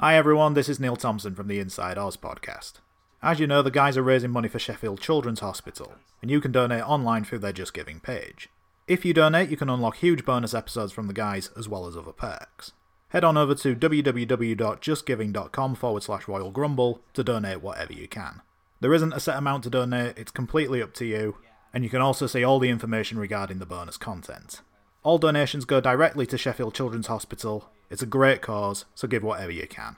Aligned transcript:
Hi 0.00 0.16
everyone, 0.16 0.54
this 0.54 0.70
is 0.70 0.80
Neil 0.80 0.96
Thompson 0.96 1.34
from 1.34 1.46
the 1.46 1.58
Inside 1.58 1.98
Oz 1.98 2.16
podcast. 2.16 2.80
As 3.22 3.38
you 3.38 3.46
know, 3.46 3.60
the 3.60 3.70
guys 3.70 3.98
are 3.98 4.02
raising 4.02 4.30
money 4.30 4.48
for 4.48 4.58
Sheffield 4.58 4.98
Children's 4.98 5.40
Hospital, 5.40 5.92
and 6.22 6.30
you 6.30 6.40
can 6.40 6.52
donate 6.52 6.88
online 6.88 7.22
through 7.22 7.40
their 7.40 7.52
Just 7.52 7.74
Giving 7.74 8.00
page. 8.00 8.48
If 8.88 9.04
you 9.04 9.12
donate, 9.12 9.50
you 9.50 9.58
can 9.58 9.68
unlock 9.68 9.96
huge 9.96 10.24
bonus 10.24 10.54
episodes 10.54 10.90
from 10.90 11.06
the 11.06 11.12
guys 11.12 11.50
as 11.54 11.68
well 11.68 11.86
as 11.86 11.98
other 11.98 12.12
perks. 12.12 12.72
Head 13.10 13.24
on 13.24 13.36
over 13.36 13.54
to 13.56 13.76
www.justgiving.com 13.76 15.74
forward 15.74 16.02
slash 16.02 16.26
Royal 16.26 16.50
Grumble 16.50 17.02
to 17.12 17.22
donate 17.22 17.60
whatever 17.60 17.92
you 17.92 18.08
can. 18.08 18.40
There 18.80 18.94
isn't 18.94 19.12
a 19.12 19.20
set 19.20 19.36
amount 19.36 19.64
to 19.64 19.70
donate, 19.70 20.16
it's 20.16 20.32
completely 20.32 20.80
up 20.80 20.94
to 20.94 21.04
you, 21.04 21.36
and 21.74 21.84
you 21.84 21.90
can 21.90 22.00
also 22.00 22.26
see 22.26 22.42
all 22.42 22.58
the 22.58 22.70
information 22.70 23.18
regarding 23.18 23.58
the 23.58 23.66
bonus 23.66 23.98
content. 23.98 24.62
All 25.02 25.16
donations 25.16 25.64
go 25.64 25.80
directly 25.80 26.26
to 26.26 26.36
Sheffield 26.36 26.74
Children's 26.74 27.06
Hospital. 27.06 27.70
It's 27.88 28.02
a 28.02 28.06
great 28.06 28.42
cause, 28.42 28.84
so 28.94 29.08
give 29.08 29.22
whatever 29.22 29.50
you 29.50 29.66
can. 29.66 29.96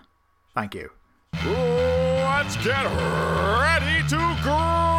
Thank 0.55 0.77
you. 0.77 0.91
Let's 1.35 2.57
get 2.57 2.85
ready 2.85 4.08
to 4.08 4.39
grumble! 4.43 4.92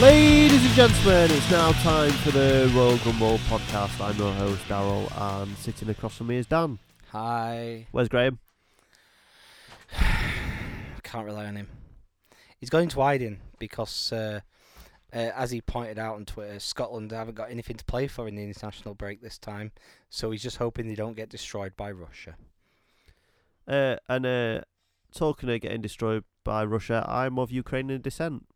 Ladies 0.00 0.64
and 0.64 0.74
gentlemen, 0.74 1.28
it's 1.32 1.50
now 1.50 1.72
time 1.72 2.12
for 2.12 2.30
the 2.30 2.70
Royal 2.72 2.96
Grumble 2.98 3.38
podcast. 3.48 4.00
I'm 4.00 4.16
your 4.16 4.32
host, 4.32 4.62
Daryl, 4.68 5.10
and 5.42 5.56
sitting 5.56 5.88
across 5.88 6.16
from 6.16 6.28
me 6.28 6.36
is 6.36 6.46
Dan. 6.46 6.78
Hi. 7.08 7.88
Where's 7.90 8.08
Graeme? 8.08 8.38
Can't 11.02 11.26
rely 11.26 11.46
on 11.46 11.56
him. 11.56 11.66
He's 12.60 12.70
going 12.70 12.88
to 12.90 13.00
hiding 13.00 13.40
because, 13.58 14.12
uh, 14.12 14.38
uh, 15.12 15.16
as 15.16 15.50
he 15.50 15.60
pointed 15.60 15.98
out 15.98 16.14
on 16.14 16.26
Twitter, 16.26 16.60
Scotland 16.60 17.10
haven't 17.10 17.34
got 17.34 17.50
anything 17.50 17.76
to 17.76 17.84
play 17.84 18.06
for 18.06 18.28
in 18.28 18.36
the 18.36 18.44
international 18.44 18.94
break 18.94 19.20
this 19.20 19.36
time, 19.36 19.72
so 20.08 20.30
he's 20.30 20.44
just 20.44 20.58
hoping 20.58 20.86
they 20.86 20.94
don't 20.94 21.16
get 21.16 21.28
destroyed 21.28 21.76
by 21.76 21.90
Russia. 21.90 22.36
Uh, 23.66 23.96
and 24.08 24.24
uh, 24.24 24.60
talking 25.12 25.50
of 25.50 25.60
getting 25.60 25.82
destroyed 25.82 26.22
by 26.44 26.64
Russia, 26.64 27.04
I'm 27.08 27.36
of 27.36 27.50
Ukrainian 27.50 28.00
descent. 28.00 28.46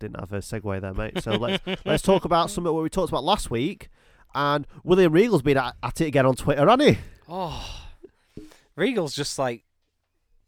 I 0.00 0.04
I 0.04 0.06
didn't 0.06 0.20
have 0.20 0.32
a 0.32 0.38
segue 0.38 0.80
there, 0.80 0.94
mate. 0.94 1.22
So 1.22 1.32
let's 1.32 1.62
let's 1.84 2.02
talk 2.02 2.24
about 2.24 2.50
something 2.50 2.72
what 2.72 2.82
we 2.82 2.88
talked 2.88 3.10
about 3.10 3.24
last 3.24 3.50
week. 3.50 3.88
And 4.34 4.66
William 4.84 5.12
Regal's 5.12 5.42
been 5.42 5.56
at, 5.56 5.74
at 5.82 6.00
it 6.00 6.06
again 6.06 6.24
on 6.24 6.36
Twitter, 6.36 6.64
hasn't 6.68 6.82
he? 6.82 6.98
Oh, 7.28 7.88
Regal's 8.76 9.14
just 9.14 9.38
like 9.38 9.64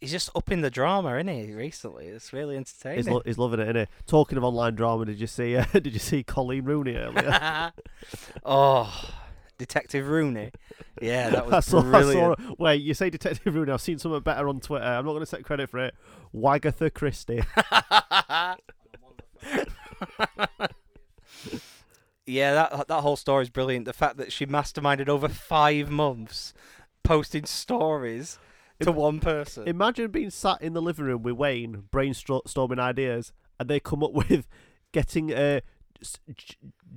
he's 0.00 0.12
just 0.12 0.30
upping 0.34 0.60
the 0.60 0.70
drama, 0.70 1.16
isn't 1.16 1.28
he? 1.28 1.52
Recently, 1.52 2.06
it's 2.06 2.32
really 2.32 2.56
entertaining. 2.56 2.98
He's, 2.98 3.08
lo- 3.08 3.22
he's 3.24 3.38
loving 3.38 3.60
it, 3.60 3.68
isn't 3.68 3.76
he? 3.76 3.86
Talking 4.06 4.38
of 4.38 4.44
online 4.44 4.74
drama, 4.74 5.04
did 5.04 5.20
you 5.20 5.26
see? 5.26 5.56
Uh, 5.56 5.64
did 5.72 5.92
you 5.92 5.98
see 5.98 6.22
Coleen 6.22 6.66
Rooney 6.66 6.94
earlier? 6.94 7.72
oh, 8.44 9.10
Detective 9.58 10.06
Rooney. 10.08 10.50
Yeah, 11.00 11.30
that 11.30 11.44
I 11.52 11.56
was 11.56 11.66
saw, 11.66 11.92
I 11.92 12.02
saw, 12.02 12.34
wait, 12.58 12.82
you 12.82 12.94
say 12.94 13.10
Detective 13.10 13.54
Rooney? 13.54 13.72
I've 13.72 13.80
seen 13.80 13.98
something 13.98 14.20
better 14.20 14.48
on 14.48 14.60
Twitter. 14.60 14.84
I'm 14.84 15.04
not 15.04 15.12
going 15.12 15.24
to 15.24 15.36
take 15.36 15.44
credit 15.44 15.70
for 15.70 15.78
it. 15.78 15.94
Wagatha 16.34 16.92
Christie. 16.92 17.42
Yeah, 22.26 22.54
that 22.54 22.88
that 22.88 23.00
whole 23.00 23.16
story 23.16 23.42
is 23.42 23.50
brilliant. 23.50 23.84
The 23.84 23.92
fact 23.92 24.16
that 24.18 24.32
she 24.32 24.46
masterminded 24.46 25.08
over 25.08 25.28
five 25.28 25.90
months, 25.90 26.54
posting 27.02 27.44
stories 27.44 28.38
to 28.80 28.90
Im- 28.90 28.96
one 28.96 29.20
person. 29.20 29.66
Imagine 29.66 30.10
being 30.10 30.30
sat 30.30 30.62
in 30.62 30.72
the 30.72 30.82
living 30.82 31.04
room 31.04 31.22
with 31.22 31.34
Wayne, 31.34 31.84
brainstorming 31.92 32.78
ideas, 32.78 33.32
and 33.58 33.68
they 33.68 33.80
come 33.80 34.02
up 34.02 34.12
with 34.12 34.46
getting 34.92 35.32
uh, 35.32 35.60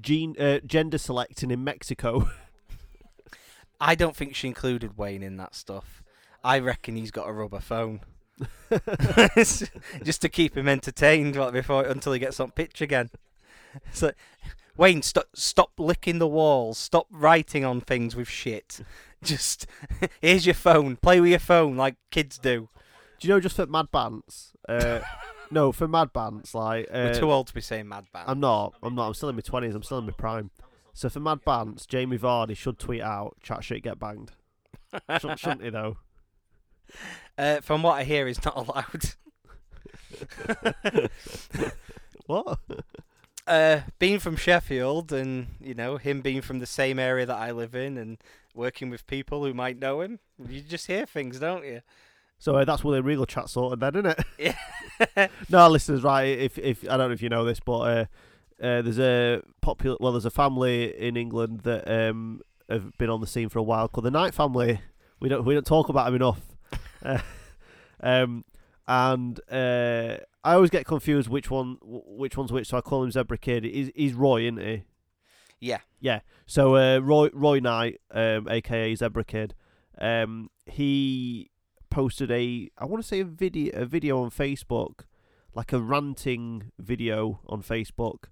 gene 0.02 0.36
uh, 0.40 0.60
gender 0.66 0.98
selecting 0.98 1.52
in 1.52 1.64
Mexico. 1.64 2.30
I 3.80 3.96
don't 3.96 4.16
think 4.16 4.36
she 4.36 4.48
included 4.48 4.98
Wayne 4.98 5.24
in 5.24 5.38
that 5.38 5.54
stuff. 5.54 6.02
I 6.44 6.60
reckon 6.60 6.96
he's 6.96 7.12
got 7.12 7.28
a 7.28 7.34
rubber 7.34 7.60
phone. 7.60 8.02
Just 10.04 10.22
to 10.22 10.30
keep 10.30 10.58
him 10.58 10.68
entertained 10.68 11.36
like, 11.36 11.54
before 11.54 11.84
until 11.84 12.14
he 12.14 12.20
gets 12.20 12.40
on 12.40 12.52
pitch 12.52 12.82
again. 12.82 13.10
So, 13.92 14.12
Wayne, 14.78 15.02
stop 15.02 15.28
stop 15.34 15.72
licking 15.78 16.20
the 16.20 16.28
walls. 16.28 16.78
Stop 16.78 17.08
writing 17.10 17.64
on 17.64 17.82
things 17.82 18.16
with 18.16 18.28
shit. 18.28 18.82
Just 19.24 19.68
here's 20.22 20.46
your 20.46 20.56
phone. 20.56 20.98
Play 20.98 21.20
with 21.20 21.30
your 21.32 21.40
phone 21.40 21.76
like 21.78 21.96
kids 22.12 22.38
do. 22.38 22.70
Do 23.20 23.28
you 23.28 23.34
know 23.34 23.40
just 23.40 23.56
for 23.56 23.66
Mad 23.66 23.88
Bants? 23.94 24.52
Uh, 24.68 25.00
no, 25.50 25.72
for 25.72 25.88
Mad 25.88 26.12
Bants, 26.14 26.54
like 26.54 26.88
uh, 26.90 27.06
We're 27.06 27.14
too 27.14 27.32
old 27.32 27.48
to 27.48 27.54
be 27.54 27.62
saying 27.62 27.88
mad 27.88 28.06
band. 28.12 28.26
I'm 28.28 28.40
not. 28.42 28.74
I'm 28.84 28.94
not. 28.94 29.08
I'm 29.08 29.14
still 29.14 29.30
in 29.30 29.36
my 29.36 29.42
twenties. 29.42 29.74
I'm 29.74 29.84
still 29.84 30.00
in 30.00 30.06
my 30.06 30.12
prime. 30.12 30.52
So 30.94 31.10
for 31.10 31.22
Mad 31.22 31.40
Bants, 31.46 31.88
Jamie 31.88 32.18
Vardy 32.18 32.58
should 32.58 32.78
tweet 32.78 33.02
out 33.02 33.38
"chat 33.42 33.64
shit 33.64 33.84
get 33.84 34.00
banged." 34.00 34.32
Shouldn't, 35.20 35.40
shouldn't 35.40 35.64
he 35.64 35.70
though? 35.70 35.98
Uh, 37.38 37.60
from 37.60 37.84
what 37.84 38.00
I 38.00 38.06
hear, 38.06 38.28
he's 38.28 38.46
not 38.46 38.56
allowed. 38.56 39.10
What? 42.28 42.60
Uh, 43.46 43.82
being 44.00 44.20
from 44.20 44.36
Sheffield, 44.36 45.12
and 45.12 45.48
you 45.60 45.74
know 45.74 45.98
him 45.98 46.22
being 46.22 46.42
from 46.42 46.60
the 46.60 46.66
same 46.66 46.98
area 46.98 47.26
that 47.26 47.36
I 47.38 47.52
live 47.52 47.76
in, 47.76 47.98
and 47.98 48.18
working 48.56 48.90
with 48.90 49.06
people 49.06 49.44
who 49.44 49.54
might 49.54 49.78
know 49.78 50.02
him, 50.02 50.20
you 50.48 50.62
just 50.62 50.88
hear 50.88 51.06
things, 51.06 51.40
don't 51.40 51.66
you? 51.66 51.82
So 52.40 52.56
uh, 52.56 52.66
that's 52.66 52.84
William 52.84 53.06
Regal 53.06 53.26
chat 53.26 53.50
sorted 53.50 53.80
then, 53.80 53.96
isn't 53.96 54.26
it? 54.40 54.56
Yeah. 55.18 55.28
no, 55.50 55.68
listeners, 55.70 56.04
right? 56.04 56.26
If 56.40 56.58
if 56.58 56.84
I 56.86 56.98
don't 56.98 57.10
know 57.10 57.14
if 57.14 57.22
you 57.22 57.30
know 57.30 57.44
this, 57.46 57.60
but 57.60 57.80
uh, 57.80 58.06
uh, 58.62 58.82
there's 58.82 59.00
a 59.00 59.42
popular 59.62 59.98
well, 60.00 60.14
there's 60.14 60.26
a 60.26 60.32
family 60.32 60.98
in 60.98 61.18
England 61.18 61.62
that 61.62 61.88
um 62.10 62.42
have 62.70 62.98
been 62.98 63.10
on 63.10 63.22
the 63.22 63.28
scene 63.28 63.50
for 63.50 63.60
a 63.60 63.64
while 63.64 63.88
called 63.88 64.06
the 64.06 64.12
Knight 64.12 64.34
family. 64.34 64.80
We 65.20 65.30
don't 65.30 65.46
we 65.46 65.54
don't 65.54 65.66
talk 65.66 65.90
about 65.90 66.06
them 66.06 66.16
enough. 66.16 66.55
Uh, 67.06 67.20
um, 68.02 68.44
and 68.88 69.40
uh, 69.52 70.18
I 70.44 70.54
always 70.54 70.70
get 70.70 70.86
confused 70.86 71.30
which 71.30 71.50
one 71.50 71.78
which 71.82 72.38
one's 72.38 72.52
which. 72.52 72.68
So 72.68 72.78
I 72.78 72.82
call 72.82 73.04
him 73.04 73.12
Zebra 73.12 73.38
Kid. 73.38 73.64
He's 73.64 73.92
he's 73.96 74.14
Roy, 74.14 74.44
isn't 74.44 74.62
he? 74.62 74.84
Yeah. 75.60 75.80
Yeah. 76.00 76.20
So 76.46 76.76
uh, 76.76 77.00
Roy 77.00 77.30
Roy 77.34 77.60
Knight, 77.60 78.02
um, 78.12 78.48
aka 78.50 78.94
Zebra 78.94 79.24
Kid, 79.24 79.56
um, 80.00 80.50
he 80.66 81.50
posted 81.90 82.30
a 82.30 82.70
I 82.78 82.86
want 82.86 83.02
to 83.02 83.08
say 83.08 83.22
a 83.22 83.26
video 83.26 83.82
a 83.82 83.86
video 83.86 84.22
on 84.22 84.30
Facebook, 84.30 85.06
like 85.54 85.74
a 85.74 85.80
ranting 85.80 86.72
video 86.78 87.40
on 87.48 87.64
Facebook, 87.64 88.26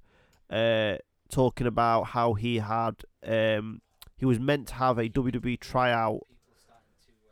uh, 0.49 0.97
talking 1.29 1.65
about 1.65 2.07
how 2.07 2.33
he 2.33 2.59
had 2.59 3.03
um 3.25 3.81
he 4.17 4.25
was 4.25 4.39
meant 4.39 4.67
to 4.67 4.75
have 4.75 4.97
a 4.97 5.09
WWE 5.09 5.59
tryout 5.59 6.21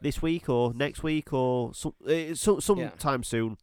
this 0.01 0.22
week 0.22 0.50
or 0.50 0.73
next 0.73 1.03
week 1.03 1.31
or 1.31 1.73
some 1.73 1.94
uh, 2.07 2.34
some 2.34 2.59
sometime 2.62 3.23
soon, 3.23 3.57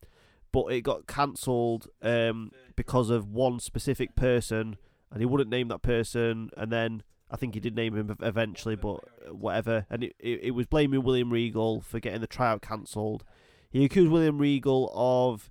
but 0.53 0.67
it 0.67 0.83
got 0.83 1.07
cancelled 1.07 1.89
um 2.03 2.51
because 2.77 3.11
of 3.11 3.29
one 3.29 3.59
specific 3.61 4.15
person 4.15 4.77
and 5.11 5.21
he 5.21 5.27
wouldn't 5.27 5.51
name 5.51 5.69
that 5.69 5.83
person, 5.83 6.51
and 6.57 6.71
then 6.71 7.03
I 7.31 7.37
think 7.37 7.55
he 7.55 7.61
did 7.61 7.75
name 7.75 7.95
him 7.97 8.17
eventually, 8.21 8.77
but 8.77 9.01
whatever. 9.35 9.87
And 9.91 10.05
it, 10.05 10.15
it, 10.19 10.41
it 10.45 10.51
was 10.53 10.67
blaming 10.67 11.03
William 11.03 11.31
Regal 11.31 11.81
for 11.81 11.99
getting 12.01 12.21
the 12.21 12.27
tryout 12.27 12.63
cancelled. 12.63 13.25
He 13.71 13.85
accused 13.85 14.11
William 14.11 14.39
Regal 14.39 14.91
of 14.95 15.51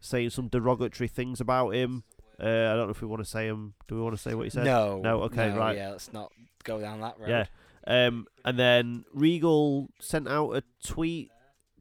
saying 0.00 0.30
some 0.30 0.48
derogatory 0.48 1.08
things 1.08 1.40
about 1.40 1.70
him. 1.70 2.04
Uh, 2.38 2.46
I 2.46 2.74
don't 2.74 2.86
know 2.86 2.90
if 2.90 3.00
we 3.00 3.08
want 3.08 3.22
to 3.22 3.28
say 3.30 3.46
him. 3.46 3.74
Do 3.88 3.94
we 3.94 4.00
want 4.02 4.16
to 4.16 4.20
say 4.22 4.34
what 4.34 4.44
he 4.44 4.50
said? 4.50 4.64
No. 4.64 5.00
No, 5.02 5.22
okay, 5.22 5.48
no, 5.50 5.58
right. 5.58 5.76
Yeah, 5.76 5.90
let's 5.90 6.12
not 6.12 6.32
go 6.64 6.80
down 6.80 7.00
that 7.00 7.18
road. 7.18 7.28
Yeah. 7.28 7.44
Um, 7.86 8.26
and 8.44 8.58
then 8.58 9.04
Regal 9.12 9.90
sent 10.00 10.26
out 10.28 10.52
a 10.52 10.62
tweet 10.86 11.30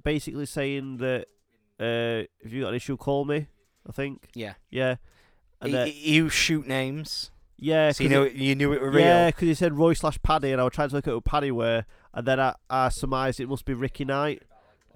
basically 0.04 0.45
saying 0.45 0.98
that 0.98 1.28
uh, 1.80 2.28
if 2.42 2.51
you 2.51 2.62
got 2.63 2.69
an 2.69 2.75
issue, 2.75 2.98
call 2.98 3.25
me. 3.25 3.48
I 3.88 3.92
think. 3.92 4.28
Yeah. 4.33 4.54
Yeah. 4.69 4.95
And 5.62 5.74
y- 5.74 5.94
you 5.95 6.28
shoot 6.30 6.68
names, 6.68 7.31
yeah, 7.57 7.92
so 7.94 8.04
you 8.04 8.10
know 8.10 8.24
it- 8.24 8.33
you 8.33 8.54
knew 8.54 8.74
it 8.74 8.81
were 8.81 8.89
real. 8.92 9.06
Yeah, 9.06 9.28
because 9.28 9.48
he 9.48 9.54
said 9.54 9.78
Roy 9.78 9.94
slash 9.94 10.22
Paddy, 10.22 10.51
and 10.51 10.60
I 10.60 10.66
was 10.66 10.74
trying 10.74 10.89
to 10.89 10.95
look 10.95 11.07
at 11.07 11.12
who 11.12 11.22
Paddy 11.22 11.51
were, 11.51 11.86
and 12.13 12.28
then 12.28 12.38
I, 12.38 12.56
I 12.69 12.89
surmised 12.89 13.39
it 13.39 13.48
must 13.48 13.63
be 13.63 13.74
Ricky 13.74 14.04
Knight. 14.04 14.44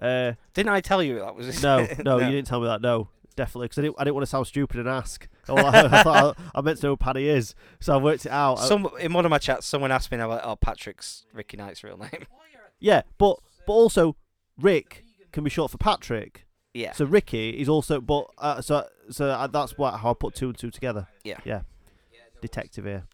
Uh, 0.00 0.32
Didn't 0.52 0.68
I 0.72 0.82
tell 0.82 1.02
you 1.02 1.20
that 1.20 1.34
was 1.34 1.46
his 1.46 1.62
no, 1.62 1.86
no, 2.04 2.18
you 2.18 2.30
didn't 2.30 2.46
tell 2.48 2.60
me 2.60 2.66
that. 2.66 2.82
No, 2.82 3.08
definitely, 3.38 3.66
because 3.66 3.78
I 3.78 3.82
didn't, 3.82 3.96
I 3.98 4.04
didn't 4.04 4.16
want 4.16 4.22
to 4.22 4.30
sound 4.30 4.46
stupid 4.48 4.80
and 4.80 4.88
ask. 4.88 5.28
I, 5.48 5.52
I 5.54 6.02
thought 6.02 6.36
I, 6.36 6.58
I 6.58 6.60
meant 6.60 6.78
to 6.80 6.86
know 6.86 6.92
who 6.92 6.96
Paddy 6.96 7.28
is, 7.28 7.54
so 7.80 7.94
I 7.94 8.02
worked 8.02 8.26
it 8.26 8.32
out. 8.32 8.56
Some 8.58 8.88
in 9.00 9.12
one 9.12 9.24
of 9.24 9.30
my 9.30 9.38
chats, 9.38 9.66
someone 9.66 9.92
asked 9.92 10.10
me, 10.10 10.18
about, 10.18 10.40
"Oh, 10.44 10.56
Patrick's 10.56 11.24
Ricky 11.32 11.56
Knight's 11.56 11.84
real 11.84 11.96
name." 11.96 12.26
yeah, 12.80 13.02
but 13.16 13.38
but 13.66 13.72
also 13.72 14.16
Rick 14.60 15.04
can 15.32 15.44
be 15.44 15.50
short 15.50 15.70
for 15.70 15.78
Patrick. 15.78 16.46
Yeah. 16.74 16.92
So 16.92 17.04
Ricky 17.04 17.50
is 17.50 17.68
also, 17.68 18.00
but 18.00 18.26
uh, 18.38 18.60
so 18.60 18.86
so 19.10 19.30
uh, 19.30 19.46
that's 19.46 19.78
what 19.78 19.94
how 19.94 20.10
I 20.10 20.14
put 20.14 20.34
two 20.34 20.48
and 20.48 20.58
two 20.58 20.70
together. 20.70 21.06
Yeah. 21.22 21.38
Yeah. 21.44 21.62
Detective 22.42 22.84
here. 22.84 23.04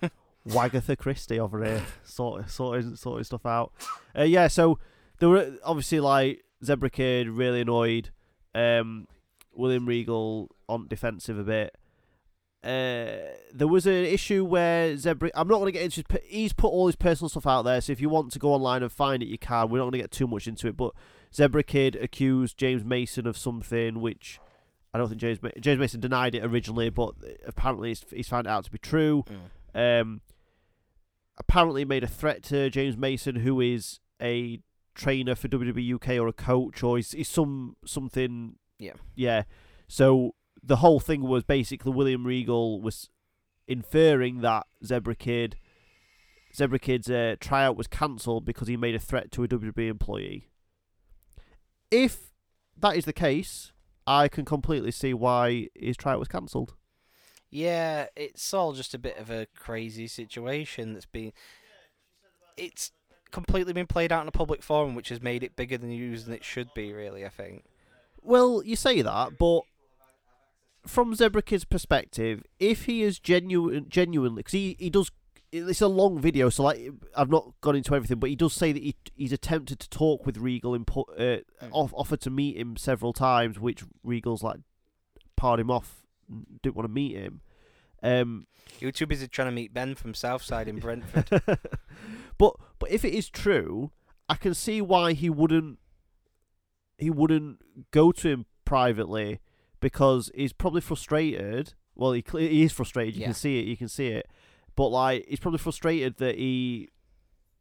Wagatha 0.48 0.96
Christie 0.96 1.38
over 1.38 1.64
here, 1.64 1.82
sorting 2.04 2.48
sorting 2.48 2.96
sorting 2.96 3.24
stuff 3.24 3.44
out. 3.44 3.72
Uh, 4.16 4.22
yeah. 4.22 4.46
So 4.46 4.78
there 5.18 5.28
were 5.28 5.56
obviously 5.64 6.00
like 6.00 6.44
Zebra 6.64 6.90
Kid 6.90 7.28
really 7.28 7.62
annoyed. 7.62 8.10
Um, 8.54 9.08
William 9.54 9.86
Regal 9.86 10.50
on 10.68 10.88
defensive 10.88 11.38
a 11.38 11.44
bit. 11.44 11.76
Uh, 12.64 13.34
there 13.52 13.66
was 13.66 13.86
an 13.86 13.92
issue 13.92 14.44
where 14.44 14.96
Zebra. 14.96 15.30
I'm 15.34 15.48
not 15.48 15.56
going 15.56 15.66
to 15.66 15.72
get 15.72 15.82
into. 15.82 16.04
He's 16.24 16.52
put 16.52 16.68
all 16.68 16.86
his 16.86 16.96
personal 16.96 17.28
stuff 17.28 17.46
out 17.46 17.62
there, 17.62 17.80
so 17.80 17.92
if 17.92 18.00
you 18.00 18.08
want 18.08 18.30
to 18.32 18.38
go 18.38 18.52
online 18.52 18.82
and 18.82 18.92
find 18.92 19.22
it, 19.22 19.26
you 19.26 19.38
can. 19.38 19.68
We're 19.68 19.78
not 19.78 19.84
going 19.84 19.92
to 19.92 19.98
get 19.98 20.10
too 20.12 20.28
much 20.28 20.46
into 20.46 20.68
it, 20.68 20.76
but 20.76 20.92
Zebra 21.34 21.64
Kid 21.64 21.96
accused 21.96 22.56
James 22.56 22.84
Mason 22.84 23.26
of 23.26 23.36
something 23.36 24.00
which 24.00 24.38
I 24.94 24.98
don't 24.98 25.08
think 25.08 25.20
James 25.20 25.42
Ma- 25.42 25.50
James 25.58 25.80
Mason 25.80 26.00
denied 26.00 26.34
it 26.34 26.44
originally, 26.44 26.90
but 26.90 27.14
apparently 27.46 27.90
he's, 27.90 28.04
he's 28.10 28.28
found 28.28 28.46
it 28.46 28.50
out 28.50 28.64
to 28.64 28.70
be 28.70 28.78
true. 28.78 29.24
Mm. 29.74 30.00
Um, 30.00 30.20
apparently 31.38 31.84
made 31.84 32.04
a 32.04 32.08
threat 32.08 32.42
to 32.44 32.68
James 32.68 32.96
Mason, 32.96 33.36
who 33.36 33.60
is 33.60 34.00
a 34.20 34.60
trainer 34.94 35.34
for 35.34 35.48
WWE 35.48 35.94
UK 35.94 36.10
or 36.20 36.28
a 36.28 36.32
coach 36.32 36.82
or 36.82 36.96
he's, 36.96 37.12
he's 37.12 37.28
some 37.28 37.76
something. 37.86 38.56
Yeah. 38.82 38.94
Yeah. 39.14 39.42
So 39.88 40.34
the 40.62 40.76
whole 40.76 41.00
thing 41.00 41.22
was 41.22 41.44
basically 41.44 41.92
William 41.92 42.26
Regal 42.26 42.80
was 42.80 43.08
inferring 43.68 44.40
that 44.40 44.66
Zebra 44.84 45.14
Kid, 45.14 45.56
Zebra 46.54 46.78
Kid's 46.78 47.10
uh, 47.10 47.36
tryout 47.40 47.76
was 47.76 47.86
cancelled 47.86 48.44
because 48.44 48.68
he 48.68 48.76
made 48.76 48.94
a 48.94 48.98
threat 48.98 49.30
to 49.32 49.44
a 49.44 49.48
WWE 49.48 49.88
employee. 49.88 50.48
If 51.90 52.32
that 52.78 52.96
is 52.96 53.04
the 53.04 53.12
case, 53.12 53.72
I 54.06 54.28
can 54.28 54.44
completely 54.44 54.90
see 54.90 55.14
why 55.14 55.68
his 55.74 55.96
tryout 55.96 56.18
was 56.18 56.28
cancelled. 56.28 56.74
Yeah, 57.50 58.06
it's 58.16 58.52
all 58.54 58.72
just 58.72 58.94
a 58.94 58.98
bit 58.98 59.18
of 59.18 59.30
a 59.30 59.46
crazy 59.54 60.08
situation 60.08 60.94
that's 60.94 61.06
been. 61.06 61.32
It's 62.56 62.92
completely 63.30 63.74
been 63.74 63.86
played 63.86 64.10
out 64.10 64.22
in 64.22 64.28
a 64.28 64.32
public 64.32 64.62
forum, 64.62 64.94
which 64.94 65.10
has 65.10 65.20
made 65.20 65.42
it 65.44 65.54
bigger 65.54 65.76
than 65.76 65.90
than 65.90 66.32
it 66.32 66.44
should 66.44 66.72
be. 66.74 66.92
Really, 66.92 67.26
I 67.26 67.28
think. 67.28 67.64
Well, 68.22 68.62
you 68.64 68.76
say 68.76 69.02
that, 69.02 69.38
but 69.38 69.62
from 70.86 71.14
Zebra 71.14 71.42
Kid's 71.42 71.64
perspective, 71.64 72.42
if 72.58 72.84
he 72.84 73.02
is 73.02 73.18
genuine, 73.18 73.86
genuinely, 73.88 74.40
because 74.40 74.52
he, 74.52 74.76
he 74.78 74.90
does, 74.90 75.10
it's 75.50 75.80
a 75.80 75.88
long 75.88 76.18
video, 76.18 76.48
so 76.48 76.62
like 76.64 76.90
I've 77.16 77.30
not 77.30 77.52
gone 77.60 77.76
into 77.76 77.94
everything, 77.94 78.18
but 78.18 78.30
he 78.30 78.36
does 78.36 78.52
say 78.54 78.72
that 78.72 78.82
he 78.82 78.96
he's 79.14 79.32
attempted 79.32 79.78
to 79.80 79.90
talk 79.90 80.24
with 80.24 80.38
Regal 80.38 80.74
and 80.74 80.86
put 80.86 81.08
uh, 81.18 81.38
off, 81.70 81.92
offered 81.94 82.20
to 82.22 82.30
meet 82.30 82.56
him 82.56 82.76
several 82.76 83.12
times, 83.12 83.58
which 83.60 83.84
Regal's 84.02 84.42
like 84.42 84.60
parred 85.36 85.60
him 85.60 85.70
off, 85.70 86.02
didn't 86.62 86.76
want 86.76 86.88
to 86.88 86.92
meet 86.92 87.16
him. 87.16 87.40
Um, 88.02 88.46
You 88.80 88.88
were 88.88 88.92
too 88.92 89.06
busy 89.06 89.28
trying 89.28 89.48
to 89.48 89.52
meet 89.52 89.74
Ben 89.74 89.94
from 89.94 90.14
Southside 90.14 90.68
in 90.68 90.78
Brentford. 90.80 91.28
but 92.38 92.56
but 92.78 92.90
if 92.90 93.04
it 93.04 93.12
is 93.14 93.28
true, 93.28 93.90
I 94.28 94.34
can 94.36 94.54
see 94.54 94.80
why 94.80 95.12
he 95.12 95.28
wouldn't 95.28 95.78
he 97.02 97.10
wouldn't 97.10 97.60
go 97.90 98.12
to 98.12 98.28
him 98.28 98.46
privately 98.64 99.40
because 99.80 100.30
he's 100.34 100.52
probably 100.52 100.80
frustrated. 100.80 101.74
Well, 101.94 102.12
he 102.12 102.24
he 102.32 102.62
is 102.62 102.72
frustrated. 102.72 103.14
You 103.14 103.20
Yeah. 103.22 103.26
can 103.28 103.34
see 103.34 103.58
it. 103.60 103.66
You 103.66 103.76
can 103.76 103.88
see 103.88 104.08
it. 104.08 104.26
But 104.76 104.88
like 104.88 105.26
he's 105.28 105.40
probably 105.40 105.58
frustrated 105.58 106.16
that 106.18 106.36
he 106.38 106.88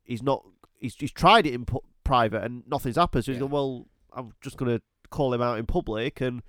he's 0.03 0.23
not 0.23 0.45
he's 0.79 0.95
he's 0.95 1.11
tried 1.11 1.45
it 1.45 1.53
in 1.53 1.65
pu- 1.65 1.83
private 2.03 2.43
and 2.43 2.63
nothing's 2.67 2.95
happened. 2.95 3.25
So 3.25 3.31
he's 3.31 3.37
Yeah. 3.37 3.47
going, 3.47 3.51
well, 3.51 3.87
I'm 4.13 4.31
just 4.41 4.57
gonna 4.57 4.81
call 5.09 5.33
him 5.33 5.41
out 5.41 5.59
in 5.59 5.65
public 5.65 6.21
and. 6.21 6.41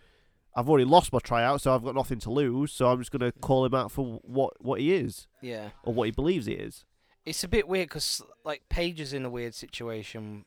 I've 0.55 0.69
already 0.69 0.85
lost 0.85 1.15
my 1.15 1.19
tryout, 1.19 1.63
so 1.63 1.75
I've 1.75 1.83
got 1.83 1.95
nothing 1.95 2.19
to 2.19 2.31
lose. 2.31 2.73
So 2.73 2.91
I'm 2.91 2.99
just 2.99 3.11
going 3.11 3.21
to 3.21 3.33
mm. 3.33 3.41
call 3.41 3.65
him 3.65 3.73
out 3.73 3.91
for 3.91 4.21
what, 4.23 4.53
what 4.63 4.81
he 4.81 4.93
is, 4.93 5.27
yeah, 5.41 5.71
or 5.83 5.95
what 5.95 6.05
he 6.05 6.11
believes 6.11 6.45
he 6.45 6.53
is. 6.53 6.85
it's 7.25 7.43
a 7.43 7.49
bit 7.49 7.67
weird 7.67 7.89
because 7.89 8.21
like 8.45 8.61
Paige 8.69 9.01
is 9.01 9.15
in 9.15 9.25
a 9.25 9.31
weird 9.31 9.55
situation. 9.55 10.45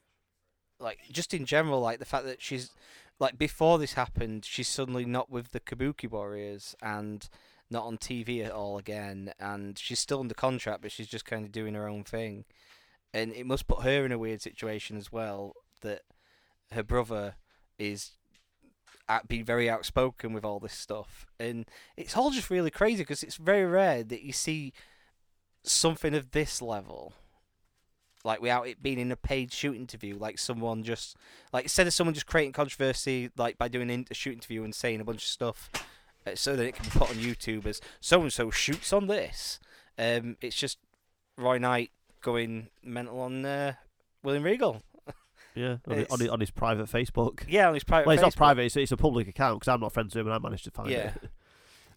Like 0.80 1.00
just 1.12 1.34
in 1.34 1.46
general, 1.46 1.80
like 1.80 2.00
the 2.00 2.06
fact 2.06 2.26
that 2.26 2.42
she's 2.42 2.72
like 3.20 3.38
before 3.38 3.80
this 3.80 3.94
happened, 3.94 4.46
she's 4.46 4.68
suddenly 4.68 5.06
not 5.06 5.30
with 5.30 5.52
the 5.52 5.60
Kabuki 5.60 6.10
Warriors 6.10 6.76
and 6.82 7.28
not 7.70 7.86
on 7.86 7.98
TV 7.98 8.46
at 8.46 8.52
all 8.52 8.78
again, 8.78 9.34
and 9.40 9.78
she's 9.80 10.00
still 10.00 10.20
under 10.20 10.34
contract, 10.34 10.82
but 10.82 10.92
she's 10.92 11.08
just 11.08 11.26
kind 11.26 11.46
of 11.46 11.52
doing 11.52 11.74
her 11.74 11.88
own 11.88 12.04
thing, 12.04 12.46
and 13.14 13.32
it 13.34 13.46
must 13.46 13.68
put 13.68 13.84
her 13.84 14.06
in 14.06 14.12
a 14.12 14.20
weird 14.20 14.42
situation 14.42 14.98
as 14.98 15.12
well. 15.12 15.54
That 15.82 16.02
her 16.72 16.84
brother 16.84 17.36
is 17.80 18.12
at 19.08 19.28
being 19.28 19.46
very 19.46 19.70
outspoken 19.70 20.34
with 20.34 20.46
all 20.46 20.60
this 20.60 20.74
stuff, 20.74 21.26
and 21.40 21.66
it's 21.98 22.16
all 22.16 22.32
just 22.32 22.50
really 22.50 22.72
crazy 22.72 23.04
because 23.04 23.24
it's 23.24 23.38
very 23.38 23.66
rare 23.66 24.04
that 24.04 24.24
you 24.24 24.34
see 24.34 24.74
something 25.64 26.14
of 26.14 26.32
this 26.32 26.62
level, 26.62 27.14
like 28.26 28.42
without 28.42 28.68
it 28.68 28.84
being 28.84 29.00
in 29.00 29.12
a 29.12 29.16
paid 29.16 29.54
shoot 29.54 29.76
interview, 29.78 30.18
like 30.18 30.38
someone 30.38 30.84
just 30.84 31.16
like 31.54 31.64
instead 31.66 31.88
of 31.88 31.94
someone 31.94 32.14
just 32.14 32.26
creating 32.26 32.52
controversy, 32.52 33.30
like 33.38 33.58
by 33.58 33.70
doing 33.70 33.90
a 34.10 34.14
shoot 34.14 34.34
interview 34.34 34.64
and 34.64 34.76
saying 34.76 35.00
a 35.00 35.06
bunch 35.06 35.22
of 35.24 35.30
stuff, 35.30 35.70
uh, 36.28 36.32
so 36.36 36.56
that 36.58 36.66
it 36.66 36.76
can 36.76 36.84
be 36.84 36.90
put 36.92 37.10
on 37.10 37.16
YouTube 37.16 37.66
as 37.66 37.80
so 38.02 38.22
and 38.22 38.34
so 38.34 38.52
shoots 38.52 38.92
on 38.92 39.08
this. 39.08 39.60
Um, 39.98 40.36
it's 40.42 40.56
just 40.58 40.78
Roy 41.38 41.58
Knight 41.60 41.92
going 42.22 42.68
mental 42.84 43.22
on 43.22 43.46
uh, 43.46 43.74
William 44.24 44.44
Regal. 44.44 44.82
Yeah, 45.58 45.78
on, 45.88 45.98
his- 45.98 46.08
on, 46.10 46.20
his, 46.20 46.30
on 46.30 46.40
his 46.42 46.52
private 46.52 46.90
Facebook. 46.90 47.44
Yeah, 47.48 47.70
on 47.70 47.76
his 47.76 47.86
private. 47.86 48.08
Well, 48.08 48.14
it's 48.16 48.22
not 48.22 48.36
private; 48.36 48.64
it's, 48.66 48.76
it's 48.76 48.92
a 48.92 48.98
public 48.98 49.30
account 49.30 49.62
because 49.62 49.70
I'm 49.74 49.80
not 49.80 49.94
friends 49.94 50.14
with 50.14 50.20
him, 50.20 50.28
and 50.28 50.36
I 50.36 50.40
managed 50.40 50.66
to 50.66 50.72
find 50.72 50.90
Yeah. 50.90 51.12
it. 51.24 51.30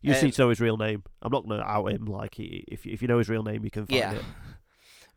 You 0.01 0.13
just 0.13 0.23
need 0.23 0.29
Um, 0.29 0.33
to 0.35 0.43
know 0.43 0.49
his 0.51 0.61
real 0.61 0.77
name. 0.77 1.03
I'm 1.23 1.33
not 1.33 1.45
going 1.45 1.59
to 1.59 1.67
out 1.69 1.87
him. 1.87 2.05
Like, 2.05 2.37
he, 2.37 2.63
if 2.69 2.87
if 2.87 3.03
you 3.03 3.09
know 3.09 3.19
his 3.19 3.29
real 3.29 3.43
name, 3.43 3.65
you 3.65 3.71
can 3.73 3.85
find 3.85 3.99
Yeah. 3.99 4.13
it. 4.13 4.23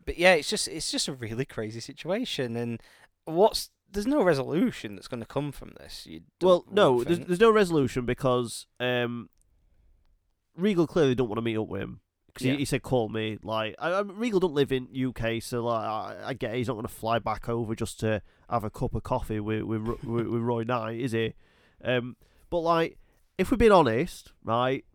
But 0.05 0.17
yeah, 0.17 0.33
it's 0.33 0.49
just 0.49 0.67
it's 0.67 0.91
just 0.91 1.07
a 1.07 1.13
really 1.13 1.45
crazy 1.45 1.79
situation, 1.79 2.55
and 2.55 2.81
what's 3.25 3.69
there's 3.91 4.07
no 4.07 4.23
resolution 4.23 4.95
that's 4.95 5.07
going 5.07 5.19
to 5.19 5.25
come 5.25 5.51
from 5.51 5.73
this. 5.79 6.05
You 6.07 6.21
Well, 6.41 6.65
no, 6.71 7.03
there's, 7.03 7.19
there's 7.19 7.39
no 7.39 7.51
resolution 7.51 8.05
because 8.05 8.65
um, 8.79 9.29
Regal 10.55 10.87
clearly 10.87 11.15
don't 11.15 11.27
want 11.27 11.37
to 11.37 11.43
meet 11.43 11.57
up 11.57 11.67
with 11.67 11.81
him. 11.81 12.01
Because 12.27 12.47
Yeah. 12.47 12.53
he, 12.53 12.59
he 12.59 12.65
said, 12.65 12.81
"Call 12.81 13.09
me." 13.09 13.37
Like, 13.43 13.75
I, 13.77 13.89
I, 13.89 14.01
Regal 14.01 14.39
don't 14.39 14.53
live 14.53 14.71
in 14.71 14.87
UK, 14.95 15.41
so 15.43 15.65
like, 15.65 15.83
I, 15.85 16.17
I 16.27 16.33
get 16.33 16.53
it, 16.53 16.57
he's 16.57 16.67
not 16.67 16.75
going 16.75 16.85
to 16.85 16.93
fly 16.93 17.19
back 17.19 17.49
over 17.49 17.75
just 17.75 17.99
to 17.99 18.21
have 18.49 18.63
a 18.63 18.69
cup 18.69 18.95
of 18.95 19.03
coffee 19.03 19.41
with 19.41 19.63
with, 19.63 19.81
with, 19.81 20.27
with 20.27 20.41
Roy 20.41 20.63
Knight, 20.63 20.99
is 21.01 21.11
he? 21.11 21.33
Um, 21.83 22.15
but 22.49 22.59
like, 22.59 22.97
if 23.37 23.51
we're 23.51 23.57
being 23.57 23.71
honest, 23.73 24.31
right, 24.45 24.85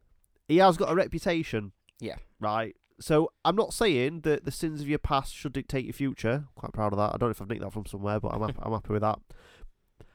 he 0.49 0.57
has 0.59 0.79
got 0.79 0.91
a 0.91 0.95
reputation. 0.95 1.73
Yeah. 2.01 2.17
Right. 2.41 2.75
So 2.99 3.31
I'm 3.45 3.57
not 3.57 3.75
saying 3.75 4.21
that 4.23 4.45
the 4.45 4.51
sins 4.51 4.81
of 4.81 4.89
your 4.89 4.99
past 4.99 5.35
should 5.35 5.53
dictate 5.53 5.85
your 5.85 5.93
future. 5.93 6.45
I'm 6.47 6.55
quite 6.55 6.73
proud 6.73 6.93
of 6.93 6.99
that. 6.99 7.15
I 7.15 7.19
don't 7.19 7.29
know 7.29 7.31
if 7.31 7.43
I've 7.43 7.49
nicked 7.49 7.63
that 7.63 7.73
from 7.73 7.87
somewhere, 7.87 8.21
but 8.21 8.33
I'm 8.33 8.41
happy, 8.41 8.59
I'm 8.63 8.73
happy 8.73 8.93
with 8.93 9.03
that. 9.03 9.19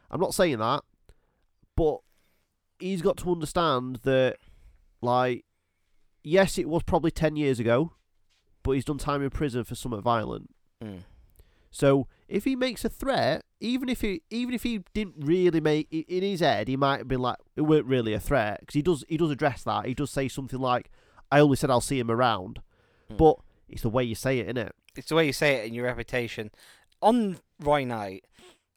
I'm 0.10 0.19
not 0.19 0.33
saying 0.33 0.57
that, 0.57 0.84
but 1.77 2.00
he's 2.79 3.01
got 3.01 3.17
to 3.17 3.32
understand 3.32 4.00
that, 4.03 4.38
like, 5.01 5.46
yes, 6.24 6.58
it 6.58 6.67
was 6.67 6.84
probably 6.84 7.12
ten 7.12 7.36
years 7.36 7.60
ago, 7.60 7.94
but 8.63 8.72
he's 8.72 8.86
done 8.86 8.98
time 8.98 9.22
in 9.22 9.29
prison 9.29 9.63
for 9.63 9.75
something 9.75 10.01
violent. 10.01 10.50
Mm. 10.84 11.03
So 11.72 12.08
if 12.27 12.44
he 12.44 12.56
makes 12.56 12.84
a 12.84 12.89
threat, 12.89 13.46
even 13.62 13.88
if 13.88 14.01
he 14.01 14.22
even 14.29 14.53
if 14.53 14.63
he 14.63 14.84
didn't 14.94 15.15
really 15.17 15.62
make 15.62 15.88
in 15.91 16.24
his 16.24 16.41
head, 16.41 16.67
he 16.67 16.75
might 16.75 16.98
have 17.00 17.08
been 17.08 17.22
like 17.22 17.38
it 17.56 17.62
weren't 17.62 17.86
really 17.86 18.13
a 18.13 18.20
threat 18.20 18.60
because 18.60 18.74
he 18.74 18.82
does 18.82 19.06
he 19.08 19.17
does 19.17 19.32
address 19.32 19.63
that. 19.63 19.86
He 19.86 19.94
does 19.94 20.12
say 20.12 20.27
something 20.27 20.60
like, 20.60 20.91
"I 21.32 21.39
only 21.39 21.56
said 21.56 21.70
I'll 21.70 21.79
see 21.79 22.00
him 22.00 22.12
around," 22.12 22.60
Mm. 23.12 23.18
but 23.18 23.38
it's 23.70 23.82
the 23.84 23.89
way 23.89 24.03
you 24.03 24.15
say 24.15 24.39
it, 24.39 24.48
isn't 24.48 24.58
it? 24.58 24.75
it's 24.96 25.08
the 25.10 25.15
way 25.15 25.25
you 25.25 25.34
say 25.34 25.56
it 25.56 25.68
in 25.68 25.74
your 25.74 25.86
reputation. 25.86 26.51
On 27.01 27.38
Roy 27.60 27.86
Knight, 27.86 28.25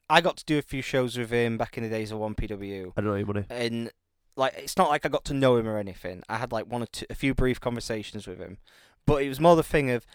I 0.09 0.21
got 0.21 0.37
to 0.37 0.45
do 0.45 0.57
a 0.57 0.61
few 0.61 0.81
shows 0.81 1.17
with 1.17 1.29
him 1.29 1.57
back 1.57 1.77
in 1.77 1.83
the 1.83 1.89
days 1.89 2.11
of 2.11 2.19
1PW, 2.19 2.93
I 2.95 3.01
don't 3.01 3.05
know 3.05 3.13
anybody. 3.13 3.45
and 3.49 3.91
like 4.37 4.53
it's 4.57 4.77
not 4.77 4.89
like 4.89 5.05
I 5.05 5.09
got 5.09 5.25
to 5.25 5.33
know 5.33 5.57
him 5.57 5.67
or 5.67 5.77
anything. 5.77 6.23
I 6.29 6.37
had 6.37 6.51
like 6.51 6.65
one 6.71 6.83
or 6.83 6.87
two, 6.87 7.05
a 7.09 7.15
few 7.15 7.33
brief 7.33 7.59
conversations 7.59 8.27
with 8.27 8.39
him, 8.39 8.57
but 9.05 9.21
it 9.23 9.29
was 9.29 9.39
more 9.39 9.55
the 9.55 9.63
thing 9.63 9.89
of 9.91 10.05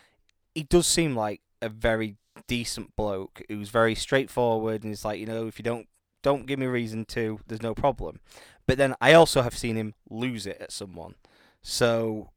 he 0.55 0.63
does 0.63 0.87
seem 0.87 1.15
like 1.17 1.41
a 1.63 1.69
very 1.69 2.17
decent 2.47 2.95
bloke 2.97 3.43
who's 3.49 3.69
very 3.69 3.95
straightforward 3.95 4.83
and 4.83 4.93
he's 4.93 5.05
like 5.05 5.21
you 5.21 5.27
know 5.27 5.47
if 5.47 5.59
you 5.59 5.63
don't 5.63 5.87
don't 6.23 6.47
give 6.47 6.59
me 6.59 6.67
reason 6.67 7.05
to 7.05 7.39
there's 7.47 7.63
no 7.63 7.75
problem 7.75 8.19
but 8.67 8.79
then 8.79 8.95
i 9.01 9.13
also 9.13 9.43
have 9.43 9.57
seen 9.57 9.77
him 9.77 9.95
lose 10.09 10.47
it 10.47 10.57
at 10.59 10.73
someone 10.73 11.15
so 11.61 12.31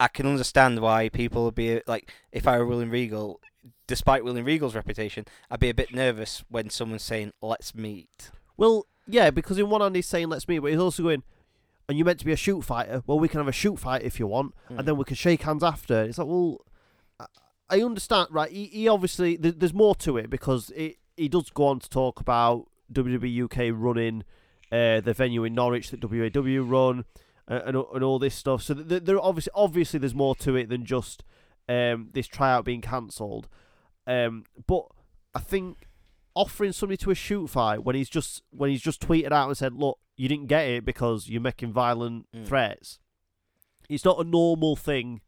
i 0.00 0.08
can 0.08 0.26
understand 0.26 0.80
why 0.80 1.08
people 1.08 1.44
would 1.44 1.54
be 1.54 1.80
like 1.86 2.12
if 2.32 2.46
i 2.46 2.56
were 2.58 2.66
william 2.66 2.90
regal 2.90 3.40
despite 3.86 4.24
william 4.24 4.44
regal's 4.46 4.74
reputation 4.74 5.24
i'd 5.50 5.60
be 5.60 5.70
a 5.70 5.74
bit 5.74 5.92
nervous 5.94 6.44
when 6.48 6.68
someone's 6.70 7.02
saying 7.02 7.32
let's 7.42 7.74
meet 7.74 8.30
Well, 8.56 8.86
yeah, 9.08 9.30
because 9.30 9.58
in 9.58 9.68
one 9.70 9.80
hand 9.82 9.94
he's 9.94 10.06
saying 10.08 10.28
let's 10.28 10.48
meet, 10.48 10.58
but 10.60 10.70
he's 10.72 10.80
also 10.80 11.02
going, 11.04 11.22
and 11.88 11.96
you're 11.96 12.04
meant 12.04 12.18
to 12.20 12.24
be 12.24 12.32
a 12.32 12.36
shoot 12.36 12.62
fighter. 12.62 13.02
Well, 13.06 13.20
we 13.20 13.28
can 13.28 13.38
have 13.38 13.46
a 13.46 13.52
shoot 13.52 13.78
fight 13.78 14.02
if 14.02 14.18
you 14.18 14.26
want, 14.26 14.54
Mm. 14.70 14.78
and 14.78 14.88
then 14.88 14.96
we 14.96 15.04
can 15.04 15.14
shake 15.14 15.42
hands 15.42 15.62
after. 15.62 16.02
It's 16.02 16.18
like, 16.18 16.26
well, 16.26 16.58
I- 17.70 17.82
understand, 17.82 18.28
right? 18.30 18.50
He, 18.50 18.64
he 18.66 18.88
obviously 18.88 19.36
th- 19.36 19.56
there's 19.58 19.74
more 19.74 19.94
to 19.96 20.16
it 20.16 20.28
because 20.30 20.70
it 20.74 20.96
he 21.16 21.28
does 21.28 21.50
go 21.50 21.66
on 21.68 21.78
to 21.80 21.88
talk 21.88 22.18
about 22.20 22.66
WWE 22.92 23.44
UK 23.44 23.72
running 23.72 24.24
uh, 24.72 25.00
the 25.00 25.12
venue 25.14 25.44
in 25.44 25.54
Norwich 25.54 25.90
that 25.90 26.02
WAW 26.04 26.62
run 26.62 27.04
and 27.48 27.76
and 27.76 28.02
all 28.04 28.18
this 28.18 28.34
stuff. 28.34 28.62
So 28.62 28.74
th- 28.74 29.04
there 29.04 29.20
obviously 29.20 29.52
obviously 29.54 29.98
there's 29.98 30.14
more 30.14 30.34
to 30.36 30.56
it 30.56 30.68
than 30.68 30.84
just 30.84 31.22
um, 31.68 32.10
this 32.12 32.26
tryout 32.26 32.64
being 32.64 32.80
cancelled. 32.80 33.48
Um, 34.06 34.44
but 34.66 34.86
I 35.34 35.40
think 35.40 35.88
offering 36.34 36.72
somebody 36.72 36.96
to 36.98 37.10
a 37.10 37.14
shoot 37.14 37.48
fight 37.48 37.82
when 37.84 37.96
he's 37.96 38.08
just 38.10 38.42
when 38.50 38.70
he's 38.70 38.82
just 38.82 39.06
tweeted 39.06 39.32
out 39.32 39.48
and 39.48 39.56
said, 39.56 39.74
"Look, 39.74 39.98
you 40.16 40.28
didn't 40.28 40.46
get 40.46 40.66
it 40.68 40.84
because 40.84 41.28
you're 41.28 41.40
making 41.40 41.72
violent 41.72 42.26
Mm. 42.34 42.46
threats." 42.46 42.98
It's 43.88 44.04
not 44.04 44.18
a 44.20 44.24
normal 44.24 44.74
thing 44.76 45.20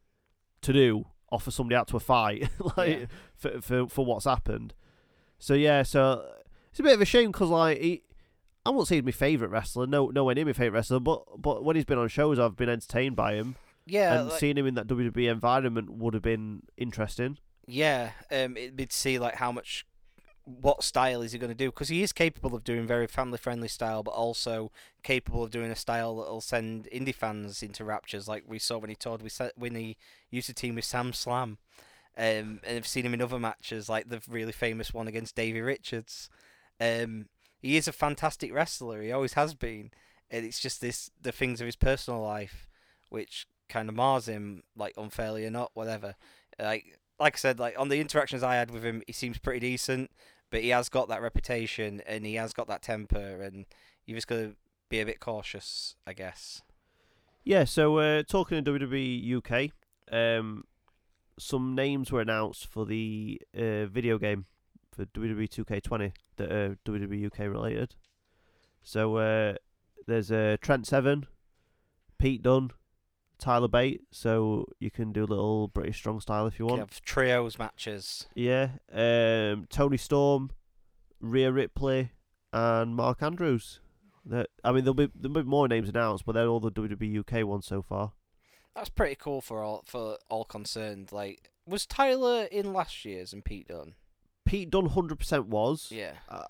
to 0.63 0.73
do. 0.73 1.05
Offer 1.31 1.51
somebody 1.51 1.77
out 1.77 1.89
to 1.89 1.97
a 1.97 2.01
fight, 2.01 2.49
like 2.77 3.01
Yeah. 3.01 3.07
for, 3.37 3.61
for 3.61 3.89
for 3.89 4.05
what's 4.05 4.25
happened. 4.25 4.75
So 5.39 5.55
yeah, 5.55 5.83
so 5.83 6.25
it's 6.71 6.81
a 6.81 6.83
bit 6.83 6.95
of 6.95 7.01
a 7.01 7.05
shame 7.05 7.31
because 7.33 7.51
like 7.51 7.79
he, 7.81 8.03
I 8.69 8.71
won't 8.71 8.87
say 8.87 8.97
he's 8.97 9.05
my 9.05 9.11
favourite 9.11 9.51
wrestler. 9.51 9.87
No, 9.87 10.09
nowhere 10.09 10.35
near 10.35 10.45
my 10.45 10.53
favourite 10.53 10.75
wrestler. 10.79 11.01
But 11.01 11.23
but 11.41 11.65
when 11.65 11.75
he's 11.77 11.85
been 11.87 11.99
on 11.99 12.09
shows, 12.09 12.39
I've 12.39 12.57
been 12.57 12.69
entertained 12.69 13.17
by 13.17 13.35
him, 13.35 13.57
Yeah, 13.87 14.21
and 14.21 14.29
like- 14.29 14.39
seeing 14.39 14.57
him 14.59 14.67
in 14.67 14.75
that 14.75 14.87
WWE 14.87 15.29
environment 15.31 15.91
would 15.91 16.15
have 16.15 16.23
been 16.23 16.63
interesting. 16.77 17.39
Yeah, 17.67 18.11
um, 18.31 18.57
it'd 18.57 18.77
be 18.77 18.87
to 18.87 18.97
see 18.97 19.19
like 19.19 19.37
how 19.37 19.53
much, 19.53 19.87
what 20.45 20.83
style 20.83 21.21
is 21.23 21.33
he 21.33 21.39
going 21.39 21.51
to 21.51 21.55
do? 21.55 21.71
Because 21.71 21.89
he 21.89 22.03
is 22.03 22.13
capable 22.13 22.55
of 22.55 22.65
doing 22.65 22.87
very 22.87 23.07
family-friendly 23.07 23.69
style, 23.69 24.03
but 24.03 24.13
also 24.13 24.71
capable 25.03 25.45
of 25.45 25.51
doing 25.51 25.71
a 25.71 25.77
style 25.77 26.17
that'll 26.17 26.41
send 26.41 26.89
indie 26.93 27.15
fans 27.15 27.63
into 27.63 27.85
raptures, 27.85 28.27
like 28.29 28.45
we 28.47 28.59
saw 28.59 28.79
when 28.79 28.89
he 28.91 28.97
toured 28.97 29.21
with 29.23 29.33
Sa- 29.33 29.51
when 29.57 29.75
he 29.75 29.97
used 30.31 30.47
to 30.47 30.55
team 30.55 30.75
with 30.77 30.85
Sam 30.87 31.13
Slam, 31.13 31.59
um, 32.17 32.61
and 32.65 32.77
I've 32.77 32.87
seen 32.87 33.05
him 33.05 33.13
in 33.15 33.21
other 33.23 33.39
matches, 33.39 33.89
like 33.91 34.09
the 34.09 34.21
really 34.29 34.53
famous 34.53 34.93
one 34.95 35.07
against 35.09 35.35
Davey 35.37 35.61
Richards. 35.61 36.31
Um, 36.81 37.27
he 37.59 37.77
is 37.77 37.89
a 37.89 37.93
fantastic 37.93 38.53
wrestler. 38.53 39.03
He 39.03 39.13
always 39.13 39.35
has 39.35 39.55
been, 39.55 39.91
and 40.31 40.45
it's 40.45 40.61
just 40.61 40.81
this 40.81 41.11
the 41.21 41.33
things 41.33 41.61
of 41.61 41.67
his 41.67 41.77
personal 41.77 42.23
life 42.23 42.69
which 43.11 43.47
kind 43.69 43.89
of 43.89 43.95
mars 43.95 44.29
him, 44.29 44.63
like 44.77 44.95
unfairly 44.97 45.47
or 45.47 45.51
not, 45.51 45.71
whatever. 45.75 46.15
Like 46.59 46.99
like 47.19 47.37
I 47.37 47.39
said, 47.39 47.59
like 47.59 47.79
on 47.79 47.89
the 47.89 48.01
interactions 48.01 48.43
I 48.43 48.55
had 48.55 48.71
with 48.71 48.85
him, 48.85 49.03
he 49.07 49.13
seems 49.13 49.39
pretty 49.39 49.61
decent, 49.61 50.11
but 50.51 50.63
he 50.63 50.69
has 50.71 50.89
got 50.89 51.09
that 51.09 51.23
reputation 51.23 52.01
and 52.07 52.25
he 52.25 52.35
has 52.35 52.53
got 52.53 52.69
that 52.69 52.83
temper, 52.83 53.43
and 53.43 53.67
you 54.07 54.15
just 54.15 54.29
got 54.29 54.37
to 54.37 54.57
be 54.89 55.01
a 55.01 55.07
bit 55.07 55.21
cautious, 55.21 55.97
I 56.07 56.13
guess. 56.13 56.63
Yeah, 57.45 57.65
so 57.65 57.99
uh, 57.99 58.23
talking 58.25 58.63
to 58.63 58.73
WWE 58.73 59.37
UK, 59.39 59.71
um, 60.13 60.65
some 61.39 61.75
names 61.75 62.13
were 62.13 62.21
announced 62.21 62.67
for 62.67 62.85
the 62.85 63.41
uh, 63.57 63.87
video 63.87 64.19
game 64.19 64.47
for 64.99 65.07
WWE 65.07 65.49
2K20 65.49 66.13
that 66.37 66.51
are 66.53 66.79
WWE 66.85 67.27
UK 67.27 67.39
related. 67.41 67.95
So 68.83 69.17
uh, 69.17 69.55
there's 70.07 70.33
uh, 70.33 70.57
Trent 70.61 70.87
Seven, 70.87 71.27
Pete 72.19 72.43
Dunne, 72.43 72.71
Tyler 73.39 73.69
Bate. 73.69 74.03
So 74.11 74.67
you 74.81 74.91
can 74.91 75.13
do 75.13 75.25
a 75.25 75.27
little 75.27 75.69
British 75.69 75.97
strong 75.99 76.21
style 76.21 76.47
if 76.47 76.59
you 76.59 76.65
You 76.65 76.71
want. 76.71 76.81
have 76.81 77.01
trios 77.03 77.59
matches. 77.59 78.27
Yeah, 78.35 78.71
um, 78.93 79.67
Toni 79.71 79.97
Storm, 79.97 80.51
Rhea 81.21 81.53
Ripley, 81.53 82.11
and 82.53 82.97
Mark 82.97 83.23
Andrews. 83.23 83.81
That 84.27 84.49
I 84.65 84.73
mean, 84.73 84.85
there'll 84.85 84.95
be 84.95 85.11
there'll 85.15 85.43
be 85.43 85.49
more 85.49 85.69
names 85.69 85.89
announced, 85.89 86.25
but 86.27 86.33
they're 86.33 86.49
all 86.49 86.61
the 86.61 86.73
WWE 86.73 87.21
UK 87.21 87.47
ones 87.47 87.67
so 87.67 87.83
far. 87.83 88.13
That's 88.75 88.91
pretty 88.91 89.15
cool 89.15 89.41
for 89.41 89.63
all 89.63 89.85
for 89.87 90.19
all 90.29 90.45
concerned. 90.45 91.13
Like, 91.13 91.51
was 91.67 91.87
Tyler 91.87 92.45
in 92.45 92.73
last 92.73 93.05
year's 93.05 93.33
and 93.33 93.45
Pete 93.45 93.69
Dunne? 93.69 93.95
Pete 94.49 94.71
Dunne 94.71 94.87
hundred 94.91 95.19
percent 95.19 95.47
was. 95.47 95.89
Yeah, 95.91 96.15
Uh, 96.29 96.45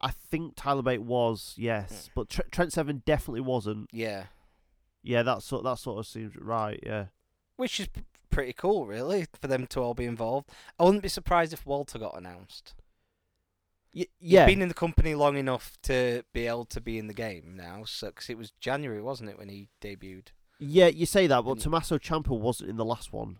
I 0.00 0.10
think 0.10 0.54
Tyler 0.56 0.82
Bate 0.82 1.02
was, 1.02 1.54
yes, 1.58 2.06
Hmm. 2.06 2.12
but 2.14 2.28
Tr- 2.30 2.42
Trent 2.50 2.72
Seven 2.72 3.02
definitely 3.04 3.40
wasn't. 3.42 3.90
yeah. 3.92 4.26
Yeah, 5.02 5.22
that 5.22 5.42
sort 5.42 5.64
that 5.64 5.78
sort 5.78 5.98
of 5.98 6.06
seems 6.06 6.36
right. 6.36 6.78
Yeah, 6.84 7.06
Which 7.56 7.80
is 7.80 7.88
p- 7.88 8.02
pretty 8.30 8.52
cool, 8.52 8.86
really, 8.86 9.26
for 9.40 9.46
them 9.48 9.66
to 9.68 9.80
all 9.80 9.94
be 9.94 10.04
involved. 10.04 10.48
I 10.78 10.84
wouldn't 10.84 11.02
be 11.02 11.08
surprised 11.08 11.52
if 11.52 11.64
Walter 11.66 11.98
got 11.98 12.16
announced. 12.16 12.74
y- 13.94 14.06
yeah, 14.20 14.46
He's 14.46 14.54
been 14.54 14.62
in 14.62 14.68
the 14.68 14.74
company 14.74 15.14
long 15.14 15.36
enough 15.36 15.76
to 15.82 16.22
be 16.32 16.46
able 16.46 16.64
to 16.66 16.80
be 16.80 16.98
in 16.98 17.06
the 17.08 17.14
game 17.14 17.54
now. 17.56 17.84
So, 17.84 18.12
it 18.28 18.38
was 18.38 18.52
January, 18.60 19.02
wasn't 19.02 19.30
it, 19.30 19.38
when 19.38 19.48
he 19.48 19.68
debuted? 19.80 20.28
yeah. 20.58 20.86
You 20.88 21.06
say 21.06 21.26
that, 21.26 21.42
but 21.42 21.52
And- 21.52 21.60
Tommaso 21.60 21.98
Ciampa 21.98 22.38
wasn't 22.38 22.70
in 22.70 22.76
the 22.76 22.84
last 22.84 23.12
one, 23.12 23.38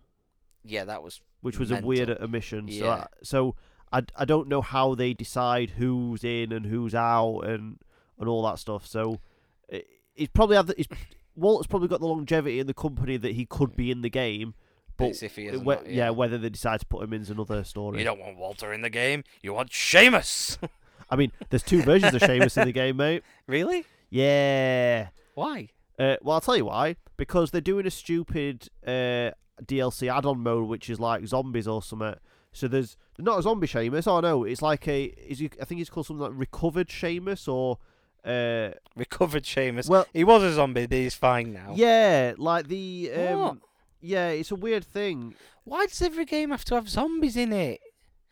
Yeah, 0.63 0.83
that 0.85 1.01
was 1.03 1.21
which 1.41 1.57
was 1.57 1.71
a 1.71 1.79
weird 1.81 2.09
Mental. 2.09 2.25
omission. 2.25 2.67
So, 2.67 2.73
Yeah. 2.73 3.07
So 3.23 3.55
I, 3.91 4.03
I 4.15 4.25
don't 4.25 4.47
know 4.47 4.61
how 4.61 4.95
they 4.95 5.13
decide 5.13 5.71
who's 5.71 6.23
in 6.23 6.51
and 6.51 6.65
who's 6.65 6.95
out 6.95 7.39
and 7.41 7.77
and 8.19 8.29
all 8.29 8.43
that 8.43 8.59
stuff. 8.59 8.85
So 8.85 9.19
it, 9.67 9.87
he's 10.13 10.29
probably 10.29 10.55
have 10.55 10.67
the, 10.67 10.75
he's, 10.77 10.87
Walter's 11.35 11.67
probably 11.67 11.87
got 11.87 11.99
the 11.99 12.07
longevity 12.07 12.59
in 12.59 12.67
the 12.67 12.73
company 12.73 13.17
that 13.17 13.33
he 13.33 13.45
could 13.45 13.75
be 13.75 13.89
in 13.91 14.01
the 14.01 14.09
game. 14.09 14.53
but 14.97 15.05
But 15.05 15.09
it's 15.09 15.23
if 15.23 15.35
he 15.35 15.47
is. 15.47 15.55
or 15.55 15.63
whe- 15.63 15.75
not, 15.75 15.89
yeah. 15.89 16.09
whether 16.11 16.37
they 16.37 16.49
decide 16.49 16.79
to 16.81 16.85
put 16.85 17.03
him 17.03 17.13
in 17.13 17.21
is 17.21 17.29
another 17.29 17.63
story. 17.63 17.99
You 17.99 18.05
don't 18.05 18.19
want 18.19 18.37
Walter 18.37 18.71
in 18.73 18.81
the 18.81 18.89
game. 18.89 19.23
You 19.41 19.53
want 19.53 19.71
Sheamus. 19.73 20.57
I 21.09 21.15
mean, 21.15 21.31
there's 21.49 21.63
two 21.63 21.81
versions 21.81 22.13
of 22.13 22.21
Sheamus 22.21 22.55
in 22.57 22.65
the 22.67 22.71
game, 22.71 22.97
mate. 22.97 23.23
really? 23.47 23.85
Yeah. 24.09 25.07
Why? 25.35 25.69
Uh, 25.99 26.17
well, 26.21 26.35
I'll 26.35 26.41
tell 26.41 26.55
you 26.57 26.65
why. 26.65 26.95
Because 27.17 27.51
they're 27.51 27.59
doing 27.61 27.85
a 27.85 27.91
stupid 27.91 28.69
uh, 28.85 29.31
DLC 29.63 30.15
add-on 30.15 30.39
mode, 30.41 30.67
which 30.67 30.89
is 30.89 30.99
like 30.99 31.25
zombies 31.27 31.67
or 31.67 31.81
something. 31.81 32.15
So 32.53 32.67
there's 32.67 32.97
not 33.17 33.39
a 33.39 33.41
zombie 33.43 33.67
Sheamus. 33.67 34.07
Oh 34.07 34.19
no, 34.19 34.43
it's 34.43 34.61
like 34.61 34.87
a. 34.87 35.05
Is 35.05 35.39
he, 35.39 35.49
I 35.61 35.65
think 35.65 35.79
it's 35.81 35.89
called 35.89 36.05
something 36.07 36.21
like 36.23 36.31
recovered 36.35 36.89
Sheamus 36.91 37.47
or. 37.47 37.77
Uh, 38.23 38.69
Recovered 38.95 39.45
Sheamus. 39.47 39.87
well, 39.89 40.05
he 40.13 40.23
was 40.23 40.43
a 40.43 40.53
zombie, 40.53 40.85
but 40.85 40.95
he's 40.95 41.15
fine 41.15 41.53
now. 41.53 41.73
yeah, 41.75 42.33
like 42.37 42.67
the. 42.67 43.09
What? 43.11 43.31
Um, 43.51 43.61
yeah, 43.99 44.27
it's 44.29 44.51
a 44.51 44.55
weird 44.55 44.83
thing. 44.85 45.33
Why 45.63 45.85
does 45.87 46.01
every 46.03 46.25
game 46.25 46.51
have 46.51 46.63
to 46.65 46.75
have 46.75 46.87
zombies 46.89 47.35
in 47.35 47.51
it? 47.53 47.79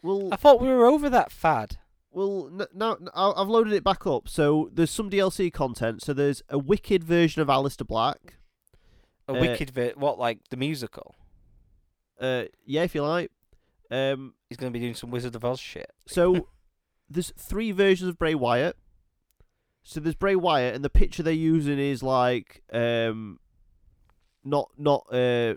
Well, 0.04 0.30
I 0.32 0.36
thought 0.36 0.62
we 0.62 0.68
were 0.68 0.86
over 0.86 1.10
that 1.10 1.32
fad. 1.32 1.78
Well, 2.12 2.52
now 2.74 2.94
n- 2.94 3.10
I- 3.16 3.34
I've 3.36 3.48
loaded 3.50 3.74
it 3.74 3.84
back 3.84 4.06
up. 4.08 4.28
So 4.30 4.70
there's 4.74 4.90
some 4.92 5.10
DLC 5.10 5.52
content. 5.52 6.02
So 6.04 6.14
there's 6.14 6.42
a 6.50 6.58
wicked 6.60 7.04
version 7.04 7.42
of 7.42 7.48
Aleister 7.48 7.86
Black. 7.86 8.36
A 9.28 9.34
Uh, 9.34 9.40
wicked 9.42 9.74
bit. 9.74 9.98
What, 9.98 10.18
like 10.20 10.40
the 10.50 10.58
musical? 10.58 11.16
Uh, 12.20 12.46
yeah, 12.66 12.84
if 12.84 12.94
you 12.96 13.04
like. 13.04 13.32
Um, 13.92 14.34
He's 14.50 14.58
going 14.58 14.72
to 14.72 14.78
be 14.78 14.84
doing 14.84 14.96
some 14.96 15.10
Wizard 15.12 15.36
of 15.36 15.44
Oz 15.46 15.60
shit. 15.60 15.92
so 16.08 16.48
there's 17.10 17.32
three 17.38 17.72
versions 17.72 18.10
of 18.10 18.18
Bray 18.20 18.36
Wyatt. 18.36 18.78
So 19.84 20.00
there's 20.00 20.16
Bray 20.16 20.36
Wyatt, 20.36 20.76
and 20.76 20.86
the 20.86 20.90
picture 20.90 21.24
they're 21.24 21.34
using 21.34 21.80
is 21.80 22.04
like 22.04 22.62
um, 22.72 23.40
not 24.44 24.70
not 24.78 25.06
uh, 25.12 25.56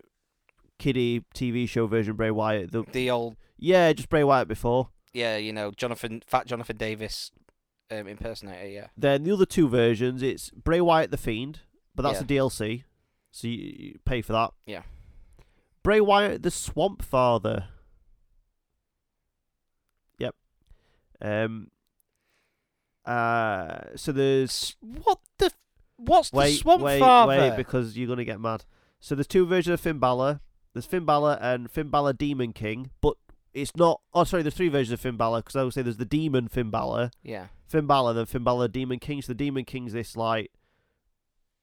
kiddie 0.79 1.25
TV 1.35 1.69
show 1.69 1.87
version 1.87 2.15
Bray 2.17 2.31
Wyatt. 2.31 2.73
The 2.73 2.85
The 2.91 3.11
old, 3.11 3.37
yeah, 3.59 3.93
just 3.93 4.09
Bray 4.09 4.25
Wyatt 4.25 4.49
before. 4.49 4.89
yeah, 5.13 5.37
you 5.37 5.53
know, 5.53 5.71
Jonathan, 5.73 6.23
Fat 6.27 6.47
Jonathan 6.47 6.77
Davis 6.79 7.31
um, 7.91 8.07
impersonator. 8.07 8.67
Yeah. 8.69 8.87
Then 8.97 9.25
the 9.25 9.33
other 9.33 9.45
two 9.45 9.69
versions, 9.69 10.23
it's 10.23 10.49
Bray 10.51 10.81
Wyatt 10.81 11.11
the 11.11 11.19
Fiend, 11.19 11.61
but 11.95 12.03
that's 12.05 12.21
a 12.23 12.25
DLC, 12.25 12.85
so 13.31 13.49
you, 13.49 13.59
you 13.59 13.99
pay 14.07 14.23
for 14.23 14.33
that. 14.33 14.53
Yeah. 14.65 14.83
Bray 15.83 16.01
Wyatt 16.01 16.43
the 16.43 16.51
Swamp 16.51 17.03
Father. 17.03 17.67
Yep. 20.19 20.35
Um. 21.23 21.69
Uh. 23.05 23.79
So 23.97 24.13
there's 24.13 24.77
What 24.81 25.19
the? 25.39 25.47
f- 25.47 25.55
What's 25.97 26.31
the 26.31 26.37
wait, 26.39 26.59
Swamp 26.59 26.83
wait, 26.83 26.99
Father? 26.99 27.29
wait, 27.29 27.57
because 27.57 27.97
you're 27.97 28.09
gonna 28.09 28.25
get 28.25 28.41
mad. 28.41 28.65
So 29.01 29.15
there's 29.15 29.27
two 29.27 29.47
versions 29.47 29.75
of 29.75 29.81
Finn 29.81 29.99
Balor. 29.99 30.41
There's 30.73 30.87
Finn 30.87 31.05
Balor 31.05 31.39
and 31.41 31.71
Finn 31.71 31.89
Balor 31.91 32.15
Demon 32.15 32.53
King, 32.53 32.91
but 33.01 33.15
it's 33.53 33.77
not. 33.77 34.01
Oh, 34.15 34.25
sorry. 34.25 34.43
There's 34.43 34.55
three 34.55 34.69
versions 34.69 34.93
of 34.95 35.01
Finn 35.01 35.17
Balor 35.17 35.41
because 35.41 35.57
I 35.57 35.63
would 35.63 35.75
say 35.75 35.83
there's 35.83 35.99
the 35.99 36.05
Demon 36.05 36.49
Finn 36.49 36.71
Balor. 36.71 37.11
yeah. 37.23 37.47
Finn 37.69 37.87
Balor, 37.87 38.13
then 38.13 38.27
Finn 38.27 38.45
Balor, 38.45 38.69
Demon 38.69 38.99
King. 38.99 39.23
So 39.23 39.29
the 39.33 39.35
Demon 39.37 39.65
King's 39.65 39.95
this 39.95 40.15
like, 40.15 40.51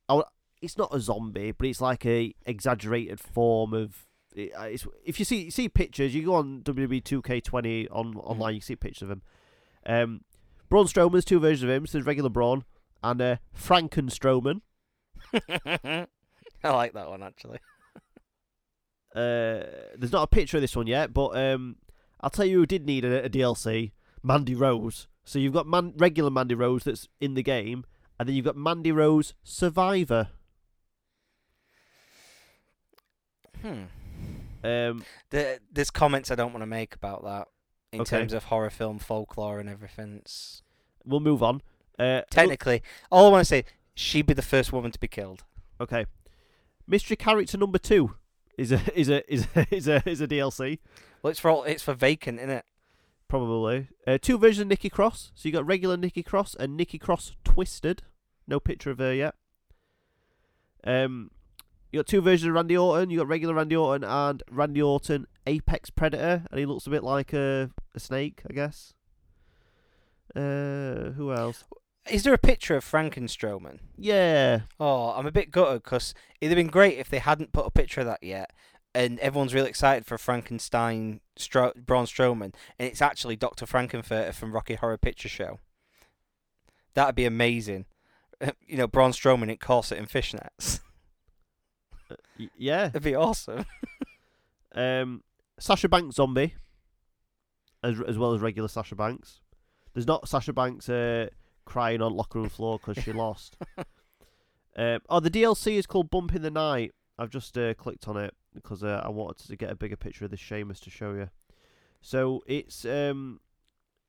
oh, 0.08 0.24
it's 0.60 0.76
not 0.76 0.94
a 0.94 1.00
zombie, 1.00 1.52
but 1.52 1.68
it's 1.68 1.82
like 1.82 2.04
a 2.06 2.34
exaggerated 2.46 3.20
form 3.20 3.74
of. 3.74 4.08
It, 4.36 4.52
uh, 4.58 4.64
it's, 4.64 4.88
if 5.06 5.20
you 5.20 5.26
see 5.26 5.50
see 5.52 5.70
pictures, 5.70 6.16
you 6.16 6.24
go 6.26 6.34
on 6.36 6.62
WWE 6.64 7.04
2K20 7.04 7.88
on 7.92 8.16
online, 8.18 8.56
you 8.56 8.62
see 8.62 8.76
pictures 8.76 9.04
of 9.04 9.12
him. 9.12 9.22
Um, 9.90 10.22
Braun 10.70 10.86
Strowman's 10.86 11.26
two 11.26 11.40
versions 11.40 11.64
of 11.64 11.70
him. 11.70 11.88
So 11.88 11.98
there's 11.98 12.06
regular 12.06 12.30
Braun 12.30 12.64
and 13.04 13.22
uh, 13.22 13.36
Franken 13.58 14.10
Strowman. 14.12 14.62
I 16.64 16.70
like 16.70 16.94
that 16.94 17.10
one 17.10 17.24
actually. 17.24 17.60
Uh, 19.16 19.66
there's 19.98 20.12
not 20.12 20.22
a 20.22 20.28
picture 20.28 20.58
of 20.58 20.62
this 20.62 20.76
one 20.76 20.86
yet, 20.86 21.12
but 21.16 21.36
um, 21.36 21.78
I'll 22.22 22.30
tell 22.30 22.46
you 22.46 22.60
who 22.60 22.66
did 22.68 22.86
need 22.86 23.04
a, 23.04 23.26
a 23.26 23.30
DLC: 23.30 23.92
Mandy 24.22 24.54
Rose. 24.54 25.08
So 25.26 25.40
you've 25.40 25.52
got 25.52 25.66
man- 25.66 25.96
regular 25.98 26.30
Mandy 26.30 26.54
Rose 26.54 26.84
that's 26.84 27.08
in 27.20 27.34
the 27.34 27.42
game, 27.42 27.86
and 28.20 28.30
then 28.30 28.36
you've 28.36 28.46
got 28.46 28.56
Mandy 28.56 28.92
Rose 28.92 29.34
Survivor. 29.44 30.28
Hmm. 33.64 33.86
Um, 34.64 35.04
There, 35.32 35.58
there's 35.72 35.90
comments 35.90 36.30
I 36.30 36.36
don't 36.36 36.54
want 36.54 36.62
to 36.62 36.68
make 36.68 36.94
about 36.94 37.24
that 37.24 37.48
in 37.92 38.02
Okay. 38.02 38.20
terms 38.20 38.34
of 38.34 38.46
horror 38.46 38.70
film 38.70 39.00
folklore 39.00 39.60
and 39.60 39.68
everything. 39.70 40.18
It's, 40.18 40.62
we'll 41.06 41.20
move 41.20 41.42
on. 41.44 41.62
Uh, 41.98 42.22
technically, 42.30 42.82
all 43.12 43.28
I 43.28 43.30
want 43.32 43.42
to 43.42 43.46
say, 43.46 43.66
she'd 43.96 44.26
be 44.26 44.34
the 44.34 44.42
first 44.42 44.72
woman 44.72 44.92
to 44.92 45.00
be 45.00 45.08
killed. 45.08 45.44
okay. 45.82 46.06
Mystery 46.88 47.16
character 47.18 47.56
number 47.58 47.78
two 47.78 48.16
is 48.58 48.72
a 48.72 48.82
is 49.00 49.10
a 49.10 49.32
is 49.32 49.48
a, 49.56 49.68
is 49.76 49.88
a 49.88 50.10
is 50.10 50.22
a 50.22 50.28
DLC. 50.28 50.80
Well, 51.22 51.30
it's 51.32 51.40
for 51.40 51.52
all, 51.52 51.64
it's 51.64 51.84
for 51.84 51.94
vacant, 51.94 52.40
isn't 52.40 52.50
it? 52.50 52.66
Probably. 53.28 53.90
Uh, 54.08 54.18
two 54.20 54.40
versions 54.40 54.62
of 54.62 54.68
Nikki 54.70 54.90
Cross. 54.90 55.32
So 55.36 55.48
you 55.48 55.54
got 55.54 55.66
regular 55.68 55.98
Nikki 55.98 56.24
Cross 56.24 56.56
and 56.56 56.76
Nikki 56.76 56.98
Cross 56.98 57.34
Twisted. 57.44 58.02
No 58.48 58.60
picture 58.60 58.90
of 58.90 58.98
her 58.98 59.14
yet. 59.14 59.36
Um, 60.84 61.30
you 61.92 62.00
got 62.00 62.08
two 62.08 62.22
versions 62.22 62.48
of 62.50 62.54
Randy 62.56 62.78
Orton. 62.78 63.10
You 63.10 63.18
got 63.20 63.28
regular 63.28 63.54
Randy 63.54 63.76
Orton 63.76 64.04
and 64.08 64.44
Randy 64.52 64.82
Orton 64.82 65.26
Apex 65.48 65.90
Predator, 65.90 66.46
and 66.52 66.60
he 66.60 66.66
looks 66.66 66.88
a 66.88 66.90
bit 66.92 67.04
like 67.04 67.34
a 67.34 67.72
a 67.96 68.00
snake, 68.00 68.42
I 68.50 68.54
guess. 68.54 68.94
Uh, 70.36 71.12
who 71.16 71.34
else? 71.34 71.64
Is 72.10 72.24
there 72.24 72.34
a 72.34 72.38
picture 72.40 72.76
of 72.76 72.86
Frankenstrowman? 72.86 73.80
Yeah, 73.98 74.62
Oh, 74.80 75.10
I'm 75.10 75.26
a 75.28 75.32
bit 75.32 75.52
gutted 75.52 75.84
because 75.84 76.14
it'd 76.42 76.52
have 76.58 76.64
been 76.64 76.72
great 76.72 76.98
if 76.98 77.10
they 77.10 77.20
hadn't 77.20 77.52
put 77.52 77.66
a 77.66 77.72
picture 77.72 78.02
of 78.02 78.08
that 78.08 78.24
yet. 78.24 78.52
And 78.96 79.20
everyone's 79.20 79.54
really 79.54 79.70
excited 79.70 80.06
for 80.08 80.18
Frankenstein 80.18 81.22
Stro- 81.38 81.76
Braun 81.76 82.06
Strowman, 82.06 82.54
and 82.80 82.88
it's 82.88 83.02
actually 83.04 83.36
Dr. 83.36 83.68
Frank-N-Furter 83.68 84.34
from 84.34 84.52
Rocky 84.52 84.74
Horror 84.76 84.98
Picture 84.98 85.30
Show. 85.30 85.60
That'd 86.96 87.16
be 87.16 87.26
amazing. 87.26 87.86
You 88.66 88.78
know, 88.78 88.88
Braun 88.88 89.12
Strowman 89.12 89.50
in 89.52 89.58
corset 89.58 89.98
and 89.98 90.08
fishnets. 90.10 90.80
Y- 92.40 92.50
yeah. 92.58 92.88
It'd 92.88 93.04
be 93.04 93.16
awesome. 93.16 93.66
Um, 94.76 95.24
Sasha 95.60 95.90
Banks 95.90 96.18
zombie, 96.18 96.54
as 97.84 98.00
as 98.08 98.20
well 98.20 98.34
as 98.36 98.40
regular 98.40 98.68
Sasha 98.70 98.96
Banks. 98.96 99.42
There's 99.94 100.06
not 100.06 100.30
Sasha 100.30 100.54
Banks 100.54 100.88
uh, 100.88 101.30
crying 101.66 102.04
on 102.04 102.14
locker 102.14 102.40
room 102.40 102.50
floor 102.50 102.78
because 102.78 103.04
she 103.04 103.12
lost. 103.26 103.58
Um, 104.78 105.00
oh, 105.10 105.20
the 105.20 105.32
DLC 105.32 105.74
is 105.74 105.88
called 105.88 106.12
Bump 106.12 106.36
in 106.36 106.44
the 106.44 106.52
Night. 106.52 106.94
I've 107.18 107.32
just 107.32 107.58
uh, 107.58 107.74
clicked 107.74 108.08
on 108.08 108.16
it 108.16 108.36
because 108.54 108.84
uh, 108.84 109.02
I 109.04 109.10
wanted 109.10 109.48
to 109.48 109.56
get 109.56 109.72
a 109.72 109.76
bigger 109.76 109.98
picture 109.98 110.24
of 110.26 110.32
this 110.32 110.40
Sheamus 110.40 110.80
to 110.82 110.92
show 110.92 111.14
you. 111.14 111.30
So 112.00 112.44
it's 112.46 112.86
um, 112.86 113.40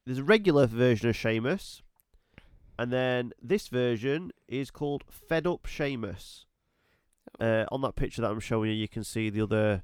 there's 0.05 0.19
a 0.19 0.25
regular 0.25 0.67
version 0.67 1.09
of 1.09 1.17
Sheamus, 1.17 1.81
and 2.79 2.93
then 2.93 3.33
this 3.41 3.69
version 3.69 4.31
is 4.47 4.71
called 4.71 5.05
Fed 5.11 5.47
Up 5.47 5.65
Sheamus. 5.65 6.45
Uh, 7.41 7.65
on 7.73 7.81
that 7.83 7.97
picture 7.97 8.23
that 8.23 8.31
I'm 8.31 8.41
showing 8.41 8.71
you, 8.71 8.77
you 8.77 8.89
can 8.89 9.05
see 9.05 9.31
the 9.31 9.43
other. 9.43 9.83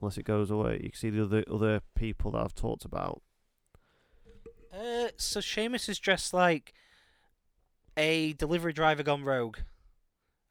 Unless 0.00 0.18
it 0.18 0.24
goes 0.24 0.50
away, 0.50 0.74
you 0.82 0.90
can 0.90 0.98
see 0.98 1.10
the 1.10 1.22
other 1.22 1.44
other 1.50 1.80
people 1.94 2.32
that 2.32 2.38
I've 2.38 2.54
talked 2.54 2.84
about. 2.84 3.22
Uh, 4.72 5.08
so 5.16 5.40
Sheamus 5.40 5.88
is 5.88 5.98
dressed 5.98 6.34
like 6.34 6.74
a 7.96 8.34
delivery 8.34 8.72
driver 8.72 9.02
gone 9.02 9.24
rogue. 9.24 9.58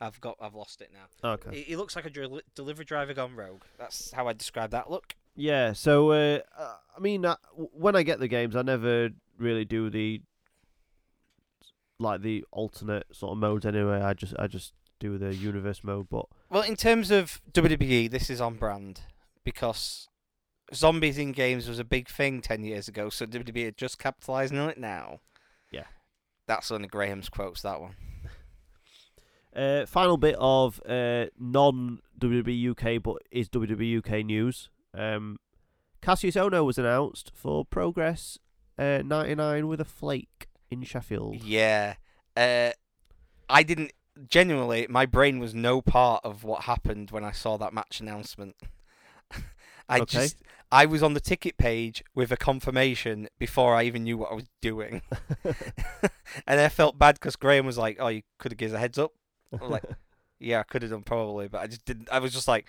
I've 0.01 0.19
got, 0.19 0.35
I've 0.41 0.55
lost 0.55 0.81
it 0.81 0.91
now. 0.93 1.29
Okay. 1.33 1.57
He, 1.57 1.61
he 1.63 1.75
looks 1.75 1.95
like 1.95 2.05
a 2.05 2.09
dri- 2.09 2.41
delivery 2.53 2.85
driver 2.85 3.13
gone 3.13 3.35
rogue. 3.35 3.61
That's 3.77 4.11
how 4.11 4.27
I 4.27 4.33
describe 4.33 4.71
that 4.71 4.89
look. 4.89 5.15
Yeah. 5.35 5.73
So 5.73 6.11
uh, 6.11 6.39
uh, 6.57 6.75
I 6.95 6.99
mean, 6.99 7.21
w- 7.21 7.37
when 7.71 7.95
I 7.95 8.03
get 8.03 8.19
the 8.19 8.27
games, 8.27 8.55
I 8.55 8.61
never 8.61 9.09
really 9.37 9.63
do 9.65 9.89
the 9.89 10.21
like 11.99 12.21
the 12.21 12.43
alternate 12.51 13.05
sort 13.13 13.33
of 13.33 13.37
modes. 13.37 13.65
Anyway, 13.65 14.01
I 14.01 14.13
just 14.13 14.33
I 14.37 14.47
just 14.47 14.73
do 14.99 15.17
the 15.17 15.33
universe 15.35 15.83
mode. 15.83 16.07
But 16.09 16.25
Well, 16.49 16.63
in 16.63 16.75
terms 16.75 17.11
of 17.11 17.41
WWE, 17.53 18.09
this 18.09 18.29
is 18.29 18.41
on 18.41 18.55
brand 18.55 19.01
because 19.43 20.07
zombies 20.73 21.17
in 21.17 21.31
games 21.31 21.67
was 21.67 21.79
a 21.79 21.83
big 21.83 22.09
thing 22.09 22.41
ten 22.41 22.63
years 22.63 22.87
ago. 22.87 23.09
So 23.09 23.25
WWE 23.25 23.67
are 23.67 23.71
just 23.71 23.99
capitalising 23.99 24.61
on 24.61 24.69
it 24.69 24.77
now. 24.77 25.19
Yeah. 25.71 25.85
That's 26.47 26.69
one 26.69 26.83
of 26.83 26.91
Graeme's 26.91 27.29
quotes. 27.29 27.61
That 27.61 27.81
one. 27.81 27.95
uh, 29.55 29.85
final 29.85 30.17
bit 30.17 30.35
of 30.39 30.81
uh, 30.87 31.25
non 31.39 31.99
WWE 32.19 32.71
UK, 32.71 33.01
but 33.01 33.17
is 33.31 33.49
WWE 33.49 33.99
UK 33.99 34.25
news. 34.25 34.69
Um, 34.93 35.37
Kassius 36.01 36.35
Ohno 36.35 36.63
was 36.63 36.77
announced 36.77 37.31
for 37.33 37.65
Progress 37.65 38.37
uh, 38.77 39.01
99 39.03 39.67
with 39.67 39.81
a 39.81 39.85
flake 39.85 40.47
in 40.69 40.83
Sheffield. 40.83 41.43
Yeah. 41.43 41.95
Uh, 42.35 42.71
I 43.49 43.63
didn't. 43.63 43.91
Genuinely, 44.29 44.87
my 44.89 45.05
brain 45.05 45.39
was 45.39 45.53
no 45.53 45.81
part 45.81 46.23
of 46.23 46.43
what 46.43 46.63
happened 46.63 47.11
when 47.11 47.23
I 47.23 47.31
saw 47.31 47.57
that 47.57 47.73
match 47.73 47.99
announcement. 47.99 48.55
I 49.89 49.99
Okay. 49.99 50.05
just. 50.05 50.37
I 50.71 50.85
was 50.87 51.03
on 51.03 51.13
the 51.13 51.19
ticket 51.19 51.57
page 51.57 52.03
with 52.15 52.31
a 52.31 52.37
confirmation 52.37 53.27
before 53.37 53.75
I 53.75 53.83
even 53.83 54.03
knew 54.03 54.17
what 54.17 54.31
I 54.31 54.35
was 54.35 54.49
doing. 54.61 55.01
and 56.47 56.59
I 56.59 56.69
felt 56.69 56.97
bad 56.97 57.15
because 57.15 57.35
Graeme 57.35 57.65
was 57.65 57.77
like, 57.77 57.97
"Oh, 57.99 58.07
you 58.07 58.23
could 58.39 58.51
have 58.51 58.57
given 58.57 58.73
us 58.75 58.77
a 58.77 58.79
heads 58.79 58.97
up." 58.97 59.11
I'm 59.61 59.69
like, 59.69 59.83
"Yeah, 60.39 60.59
I 60.59 60.63
could 60.63 60.81
have 60.81 60.91
done 60.91 61.03
probably," 61.03 61.47
but 61.47 61.61
I 61.61 61.67
just 61.67 61.85
didn't. 61.85 62.09
I 62.11 62.19
was 62.19 62.33
just 62.33 62.47
like, 62.47 62.65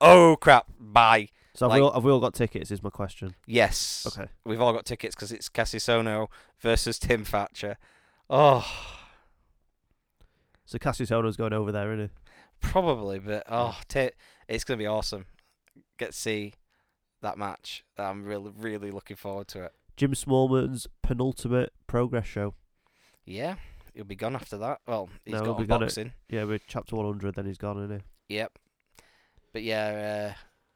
"Oh 0.00 0.36
crap, 0.40 0.66
bye." 0.80 1.28
so 1.54 1.66
have, 1.66 1.70
like- 1.70 1.78
we 1.80 1.82
all, 1.86 1.92
have 1.92 2.04
we 2.04 2.10
all 2.12 2.20
got 2.20 2.34
tickets? 2.34 2.70
Is 2.70 2.82
my 2.82 2.90
question. 2.90 3.34
Yes, 3.46 4.06
Okay. 4.08 4.28
we've 4.44 4.60
all 4.60 4.72
got 4.72 4.86
tickets 4.86 5.14
because 5.14 5.30
it's 5.32 5.48
Kassius 5.48 5.86
Ohno 5.88 6.28
versus 6.60 6.98
Tim 6.98 7.24
Thatcher. 7.24 7.76
Oh, 8.30 8.66
So 10.64 10.78
Kassius 10.78 11.36
going 11.36 11.52
over 11.52 11.72
there, 11.72 11.92
isn't 11.92 12.06
he? 12.06 12.10
probably, 12.60 13.18
but 13.18 13.44
oh, 13.48 13.78
t- 13.88 14.10
it's 14.48 14.64
gonna 14.64 14.78
be 14.78 14.86
awesome. 14.86 15.26
Get 15.98 16.12
to 16.12 16.18
see 16.18 16.54
that 17.22 17.36
match. 17.38 17.84
I'm 17.98 18.24
really, 18.24 18.50
really 18.56 18.90
looking 18.90 19.16
forward 19.16 19.48
to 19.48 19.64
it. 19.64 19.72
Jim 19.96 20.12
Smallman's 20.14 20.86
penultimate 21.02 21.72
progress 21.86 22.26
show. 22.26 22.54
Yeah, 23.24 23.56
he'll 23.94 24.04
be 24.04 24.16
gone 24.16 24.34
after 24.34 24.56
that. 24.58 24.80
Well, 24.86 25.08
he's 25.24 25.34
No, 25.34 25.44
got 25.44 25.58
be 25.58 25.62
on 25.62 25.66
gone 25.68 25.82
at- 25.82 25.86
boxing. 25.86 26.12
Yeah, 26.28 26.44
we're 26.44 26.58
chapter 26.66 26.96
100, 26.96 27.34
then 27.34 27.46
he's 27.46 27.58
gone, 27.58 27.78
isn't 27.84 28.02
he? 28.28 28.34
Yep. 28.36 28.58
But 29.52 29.62
yeah, 29.62 30.34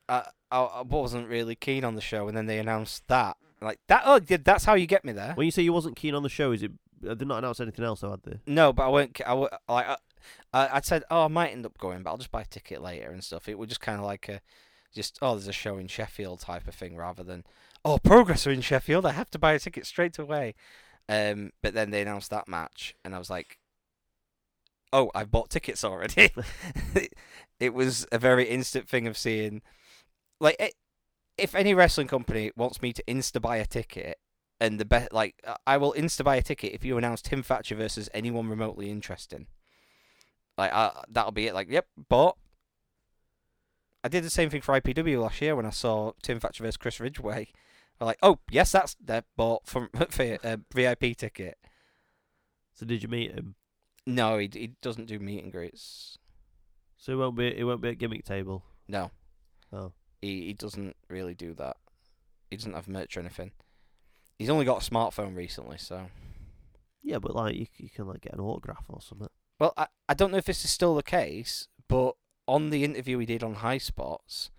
uh, 0.09 0.23
I, 0.53 0.57
I 0.57 0.63
I 0.79 0.83
wasn't 0.83 1.29
really 1.29 1.55
keen 1.57 1.85
on 1.85 1.95
the 1.95 2.01
show, 2.01 2.29
and 2.29 2.37
then 2.37 2.47
they 2.47 2.59
announced 2.59 3.07
that. 3.09 3.37
Like 3.61 3.81
that. 3.89 4.03
Oh, 4.05 4.21
that's 4.21 4.65
how 4.65 4.75
you 4.75 4.87
get 4.87 5.05
me 5.05 5.13
there. 5.13 5.33
When 5.35 5.45
you 5.45 5.51
say 5.51 5.63
you 5.63 5.73
wasn't 5.73 5.97
keen 5.97 6.15
on 6.15 6.23
the 6.23 6.29
show, 6.29 6.53
is 6.53 6.63
it? 6.63 6.71
They've 7.01 7.27
not 7.27 7.39
announced 7.39 7.61
anything 7.61 7.85
else, 7.85 8.01
though, 8.01 8.11
had 8.11 8.23
they? 8.23 8.41
No, 8.47 8.73
but 8.73 8.85
I 8.85 8.89
won't. 8.89 9.21
I 9.27 9.33
like. 9.33 9.53
I, 9.69 9.97
I 10.53 10.69
I'd 10.77 10.85
said, 10.85 11.05
oh, 11.11 11.25
I 11.25 11.29
might 11.29 11.53
end 11.53 11.67
up 11.67 11.79
going, 11.79 12.03
but 12.03 12.11
I'll 12.11 12.17
just 12.17 12.31
buy 12.31 12.43
a 12.43 12.47
ticket 12.47 12.83
later 12.83 13.11
and 13.11 13.23
stuff. 13.23 13.49
It 13.49 13.59
was 13.59 13.69
just 13.69 13.81
kind 13.81 13.99
of 13.99 14.05
like 14.05 14.29
a, 14.29 14.41
just 14.95 15.19
oh, 15.23 15.35
there's 15.35 15.49
a 15.49 15.53
show 15.53 15.79
in 15.79 15.89
Sheffield 15.89 16.41
type 16.41 16.67
of 16.67 16.75
thing, 16.75 16.97
rather 16.97 17.23
than 17.23 17.45
oh, 17.85 17.99
Progress 17.99 18.47
are 18.47 18.51
in 18.51 18.61
Sheffield. 18.61 19.07
I 19.07 19.13
have 19.13 19.31
to 19.31 19.39
buy 19.39 19.53
a 19.53 19.59
ticket 19.59 19.87
straight 19.87 20.19
away. 20.19 20.55
Um, 21.09 21.53
but 21.63 21.75
then 21.75 21.91
they 21.91 22.03
announced 22.03 22.31
that 22.31 22.49
match, 22.49 22.95
and 23.05 23.15
I 23.15 23.19
was 23.19 23.31
like, 23.31 23.59
oh, 24.93 25.11
I've 25.15 25.31
bought 25.31 25.51
tickets 25.51 25.85
already. 25.85 26.31
it 27.61 27.75
was 27.75 28.07
a 28.13 28.19
very 28.19 28.45
instant 28.45 28.89
thing 28.89 29.07
of 29.07 29.17
seeing, 29.17 29.63
like, 30.41 30.57
it, 30.61 30.75
if 31.39 31.55
any 31.55 31.73
wrestling 31.73 32.09
company 32.09 32.51
wants 32.57 32.83
me 32.83 32.93
to 32.93 33.03
insta 33.05 33.41
buy 33.41 33.57
a 33.57 33.67
ticket. 33.67 34.19
And 34.61 34.81
the 34.81 34.85
best, 34.85 35.13
like, 35.13 35.37
uh, 35.47 35.55
I 35.67 35.77
will 35.77 35.93
insta 35.93 36.25
buy 36.25 36.37
a 36.37 36.43
ticket 36.43 36.73
if 36.73 36.85
you 36.85 36.99
announce 36.99 37.23
Tim 37.23 37.43
Thatcher 37.43 37.77
versus 37.77 38.09
anyone 38.13 38.49
remotely 38.49 38.91
interesting. 38.91 39.47
Like, 40.57 40.73
uh, 40.73 40.91
that'll 41.09 41.31
be 41.33 41.47
it. 41.47 41.55
Like, 41.55 41.71
yep, 41.71 41.87
bought. 41.97 42.37
I 44.03 44.09
did 44.09 44.25
the 44.25 44.31
same 44.31 44.51
thing 44.51 44.61
for 44.63 44.79
IPW 44.81 45.21
last 45.23 45.41
year 45.41 45.55
when 45.55 45.67
I 45.67 45.71
saw 45.71 46.13
Tim 46.23 46.41
Thatcher 46.41 46.65
versus 46.65 46.77
Chris 46.77 46.99
Ridgeway. 47.01 47.49
I'm 48.01 48.07
like, 48.07 48.19
oh 48.23 48.39
yes, 48.51 48.71
that's 48.71 48.97
that 49.05 49.25
bought 49.37 49.67
from 49.67 49.89
for 50.11 50.39
a 50.45 50.61
VIP 50.73 51.17
ticket. 51.17 51.59
So 52.75 52.87
did 52.87 53.03
you 53.03 53.09
meet 53.09 53.33
him? 53.33 53.57
No, 54.07 54.39
he 54.39 54.49
he 54.53 54.73
doesn't 54.81 55.07
do 55.07 55.19
meet 55.19 55.43
and 55.43 55.51
greets. 55.53 56.17
So 56.97 57.13
it 57.13 57.17
won't 57.17 57.37
be. 57.37 57.49
It 57.59 57.65
won't 57.65 57.81
be 57.81 57.89
at 57.91 57.99
gimmick 57.99 58.25
table. 58.25 58.65
No, 58.87 59.11
Oh, 59.73 59.93
he 60.23 60.47
he 60.47 60.53
doesn't 60.55 60.97
really 61.09 61.35
do 61.35 61.55
that. 61.55 61.77
He 62.51 62.57
doesn't 62.57 62.73
have 62.75 62.89
merch 62.89 63.17
or 63.17 63.21
anything. 63.21 63.51
He's 64.39 64.51
only 64.51 64.65
got 64.65 64.87
a 64.87 64.91
smartphone 64.91 65.35
recently, 65.37 65.79
so. 65.79 66.07
yeah, 67.03 67.19
but 67.19 67.35
like 67.35 67.57
you, 67.57 67.65
c- 67.67 67.85
you 67.85 67.91
can 67.91 68.07
like 68.07 68.21
get 68.23 68.35
an 68.35 68.41
autograph 68.41 68.85
or 68.89 69.01
something. 69.03 69.29
Well, 69.59 69.75
I, 69.77 69.87
I 70.09 70.15
don't 70.15 70.31
know 70.31 70.37
if 70.39 70.45
this 70.45 70.65
is 70.65 70.71
still 70.71 70.95
the 70.95 71.03
case, 71.03 71.67
but 71.89 72.15
on 72.47 72.71
the 72.71 72.85
interview 72.85 73.19
we 73.19 73.27
did 73.27 73.43
on 73.43 73.57
Highspots, 73.57 74.51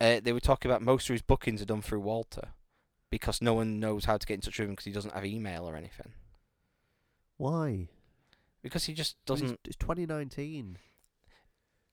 uh, 0.00 0.20
they 0.22 0.32
were 0.32 0.40
talking 0.40 0.70
about 0.70 0.80
most 0.82 1.08
of 1.10 1.14
his 1.14 1.22
bookings 1.22 1.60
are 1.60 1.66
done 1.66 1.82
through 1.82 2.00
Walter 2.00 2.48
because 3.10 3.42
no 3.42 3.52
one 3.54 3.78
knows 3.78 4.06
how 4.06 4.16
to 4.16 4.26
get 4.26 4.34
in 4.34 4.40
touch 4.40 4.58
with 4.58 4.68
him 4.68 4.72
because 4.72 4.86
he 4.86 4.92
doesn't 4.92 5.14
have 5.14 5.26
email 5.26 5.68
or 5.68 5.76
anything. 5.76 6.12
Why? 7.36 7.88
Because 8.62 8.84
he 8.84 8.94
just 8.94 9.16
doesn't. 9.26 9.60
It's 9.64 9.76
2019. 9.76 10.78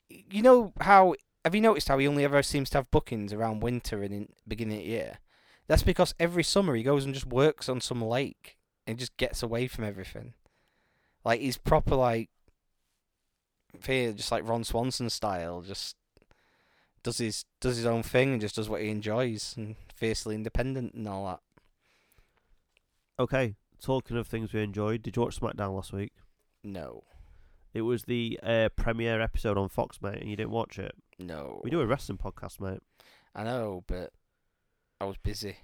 You 0.10 0.42
know 0.42 0.74
how? 0.82 1.16
Have 1.44 1.54
you 1.54 1.62
noticed 1.62 1.88
how 1.88 1.98
he 1.98 2.08
only 2.08 2.24
ever 2.24 2.42
seems 2.42 2.70
to 2.72 2.80
have 2.80 2.90
bookings 2.92 3.32
around 3.34 3.62
winter 3.62 4.02
and 4.02 4.14
in 4.14 4.30
beginning 4.48 4.80
of 4.80 4.86
year? 4.86 5.18
That's 5.68 5.84
because 5.84 6.14
every 6.20 6.44
summer 6.44 6.76
he 6.76 6.84
goes 6.84 7.06
and 7.06 7.14
just 7.14 7.26
works 7.26 7.68
on 7.70 7.82
some 7.82 8.02
lake 8.02 8.58
and 8.86 9.00
just 9.00 9.18
gets 9.18 9.42
away 9.42 9.68
from 9.68 9.84
everything. 9.84 10.34
Like 11.24 11.40
he's 11.42 11.58
proper 11.58 11.96
like, 11.96 12.30
here, 13.86 14.14
just 14.14 14.32
like 14.32 14.48
Ron 14.48 14.64
Swanson 14.64 15.10
style, 15.10 15.62
just 15.62 15.96
does 17.04 17.18
his 17.18 17.46
does 17.60 17.78
his 17.78 17.86
own 17.86 18.04
thing 18.04 18.34
and 18.34 18.42
just 18.42 18.56
does 18.56 18.70
what 18.70 18.82
he 18.82 18.90
enjoys 18.90 19.54
and 19.58 19.76
fiercely 19.94 20.36
independent 20.36 20.94
and 20.94 21.08
all 21.08 21.26
that. 21.26 21.40
Okay. 23.20 23.56
Talking 23.82 24.18
of 24.18 24.28
things 24.28 24.54
we 24.54 24.62
enjoyed, 24.64 25.02
did 25.02 25.16
you 25.16 25.22
watch 25.24 25.40
SmackDown 25.40 25.76
last 25.76 25.94
week? 25.94 26.14
No, 26.64 27.04
It 27.74 27.82
was 27.82 28.04
the 28.06 28.40
uh, 28.42 28.70
premiere 28.76 29.22
episode 29.22 29.58
on 29.58 29.70
Fox, 29.70 30.02
mate, 30.02 30.20
and 30.20 30.30
you 30.30 30.36
didn't 30.36 30.50
watch 30.52 30.80
it. 30.80 30.96
no. 31.20 31.62
We 31.64 31.70
do 31.70 31.82
a 31.82 31.86
wrestling 31.86 32.18
podcast, 32.18 32.60
mate. 32.60 32.82
I 33.36 33.44
know, 33.44 33.84
but 33.86 34.12
I 35.06 35.08
was 35.08 35.18
busy. 35.18 35.58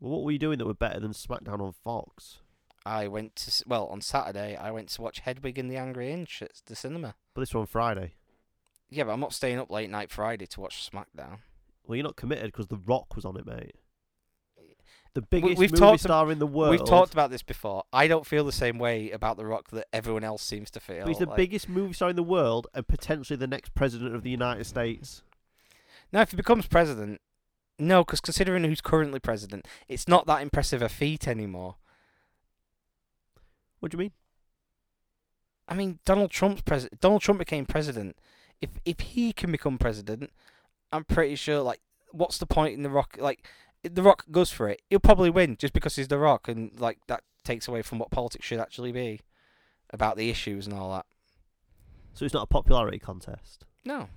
Well, 0.00 0.10
what 0.10 0.24
were 0.24 0.32
you 0.32 0.38
doing 0.38 0.58
that 0.58 0.66
were 0.66 0.74
better 0.74 0.98
than 0.98 1.12
SmackDown 1.12 1.60
on 1.60 1.72
Fox? 1.72 2.38
I 2.84 3.06
went 3.06 3.36
to 3.36 3.64
well 3.68 3.86
on 3.86 4.00
Saturday. 4.00 4.56
I 4.56 4.72
went 4.72 4.88
to 4.90 5.02
watch 5.02 5.20
Hedwig 5.20 5.58
and 5.58 5.70
the 5.70 5.76
Angry 5.76 6.10
Inch 6.12 6.42
at 6.42 6.60
the 6.66 6.74
cinema. 6.74 7.14
But 7.34 7.42
this 7.42 7.54
one 7.54 7.66
Friday. 7.66 8.14
Yeah, 8.88 9.04
but 9.04 9.12
I'm 9.12 9.20
not 9.20 9.32
staying 9.32 9.60
up 9.60 9.70
late 9.70 9.90
night 9.90 10.10
Friday 10.10 10.46
to 10.46 10.60
watch 10.60 10.90
SmackDown. 10.90 11.38
Well, 11.86 11.96
you're 11.96 12.04
not 12.04 12.16
committed 12.16 12.46
because 12.46 12.66
The 12.66 12.78
Rock 12.78 13.14
was 13.14 13.24
on 13.24 13.36
it, 13.36 13.46
mate. 13.46 13.76
The 15.14 15.22
biggest 15.22 15.58
we've 15.58 15.70
movie 15.70 15.80
talked 15.80 16.02
star 16.02 16.32
in 16.32 16.38
the 16.40 16.46
world. 16.46 16.70
We've 16.70 16.84
talked 16.84 17.12
about 17.12 17.30
this 17.30 17.42
before. 17.42 17.84
I 17.92 18.08
don't 18.08 18.26
feel 18.26 18.44
the 18.44 18.52
same 18.52 18.78
way 18.78 19.10
about 19.10 19.36
The 19.36 19.44
Rock 19.46 19.70
that 19.70 19.86
everyone 19.92 20.24
else 20.24 20.42
seems 20.42 20.70
to 20.72 20.80
feel. 20.80 21.00
But 21.00 21.08
he's 21.08 21.18
the 21.18 21.26
like- 21.26 21.36
biggest 21.36 21.68
movie 21.68 21.92
star 21.92 22.10
in 22.10 22.16
the 22.16 22.22
world 22.24 22.66
and 22.74 22.86
potentially 22.86 23.36
the 23.36 23.46
next 23.48 23.74
president 23.74 24.14
of 24.16 24.22
the 24.22 24.30
United 24.30 24.64
States. 24.66 25.22
Now, 26.12 26.22
if 26.22 26.30
he 26.30 26.36
becomes 26.36 26.66
president, 26.66 27.20
no, 27.80 28.04
because 28.04 28.20
considering 28.20 28.64
who's 28.64 28.80
currently 28.80 29.20
president, 29.20 29.66
it's 29.88 30.06
not 30.06 30.26
that 30.26 30.42
impressive 30.42 30.82
a 30.82 30.88
feat 30.88 31.26
anymore. 31.26 31.76
What 33.80 33.92
do 33.92 33.96
you 33.96 34.00
mean? 34.00 34.12
I 35.68 35.74
mean, 35.74 35.98
Donald 36.04 36.30
Trump's 36.30 36.62
president. 36.62 37.00
Donald 37.00 37.22
Trump 37.22 37.38
became 37.38 37.64
president. 37.64 38.16
If 38.60 38.70
if 38.84 39.00
he 39.00 39.32
can 39.32 39.50
become 39.52 39.78
president, 39.78 40.30
I'm 40.92 41.04
pretty 41.04 41.36
sure. 41.36 41.62
Like, 41.62 41.80
what's 42.10 42.38
the 42.38 42.46
point 42.46 42.74
in 42.74 42.82
the 42.82 42.90
Rock? 42.90 43.16
Like, 43.18 43.46
the 43.82 44.02
Rock 44.02 44.24
goes 44.30 44.50
for 44.50 44.68
it, 44.68 44.82
he'll 44.90 45.00
probably 45.00 45.30
win 45.30 45.56
just 45.56 45.72
because 45.72 45.96
he's 45.96 46.08
the 46.08 46.18
Rock, 46.18 46.48
and 46.48 46.78
like 46.78 46.98
that 47.06 47.22
takes 47.44 47.68
away 47.68 47.82
from 47.82 47.98
what 47.98 48.10
politics 48.10 48.46
should 48.46 48.60
actually 48.60 48.92
be 48.92 49.20
about 49.90 50.16
the 50.16 50.30
issues 50.30 50.66
and 50.66 50.76
all 50.76 50.92
that. 50.92 51.06
So 52.14 52.24
it's 52.24 52.34
not 52.34 52.44
a 52.44 52.46
popularity 52.46 52.98
contest. 52.98 53.64
No. 53.84 54.08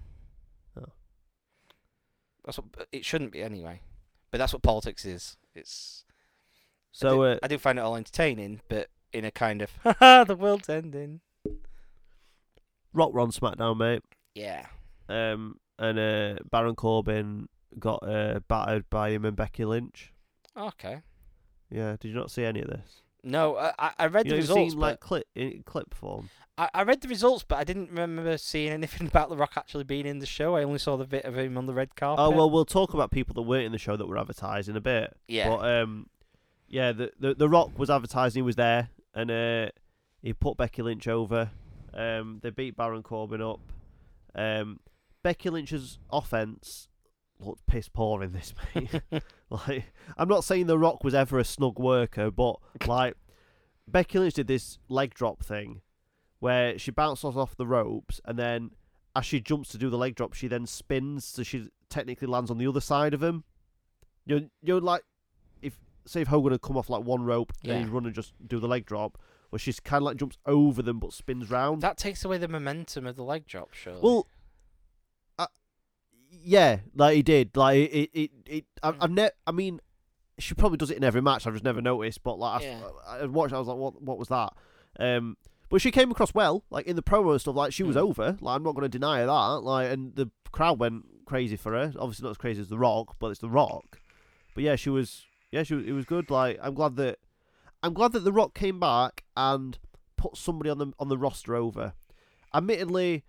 That's 2.45 2.57
what 2.57 2.87
it 2.91 3.05
shouldn't 3.05 3.31
be 3.31 3.41
anyway. 3.41 3.81
But 4.31 4.37
that's 4.39 4.53
what 4.53 4.61
politics 4.61 5.05
is. 5.05 5.37
It's 5.55 6.03
I 6.07 6.11
So 6.91 7.09
do, 7.09 7.23
uh, 7.23 7.37
I 7.43 7.47
do 7.47 7.57
find 7.57 7.77
it 7.77 7.81
all 7.81 7.95
entertaining, 7.95 8.61
but 8.67 8.89
in 9.11 9.25
a 9.25 9.31
kind 9.31 9.61
of 9.61 9.71
haha, 9.83 10.23
the 10.23 10.35
world's 10.35 10.69
ending. 10.69 11.21
Rock 12.93 13.13
were 13.13 13.21
on 13.21 13.31
SmackDown, 13.31 13.77
mate. 13.77 14.03
Yeah. 14.35 14.65
Um, 15.09 15.59
and 15.79 15.99
uh, 15.99 16.35
Baron 16.51 16.75
Corbin 16.75 17.47
got 17.79 18.07
uh, 18.07 18.39
battered 18.47 18.89
by 18.89 19.09
him 19.09 19.25
and 19.25 19.35
Becky 19.35 19.65
Lynch. 19.65 20.11
Okay. 20.55 21.01
Yeah, 21.69 21.95
did 21.99 22.09
you 22.09 22.15
not 22.15 22.29
see 22.31 22.45
any 22.45 22.61
of 22.61 22.67
this? 22.69 23.01
No, 23.23 23.57
I 23.57 23.91
I- 23.97 24.05
read 24.07 24.25
You 24.25 24.31
the 24.31 24.35
results. 24.37 24.71
seen 24.71 24.79
but 24.79 24.85
like 24.91 24.99
clip 24.99 25.27
in 25.35 25.63
clip 25.65 25.93
form. 25.93 26.29
I, 26.57 26.69
I 26.73 26.83
read 26.83 27.01
the 27.01 27.07
results, 27.07 27.43
but 27.47 27.55
I 27.57 27.63
didn't 27.63 27.89
remember 27.89 28.37
seeing 28.37 28.71
anything 28.71 29.07
about 29.13 29.29
The 29.29 29.37
Rock 29.37 29.53
actually 29.55 29.85
being 29.85 30.05
in 30.05 30.19
the 30.19 30.25
show. 30.25 30.55
I 30.55 30.63
only 30.63 30.77
saw 30.79 30.97
the 30.97 31.05
bit 31.05 31.25
of 31.25 31.35
him 31.37 31.57
on 31.57 31.65
the 31.65 31.73
red 31.73 31.95
carpet. 31.95 32.23
Oh 32.23 32.29
well, 32.29 32.49
we'll 32.49 32.65
talk 32.65 32.93
about 32.93 33.09
people 33.11 33.33
that 33.35 33.41
weren't 33.43 33.65
in 33.65 33.71
the 33.71 33.77
show 33.79 33.95
that 33.95 34.05
were 34.07 34.17
advertised 34.19 34.69
in 34.69 34.75
a 34.75 34.81
bit. 34.81 35.15
yeah. 35.27 35.49
But 35.49 35.65
um, 35.65 36.07
yeah, 36.67 36.91
the 36.91 37.11
the 37.19 37.33
the 37.33 37.49
Rock 37.49 37.77
was 37.79 37.89
advertising. 37.89 38.39
He 38.39 38.45
was 38.45 38.55
there, 38.55 38.89
and 39.15 39.31
uh, 39.31 39.69
he 40.21 40.33
put 40.33 40.57
Becky 40.57 40.81
Lynch 40.81 41.07
over. 41.07 41.49
Um, 41.93 42.39
they 42.43 42.49
beat 42.49 42.75
Baron 42.75 43.03
Corbin 43.03 43.41
up. 43.41 43.59
Um, 44.35 44.79
Becky 45.23 45.49
Lynch's 45.49 45.99
offense 46.11 46.87
looked 47.45 47.65
piss 47.65 47.89
poor 47.89 48.23
in 48.23 48.31
this, 48.33 48.53
mate. 48.75 48.89
like, 49.49 49.85
I'm 50.17 50.27
not 50.29 50.43
saying 50.43 50.67
the 50.67 50.77
Rock 50.79 51.03
was 51.03 51.13
ever 51.13 51.39
a 51.39 51.43
snug 51.45 51.79
worker, 51.79 52.31
but 52.31 52.55
like 52.87 53.15
Becky 53.87 54.19
Lynch 54.19 54.35
did 54.35 54.47
this 54.47 54.77
leg 54.89 55.13
drop 55.13 55.43
thing 55.43 55.81
where 56.39 56.77
she 56.77 56.91
bounces 56.91 57.35
off 57.37 57.55
the 57.55 57.67
ropes, 57.67 58.19
and 58.25 58.37
then 58.37 58.71
as 59.15 59.25
she 59.25 59.39
jumps 59.39 59.69
to 59.69 59.77
do 59.77 59.89
the 59.89 59.97
leg 59.97 60.15
drop, 60.15 60.33
she 60.33 60.47
then 60.47 60.65
spins, 60.65 61.23
so 61.25 61.43
she 61.43 61.67
technically 61.89 62.27
lands 62.27 62.49
on 62.51 62.57
the 62.57 62.67
other 62.67 62.81
side 62.81 63.13
of 63.13 63.21
him. 63.23 63.43
You're 64.25 64.41
you're 64.61 64.81
like 64.81 65.03
if 65.61 65.77
say 66.05 66.21
if 66.21 66.27
Hogan 66.29 66.51
had 66.53 66.61
come 66.61 66.77
off 66.77 66.89
like 66.89 67.03
one 67.03 67.23
rope 67.23 67.53
Yeah. 67.61 67.73
and 67.75 67.85
he'd 67.85 67.91
run 67.93 68.05
and 68.05 68.13
just 68.15 68.33
do 68.47 68.59
the 68.59 68.67
leg 68.67 68.85
drop, 68.85 69.17
where 69.49 69.59
she's 69.59 69.79
kind 69.79 70.01
of 70.01 70.05
like 70.05 70.17
jumps 70.17 70.37
over 70.45 70.81
them 70.81 70.99
but 70.99 71.13
spins 71.13 71.49
round. 71.51 71.81
that 71.81 71.97
takes 71.97 72.25
away 72.25 72.37
the 72.37 72.47
momentum 72.47 73.05
of 73.05 73.15
the 73.15 73.23
leg 73.23 73.45
drop, 73.45 73.73
surely. 73.73 73.99
Well, 74.01 74.27
yeah, 76.43 76.79
like 76.95 77.15
he 77.15 77.23
did. 77.23 77.55
Like 77.55 77.77
it, 77.77 78.09
it, 78.13 78.31
it. 78.45 78.65
I, 78.81 78.93
I've 78.99 79.11
ne- 79.11 79.29
I 79.45 79.51
mean, 79.51 79.79
she 80.39 80.53
probably 80.55 80.77
does 80.77 80.91
it 80.91 80.97
in 80.97 81.03
every 81.03 81.21
match. 81.21 81.45
I've 81.45 81.53
just 81.53 81.63
never 81.65 81.81
noticed. 81.81 82.23
But 82.23 82.39
like, 82.39 82.63
Yeah. 82.63 82.79
I, 83.07 83.19
I 83.19 83.25
watched. 83.25 83.53
I 83.53 83.59
was 83.59 83.67
like, 83.67 83.77
what? 83.77 84.01
What 84.01 84.17
was 84.17 84.27
that? 84.29 84.53
Um, 84.99 85.37
but 85.69 85.81
she 85.81 85.91
came 85.91 86.11
across 86.11 86.33
well, 86.33 86.63
like 86.69 86.85
in 86.85 86.95
the 86.95 87.03
promo 87.03 87.31
and 87.31 87.41
stuff. 87.41 87.55
Like 87.55 87.73
she 87.73 87.83
was 87.83 87.95
Mm. 87.95 88.01
over. 88.01 88.37
Like 88.41 88.55
I'm 88.55 88.63
not 88.63 88.75
going 88.75 88.83
to 88.83 88.89
deny 88.89 89.19
her 89.19 89.25
that. 89.25 89.31
Like, 89.63 89.91
and 89.91 90.15
the 90.15 90.29
crowd 90.51 90.79
went 90.79 91.05
crazy 91.25 91.55
for 91.55 91.71
her. 91.73 91.93
Obviously 91.99 92.23
not 92.25 92.31
as 92.31 92.37
crazy 92.37 92.61
as 92.61 92.67
the 92.69 92.77
Rock, 92.77 93.15
but 93.19 93.27
it's 93.27 93.39
the 93.39 93.49
Rock. 93.49 93.99
But 94.55 94.63
yeah, 94.63 94.75
she 94.75 94.89
was. 94.89 95.23
Yeah, 95.51 95.63
she 95.63 95.75
was. 95.75 95.85
It 95.85 95.93
was 95.93 96.05
good. 96.05 96.29
Like 96.29 96.59
I'm 96.61 96.73
glad 96.73 96.95
that. 96.97 97.19
I'm 97.81 97.93
glad 97.93 98.13
that 98.13 98.23
the 98.23 98.31
Rock 98.31 98.53
came 98.53 98.79
back 98.79 99.23
and 99.35 99.77
put 100.15 100.37
somebody 100.37 100.69
on 100.69 100.77
the 100.77 100.91
on 100.99 101.09
the 101.09 101.17
roster 101.17 101.55
over. 101.55 101.93
Admittedly, 102.53 103.23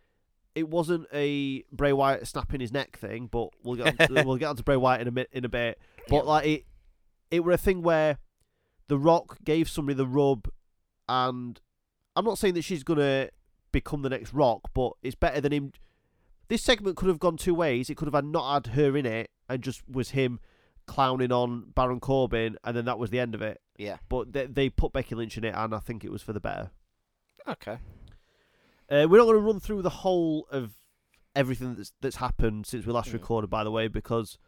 it 0.54 0.68
wasn't 0.68 1.06
a 1.12 1.64
Bray 1.72 1.92
Wyatt 1.92 2.26
snapping 2.28 2.60
his 2.60 2.72
neck 2.72 2.96
thing, 2.98 3.26
but 3.26 3.48
we'll 3.62 3.76
get 3.76 4.00
on, 4.10 4.14
we'll 4.26 4.36
get 4.36 4.46
onto 4.46 4.62
Bray 4.62 4.76
Wyatt 4.76 5.00
in 5.02 5.08
a 5.08 5.12
bit 5.12 5.28
in 5.32 5.44
a 5.44 5.48
bit. 5.48 5.78
But 6.08 6.16
Yeah. 6.24 6.30
like 6.30 6.46
it, 6.46 6.64
it 7.30 7.40
were 7.44 7.52
a 7.52 7.56
thing 7.58 7.82
where 7.82 8.18
the 8.88 8.98
Rock 8.98 9.38
gave 9.44 9.68
somebody 9.68 9.96
the 9.96 10.06
rub, 10.06 10.48
and 11.08 11.60
I'm 12.16 12.24
not 12.24 12.38
saying 12.38 12.54
that 12.54 12.62
she's 12.62 12.84
gonna 12.84 13.30
become 13.72 14.02
the 14.02 14.10
next 14.10 14.32
Rock, 14.32 14.70
but 14.74 14.92
it's 15.02 15.14
better 15.16 15.40
than 15.40 15.52
him. 15.52 15.72
This 16.48 16.62
segment 16.62 16.96
could 16.96 17.08
have 17.08 17.18
gone 17.18 17.36
two 17.36 17.54
ways. 17.54 17.88
It 17.90 17.96
could 17.96 18.06
have 18.06 18.14
had 18.14 18.26
not 18.26 18.52
had 18.52 18.74
her 18.74 18.96
in 18.96 19.06
it 19.06 19.30
and 19.48 19.62
just 19.62 19.82
was 19.88 20.10
him 20.10 20.38
clowning 20.86 21.32
on 21.32 21.70
Baron 21.74 21.98
Corbin, 22.00 22.56
and 22.62 22.76
then 22.76 22.84
that 22.84 22.98
was 22.98 23.08
the 23.10 23.18
end 23.18 23.34
of 23.34 23.40
it. 23.42 23.60
yeah. 23.78 23.96
But 24.10 24.32
they, 24.34 24.46
they 24.46 24.68
put 24.68 24.92
Becky 24.92 25.14
Lynch 25.14 25.36
in 25.38 25.44
it, 25.44 25.54
and 25.56 25.74
I 25.74 25.78
think 25.78 26.04
it 26.04 26.12
was 26.12 26.20
for 26.22 26.34
the 26.34 26.40
better. 26.40 26.70
Okay. 27.48 27.78
Uh, 28.90 29.06
we're 29.08 29.18
not 29.18 29.24
going 29.24 29.36
to 29.36 29.40
run 29.42 29.60
through 29.60 29.82
the 29.82 29.90
whole 29.90 30.46
of 30.50 30.72
everything 31.34 31.74
that's 31.74 31.92
that's 32.00 32.16
happened 32.16 32.66
since 32.66 32.86
we 32.86 32.92
last 32.92 33.10
Mm. 33.10 33.14
recorded, 33.14 33.48
by 33.50 33.64
the 33.64 33.70
way, 33.70 33.88
because 33.88 34.38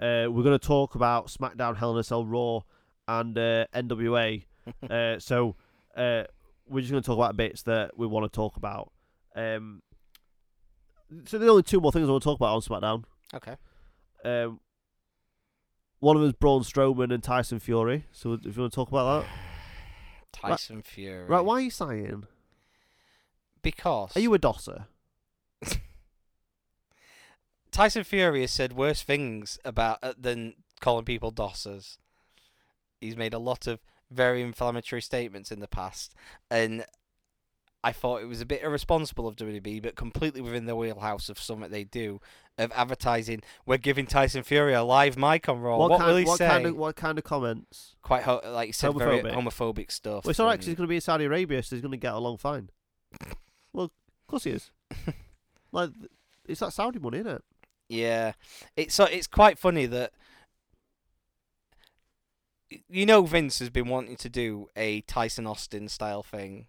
uh, 0.00 0.26
we're 0.28 0.42
going 0.42 0.58
to 0.58 0.66
talk 0.66 0.94
about 0.94 1.28
SmackDown, 1.28 1.76
Hell 1.76 1.92
in 1.92 1.98
a 1.98 2.02
Cell, 2.04 2.26
Raw, 2.26 2.60
and 3.06 3.36
uh, 3.38 3.66
NWA. 3.74 4.44
uh, 4.90 5.18
so 5.18 5.56
uh, 5.96 6.24
we're 6.68 6.80
just 6.80 6.90
going 6.90 7.02
to 7.02 7.06
talk 7.06 7.16
about 7.18 7.36
bits 7.36 7.62
that 7.62 7.96
we 7.96 8.06
want 8.06 8.30
to 8.30 8.34
talk 8.34 8.56
about. 8.56 8.92
Um, 9.36 9.82
so 11.26 11.38
the 11.38 11.48
only 11.48 11.62
two 11.62 11.80
more 11.80 11.92
things 11.92 12.08
I 12.08 12.10
want 12.12 12.22
to 12.22 12.28
talk 12.28 12.38
about 12.38 12.54
on 12.56 12.60
SmackDown. 12.62 13.04
Okay. 13.34 13.56
Um, 14.24 14.60
one 16.00 16.16
of 16.16 16.22
them 16.22 16.28
is 16.30 16.34
Braun 16.34 16.62
Strowman 16.62 17.12
and 17.12 17.22
Tyson 17.22 17.60
Fury. 17.60 18.06
So 18.12 18.32
if 18.32 18.44
you 18.56 18.60
want 18.62 18.72
to 18.72 18.76
talk 18.76 18.88
about 18.88 19.22
that, 19.22 19.28
Tyson 20.32 20.82
Fury. 20.82 21.26
right? 21.26 21.40
Why 21.44 21.54
are 21.54 21.60
you 21.60 21.70
sighing? 21.70 22.24
Because 23.64 24.16
Are 24.16 24.20
you 24.20 24.32
a 24.34 24.38
dosser? 24.38 24.86
Tyson 27.72 28.04
Fury 28.04 28.42
has 28.42 28.52
said 28.52 28.74
worse 28.74 29.02
things 29.02 29.58
about 29.64 29.98
uh, 30.02 30.12
than 30.16 30.54
calling 30.80 31.04
people 31.04 31.32
dossers. 31.32 31.98
He's 33.00 33.16
made 33.16 33.34
a 33.34 33.38
lot 33.38 33.66
of 33.66 33.80
very 34.10 34.42
inflammatory 34.42 35.02
statements 35.02 35.50
in 35.50 35.58
the 35.58 35.66
past, 35.66 36.14
and 36.50 36.84
I 37.82 37.92
thought 37.92 38.22
it 38.22 38.26
was 38.26 38.40
a 38.40 38.46
bit 38.46 38.62
irresponsible 38.62 39.26
of 39.26 39.36
WWE, 39.36 39.82
but 39.82 39.94
completely 39.94 40.40
within 40.40 40.66
the 40.66 40.76
wheelhouse 40.76 41.28
of 41.28 41.38
something 41.38 41.70
they 41.70 41.84
do 41.84 42.20
of 42.56 42.72
advertising. 42.74 43.42
We're 43.66 43.78
giving 43.78 44.06
Tyson 44.06 44.42
Fury 44.42 44.72
a 44.72 44.82
live 44.82 45.18
mic 45.18 45.48
on 45.48 45.60
Raw. 45.60 45.76
What, 45.76 45.98
kind, 45.98 46.10
will 46.10 46.16
he 46.16 46.24
what 46.24 46.38
say? 46.38 46.48
kind 46.48 46.66
of 46.66 46.76
what 46.76 46.96
kind 46.96 47.18
of 47.18 47.24
comments? 47.24 47.96
Quite 48.02 48.22
ho- 48.22 48.40
like 48.44 48.66
he 48.68 48.72
said, 48.72 48.94
very 48.94 49.20
Homophobic. 49.20 49.34
homophobic 49.34 49.90
stuff. 49.90 50.24
Well, 50.24 50.30
it's 50.30 50.38
because 50.38 50.66
he's 50.66 50.76
going 50.76 50.86
to 50.86 50.88
be 50.88 50.94
in 50.94 51.00
Saudi 51.00 51.24
Arabia, 51.24 51.62
so 51.62 51.76
he's 51.76 51.82
going 51.82 51.92
to 51.92 51.98
get 51.98 52.14
along 52.14 52.38
fine. 52.38 52.70
Well, 53.74 53.86
of 53.86 54.26
course 54.26 54.44
he 54.44 54.50
is. 54.50 54.70
like, 55.72 55.90
it's 56.46 56.60
that 56.60 56.72
Saudi 56.72 56.98
money, 56.98 57.18
isn't 57.18 57.32
it? 57.32 57.44
Yeah, 57.88 58.32
it's 58.76 58.94
so 58.94 59.04
it's 59.04 59.26
quite 59.26 59.58
funny 59.58 59.84
that 59.86 60.12
you 62.88 63.04
know 63.04 63.22
Vince 63.22 63.58
has 63.58 63.68
been 63.68 63.88
wanting 63.88 64.16
to 64.16 64.28
do 64.28 64.68
a 64.74 65.02
Tyson 65.02 65.46
Austin 65.46 65.88
style 65.88 66.22
thing 66.22 66.66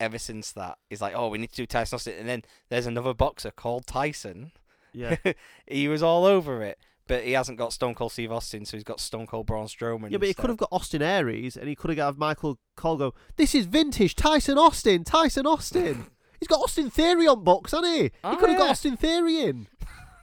ever 0.00 0.18
since 0.18 0.50
that. 0.52 0.78
He's 0.88 1.00
like, 1.00 1.14
oh, 1.14 1.28
we 1.28 1.38
need 1.38 1.50
to 1.50 1.56
do 1.56 1.66
Tyson 1.66 1.96
Austin, 1.96 2.14
and 2.18 2.28
then 2.28 2.42
there's 2.68 2.86
another 2.86 3.14
boxer 3.14 3.50
called 3.50 3.86
Tyson. 3.86 4.52
Yeah. 4.92 5.16
he 5.66 5.86
was 5.86 6.02
all 6.02 6.24
over 6.24 6.62
it, 6.62 6.78
but 7.06 7.22
he 7.22 7.32
hasn't 7.32 7.58
got 7.58 7.72
Stone 7.72 7.94
Cold 7.94 8.12
Steve 8.12 8.32
Austin, 8.32 8.64
so 8.64 8.76
he's 8.76 8.84
got 8.84 8.98
Stone 8.98 9.28
Cold 9.28 9.46
Braun 9.46 9.66
Strowman. 9.66 10.10
yeah, 10.10 10.18
but 10.18 10.28
he 10.28 10.34
could 10.34 10.50
have 10.50 10.58
got 10.58 10.70
Austin 10.72 11.02
Aries, 11.02 11.56
and 11.56 11.68
he 11.68 11.76
could 11.76 11.90
have 11.90 11.96
got 11.96 12.18
Michael 12.18 12.58
Cole 12.76 12.96
go, 12.96 13.14
This 13.36 13.54
is 13.54 13.66
vintage 13.66 14.16
Tyson 14.16 14.58
Austin, 14.58 15.04
Tyson 15.04 15.46
Austin. 15.46 16.06
he's 16.40 16.48
got 16.48 16.60
Austin 16.60 16.90
Theory 16.90 17.28
on 17.28 17.44
box, 17.44 17.70
hasn't 17.72 17.94
he? 17.94 18.02
He 18.04 18.10
Oh, 18.24 18.36
could 18.36 18.48
have 18.50 18.58
got. 18.58 18.70
Austin 18.70 18.96
Theory 18.96 19.40
in. 19.42 19.66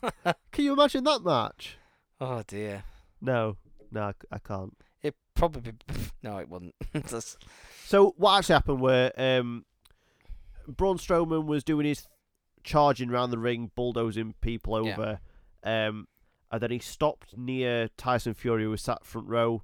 Can 0.51 0.65
you 0.65 0.73
imagine 0.73 1.03
that 1.05 1.23
match? 1.23 1.77
Oh 2.19 2.43
dear, 2.47 2.83
No, 3.21 3.57
no, 3.91 4.11
I 4.31 4.39
can't. 4.39 4.75
it 5.01 5.15
probably 5.35 5.73
no, 6.23 6.37
it 6.37 6.49
wouldn't. 6.49 6.75
So 7.85 8.13
what 8.17 8.37
actually 8.39 8.53
happened 8.53 8.81
were 8.81 9.11
um, 9.17 9.63
Braun 10.67 10.97
Strowman 10.97 11.45
was 11.45 11.63
doing 11.63 11.85
his 11.85 12.05
charging 12.65 13.09
around 13.09 13.31
the 13.31 13.37
ring, 13.37 13.71
bulldozing 13.75 14.33
people 14.41 14.85
Yeah. 14.85 14.93
over, 14.93 15.19
um, 15.63 16.07
and 16.51 16.61
then 16.61 16.71
he 16.71 16.79
stopped 16.79 17.37
near 17.37 17.87
Tyson 17.95 18.33
Fury, 18.33 18.63
who 18.63 18.71
was 18.71 18.81
sat 18.81 19.05
front 19.05 19.27
row, 19.29 19.63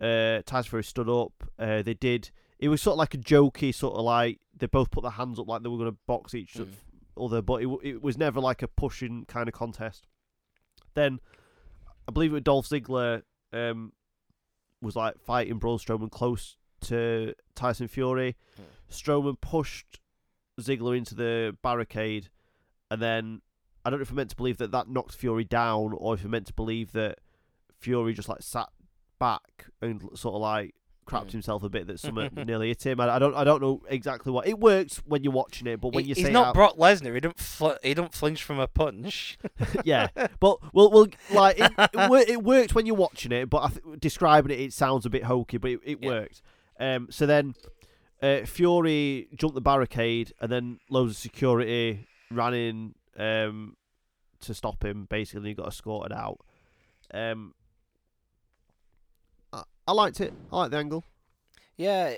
uh, 0.00 0.42
Tyson 0.44 0.68
Fury 0.70 0.84
stood 0.84 1.08
up. 1.08 1.32
Uh, 1.58 1.80
they 1.80 1.94
did. 1.94 2.30
It 2.64 2.68
was 2.68 2.80
sort 2.80 2.94
of 2.94 2.98
like 2.98 3.14
a 3.14 3.18
jokey 3.18 3.74
sort 3.74 3.94
of 3.94 4.04
like 4.04 4.40
they 4.56 4.66
both 4.66 4.90
put 4.90 5.02
their 5.02 5.10
hands 5.10 5.38
up 5.38 5.46
like 5.48 5.62
they 5.62 5.68
were 5.68 5.76
going 5.78 5.90
to 5.92 5.98
box 6.06 6.34
each 6.34 6.54
Mm. 6.54 6.68
other, 7.16 7.42
but 7.42 7.62
it, 7.62 7.68
it 7.82 8.02
was 8.02 8.16
never 8.16 8.40
like 8.40 8.62
a 8.62 8.68
pushing 8.68 9.24
kind 9.26 9.48
of 9.48 9.54
contest. 9.54 10.06
Then 10.94 11.20
I 12.08 12.12
believe 12.12 12.30
it 12.30 12.34
was 12.34 12.42
Dolph 12.42 12.68
Ziggler 12.68 13.22
um, 13.52 13.92
was 14.80 14.96
like 14.96 15.18
fighting 15.18 15.58
Braun 15.58 15.78
Strowman 15.78 16.10
close 16.10 16.56
to 16.82 17.34
Tyson 17.54 17.88
Fury. 17.88 18.36
Mm. 18.58 18.64
Strowman 18.94 19.40
pushed 19.40 20.00
Ziggler 20.60 20.96
into 20.96 21.14
the 21.14 21.56
barricade, 21.62 22.30
and 22.90 23.02
then 23.02 23.42
I 23.84 23.90
don't 23.90 23.98
know 23.98 24.02
if 24.02 24.10
we're 24.10 24.16
meant 24.16 24.30
to 24.30 24.36
believe 24.36 24.56
that 24.58 24.70
that 24.72 24.88
knocked 24.88 25.14
Fury 25.16 25.44
down, 25.44 25.92
or 25.96 26.14
if 26.14 26.24
we're 26.24 26.30
meant 26.30 26.46
to 26.46 26.54
believe 26.54 26.92
that 26.92 27.18
Fury 27.78 28.14
just 28.14 28.28
like 28.28 28.42
sat 28.42 28.68
back 29.18 29.66
and 29.82 30.00
sort 30.14 30.34
of 30.36 30.40
like 30.40 30.74
crapped 31.06 31.26
Mm. 31.28 31.32
himself 31.32 31.62
a 31.62 31.68
bit 31.68 31.86
that 31.86 32.00
someone 32.00 32.30
nearly 32.46 32.68
hit 32.68 32.86
him. 32.86 33.00
I, 33.00 33.16
I 33.16 33.18
don't 33.18 33.34
I 33.34 33.44
don't 33.44 33.60
know 33.62 33.82
exactly 33.88 34.32
what 34.32 34.46
it 34.46 34.58
works 34.58 34.98
when 35.06 35.22
you're 35.24 35.32
watching 35.32 35.66
it, 35.66 35.80
but 35.80 35.92
when 35.94 36.04
He- 36.04 36.10
you 36.10 36.14
he's 36.14 36.26
say 36.26 36.32
not 36.32 36.48
out, 36.48 36.54
Brock 36.54 36.76
Lesnar. 36.76 37.14
He 37.14 37.20
don't 37.20 37.38
fl- 37.38 37.70
he 37.82 37.94
don't 37.94 38.12
flinch 38.12 38.42
from 38.42 38.58
a 38.58 38.66
punch. 38.66 39.38
yeah, 39.84 40.08
but 40.40 40.58
we'll, 40.72 40.90
we'll 40.90 41.08
like 41.32 41.58
it, 41.58 41.72
it, 41.78 41.90
it 42.28 42.42
worked 42.42 42.74
when 42.74 42.86
you're 42.86 42.94
watching 42.96 43.32
it, 43.32 43.50
but 43.50 43.62
I 43.62 43.68
th- 43.68 44.00
describing 44.00 44.50
it, 44.52 44.60
it 44.60 44.72
sounds 44.72 45.04
a 45.06 45.10
bit 45.10 45.24
hokey, 45.24 45.58
but 45.58 45.70
it, 45.72 45.80
it 45.84 45.98
Yeah. 46.02 46.08
worked. 46.08 46.42
Um, 46.80 47.08
so 47.10 47.26
then 47.26 47.54
uh, 48.22 48.40
Fury 48.46 49.28
jumped 49.34 49.54
the 49.54 49.60
barricade, 49.60 50.32
and 50.40 50.50
then 50.50 50.78
loads 50.90 51.12
of 51.12 51.16
security 51.18 52.06
ran 52.30 52.54
in 52.54 52.94
um, 53.18 53.76
to 54.40 54.54
stop 54.54 54.84
him. 54.84 55.06
Basically, 55.08 55.50
he 55.50 55.54
got 55.54 55.68
escorted 55.68 56.12
out. 56.12 56.38
Um, 57.12 57.54
I, 59.86 59.92
liked 59.92 60.20
it. 60.20 60.32
I 60.52 60.56
liked 60.58 60.70
the 60.72 60.78
angle. 60.78 61.04
Yeah, 61.76 62.14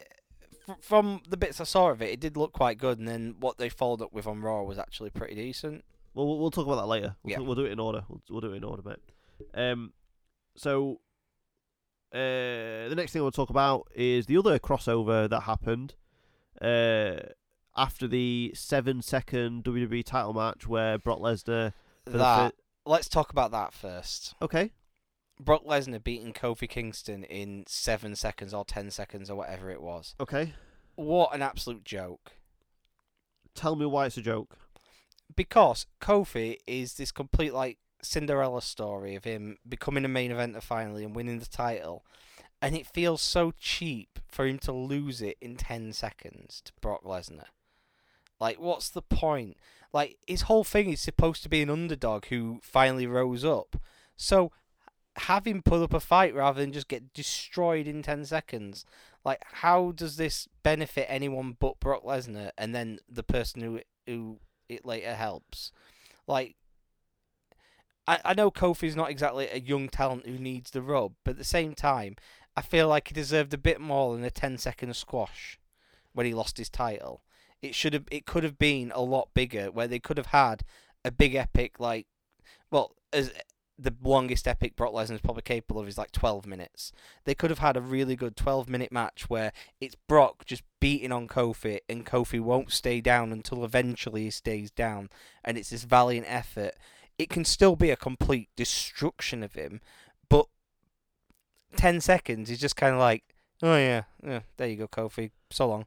from 0.81 1.23
the 1.29 1.37
bits 1.37 1.61
I 1.61 1.65
saw 1.65 1.91
of 1.91 2.03
it, 2.03 2.11
it 2.11 2.21
did 2.21 2.37
look 2.37 2.53
quite 2.53 2.79
good, 2.79 2.99
and 2.99 3.07
then 3.09 3.37
what 3.41 3.59
they 3.59 3.69
followed 3.69 4.03
up 4.03 4.13
with 4.13 4.27
on 4.27 4.41
Raw 4.41 4.63
was 4.63 4.79
actually 4.79 5.11
pretty 5.11 5.35
decent. 5.35 5.85
Well, 6.15 6.27
we'll, 6.27 6.39
we'll 6.39 6.51
talk 6.51 6.67
about 6.67 6.77
that 6.77 6.87
later. 6.87 7.17
We'll, 7.23 7.33
Yeah. 7.33 7.39
we'll 7.41 7.55
do 7.55 7.65
it 7.67 7.73
in 7.73 7.81
order. 7.81 8.05
We'll, 8.09 8.23
we'll 8.31 8.41
do 8.41 8.53
it 8.53 8.57
in 8.57 8.65
order, 8.65 8.83
mate. 8.85 8.99
Um, 9.55 9.93
so 10.57 11.01
uh, 12.13 12.89
the 12.89 12.95
next 12.97 13.13
thing 13.13 13.21
I 13.21 13.25
want 13.25 13.35
to 13.35 13.41
talk 13.41 13.51
about 13.51 13.89
is 13.95 14.27
the 14.27 14.37
other 14.39 14.59
crossover 14.59 15.29
that 15.29 15.41
happened 15.41 15.95
uh, 16.63 17.17
after 17.77 18.07
the 18.09 18.53
seven-second 18.55 19.65
WWE 19.65 20.05
title 20.05 20.33
match 20.33 20.67
where 20.67 20.99
Brock 20.99 21.19
Lesnar. 21.21 21.73
That 22.07 22.53
fir- 22.53 22.57
let's 22.87 23.09
talk 23.09 23.31
about 23.31 23.51
that 23.51 23.73
first. 23.75 24.35
okay. 24.41 24.73
Brock 25.38 25.64
Lesnar 25.64 26.03
beating 26.03 26.33
Kofi 26.33 26.68
Kingston 26.68 27.25
in 27.25 27.64
seven 27.66 28.16
seconds 28.16 28.55
or 28.55 28.64
ten 28.64 28.90
seconds 28.90 29.31
or 29.31 29.37
whatever 29.37 29.70
it 29.70 29.83
was. 29.83 30.14
Okay. 30.18 30.55
What 30.94 31.35
an 31.35 31.42
absolute 31.42 31.85
joke! 31.85 32.33
Tell 33.55 33.77
me 33.77 33.87
why 33.87 34.07
it's 34.07 34.16
a 34.16 34.22
joke. 34.22 34.57
Because 35.35 35.87
Kofi 36.01 36.59
is 36.66 36.94
this 36.94 37.12
complete 37.12 37.53
like 37.53 37.79
Cinderella 38.03 38.62
story 38.62 39.14
of 39.14 39.25
him 39.25 39.59
becoming 39.68 40.05
a 40.05 40.09
main 40.09 40.31
eventer 40.31 40.62
finally 40.62 41.05
and 41.05 41.14
winning 41.14 41.38
the 41.38 41.46
title, 41.46 42.05
and 42.62 42.75
it 42.75 42.87
feels 42.87 43.20
so 43.20 43.53
cheap 43.59 44.18
for 44.29 44.46
him 44.46 44.59
to 44.61 44.72
lose 44.72 45.20
it 45.20 45.37
in 45.40 45.57
ten 45.57 45.92
seconds 45.92 46.62
to 46.64 46.72
Brock 46.81 47.05
Lesnar. 47.05 47.49
Like, 48.40 48.61
what's 48.61 48.90
the 48.90 49.03
point? 49.03 49.57
Like, 49.92 50.18
his 50.27 50.42
whole 50.42 50.64
thing 50.64 50.90
is 50.90 51.01
supposed 51.01 51.42
to 51.42 51.49
be 51.49 51.62
an 51.62 51.70
underdog 51.70 52.27
who 52.27 52.61
finally 52.62 53.07
rose 53.07 53.44
up. 53.44 53.77
So, 54.14 54.53
have 55.19 55.47
him 55.47 55.63
put 55.63 55.83
up 55.83 55.95
a 55.95 56.01
fight 56.01 56.35
rather 56.35 56.61
than 56.61 56.73
just 56.73 56.89
get 56.89 57.13
destroyed 57.13 57.87
in 57.87 58.03
10 58.03 58.25
seconds. 58.25 58.85
Like, 59.25 59.43
how 59.53 59.93
does 59.93 60.17
this 60.17 60.49
benefit 60.63 61.07
anyone 61.09 61.57
but 61.59 61.81
Brock 61.81 62.05
Lesnar 62.05 62.51
and 62.57 62.75
then 62.75 62.99
the 63.09 63.23
person 63.23 63.61
who, 63.63 63.81
who 64.07 64.39
it 64.69 64.85
later 64.85 65.15
helps? 65.15 65.73
Like, 66.27 66.57
I, 68.07 68.21
I 68.25 68.35
know 68.35 68.51
Kofi's 68.51 68.97
not 68.97 69.11
exactly 69.11 69.49
a 69.49 69.59
young 69.59 69.89
talent 69.89 70.27
who 70.27 70.39
needs 70.39 70.71
the 70.71 70.83
rub, 70.83 71.15
but 71.25 71.33
at 71.33 71.39
the 71.39 71.45
same 71.45 71.75
time, 71.75 72.17
I 72.57 72.63
feel 72.63 72.89
like 72.89 73.09
he 73.09 73.15
deserved 73.15 73.53
a 73.53 73.59
bit 73.59 73.81
more 73.81 74.15
than 74.15 74.25
a 74.25 74.31
10 74.31 74.59
second 74.59 74.95
squash 74.97 75.59
when 76.13 76.27
he 76.27 76.35
lost 76.35 76.59
his 76.59 76.71
title. 76.71 77.23
It 77.63 77.75
should 77.75 77.95
have, 77.95 78.05
it 78.11 78.27
could 78.27 78.45
have 78.45 78.59
been 78.59 78.93
a 78.95 79.01
lot 79.01 79.31
bigger, 79.35 79.71
where 79.71 79.89
they 79.89 79.99
could 79.99 80.19
have 80.19 80.27
had 80.27 80.63
a 81.05 81.11
big 81.11 81.35
epic 81.35 81.81
like, 81.81 82.07
well, 82.71 82.93
as 83.13 83.33
the 83.79 83.95
longest 84.03 84.49
epic 84.49 84.75
Brock 84.75 84.93
Lesnar 84.93 85.15
is 85.15 85.21
probably 85.21 85.43
capable 85.43 85.81
of 85.81 85.89
is 85.89 85.99
like 85.99 86.12
12 86.12 86.47
minutes. 86.47 86.93
They 87.25 87.35
could 87.35 87.51
have 87.51 87.59
had 87.59 87.77
a 87.77 87.83
really 87.83 88.17
good 88.17 88.37
12 88.37 88.69
minute 88.69 88.91
match 88.91 89.29
where 89.29 89.53
it's 89.81 89.95
Brock 89.95 90.47
just 90.47 90.62
beating 90.81 91.12
on 91.12 91.29
Kofi, 91.29 91.81
and 91.89 92.07
Kofi 92.07 92.41
won't 92.41 92.73
stay 92.73 93.01
down 93.01 93.33
until 93.33 93.65
eventually 93.65 94.25
he 94.25 94.31
stays 94.31 94.71
down, 94.71 95.11
and 95.45 95.59
it's 95.59 95.71
this 95.71 95.85
valiant 95.85 96.27
effort. 96.29 96.75
It 97.19 97.29
can 97.29 97.45
still 97.45 97.77
be 97.77 97.91
a 97.91 97.97
complete 97.97 98.49
destruction 98.57 99.43
of 99.43 99.55
him, 99.55 99.81
but 100.29 100.47
10 101.77 102.01
seconds 102.01 102.51
is 102.51 102.59
just 102.59 102.77
kind 102.77 102.95
of 102.95 103.01
like, 103.01 103.25
oh 103.62 103.77
yeah, 103.77 104.05
yeah, 104.25 104.41
there 104.57 104.69
you 104.69 104.77
go, 104.77 104.89
Kofi. 104.89 105.31
So 105.51 105.69
long. 105.69 105.87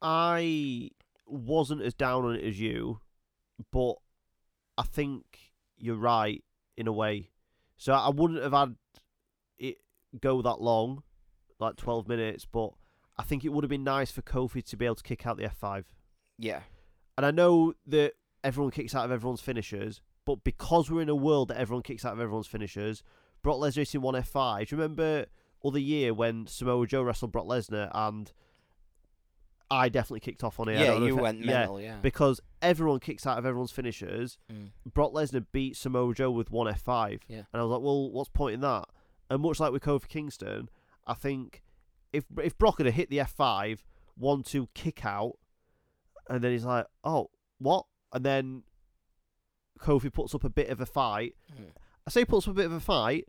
I 0.00 0.90
wasn't 1.26 1.82
as 1.82 1.94
down 1.94 2.24
on 2.24 2.36
it 2.36 2.44
as 2.44 2.58
you, 2.58 3.00
but 3.70 3.96
I 4.78 4.82
think 4.82 5.24
you're 5.78 5.96
right 5.96 6.42
in 6.76 6.86
a 6.86 6.92
way. 6.92 7.30
So 7.76 7.92
I 7.92 8.08
wouldn't 8.10 8.42
have 8.42 8.52
had 8.52 8.76
it 9.58 9.76
go 10.20 10.42
that 10.42 10.60
long, 10.60 11.02
like 11.58 11.76
12 11.76 12.08
minutes, 12.08 12.46
but 12.46 12.70
I 13.18 13.22
think 13.22 13.44
it 13.44 13.50
would 13.50 13.64
have 13.64 13.70
been 13.70 13.84
nice 13.84 14.10
for 14.10 14.22
Kofi 14.22 14.64
to 14.64 14.76
be 14.76 14.84
able 14.84 14.94
to 14.96 15.02
kick 15.02 15.26
out 15.26 15.36
the 15.36 15.44
F5. 15.44 15.84
Yeah. 16.38 16.60
And 17.16 17.24
I 17.24 17.30
know 17.30 17.74
that 17.86 18.12
everyone 18.44 18.70
kicks 18.70 18.94
out 18.94 19.04
of 19.04 19.12
everyone's 19.12 19.40
finishers, 19.40 20.02
but 20.24 20.44
because 20.44 20.90
we're 20.90 21.02
in 21.02 21.08
a 21.08 21.14
world 21.14 21.48
that 21.48 21.58
everyone 21.58 21.82
kicks 21.82 22.04
out 22.04 22.12
of 22.12 22.20
everyone's 22.20 22.46
finishers, 22.46 23.02
Brock 23.42 23.58
Lesnar 23.58 23.82
is 23.82 23.94
in 23.94 24.02
one 24.02 24.14
F5. 24.14 24.68
Do 24.68 24.76
you 24.76 24.82
remember 24.82 25.26
other 25.64 25.78
year 25.78 26.12
when 26.12 26.46
Samoa 26.46 26.86
Joe 26.86 27.02
wrestled 27.02 27.32
Brock 27.32 27.46
Lesnar 27.46 27.90
and 27.94 28.32
I 29.70 29.88
definitely 29.88 30.20
kicked 30.20 30.44
off 30.44 30.60
on 30.60 30.68
it. 30.68 30.78
Yeah, 30.78 30.96
you 30.96 31.04
if 31.06 31.10
it- 31.18 31.20
went 31.22 31.44
yeah, 31.44 31.52
mental, 31.58 31.80
yeah. 31.80 31.96
because 32.00 32.40
everyone 32.62 33.00
kicks 33.00 33.26
out 33.26 33.38
of 33.38 33.44
everyone's 33.46 33.72
finishers. 33.72 34.38
Mm. 34.52 34.70
Brock 34.94 35.12
Lesnar 35.12 35.44
beat 35.52 35.76
Samoa 35.76 36.14
Joe 36.14 36.30
with 36.30 36.50
one 36.50 36.72
F5. 36.72 37.20
Yeah. 37.28 37.38
And 37.38 37.60
I 37.60 37.62
was 37.62 37.70
like, 37.72 37.80
well, 37.82 38.10
what's 38.12 38.28
the 38.30 38.38
point 38.38 38.54
in 38.54 38.60
that? 38.60 38.84
And 39.28 39.42
much 39.42 39.58
like 39.58 39.72
with 39.72 39.82
Kofi 39.82 40.06
Kingston, 40.08 40.68
I 41.06 41.14
think 41.14 41.62
if 42.12 42.24
if 42.42 42.56
Brock 42.56 42.78
had 42.78 42.86
hit 42.92 43.10
the 43.10 43.18
F5, 43.18 43.80
one 44.16 44.42
two 44.44 44.68
kick 44.74 45.04
out, 45.04 45.32
and 46.30 46.42
then 46.44 46.52
he's 46.52 46.64
like, 46.64 46.86
oh, 47.02 47.30
what? 47.58 47.86
And 48.12 48.24
then 48.24 48.62
Kofi 49.80 50.12
puts 50.12 50.34
up 50.34 50.44
a 50.44 50.48
bit 50.48 50.68
of 50.70 50.80
a 50.80 50.86
fight. 50.86 51.34
Mm. 51.52 51.70
I 52.06 52.10
say 52.10 52.24
puts 52.24 52.46
up 52.46 52.52
a 52.52 52.56
bit 52.56 52.66
of 52.66 52.72
a 52.72 52.80
fight. 52.80 53.26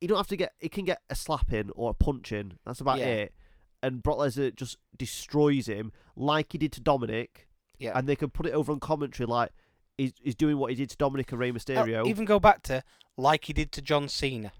You 0.00 0.08
don't 0.08 0.16
have 0.18 0.28
to 0.28 0.36
get. 0.36 0.52
It 0.60 0.72
can 0.72 0.84
get 0.84 1.00
a 1.10 1.14
slap 1.14 1.52
in 1.52 1.70
or 1.74 1.90
a 1.90 1.94
punch 1.94 2.32
in. 2.32 2.58
That's 2.64 2.80
about 2.80 2.98
Yeah. 2.98 3.06
it. 3.06 3.34
And 3.82 4.02
Brock 4.02 4.18
Lesnar 4.18 4.54
just 4.54 4.76
destroys 4.96 5.66
him 5.66 5.92
like 6.16 6.52
he 6.52 6.58
did 6.58 6.72
to 6.72 6.80
Dominic 6.80 7.48
Yeah. 7.78 7.92
and 7.98 8.06
they 8.08 8.16
can 8.16 8.28
put 8.30 8.46
it 8.46 8.52
over 8.52 8.72
on 8.72 8.80
commentary 8.80 9.26
like 9.26 9.50
he's, 9.96 10.12
he's 10.22 10.34
doing 10.34 10.58
what 10.58 10.70
he 10.70 10.76
did 10.76 10.90
to 10.90 10.96
Dominic 10.98 11.30
and 11.32 11.40
Rey 11.40 11.50
Oh, 11.50 11.54
Mysterio. 11.54 12.06
even 12.06 12.24
go 12.26 12.38
back 12.38 12.62
to 12.64 12.82
like 13.16 13.46
he 13.46 13.52
did 13.52 13.72
to 13.72 13.82
John 13.82 14.08
Cena, 14.08 14.52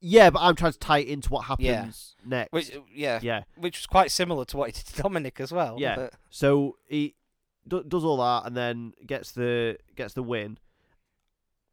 yeah, 0.00 0.30
but 0.30 0.40
I'm 0.40 0.54
trying 0.54 0.72
to 0.72 0.78
tie 0.78 0.98
it 0.98 1.08
into 1.08 1.28
what 1.30 1.44
happens 1.46 1.66
Yeah. 1.66 1.90
next. 2.24 2.52
which 2.52 2.70
yeah, 2.94 3.18
yeah, 3.22 3.42
which 3.56 3.78
was 3.78 3.86
quite 3.86 4.10
similar 4.10 4.44
to 4.46 4.56
what 4.56 4.68
he 4.68 4.72
did 4.72 4.86
to 4.94 5.02
Dominic 5.02 5.40
as 5.40 5.50
well. 5.52 5.76
Yeah. 5.78 5.96
but- 5.96 6.14
so 6.30 6.76
he 6.88 7.14
d- 7.66 7.82
does 7.86 8.04
all 8.04 8.16
that 8.18 8.46
and 8.46 8.56
then 8.56 8.92
gets 9.06 9.32
the 9.32 9.76
gets 9.96 10.14
the 10.14 10.22
win. 10.22 10.58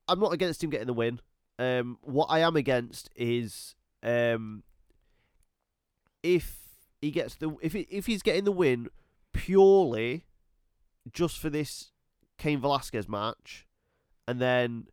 I'm 0.08 0.19
not 0.19 0.34
against 0.34 0.63
him 0.63 0.69
getting 0.69 0.88
the 0.88 0.93
win. 0.93 1.19
Um, 1.58 1.97
what 2.01 2.25
I 2.29 2.39
am 2.39 2.55
against 2.55 3.10
is 3.15 3.75
um, 4.03 4.63
if 6.33 6.57
he 7.01 7.11
gets 7.11 7.35
the 7.35 7.55
if 7.61 7.73
he, 7.73 7.81
if 7.91 8.05
he's 8.07 8.21
getting 8.23 8.43
the 8.45 8.51
win 8.51 8.88
purely 9.33 10.25
just 11.11 11.38
for 11.38 11.49
this 11.49 11.91
Cain 12.38 12.59
Velasquez 12.59 13.07
match, 13.07 13.65
and 14.27 14.41
then 14.41 14.88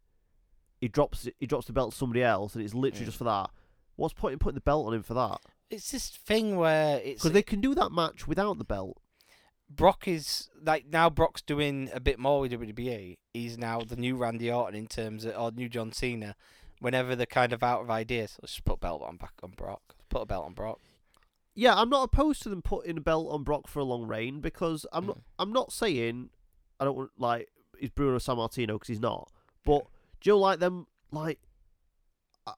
he 0.80 0.88
drops 0.88 1.28
he 1.40 1.46
drops 1.46 1.66
the 1.66 1.72
belt 1.72 1.92
to 1.92 1.96
somebody 1.96 2.22
else, 2.22 2.54
and 2.54 2.62
it's 2.64 2.74
literally 2.74 3.02
Mm. 3.04 3.06
just 3.06 3.18
for 3.18 3.24
that. 3.24 3.50
What's 3.96 4.14
the 4.14 4.20
point 4.20 4.32
in 4.34 4.38
putting 4.38 4.54
the 4.56 4.60
belt 4.60 4.86
on 4.86 4.94
him 4.94 5.02
for 5.02 5.14
that? 5.14 5.40
it's 5.70 5.90
this 5.90 6.10
thing 6.10 6.56
where 6.56 6.98
it's 6.98 7.22
Because 7.22 7.32
they 7.32 7.42
can 7.42 7.62
do 7.62 7.74
that 7.74 7.90
match 7.90 8.28
without 8.28 8.58
the 8.58 8.64
belt. 8.64 9.00
Brock 9.70 10.06
is 10.06 10.50
like 10.62 10.84
now 10.86 11.08
Brock's 11.08 11.40
doing 11.40 11.88
a 11.94 12.00
bit 12.00 12.18
more 12.18 12.40
with 12.42 12.52
WWE. 12.52 13.16
He's 13.32 13.56
now 13.56 13.80
the 13.80 13.96
new 13.96 14.16
Randy 14.16 14.52
Orton 14.52 14.74
in 14.78 14.86
terms 14.86 15.24
of 15.24 15.34
or 15.34 15.50
new 15.50 15.70
John 15.70 15.90
Cena. 15.92 16.36
Whenever 16.80 17.16
they're 17.16 17.24
kind 17.24 17.54
of 17.54 17.62
out 17.62 17.80
of 17.80 17.90
ideas, 17.90 18.36
let's 18.42 18.52
just 18.52 18.64
put 18.66 18.74
a 18.74 18.78
belt 18.78 19.02
on 19.02 19.16
back 19.16 19.32
on 19.42 19.52
Brock. 19.52 19.94
Put 20.10 20.20
a 20.22 20.26
belt 20.26 20.44
on 20.44 20.52
Brock. 20.52 20.78
Yeah, 21.54 21.74
I'm 21.74 21.90
not 21.90 22.04
opposed 22.04 22.42
to 22.44 22.48
them 22.48 22.62
putting 22.62 22.96
a 22.96 23.00
belt 23.00 23.28
on 23.30 23.42
Brock 23.42 23.68
for 23.68 23.80
a 23.80 23.84
long 23.84 24.06
reign 24.06 24.40
because 24.40 24.86
I'm 24.92 25.06
not. 25.06 25.18
Mm. 25.18 25.22
I'm 25.38 25.52
not 25.52 25.72
saying 25.72 26.30
I 26.80 26.84
don't 26.84 26.96
want 26.96 27.10
like 27.18 27.48
he's 27.78 27.90
Bruno 27.90 28.18
Sammartino 28.18 28.74
because 28.74 28.88
he's 28.88 29.00
not. 29.00 29.30
But 29.64 29.86
Joe 30.20 30.38
like 30.38 30.60
them 30.60 30.86
like 31.10 31.38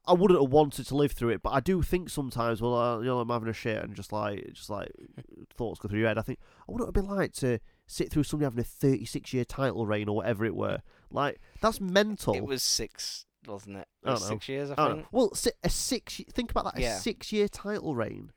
I- 0.07 0.13
wouldn't 0.15 0.41
have 0.41 0.51
wanted 0.51 0.87
to 0.87 0.97
live 0.97 1.13
through 1.13 1.31
it, 1.31 1.43
but 1.43 1.51
I 1.51 1.61
do 1.61 1.83
think 1.83 2.09
sometimes, 2.09 2.63
well, 2.63 2.75
uh, 2.75 2.99
you 3.01 3.05
know, 3.05 3.21
I'm 3.21 3.29
having 3.29 3.49
a 3.51 3.53
shit 3.53 3.83
and 3.83 3.95
just 3.95 4.13
like, 4.13 4.53
just 4.55 4.71
like 4.71 4.91
thoughts 5.55 5.79
go 5.79 5.89
through 5.89 5.99
your 5.99 6.09
head. 6.09 6.17
I 6.17 6.23
think, 6.23 6.39
I 6.67 6.73
wouldn't 6.73 6.89
have 6.89 6.95
been 6.95 7.15
like 7.15 7.33
to 7.35 7.59
sit 7.87 8.11
through 8.11 8.23
somebody 8.23 8.47
having 8.47 8.61
a 8.61 8.65
36 8.65 9.33
year 9.35 9.45
title 9.45 9.87
reign 9.87 10.09
or 10.09 10.17
whatever 10.17 10.47
it 10.47 10.57
were. 10.57 10.81
Like, 11.11 11.39
that's 11.61 11.81
mental. 11.81 12.35
It 12.35 12.47
was 12.47 12.63
six, 12.63 13.27
wasn't 13.47 13.77
it? 13.77 13.89
It 14.05 14.11
was 14.11 14.23
know. 14.23 14.29
six 14.29 14.49
years, 14.49 14.71
I 14.71 14.75
I 14.79 14.87
think. 14.87 14.99
know. 15.01 15.07
Well, 15.13 15.33
a 15.63 15.69
six. 15.69 16.21
Think 16.33 16.51
about 16.51 16.75
that. 16.75 16.83
A 16.83 16.99
six-year 16.99 17.49
title 17.49 17.95
reign. 17.95 18.33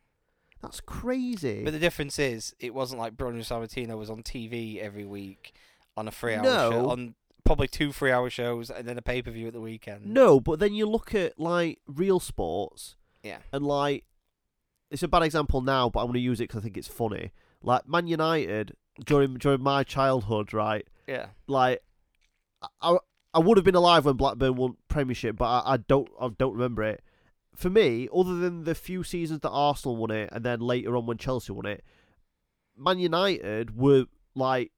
That's 0.61 0.81
crazy. 0.81 1.63
But 1.63 1.73
the 1.73 1.79
difference 1.79 2.17
is, 2.19 2.53
it 2.59 2.73
wasn't 2.73 2.99
like 2.99 3.15
Bruno 3.15 3.39
Sammartino 3.41 3.97
was 3.97 4.09
on 4.09 4.23
TV 4.23 4.79
every 4.79 5.05
week 5.05 5.53
on 5.95 6.07
a 6.07 6.11
three-hour 6.11 6.43
No. 6.43 6.71
show, 6.71 6.89
on 6.89 7.15
probably 7.45 7.67
two 7.67 7.91
three-hour 7.91 8.29
shows, 8.29 8.69
and 8.69 8.87
then 8.87 8.97
a 8.97 9.01
pay-per-view 9.01 9.47
at 9.47 9.53
the 9.53 9.61
weekend. 9.61 10.05
no, 10.05 10.39
but 10.39 10.59
then 10.59 10.73
you 10.73 10.85
look 10.87 11.13
at 11.15 11.39
like 11.39 11.79
real 11.87 12.19
sports, 12.19 12.95
Yeah. 13.23 13.37
and 13.53 13.65
like 13.65 14.03
it's 14.89 15.03
a 15.03 15.07
bad 15.07 15.23
example 15.23 15.61
now, 15.61 15.89
but 15.89 15.99
I'm 16.01 16.05
going 16.07 16.13
to 16.15 16.19
use 16.19 16.39
it 16.39 16.45
because 16.45 16.59
I 16.59 16.63
think 16.63 16.77
it's 16.77 16.87
funny. 16.87 17.31
Like 17.61 17.87
Man 17.87 18.07
United 18.07 18.73
during 19.05 19.35
during 19.35 19.61
my 19.61 19.83
childhood, 19.83 20.53
right? 20.53 20.87
Yeah. 21.07 21.27
Like 21.47 21.83
I 22.81 22.97
I 23.33 23.39
would 23.39 23.57
have 23.57 23.65
been 23.65 23.75
alive 23.75 24.05
when 24.05 24.15
Blackburn 24.15 24.55
won 24.55 24.77
Premiership, 24.87 25.37
but 25.37 25.45
I, 25.45 25.73
I 25.73 25.77
don't 25.77 26.09
I 26.19 26.29
don't 26.29 26.53
remember 26.53 26.83
it. 26.83 27.03
For 27.57 27.71
me, 27.71 28.07
other 28.15 28.35
than 28.35 28.65
the 28.65 28.75
few 28.75 29.03
seasons 29.03 29.39
that 29.39 29.49
Arsenal 29.49 29.95
won 29.97 30.11
it, 30.11 30.29
and 30.31 30.45
then 30.45 30.59
later 30.59 30.95
on 30.95 31.07
when 31.07 31.17
Chelsea 31.17 31.51
won 31.51 31.65
it, 31.65 31.83
Man 32.77 32.99
United 32.99 33.75
were 33.75 34.05
like 34.35 34.71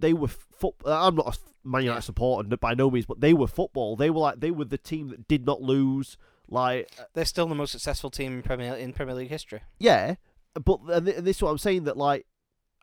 they 0.00 0.12
were 0.12 0.26
foot. 0.28 0.74
I'm 0.84 1.14
not 1.14 1.36
a 1.36 1.38
Man 1.68 1.82
United 1.82 1.98
Yeah. 1.98 2.00
supporter 2.00 2.56
by 2.56 2.74
no 2.74 2.90
means, 2.90 3.06
but 3.06 3.20
they 3.20 3.32
were 3.34 3.46
football. 3.46 3.94
They 3.94 4.10
were 4.10 4.18
like 4.20 4.40
they 4.40 4.50
were 4.50 4.64
the 4.64 4.78
team 4.78 5.08
that 5.10 5.28
did 5.28 5.46
not 5.46 5.62
lose. 5.62 6.16
Like 6.48 6.90
They're 7.14 7.24
still 7.24 7.46
the 7.46 7.54
most 7.54 7.70
successful 7.70 8.10
team 8.10 8.32
in 8.34 8.42
Premier 8.42 8.74
in 8.74 8.92
Premier 8.92 9.14
League 9.14 9.30
history. 9.30 9.60
yeah, 9.78 10.16
but 10.64 10.80
and 10.88 11.06
this 11.06 11.36
is 11.36 11.42
what 11.42 11.50
I'm 11.50 11.58
saying 11.58 11.84
that 11.84 11.96
like 11.96 12.26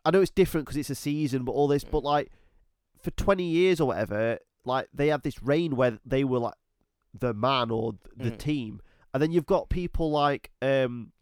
I 0.04 0.10
know 0.10 0.22
it's 0.22 0.30
different 0.30 0.66
because 0.66 0.78
it's 0.78 0.90
a 0.90 0.94
season, 0.94 1.44
but 1.44 1.52
all 1.52 1.68
this, 1.68 1.84
Mm. 1.84 1.90
but 1.90 2.02
like 2.04 2.32
for 3.02 3.10
20 3.12 3.44
years 3.44 3.80
or 3.82 3.88
whatever, 3.88 4.38
like 4.64 4.88
they 4.94 5.08
had 5.08 5.22
this 5.22 5.42
reign 5.42 5.76
where 5.76 5.98
they 6.06 6.24
were 6.24 6.38
like 6.38 6.54
the 7.12 7.34
man 7.34 7.70
or 7.70 7.92
the 8.16 8.30
Mm. 8.32 8.38
team, 8.38 8.80
and 9.12 9.22
then 9.22 9.30
you've 9.30 9.46
got 9.46 9.68
people 9.68 10.10
like 10.10 10.50
um 10.60 11.12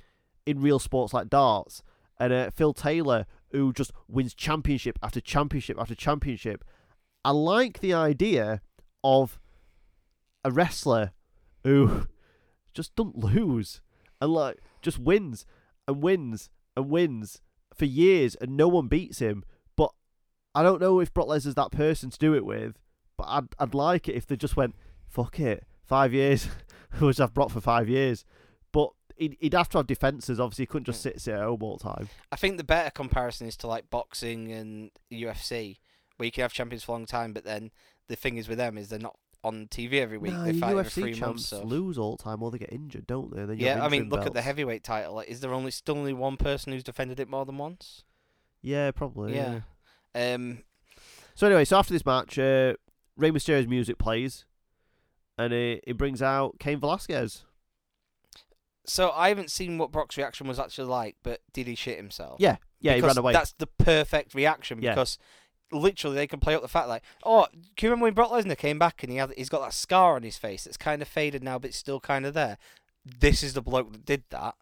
in 0.47 0.61
real 0.61 0.79
sports 0.79 1.13
like 1.13 1.29
darts 1.29 1.83
and 2.19 2.33
uh, 2.33 2.51
Phil 2.51 2.75
Taylor 2.75 3.27
who 3.51 3.73
just 3.73 3.93
wins 4.09 4.35
championship 4.35 4.99
after 5.03 5.21
championship 5.21 5.77
after 5.79 5.95
championship. 5.95 6.65
I 7.25 7.31
like 7.33 7.81
the 7.81 7.95
idea 7.95 8.63
of 9.03 9.39
a 10.45 10.51
wrestler 10.51 11.13
who 11.65 12.07
just 12.75 12.95
don't 12.95 13.17
lose 13.17 13.81
and 14.21 14.33
like 14.33 14.59
just 14.83 14.99
wins 14.99 15.47
and 15.89 16.03
wins 16.03 16.51
and 16.77 16.89
wins 16.89 17.41
for 17.75 17.87
years 17.87 18.37
and 18.37 18.57
no 18.57 18.69
one 18.69 18.87
beats 18.87 19.19
him. 19.19 19.45
But 19.77 19.91
I 20.55 20.63
don't 20.63 20.81
know 20.81 21.01
if 21.01 21.13
Brock 21.13 21.29
Lesnar's 21.29 21.55
that 21.55 21.73
person 21.73 22.11
to 22.11 22.19
do 22.19 22.35
it 22.35 22.45
with. 22.45 22.79
But 23.17 23.27
I'd 23.29 23.49
I'd 23.59 23.75
like 23.75 24.09
it 24.09 24.15
if 24.15 24.27
they 24.27 24.37
just 24.37 24.57
went 24.57 24.77
fuck 25.09 25.41
it 25.41 25.65
five 25.83 26.13
years. 26.13 26.49
just 27.01 27.19
have 27.19 27.35
Brock 27.35 27.51
for 27.51 27.61
five 27.61 27.89
years. 27.89 28.25
But 28.73 28.91
he'd, 29.17 29.37
he'd 29.41 29.55
have 29.55 29.69
to 29.71 29.79
have 29.79 29.87
defenses. 29.87 30.41
Obviously, 30.41 30.63
he 30.63 30.67
couldn't 30.67 30.87
just 30.87 31.03
sit 31.03 31.21
sit 31.21 31.35
at 31.35 31.43
home 31.43 31.63
all 31.63 31.77
the 31.77 31.85
time. 31.85 32.09
I 32.33 32.37
think 32.37 32.57
the 32.57 32.65
better 32.65 32.91
comparison 32.91 33.47
is 33.47 33.57
to 33.59 33.67
like 33.67 33.91
boxing 33.91 34.53
and 34.53 34.91
UFC, 35.13 35.79
where 36.17 36.27
you 36.27 36.33
can 36.33 36.43
have 36.43 36.53
champions 36.53 36.85
for 36.85 36.93
a 36.93 36.95
long 36.95 37.07
time, 37.07 37.33
but 37.33 37.45
then 37.45 37.71
the 38.09 38.17
thing 38.17 38.37
is 38.37 38.49
with 38.49 38.59
them 38.59 38.77
is 38.77 38.89
they're 38.89 38.99
not 38.99 39.17
on 39.43 39.67
TV 39.69 39.95
every 39.95 40.19
week. 40.19 40.33
Nah, 40.33 40.45
they 40.45 40.51
your 40.53 40.61
fight 40.61 40.71
every 40.71 40.85
UFC 40.85 40.93
three 40.93 41.15
champs 41.15 41.53
months. 41.53 41.67
Lose 41.67 41.99
all 41.99 42.17
the 42.17 42.23
time, 42.23 42.43
or 42.43 42.51
they 42.51 42.59
get 42.59 42.73
injured, 42.73 43.07
don't 43.07 43.35
they? 43.35 43.45
Then 43.45 43.59
Yeah, 43.59 43.85
I 43.85 43.89
mean, 43.89 44.09
look 44.09 44.27
at 44.27 44.35
the 44.35 44.43
heavyweight 44.43 44.85
title. 44.85 45.15
Like, 45.15 45.29
is 45.29 45.41
there 45.41 45.53
only 45.53 45.71
still 45.71 45.99
only 45.99 46.13
one 46.13 46.37
person 46.37 46.73
who's 46.73 46.83
defended 46.85 47.21
it 47.21 47.29
more 47.29 47.45
than 47.47 47.59
once? 47.59 48.05
Yeah, 48.63 48.91
probably. 48.91 49.35
Yeah. 49.35 49.61
yeah. 50.15 50.35
Um, 50.35 50.59
So 51.35 51.47
anyway, 51.47 51.65
so 51.65 51.79
after 51.79 51.95
this 51.95 52.05
match, 52.05 52.39
uh, 52.39 52.75
Rey 53.17 53.31
Mysterio's 53.31 53.67
music 53.67 53.97
plays, 53.99 54.45
and 55.39 55.53
it, 55.53 55.85
it 55.87 55.97
brings 55.97 56.21
out 56.23 56.59
Cain 56.59 56.81
Velasquez. 56.81 57.45
so 58.87 59.11
I 59.11 59.29
haven't 59.29 59.51
seen 59.51 59.79
what 59.79 59.93
Brock's 59.93 60.17
reaction 60.17 60.49
was 60.49 60.59
actually 60.59 60.89
like, 60.89 61.17
but 61.23 61.41
did 61.53 61.67
he 61.67 61.75
shit 61.75 61.97
himself? 61.97 62.37
Yeah, 62.41 62.57
yeah, 62.81 62.95
he 62.95 63.01
ran 63.01 63.17
away. 63.19 63.33
That's 63.33 63.53
the 63.53 63.67
perfect 63.67 64.35
reaction 64.35 64.81
Yeah. 64.83 64.91
because 64.93 65.19
literally 65.73 66.17
they 66.17 66.27
can 66.27 66.41
play 66.41 66.55
up 66.55 66.63
the 66.63 66.69
fact 66.69 66.89
like, 66.89 67.03
oh, 67.23 67.47
can 67.77 67.87
you 67.87 67.91
remember 67.91 68.05
when 68.07 68.15
Brock 68.15 68.31
Lesnar 68.33 68.59
came 68.59 68.79
back 68.79 69.03
and 69.03 69.13
he 69.13 69.19
had 69.19 69.33
he's 69.37 69.49
got 69.49 69.61
that 69.61 69.75
scar 69.75 70.17
on 70.17 70.23
his 70.25 70.37
face 70.37 70.65
that's 70.65 70.77
kind 70.77 71.01
of 71.03 71.09
faded 71.09 71.45
now, 71.45 71.59
but 71.59 71.69
it's 71.69 71.77
still 71.79 72.01
kind 72.01 72.27
of 72.27 72.35
there. 72.35 72.59
This 73.05 73.43
is 73.43 73.55
the 73.55 73.63
bloke 73.63 73.93
that 73.93 74.05
did 74.05 74.25
that. 74.31 74.57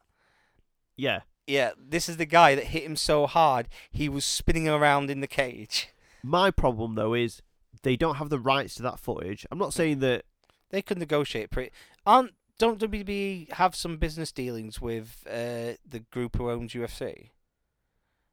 Yeah, 0.96 1.20
Yeah, 1.46 1.70
this 1.78 2.08
is 2.08 2.16
the 2.18 2.26
guy 2.26 2.54
that 2.56 2.64
hit 2.64 2.82
him 2.84 2.96
so 2.96 3.26
hard 3.26 3.68
he 3.90 4.08
was 4.08 4.24
spinning 4.24 4.68
around 4.68 5.10
in 5.10 5.20
the 5.20 5.26
cage. 5.26 5.88
my 6.22 6.50
problem 6.50 6.94
though 6.96 7.14
is 7.14 7.40
they 7.84 7.96
don't 7.96 8.16
have 8.16 8.28
the 8.28 8.38
rights 8.40 8.74
to 8.74 8.82
that 8.82 8.98
footage. 8.98 9.46
I'm 9.50 9.58
not 9.58 9.72
saying 9.72 10.00
that. 10.00 10.24
They 10.70 10.82
could 10.82 10.98
negotiate 10.98 11.50
pretty. 11.50 11.70
Aren't 12.06 12.32
don't 12.58 12.80
WWE 12.80 13.52
have 13.52 13.74
some 13.74 13.98
business 13.98 14.32
dealings 14.32 14.80
with 14.80 15.24
uh, 15.30 15.74
the 15.88 16.00
group 16.10 16.36
who 16.36 16.50
owns 16.50 16.72
UFC? 16.72 17.30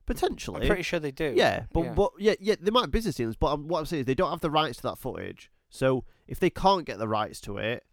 Potentially, 0.06 0.62
I'm 0.62 0.68
pretty 0.68 0.84
sure 0.84 1.00
they 1.00 1.12
do. 1.12 1.34
yeah, 1.36 1.64
but 1.74 1.84
yeah. 1.84 1.94
but 1.94 2.12
yeah, 2.20 2.34
yeah, 2.40 2.56
they 2.60 2.72
might 2.72 2.82
have 2.82 2.92
business 2.92 3.16
dealings. 3.16 3.36
But 3.36 3.54
um, 3.54 3.68
what 3.68 3.80
I'm 3.80 3.86
saying 3.86 4.02
is 4.02 4.06
they 4.06 4.16
don't 4.16 4.30
have 4.30 4.42
the 4.42 4.52
rights 4.52 4.78
to 4.78 4.84
that 4.84 4.98
footage. 4.98 5.52
So 5.70 6.04
if 6.28 6.40
they 6.40 6.50
can't 6.50 6.86
get 6.86 7.00
the 7.00 7.08
rights 7.08 7.42
to 7.42 7.58
it, 7.58 7.84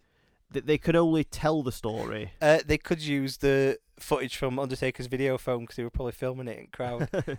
th- 0.52 0.66
they 0.66 0.78
can 0.78 0.94
only 0.94 1.24
tell 1.24 1.62
the 1.62 1.72
story. 1.72 2.32
Uh, 2.40 2.58
they 2.64 2.78
could 2.78 3.02
use 3.02 3.38
the 3.38 3.78
footage 3.98 4.36
from 4.36 4.58
Undertaker's 4.58 5.06
video 5.06 5.38
phone 5.38 5.60
because 5.60 5.76
they 5.76 5.84
were 5.84 5.90
probably 5.90 6.12
filming 6.12 6.48
it 6.48 6.58
in 6.58 6.66
crowd. 6.66 7.08
Can 7.24 7.38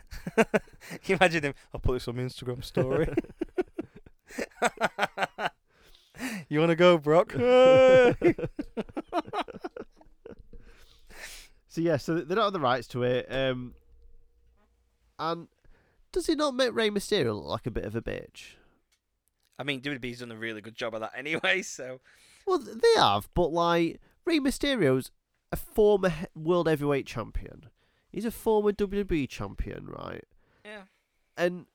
you 1.05 1.15
imagine 1.15 1.43
him? 1.43 1.53
I'll 1.73 1.79
put 1.79 1.93
this 1.93 2.07
on 2.07 2.15
my 2.15 2.23
Instagram 2.23 2.63
story. 2.63 3.13
you 6.49 6.59
want 6.59 6.69
to 6.69 6.75
go, 6.75 6.97
Brock? 6.97 7.33
so 11.67 11.81
yeah, 11.81 11.97
so 11.97 12.15
they 12.15 12.35
don't 12.35 12.43
have 12.43 12.53
the 12.53 12.59
rights 12.59 12.87
to 12.89 13.03
it. 13.03 13.27
Um, 13.31 13.73
and 15.19 15.47
does 16.11 16.29
it 16.29 16.37
not 16.37 16.55
make 16.55 16.73
Rey 16.73 16.89
Mysterio 16.89 17.35
look 17.35 17.45
like 17.45 17.65
a 17.65 17.71
bit 17.71 17.85
of 17.85 17.95
a 17.95 18.01
bitch? 18.01 18.55
I 19.57 19.63
mean, 19.63 19.81
WWE's 19.81 20.19
done 20.19 20.31
a 20.31 20.35
really 20.35 20.61
good 20.61 20.75
job 20.75 20.95
of 20.95 21.01
that 21.01 21.13
anyway. 21.15 21.61
So 21.61 21.99
Well, 22.45 22.59
they 22.59 22.99
have, 22.99 23.29
but 23.33 23.51
like 23.51 23.99
Rey 24.25 24.39
Mysterio's 24.39 25.11
a 25.51 25.55
former 25.55 26.11
world 26.35 26.67
heavyweight 26.67 27.05
champion. 27.05 27.67
He's 28.11 28.25
a 28.25 28.31
former 28.31 28.71
WWE 28.71 29.27
champion, 29.27 29.87
right? 29.87 30.23
yeah, 30.63 30.83
And 31.35 31.65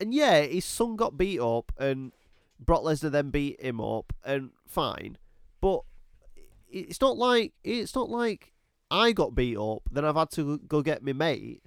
and 0.00 0.14
yeah, 0.14 0.42
his 0.42 0.64
son 0.64 0.96
got 0.96 1.16
beat 1.18 1.40
up, 1.40 1.72
and 1.78 2.12
Brock 2.64 2.82
Lesnar 2.82 3.10
then 3.10 3.30
beat 3.30 3.60
him 3.60 3.80
up, 3.80 4.12
and 4.24 4.50
fine. 4.66 5.18
But 5.60 5.80
it's 6.68 7.00
not 7.00 7.16
like 7.16 7.52
it's 7.64 7.94
not 7.94 8.08
like 8.08 8.52
I 8.90 9.12
got 9.12 9.34
beat 9.34 9.56
up, 9.56 9.82
then 9.90 10.04
I've 10.04 10.16
had 10.16 10.30
to 10.32 10.58
go 10.58 10.82
get 10.82 11.02
my 11.02 11.12
mate. 11.12 11.62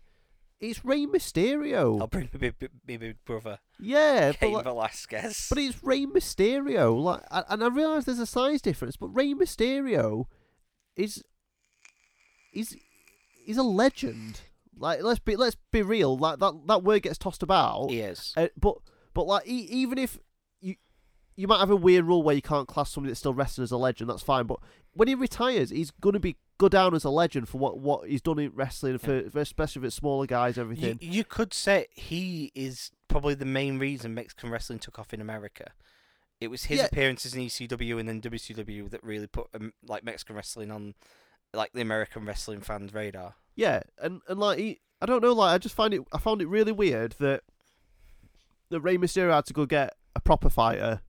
It's 0.59 0.85
Rey 0.85 1.05
Mysterio. 1.05 1.99
I'll 1.99 2.07
bring 2.07 2.29
my 2.33 2.39
big, 2.39 2.55
big, 2.57 3.01
my 3.01 3.15
brother, 3.25 3.59
yeah, 3.79 4.31
but 4.31 4.39
Cain 4.39 4.53
like, 4.53 4.63
Velasquez. 4.63 5.47
but 5.49 5.57
it's 5.57 5.83
Rey 5.83 6.05
Mysterio. 6.05 6.97
Like, 7.01 7.21
and 7.31 7.63
I 7.63 7.67
realise 7.67 8.05
there's 8.05 8.19
a 8.19 8.25
size 8.25 8.61
difference, 8.61 8.95
but 8.95 9.09
Rey 9.09 9.33
Mysterio 9.33 10.25
is 10.95 11.21
is 12.53 12.77
he's 13.45 13.57
a 13.57 13.63
legend. 13.63 14.41
Like, 14.77 15.03
let's 15.03 15.19
be 15.19 15.35
let's 15.35 15.57
be 15.71 15.81
real. 15.81 16.17
Like 16.17 16.39
that 16.39 16.53
that 16.67 16.83
word 16.83 17.01
gets 17.03 17.17
tossed 17.17 17.43
about. 17.43 17.91
Yes. 17.91 18.33
Uh, 18.37 18.47
but 18.57 18.75
but 19.13 19.27
like 19.27 19.47
e- 19.47 19.67
even 19.69 19.97
if 19.97 20.17
you 21.35 21.43
you 21.43 21.47
might 21.47 21.59
have 21.59 21.69
a 21.69 21.75
weird 21.75 22.05
rule 22.05 22.23
where 22.23 22.35
you 22.35 22.41
can't 22.41 22.67
class 22.67 22.91
somebody 22.91 23.11
that's 23.11 23.19
still 23.19 23.33
wrestling 23.33 23.63
as 23.63 23.71
a 23.71 23.77
legend, 23.77 24.09
that's 24.09 24.21
fine. 24.23 24.45
But 24.45 24.59
when 24.93 25.07
he 25.07 25.15
retires, 25.15 25.69
he's 25.71 25.91
gonna 25.91 26.19
be 26.19 26.37
go 26.59 26.69
down 26.69 26.93
as 26.93 27.03
a 27.03 27.09
legend 27.09 27.49
for 27.49 27.57
what 27.57 27.79
what 27.79 28.07
he's 28.09 28.21
done 28.21 28.39
in 28.39 28.51
wrestling, 28.53 28.97
for, 28.99 29.29
for 29.29 29.39
especially 29.39 29.81
for 29.81 29.89
smaller 29.91 30.25
guys, 30.27 30.57
You, 30.57 30.61
everything. 30.63 30.97
you 31.01 31.23
could 31.23 31.53
say 31.53 31.87
he 31.91 32.51
is 32.55 32.91
probably 33.07 33.33
the 33.35 33.45
main 33.45 33.79
reason 33.79 34.13
Mexican 34.13 34.49
wrestling 34.49 34.79
took 34.79 34.99
off 34.99 35.13
in 35.13 35.21
America. 35.21 35.71
It 36.41 36.49
was 36.49 36.65
his 36.65 36.79
Yeah. 36.79 36.85
appearances 36.85 37.33
in 37.33 37.41
ECW 37.41 37.99
and 37.99 38.07
then 38.09 38.19
WCW 38.21 38.89
that 38.89 39.03
really 39.03 39.27
put 39.27 39.47
um, 39.55 39.73
like 39.85 40.03
Mexican 40.03 40.35
wrestling 40.35 40.71
on 40.71 40.93
like 41.53 41.71
the 41.73 41.81
American 41.81 42.25
wrestling 42.25 42.61
fans' 42.61 42.93
radar. 42.93 43.35
Yeah, 43.55 43.81
and 44.01 44.21
and 44.27 44.39
like 44.39 44.59
he, 44.59 44.81
I 45.01 45.05
don't 45.05 45.21
know, 45.23 45.33
like 45.33 45.53
I 45.53 45.57
just 45.57 45.75
find 45.75 45.93
it, 45.93 46.01
I 46.11 46.17
found 46.17 46.41
it 46.41 46.47
really 46.47 46.71
weird 46.71 47.13
that 47.19 47.41
that 48.69 48.81
Rey 48.81 48.97
Mysterio 48.97 49.33
had 49.33 49.45
to 49.45 49.53
go 49.53 49.65
get 49.65 49.95
a 50.15 50.19
proper 50.19 50.49
fighter 50.49 51.01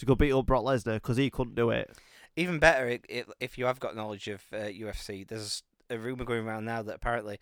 to 0.00 0.06
go 0.06 0.14
beat 0.14 0.32
up 0.32 0.46
Brock 0.46 0.64
Lesnar 0.64 0.94
because 0.94 1.16
he 1.16 1.30
couldn't 1.30 1.54
do 1.54 1.70
it. 1.70 1.90
Even 2.36 2.58
better, 2.58 2.86
i 2.88 3.00
i 3.12 3.24
if 3.40 3.56
you 3.58 3.64
have 3.66 3.80
got 3.80 3.94
knowledge 3.96 4.28
of 4.28 4.42
uh, 4.52 4.56
UFC, 4.58 5.26
there's 5.26 5.62
a 5.88 5.98
rumor 5.98 6.24
going 6.24 6.46
around 6.46 6.64
now 6.64 6.82
that 6.82 6.94
apparently 6.96 7.38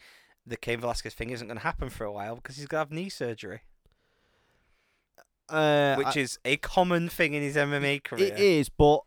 the 0.46 0.56
Cain 0.56 0.80
Velasquez 0.80 1.14
thing 1.14 1.30
isn't 1.30 1.46
going 1.46 1.58
to 1.58 1.62
happen 1.64 1.90
for 1.90 2.04
a 2.04 2.12
while 2.12 2.36
because 2.36 2.56
he's 2.56 2.66
going 2.66 2.78
to 2.84 2.88
have 2.88 2.92
knee 2.92 3.08
surgery, 3.10 3.60
Uh, 5.48 5.94
which 5.96 6.16
I- 6.16 6.20
is 6.20 6.38
a 6.44 6.56
common 6.58 7.08
thing 7.08 7.32
in 7.34 7.42
his 7.42 7.56
MMA 7.56 8.02
career. 8.04 8.26
It 8.34 8.38
is, 8.38 8.68
but 8.68 9.00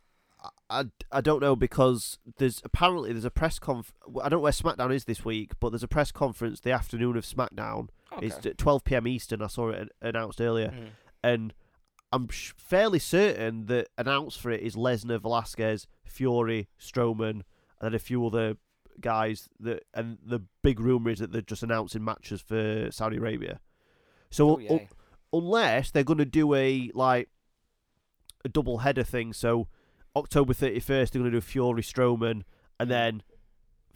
I, 0.70 0.86
I 1.12 1.22
don't 1.22 1.40
know 1.42 1.56
because 1.56 2.18
there's 2.38 2.62
apparently 2.64 3.12
there's 3.12 3.26
a 3.26 3.30
press 3.32 3.60
conf. 3.60 3.92
I 4.24 4.30
don't 4.30 4.38
know 4.38 4.40
where 4.40 4.52
SmackDown 4.52 4.94
is 4.94 5.06
this 5.06 5.24
week, 5.24 5.52
but 5.60 5.70
there's 5.70 5.84
a 5.84 5.88
press 5.88 6.12
conference 6.12 6.60
the 6.62 6.72
afternoon 6.72 7.16
of 7.18 7.26
SmackDown. 7.26 7.90
It's 8.22 8.38
Okay. 8.38 8.50
at 8.52 8.58
12 8.58 8.84
p.m. 8.84 9.08
Eastern. 9.08 9.42
I 9.42 9.48
saw 9.48 9.70
it 9.70 9.90
announced 10.02 10.42
earlier, 10.42 10.70
Mm. 10.70 10.88
and 11.24 11.54
I'm 12.12 12.28
sh- 12.30 12.54
fairly 12.58 13.00
certain 13.00 13.66
that 13.68 13.88
announced 13.98 14.40
for 14.40 14.52
it 14.52 14.62
is 14.62 14.76
Lesnar, 14.76 15.22
Velasquez, 15.22 15.88
Fury, 16.04 16.68
Strowman, 16.80 17.30
and 17.30 17.44
then 17.82 17.94
a 17.94 18.00
few 18.00 18.26
other 18.26 18.58
guys. 19.00 19.48
That 19.60 19.84
and 19.94 20.18
the 20.26 20.42
big 20.62 20.80
rumor 20.80 21.10
is 21.12 21.20
that 21.20 21.32
they're 21.32 21.42
just 21.42 21.64
announcing 21.64 22.04
matches 22.04 22.42
for 22.42 22.90
Saudi 22.92 23.18
Arabia. 23.18 23.60
So 24.30 24.60
Oh, 24.62 24.74
un- 24.76 24.88
unless 25.34 25.92
they're 25.92 26.04
going 26.04 26.18
to 26.20 26.26
do 26.26 26.54
a 26.54 26.92
like 26.94 27.30
a 28.44 28.50
double 28.50 28.80
header 28.80 29.04
thing, 29.04 29.34
so 29.34 29.68
October 30.16 30.54
31st 30.54 31.12
they're 31.12 31.22
going 31.22 31.32
to 31.32 31.38
do 31.38 31.42
Fury 31.42 31.82
Strowman, 31.82 32.44
and 32.80 32.90
then 32.92 33.24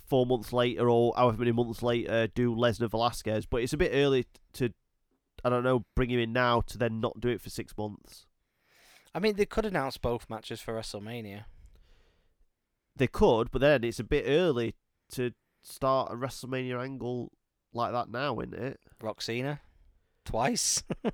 four 0.08 0.26
months 0.26 0.54
later 0.54 0.88
or 0.90 1.14
however 1.18 1.40
many 1.40 1.52
months 1.52 1.82
later 1.82 2.28
do 2.28 2.56
Lesnar 2.56 2.90
Velasquez. 2.90 3.46
But 3.46 3.64
it's 3.64 3.74
a 3.74 3.78
bit 3.78 3.92
early 3.94 4.26
to, 4.54 4.72
I 5.46 5.50
don't 5.50 5.64
know, 5.64 5.86
bring 5.96 6.10
him 6.10 6.20
in 6.20 6.34
now 6.34 6.62
to 6.62 6.78
then 6.78 7.00
not 7.00 7.22
do 7.22 7.30
it 7.30 7.40
for 7.40 7.52
six 7.52 7.78
months. 7.78 8.26
I 9.14 9.20
mean, 9.20 9.36
they 9.36 9.46
could 9.46 9.66
announce 9.66 9.98
both 9.98 10.30
matches 10.30 10.60
for 10.60 10.74
WrestleMania. 10.74 11.46
They 12.96 13.08
could, 13.08 13.52
but 13.52 13.62
then 13.62 13.84
it's 13.84 14.00
a 14.00 14.04
bit 14.04 14.26
early 14.28 14.74
to 15.12 15.34
start 15.62 16.12
a 16.12 16.16
WrestleMania 16.16 16.82
angle 16.82 17.32
like 17.74 17.92
that 17.92 18.10
now, 18.10 18.40
isn't 18.40 18.56
it? 18.56 18.80
Roxina, 19.02 19.60
twice. 20.26 20.84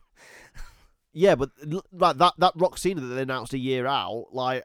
Yeah, 1.14 1.36
but 1.36 1.50
like 1.92 2.18
that 2.20 2.34
that 2.38 2.58
Roxina 2.58 3.02
that 3.02 3.16
they 3.16 3.22
announced 3.24 3.54
a 3.54 3.58
year 3.58 3.86
out, 3.86 4.28
like, 4.32 4.64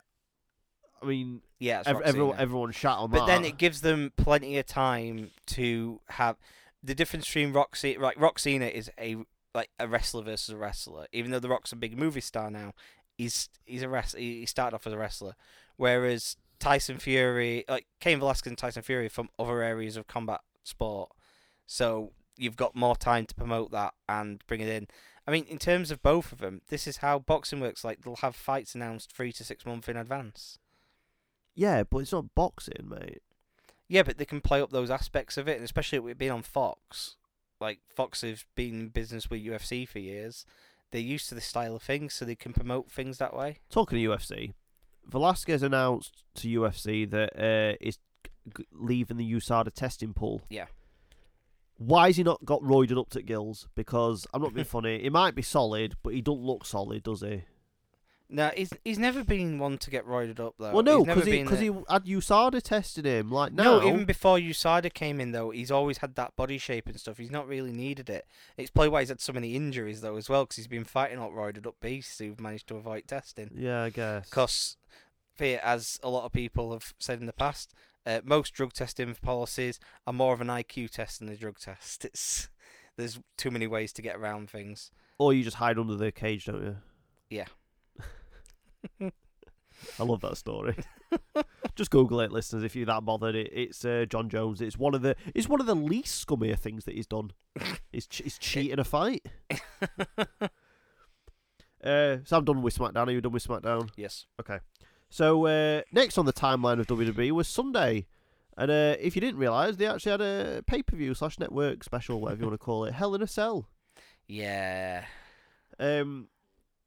I 1.02 1.06
mean, 1.06 1.40
yeah, 1.58 1.82
ev- 1.84 2.02
everyone 2.02 2.38
everyone 2.38 2.70
shat 2.70 2.98
on 2.98 3.10
But 3.10 3.16
that. 3.16 3.20
But 3.22 3.26
then 3.26 3.44
it 3.44 3.58
gives 3.58 3.80
them 3.80 4.12
plenty 4.16 4.56
of 4.58 4.66
time 4.66 5.30
to 5.46 6.00
have 6.08 6.36
the 6.84 6.94
difference 6.94 7.26
between 7.26 7.52
Roxy. 7.52 7.98
Right, 7.98 8.16
Roxina 8.16 8.70
is 8.70 8.90
a 8.96 9.16
like 9.56 9.70
a 9.80 9.88
wrestler 9.88 10.22
versus 10.22 10.50
a 10.50 10.56
wrestler. 10.56 11.06
Even 11.12 11.30
though 11.32 11.40
The 11.40 11.48
Rock's 11.48 11.72
a 11.72 11.76
big 11.76 11.98
movie 11.98 12.20
star 12.20 12.50
now, 12.50 12.74
he's 13.18 13.48
he's 13.64 13.82
a 13.82 13.88
wrestler. 13.88 14.20
He 14.20 14.46
started 14.46 14.76
off 14.76 14.86
as 14.86 14.92
a 14.92 14.98
wrestler, 14.98 15.34
whereas 15.76 16.36
Tyson 16.60 16.98
Fury, 16.98 17.64
like 17.68 17.86
Cain 18.00 18.20
Velasquez 18.20 18.50
and 18.50 18.58
Tyson 18.58 18.82
Fury, 18.82 19.08
from 19.08 19.30
other 19.38 19.62
areas 19.62 19.96
of 19.96 20.06
combat 20.06 20.40
sport. 20.62 21.10
So 21.66 22.12
you've 22.36 22.56
got 22.56 22.76
more 22.76 22.94
time 22.96 23.26
to 23.26 23.34
promote 23.34 23.70
that 23.72 23.94
and 24.08 24.44
bring 24.46 24.60
it 24.60 24.68
in. 24.68 24.86
I 25.26 25.32
mean, 25.32 25.44
in 25.48 25.58
terms 25.58 25.90
of 25.90 26.02
both 26.02 26.30
of 26.30 26.38
them, 26.38 26.60
this 26.68 26.86
is 26.86 26.98
how 26.98 27.18
boxing 27.18 27.58
works. 27.60 27.82
Like 27.84 28.02
they'll 28.02 28.16
have 28.16 28.36
fights 28.36 28.74
announced 28.76 29.12
three 29.12 29.32
to 29.32 29.42
six 29.44 29.66
months 29.66 29.88
in 29.88 29.96
advance. 29.96 30.58
yeah, 31.54 31.82
but 31.82 31.98
it's 31.98 32.12
not 32.12 32.34
boxing, 32.34 32.88
mate. 32.88 33.22
Yeah, 33.88 34.02
but 34.02 34.18
they 34.18 34.24
can 34.24 34.40
play 34.40 34.60
up 34.60 34.70
those 34.70 34.90
aspects 34.90 35.36
of 35.36 35.48
it, 35.48 35.56
and 35.56 35.64
especially 35.64 35.98
with 36.00 36.12
it 36.12 36.18
being 36.18 36.32
on 36.32 36.42
Fox. 36.42 37.16
Like 37.60 37.80
Fox 37.94 38.20
has 38.22 38.44
been 38.54 38.80
in 38.80 38.88
business 38.88 39.30
with 39.30 39.44
UFC 39.44 39.88
for 39.88 39.98
years. 39.98 40.44
They're 40.92 41.00
used 41.00 41.28
to 41.30 41.34
this 41.34 41.46
style 41.46 41.74
of 41.76 41.82
things, 41.82 42.14
so 42.14 42.24
they 42.24 42.34
can 42.36 42.52
promote 42.52 42.90
things 42.90 43.18
that 43.18 43.34
way. 43.34 43.58
Talking 43.70 43.98
to 43.98 44.08
UFC, 44.10 44.52
Velasquez 45.06 45.62
announced 45.62 46.22
to 46.36 46.48
UFC 46.48 47.10
that 47.10 47.30
uh, 47.36 47.76
is 47.80 47.98
g- 48.56 48.64
leaving 48.72 49.16
the 49.16 49.32
USADA 49.32 49.72
testing 49.72 50.14
pool. 50.14 50.42
Yeah. 50.48 50.66
Why 51.78 52.06
has 52.06 52.16
he 52.16 52.22
not 52.22 52.44
got 52.44 52.62
roided 52.62 52.98
up 52.98 53.10
to 53.10 53.22
gills? 53.22 53.68
Because 53.74 54.26
I'm 54.32 54.40
not 54.42 54.54
being 54.54 54.64
funny. 54.76 55.02
He 55.02 55.10
might 55.10 55.34
be 55.34 55.42
solid, 55.42 55.94
but 56.02 56.14
he 56.14 56.22
don't 56.22 56.40
look 56.42 56.64
solid, 56.64 57.02
does 57.02 57.20
he? 57.20 57.42
No, 58.28 58.50
he's 58.56 58.72
he's 58.84 58.98
never 58.98 59.22
been 59.22 59.58
one 59.58 59.78
to 59.78 59.90
get 59.90 60.04
roided 60.04 60.40
up 60.40 60.54
though. 60.58 60.72
well, 60.72 60.82
no, 60.82 61.04
because 61.04 61.26
he 61.26 61.42
because 61.42 61.60
he 61.60 61.66
had 61.66 62.04
USADA 62.06 62.60
testing 62.60 63.04
him. 63.04 63.30
Like 63.30 63.52
now, 63.52 63.78
No, 63.78 63.88
even 63.88 64.04
before 64.04 64.38
USADA 64.38 64.92
came 64.92 65.20
in 65.20 65.30
though, 65.30 65.50
he's 65.50 65.70
always 65.70 65.98
had 65.98 66.16
that 66.16 66.34
body 66.34 66.58
shape 66.58 66.86
and 66.86 66.98
stuff. 66.98 67.18
He's 67.18 67.30
not 67.30 67.46
really 67.46 67.72
needed 67.72 68.10
it. 68.10 68.26
It's 68.56 68.70
probably 68.70 68.88
why 68.88 69.00
he's 69.00 69.10
had 69.10 69.20
so 69.20 69.32
many 69.32 69.54
injuries 69.54 70.00
though 70.00 70.16
as 70.16 70.28
well, 70.28 70.44
because 70.44 70.56
he's 70.56 70.66
been 70.66 70.84
fighting 70.84 71.20
up 71.20 71.30
roided 71.30 71.66
up 71.66 71.76
beasts 71.80 72.18
who've 72.18 72.40
managed 72.40 72.66
to 72.68 72.76
avoid 72.76 73.06
testing. 73.06 73.50
yeah, 73.54 73.82
I 73.82 73.90
guess. 73.90 74.28
Because, 74.28 74.76
as 75.40 76.00
a 76.02 76.08
lot 76.08 76.24
of 76.24 76.32
people 76.32 76.72
have 76.72 76.94
said 76.98 77.20
in 77.20 77.26
the 77.26 77.32
past, 77.32 77.74
uh, 78.04 78.20
most 78.24 78.54
drug 78.54 78.72
testing 78.72 79.14
policies 79.14 79.78
are 80.06 80.12
more 80.12 80.34
of 80.34 80.40
an 80.40 80.48
IQ 80.48 80.90
test 80.90 81.20
than 81.20 81.28
a 81.28 81.36
drug 81.36 81.58
test. 81.58 82.04
It's 82.16 82.48
there's 82.96 83.20
too 83.36 83.50
many 83.50 83.66
ways 83.66 83.92
to 83.92 84.02
get 84.02 84.16
around 84.16 84.48
things. 84.48 84.90
Or 85.18 85.34
you 85.34 85.44
just 85.44 85.58
hide 85.58 85.78
under 85.78 85.96
the 85.96 86.10
cage, 86.10 86.46
don't 86.46 86.62
you? 86.62 86.76
Yeah. 87.28 87.44
I 89.98 90.02
love 90.02 90.20
that 90.22 90.36
story. 90.36 90.76
just 91.74 91.90
Google 91.90 92.20
it, 92.20 92.32
listeners, 92.32 92.62
if 92.62 92.74
you're 92.74 92.86
that 92.86 93.04
bothered. 93.04 93.34
It, 93.34 93.50
it's 93.52 93.84
uh, 93.84 94.06
Jon 94.08 94.28
Jones. 94.28 94.60
It's 94.60 94.78
one 94.78 94.94
of 94.94 95.02
the 95.02 95.16
it's 95.34 95.48
one 95.48 95.60
of 95.60 95.66
the 95.66 95.74
least 95.74 96.26
scummier 96.26 96.58
things 96.58 96.84
that 96.84 96.94
he's 96.94 97.06
done. 97.06 97.32
He's 97.92 98.06
ch- 98.06 98.20
is 98.22 98.38
cheating 98.38 98.78
a 98.78 98.84
fight. 98.84 99.26
Uh, 101.84 102.18
so 102.24 102.36
I'm 102.38 102.44
done 102.44 102.62
with 102.62 102.76
SmackDown. 102.76 103.06
Are 103.06 103.12
you 103.12 103.20
done 103.20 103.32
with 103.32 103.46
SmackDown? 103.46 103.90
Yes. 103.96 104.26
Okay. 104.40 104.58
So 105.08 105.46
uh, 105.46 105.82
next 105.92 106.18
on 106.18 106.26
the 106.26 106.32
timeline 106.32 106.80
of 106.80 106.88
WWE 106.88 107.30
was 107.30 107.46
Sunday, 107.46 108.06
and 108.56 108.70
uh, 108.70 108.96
if 108.98 109.14
you 109.14 109.20
didn't 109.20 109.38
realise, 109.38 109.76
they 109.76 109.86
actually 109.86 110.10
had 110.10 110.20
a 110.20 110.64
pay 110.66 110.82
per 110.82 110.96
view 110.96 111.14
slash 111.14 111.38
network 111.38 111.84
special, 111.84 112.20
whatever 112.20 112.40
you 112.40 112.46
want 112.48 112.58
to 112.58 112.64
call 112.64 112.84
it, 112.86 112.94
Hell 112.94 113.14
in 113.14 113.22
a 113.22 113.26
Cell. 113.28 113.68
Yeah. 114.26 115.04
Um, 115.78 116.26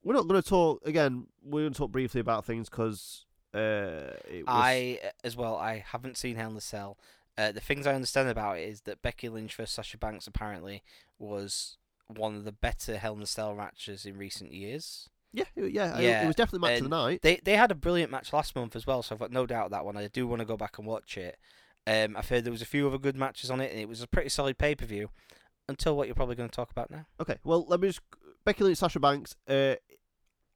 we're 0.04 0.14
not 0.14 0.28
going 0.28 0.42
to 0.42 0.48
talk 0.48 0.82
again. 0.86 1.28
We're 1.44 1.62
going 1.62 1.74
to 1.74 1.78
talk 1.78 1.92
briefly 1.92 2.22
about 2.22 2.46
things 2.46 2.70
because 2.70 3.26
uh, 3.54 4.14
was, 4.32 4.44
I 4.48 5.00
as 5.24 5.36
well. 5.36 5.56
I 5.56 5.84
haven't 5.92 6.18
seen 6.18 6.36
Hell 6.36 6.52
in 6.52 6.58
a 6.58 6.62
Cell. 6.62 6.98
Uh, 7.38 7.52
the 7.52 7.62
things 7.62 7.88
I 7.88 7.96
understand 7.96 8.30
about 8.30 8.58
it 8.58 8.64
is 8.68 8.82
that 8.82 9.02
Becky 9.02 9.30
Lynch 9.30 9.56
versus 9.56 9.74
Sasha 9.74 9.98
Banks 9.98 10.28
apparently 10.28 10.84
was 11.18 11.78
one 12.08 12.36
of 12.36 12.44
the 12.44 12.52
better 12.52 12.98
Hell 12.98 13.16
in 13.16 13.22
a 13.22 13.26
Cell 13.28 13.56
matches 13.56 14.06
in 14.06 14.18
recent 14.18 14.52
years. 14.54 15.10
yeah, 15.32 15.46
yeah, 15.56 15.98
it- 15.98 16.04
Yeah, 16.04 16.24
it 16.24 16.28
was 16.28 16.36
definitely 16.36 16.68
match 16.68 16.78
of 16.80 16.90
the 16.90 16.96
night. 16.96 17.22
They 17.22 17.40
they 17.44 17.56
had 17.56 17.72
a 17.72 17.76
brilliant 17.76 18.12
match 18.12 18.34
last 18.34 18.56
month 18.56 18.76
as 18.76 18.86
well, 18.88 19.04
so 19.04 19.16
I've 19.16 19.20
got 19.20 19.32
no 19.32 19.46
doubt 19.46 19.72
that 19.72 19.86
one. 19.86 19.96
I 19.98 20.08
do 20.08 20.28
want 20.28 20.40
to 20.40 20.46
go 20.46 20.58
back 20.58 20.78
and 20.78 20.88
watch 20.88 21.18
it. 21.18 21.38
Um, 21.88 22.16
I've 22.18 22.28
heard 22.30 22.44
there 22.44 22.52
was 22.52 22.62
a 22.62 22.66
few 22.68 22.88
other 22.88 22.98
good 22.98 23.16
matches 23.16 23.50
on 23.50 23.62
it, 23.62 23.72
and 23.72 23.80
it 23.80 23.88
was 23.90 24.02
a 24.02 24.08
pretty 24.08 24.30
solid 24.30 24.58
pay 24.58 24.76
per 24.76 24.86
view. 24.86 25.10
Until 25.68 25.96
what 25.96 26.08
you're 26.08 26.16
probably 26.16 26.34
going 26.36 26.50
to 26.50 26.56
talk 26.56 26.72
about 26.72 26.90
now. 26.90 27.06
Okay, 27.22 27.38
well, 27.44 27.64
let 27.68 27.80
me 27.80 27.90
just 27.90 28.02
Becky 28.50 28.64
Lynch, 28.64 28.80
Sasha 28.80 29.00
Banks. 29.00 29.36
Uh, 29.48 29.76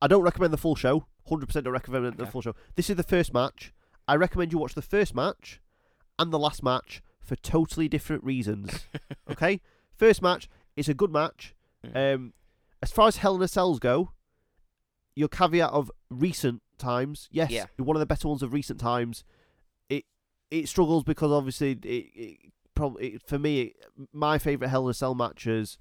I 0.01 0.07
don't 0.07 0.23
recommend 0.23 0.51
the 0.51 0.57
full 0.57 0.73
show. 0.73 1.05
Hundred 1.29 1.45
percent 1.45 1.65
don't 1.65 1.73
recommend 1.73 2.17
the 2.17 2.25
full 2.25 2.41
show. 2.41 2.55
This 2.75 2.89
is 2.89 2.95
the 2.95 3.03
first 3.03 3.35
match. 3.35 3.71
I 4.07 4.15
recommend 4.15 4.51
you 4.51 4.57
watch 4.57 4.73
the 4.73 4.81
first 4.81 5.13
match 5.13 5.61
and 6.17 6.33
the 6.33 6.39
last 6.39 6.63
match 6.63 7.03
for 7.21 7.35
totally 7.35 7.87
different 7.87 8.23
reasons. 8.23 8.87
okay, 9.29 9.61
first 9.95 10.23
match 10.23 10.49
is 10.75 10.89
a 10.89 10.95
good 10.95 11.11
match. 11.11 11.53
Um, 11.93 12.33
as 12.81 12.91
far 12.91 13.07
as 13.09 13.17
Hell 13.17 13.35
in 13.35 13.43
a 13.43 13.47
Cells 13.47 13.77
go, 13.77 14.09
your 15.15 15.27
caveat 15.27 15.69
of 15.69 15.91
recent 16.09 16.63
times, 16.79 17.29
yes, 17.31 17.51
Yeah. 17.51 17.65
one 17.77 17.95
of 17.95 17.99
the 17.99 18.07
better 18.07 18.27
ones 18.27 18.41
of 18.41 18.53
recent 18.53 18.79
times. 18.79 19.23
It 19.87 20.05
it 20.49 20.67
struggles 20.67 21.03
because 21.03 21.31
obviously 21.31 21.73
it, 21.73 21.85
it 22.15 22.37
probably 22.73 23.09
it, 23.09 23.21
for 23.27 23.37
me 23.37 23.61
it, 23.61 23.75
my 24.11 24.39
favorite 24.39 24.69
Hell 24.69 24.87
in 24.87 24.91
a 24.91 24.93
Cell 24.95 25.13
matches 25.13 25.77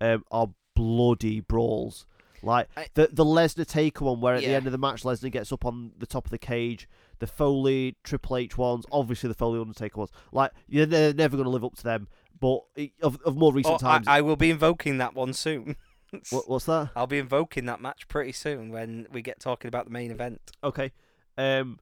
um, 0.00 0.24
are 0.32 0.48
bloody 0.74 1.40
brawls. 1.40 2.06
Like 2.42 2.68
I- 2.76 2.88
the 2.94 3.08
the 3.12 3.24
Lesnar 3.24 3.66
Taker 3.66 4.04
one, 4.04 4.20
where 4.20 4.34
at 4.34 4.40
the 4.40 4.48
end 4.48 4.66
of 4.66 4.72
the 4.72 4.78
match 4.78 5.02
Lesnar 5.04 5.30
gets 5.30 5.52
up 5.52 5.64
on 5.64 5.92
the 5.98 6.06
top 6.06 6.24
of 6.26 6.30
the 6.30 6.38
cage. 6.38 6.88
The 7.20 7.26
Foley 7.28 7.96
Triple 8.02 8.36
H 8.38 8.58
ones, 8.58 8.84
obviously 8.90 9.28
the 9.28 9.34
Foley 9.34 9.60
Undertaker 9.60 9.98
ones. 9.98 10.10
Like 10.32 10.50
you're 10.66 10.86
ne- 10.88 11.12
never 11.12 11.36
going 11.36 11.44
to 11.44 11.50
live 11.50 11.64
up 11.64 11.76
to 11.76 11.84
them. 11.84 12.08
But 12.40 12.62
of 13.00 13.20
of 13.24 13.36
more 13.36 13.52
recent 13.52 13.76
Oh, 13.76 13.78
times, 13.78 14.08
I 14.08 14.22
will 14.22 14.34
be 14.34 14.50
invoking 14.50 14.98
that 14.98 15.14
one 15.14 15.32
soon. 15.32 15.76
what, 16.30 16.50
what's 16.50 16.64
that? 16.64 16.90
I'll 16.96 17.06
be 17.06 17.18
invoking 17.18 17.66
that 17.66 17.80
match 17.80 18.08
pretty 18.08 18.32
soon 18.32 18.70
when 18.70 19.06
we 19.12 19.22
get 19.22 19.38
talking 19.38 19.68
about 19.68 19.84
the 19.84 19.92
main 19.92 20.10
event. 20.10 20.40
Okay. 20.64 20.90
Um, 21.38 21.78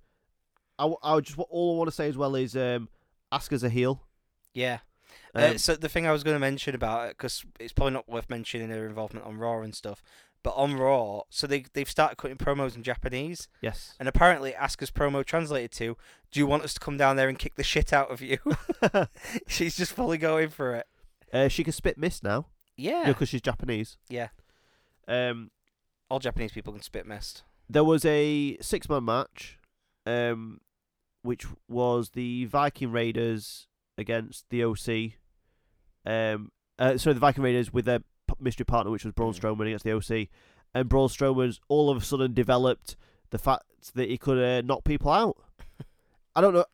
I, 0.79 0.93
I 1.03 1.21
just 1.21 1.39
all 1.39 1.75
I 1.75 1.79
want 1.79 1.89
to 1.89 1.95
say 1.97 2.09
as 2.09 2.19
well 2.19 2.35
is 2.35 2.55
um, 2.55 2.91
Asuka's 3.33 3.65
a 3.65 3.71
heel. 3.71 4.03
Yeah. 4.53 4.81
Um, 5.35 5.43
uh, 5.55 5.59
so 5.59 5.75
the 5.77 5.89
thing 5.89 6.07
I 6.07 6.13
was 6.13 6.23
going 6.25 6.35
to 6.37 6.41
mention 6.41 6.75
about 6.75 7.09
it, 7.09 7.17
because 7.19 7.45
it's 7.59 7.73
probably 7.73 7.93
not 7.95 8.09
worth 8.09 8.29
mentioning 8.31 8.69
their 8.69 8.87
involvement 8.87 9.27
on 9.27 9.37
Raw 9.39 9.61
and 9.63 9.75
stuff, 9.75 10.03
but 10.43 10.51
on 10.57 10.75
Raw, 10.77 11.23
so 11.29 11.47
they 11.47 11.65
they've 11.75 11.91
started 11.91 12.17
cutting 12.17 12.37
promos 12.39 12.75
in 12.75 12.83
Japanese, 12.83 13.47
yes. 13.61 13.95
and 14.01 14.09
apparently 14.09 14.53
Asuka's 14.53 14.91
promo 14.91 15.25
translated 15.25 15.71
to, 15.73 15.97
"Do 16.31 16.41
you 16.41 16.47
want 16.47 16.63
us 16.65 16.73
to 16.75 16.81
come 16.81 16.97
down 16.97 17.17
there 17.17 17.29
and 17.29 17.39
kick 17.39 17.57
the 17.57 17.63
shit 17.63 17.93
out 17.93 18.11
of 18.11 18.21
you?" 18.23 18.39
She's 19.47 19.77
just 19.77 19.93
fully 19.93 20.17
going 20.19 20.49
for 20.49 20.75
it. 20.75 20.87
uh, 21.33 21.49
she 21.49 21.63
can 21.63 21.73
spit 21.75 21.99
mist 21.99 22.25
now 22.25 22.47
Yeah. 22.77 23.05
because 23.07 23.29
she's 23.29 23.43
Japanese. 23.43 23.99
Yeah. 24.09 24.29
Um, 25.07 25.51
All 26.09 26.19
Japanese 26.21 26.53
people 26.53 26.73
can 26.73 26.83
spit 26.83 27.07
mist. 27.07 27.43
there 27.69 27.85
was 27.85 28.05
a 28.05 28.57
six 28.61 28.89
man 28.89 29.05
match, 29.05 29.59
um, 30.07 30.61
which 31.23 31.45
was 31.69 32.11
the 32.11 32.47
Viking 32.47 32.91
Raiders 32.93 33.69
against 33.99 34.47
the 34.51 34.65
OC. 34.65 35.13
Um, 36.07 36.51
uh, 36.79 36.97
sorry, 36.97 37.15
the 37.15 37.21
Viking 37.21 37.45
Raiders 37.45 37.73
with 37.73 37.85
their 37.85 38.01
mystery 38.39 38.65
partner, 38.65 38.91
which 38.91 39.05
was 39.05 39.13
Braun 39.13 39.33
Mm. 39.33 39.41
Strowman 39.41 39.67
against 39.67 39.85
the 39.85 39.93
OC, 39.93 40.29
and 40.75 40.89
Braun 40.89 41.09
Strowman's 41.09 41.61
all 41.69 41.91
of 41.91 42.03
a 42.03 42.05
sudden 42.05 42.33
developed 42.33 42.97
the 43.31 43.39
fact 43.39 43.65
that 43.95 44.09
he 44.09 44.19
could 44.19 44.39
uh, 44.39 44.63
knock 44.67 44.85
people 44.85 45.11
out. 45.11 45.37
I 46.35 46.41
don't 46.41 46.55
know. 46.55 46.65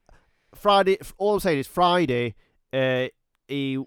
Friday. 0.54 0.98
All 1.18 1.34
I'm 1.34 1.40
saying 1.40 1.58
is 1.58 1.66
Friday. 1.66 2.34
Uh, 2.72 3.08
he 3.48 3.78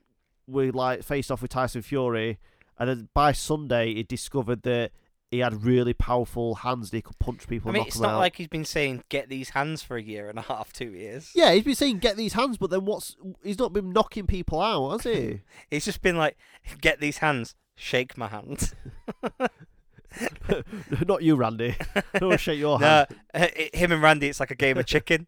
we 0.48 0.72
like 0.72 1.04
faced 1.04 1.32
off 1.32 1.42
with 1.42 1.52
Tyson 1.52 1.82
Fury, 1.82 2.40
and 2.78 2.90
then 2.90 3.10
by 3.14 3.32
Sunday 3.32 3.94
he 3.94 4.04
discovered 4.04 4.64
that 4.64 4.92
he 5.32 5.40
had 5.40 5.64
really 5.64 5.94
powerful 5.94 6.56
hands. 6.56 6.90
That 6.90 6.98
he 6.98 7.02
could 7.02 7.20
punch 7.20 7.48
people. 7.48 7.70
I 7.70 7.72
and 7.72 7.78
mean, 7.80 7.88
it's 7.88 8.00
not 8.00 8.14
out. 8.14 8.20
like 8.20 8.36
he's 8.38 8.48
been 8.48 8.66
saying 8.66 9.04
get 9.10 9.30
these 9.30 9.50
hands 9.50 9.84
for 9.84 9.96
a 9.98 10.02
year 10.02 10.30
and 10.30 10.40
a 10.40 10.44
half, 10.44 10.74
two 10.74 10.92
years. 10.92 11.32
Yeah, 11.36 11.52
he's 11.54 11.64
been 11.64 11.76
saying 11.76 12.00
get 12.00 12.18
these 12.18 12.34
hands, 12.34 12.58
but 12.58 12.70
then 12.72 12.86
what's 12.86 13.16
he's 13.44 13.60
not 13.60 13.72
been 13.74 13.92
knocking 13.94 14.26
people 14.28 14.60
out, 14.62 14.90
has 14.92 15.04
he? 15.04 15.42
he's 15.70 15.86
just 15.86 16.02
been 16.02 16.18
like 16.18 16.36
get 16.82 17.00
these 17.00 17.20
hands, 17.20 17.56
shake 17.76 18.18
my 18.18 18.28
hand. 18.28 18.74
not 21.08 21.22
you, 21.22 21.36
Randy. 21.36 21.76
I 21.96 22.02
don't 22.20 22.30
want 22.30 22.40
to 22.40 22.44
shake 22.44 22.60
your 22.60 22.80
no, 22.80 22.86
hand. 22.88 23.08
uh, 23.34 23.48
it- 23.56 23.76
him 23.76 23.92
and 23.92 24.02
Randy, 24.02 24.28
it's 24.28 24.40
like 24.40 24.52
a 24.52 24.56
game 24.56 24.78
of 24.78 24.86
chicken. 24.88 25.28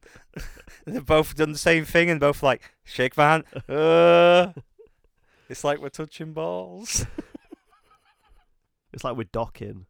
They've 0.86 1.06
both 1.06 1.36
done 1.36 1.52
the 1.52 1.58
same 1.58 1.86
thing 1.86 2.10
and 2.10 2.20
both 2.20 2.42
like 2.42 2.74
shake 2.84 3.16
my 3.18 3.24
hand. 3.34 3.44
Uh, 3.70 4.54
it's 5.48 5.64
like 5.64 5.80
we're 5.80 5.90
touching 5.90 6.34
balls. 6.34 7.06
It's 8.94 9.04
like 9.04 9.16
we're 9.16 9.24
docking. 9.32 9.86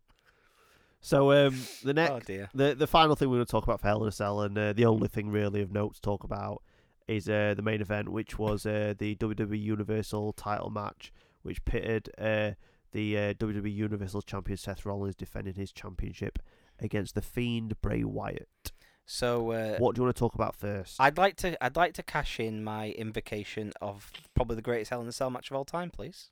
So 1.02 1.32
um, 1.32 1.60
the 1.84 1.94
next, 1.94 2.30
Oh 2.30 2.48
the 2.54 2.76
the 2.76 2.88
final 2.88 3.16
thing 3.16 3.30
we're 3.30 3.38
going 3.38 3.46
to 3.48 3.52
talk 3.52 3.64
about 3.64 3.82
for 3.82 3.88
Hell 3.88 4.04
in 4.04 4.10
a 4.10 4.12
Cell, 4.12 4.42
and 4.42 4.58
uh, 4.58 4.74
the 4.74 4.86
only 4.86 5.08
thing 5.08 5.30
really 5.30 5.62
of 5.62 5.72
note 5.72 5.96
to 5.96 6.02
talk 6.02 6.24
about 6.24 6.62
is 7.08 7.28
uh, 7.28 7.54
the 7.56 7.64
main 7.64 7.82
event, 7.82 8.10
which 8.10 8.38
was 8.38 8.66
uh, 8.66 8.94
the 8.98 9.16
WWE 9.16 9.62
Universal 9.62 10.34
Title 10.34 10.70
match, 10.70 11.12
which 11.42 11.64
pitted 11.66 12.10
uh, 12.18 12.52
the 12.92 13.18
uh, 13.18 13.34
WWE 13.34 13.74
Universal 13.74 14.22
Champion 14.22 14.58
Seth 14.58 14.86
Rollins 14.86 15.16
defending 15.16 15.56
his 15.56 15.72
championship 15.72 16.40
against 16.80 17.16
the 17.16 17.22
Fiend 17.22 17.82
Bray 17.82 18.04
Wyatt. 18.04 18.72
So 19.06 19.52
uh, 19.52 19.78
What 19.78 19.96
do 19.96 20.00
you 20.00 20.06
want 20.06 20.16
to 20.16 20.20
talk 20.20 20.36
about 20.36 20.56
first? 20.56 20.96
I'd 21.00 21.18
like 21.18 21.36
to 21.38 21.62
I'd 21.64 21.76
like 21.76 21.94
to 21.96 22.04
cash 22.04 22.40
in 22.40 22.64
my 22.64 22.92
invocation 22.92 23.74
of 23.82 24.12
probably 24.36 24.56
the 24.56 24.62
greatest 24.62 24.92
Hell 24.92 25.02
in 25.02 25.08
a 25.08 25.12
Cell 25.12 25.30
match 25.30 25.50
of 25.50 25.58
all 25.58 25.66
time, 25.66 25.90
please. 25.90 26.30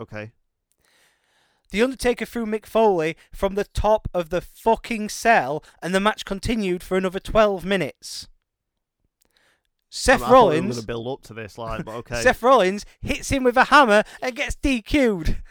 okay. 0.00 0.32
The 1.74 1.82
Undertaker 1.82 2.24
threw 2.24 2.46
Mick 2.46 2.66
Foley 2.66 3.16
from 3.32 3.56
the 3.56 3.64
top 3.64 4.06
of 4.14 4.30
the 4.30 4.40
fucking 4.40 5.08
cell, 5.08 5.64
and 5.82 5.92
the 5.92 5.98
match 5.98 6.24
continued 6.24 6.84
for 6.84 6.96
another 6.96 7.18
12 7.18 7.64
minutes. 7.64 8.28
Seth 9.90 10.22
I, 10.22 10.26
I 10.26 10.28
thought 10.28 10.28
we 10.28 10.30
were 10.30 10.34
Rollins, 10.34 10.76
going 10.76 10.80
to 10.82 10.86
build 10.86 11.08
up 11.08 11.22
to 11.22 11.34
this, 11.34 11.58
like, 11.58 11.84
but 11.84 11.94
okay. 11.96 12.22
Seth 12.22 12.44
Rollins 12.44 12.86
hits 13.00 13.30
him 13.30 13.42
with 13.42 13.56
a 13.56 13.64
hammer 13.64 14.04
and 14.22 14.36
gets 14.36 14.54
DQ'd. 14.54 15.38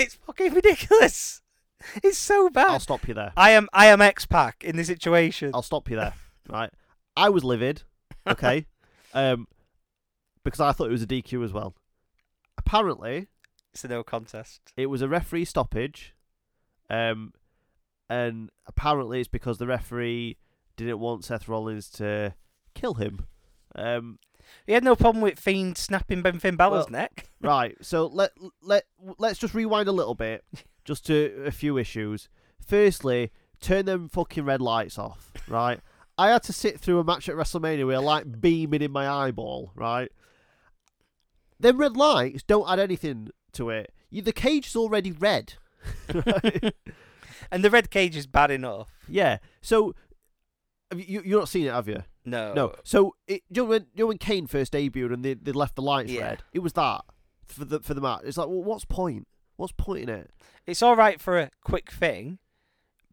It's 0.00 0.16
fucking 0.16 0.52
ridiculous. 0.52 1.42
It's 2.02 2.18
so 2.18 2.50
bad. 2.50 2.70
I'll 2.70 2.80
stop 2.80 3.06
you 3.06 3.14
there. 3.14 3.32
I 3.36 3.50
am 3.50 3.68
I 3.72 3.86
am 3.86 4.00
X 4.00 4.26
Pac 4.26 4.64
in 4.64 4.74
this 4.74 4.88
situation. 4.88 5.52
I'll 5.54 5.62
stop 5.62 5.88
you 5.88 5.94
there. 5.94 6.14
Right. 6.48 6.72
I 7.16 7.28
was 7.28 7.44
livid. 7.44 7.82
Okay. 8.26 8.66
um, 9.14 9.46
because 10.42 10.58
I 10.58 10.72
thought 10.72 10.88
it 10.88 10.90
was 10.90 11.04
a 11.04 11.06
DQ 11.06 11.44
as 11.44 11.52
well. 11.52 11.76
Apparently, 12.56 13.28
It's 13.78 13.84
a 13.84 13.88
no 13.88 14.02
contest. 14.02 14.72
it 14.76 14.86
was 14.86 15.02
a 15.02 15.08
referee 15.08 15.44
stoppage. 15.44 16.14
Um, 16.90 17.32
and 18.10 18.50
apparently 18.66 19.20
it's 19.20 19.28
because 19.28 19.58
the 19.58 19.66
referee 19.68 20.36
didn't 20.76 20.98
want 20.98 21.24
Seth 21.24 21.46
Rollins 21.48 21.88
to 21.90 22.34
kill 22.74 22.94
him. 22.94 23.26
Um, 23.76 24.18
He 24.66 24.72
had 24.72 24.82
no 24.82 24.96
problem 24.96 25.22
with 25.22 25.38
Fiend 25.38 25.76
snapping 25.78 26.22
Ben 26.22 26.40
Finn 26.40 26.56
Balor's 26.56 26.86
Well- 26.86 27.02
neck. 27.02 27.28
right. 27.40 27.76
So 27.82 28.06
let 28.06 28.32
let 28.62 28.84
let's 29.18 29.38
just 29.38 29.54
rewind 29.54 29.88
a 29.88 29.92
little 29.92 30.14
bit, 30.16 30.44
just 30.84 31.06
to 31.06 31.44
a 31.46 31.50
few 31.52 31.78
issues. 31.78 32.28
Firstly, 32.66 33.30
turn 33.60 33.84
them 33.84 34.08
fucking 34.08 34.44
red 34.44 34.60
lights 34.60 34.98
off. 34.98 35.32
Right. 35.46 35.80
I 36.16 36.30
had 36.30 36.42
to 36.44 36.52
sit 36.52 36.80
through 36.80 36.98
a 36.98 37.04
match 37.04 37.28
at 37.28 37.36
WrestleMania 37.36 37.86
with 37.86 37.94
a 37.96 38.00
light 38.00 38.40
beaming 38.40 38.82
in 38.82 38.90
my 38.90 39.08
eyeball. 39.08 39.70
Right. 39.76 40.10
Them 41.60 41.76
red 41.78 41.96
lights 41.96 42.42
don't 42.42 42.68
add 42.70 42.78
anything 42.78 43.28
to 43.52 43.70
it. 43.70 43.92
You, 44.10 44.22
the 44.22 44.32
cage 44.32 44.66
is 44.68 44.76
already 44.76 45.12
red. 45.12 45.54
And 47.50 47.64
the 47.64 47.70
red 47.70 47.90
cage 47.90 48.16
is 48.16 48.26
bad 48.26 48.50
enough. 48.50 48.90
yeah. 49.08 49.38
So. 49.62 49.94
Have 50.90 51.00
you're 51.00 51.38
not 51.40 51.48
seen 51.48 51.66
it, 51.66 51.72
have 51.72 51.86
you? 51.88 52.02
No. 52.24 52.52
No. 52.54 52.72
So 52.82 53.14
it, 53.26 53.42
you, 53.50 53.62
know 53.62 53.64
when, 53.68 53.82
you 53.94 54.04
know 54.04 54.06
when 54.08 54.18
Kane 54.18 54.46
first 54.46 54.72
debuted 54.72 55.12
and 55.12 55.22
they, 55.24 55.34
they 55.34 55.52
left 55.52 55.76
the 55.76 55.82
lights 55.82 56.10
Yeah. 56.10 56.22
red? 56.28 56.42
It 56.52 56.60
was 56.60 56.72
that 56.74 57.02
for 57.46 57.64
the 57.66 57.80
for 57.80 57.92
the 57.94 58.00
match. 58.00 58.20
It's 58.24 58.36
like, 58.38 58.48
well, 58.48 58.62
what's 58.64 58.84
point? 58.86 59.28
What's 59.56 59.72
point 59.72 60.04
in 60.04 60.08
it? 60.08 60.30
It's 60.66 60.82
all 60.82 60.96
right 60.96 61.20
for 61.20 61.38
a 61.38 61.50
quick 61.62 61.90
thing, 61.90 62.38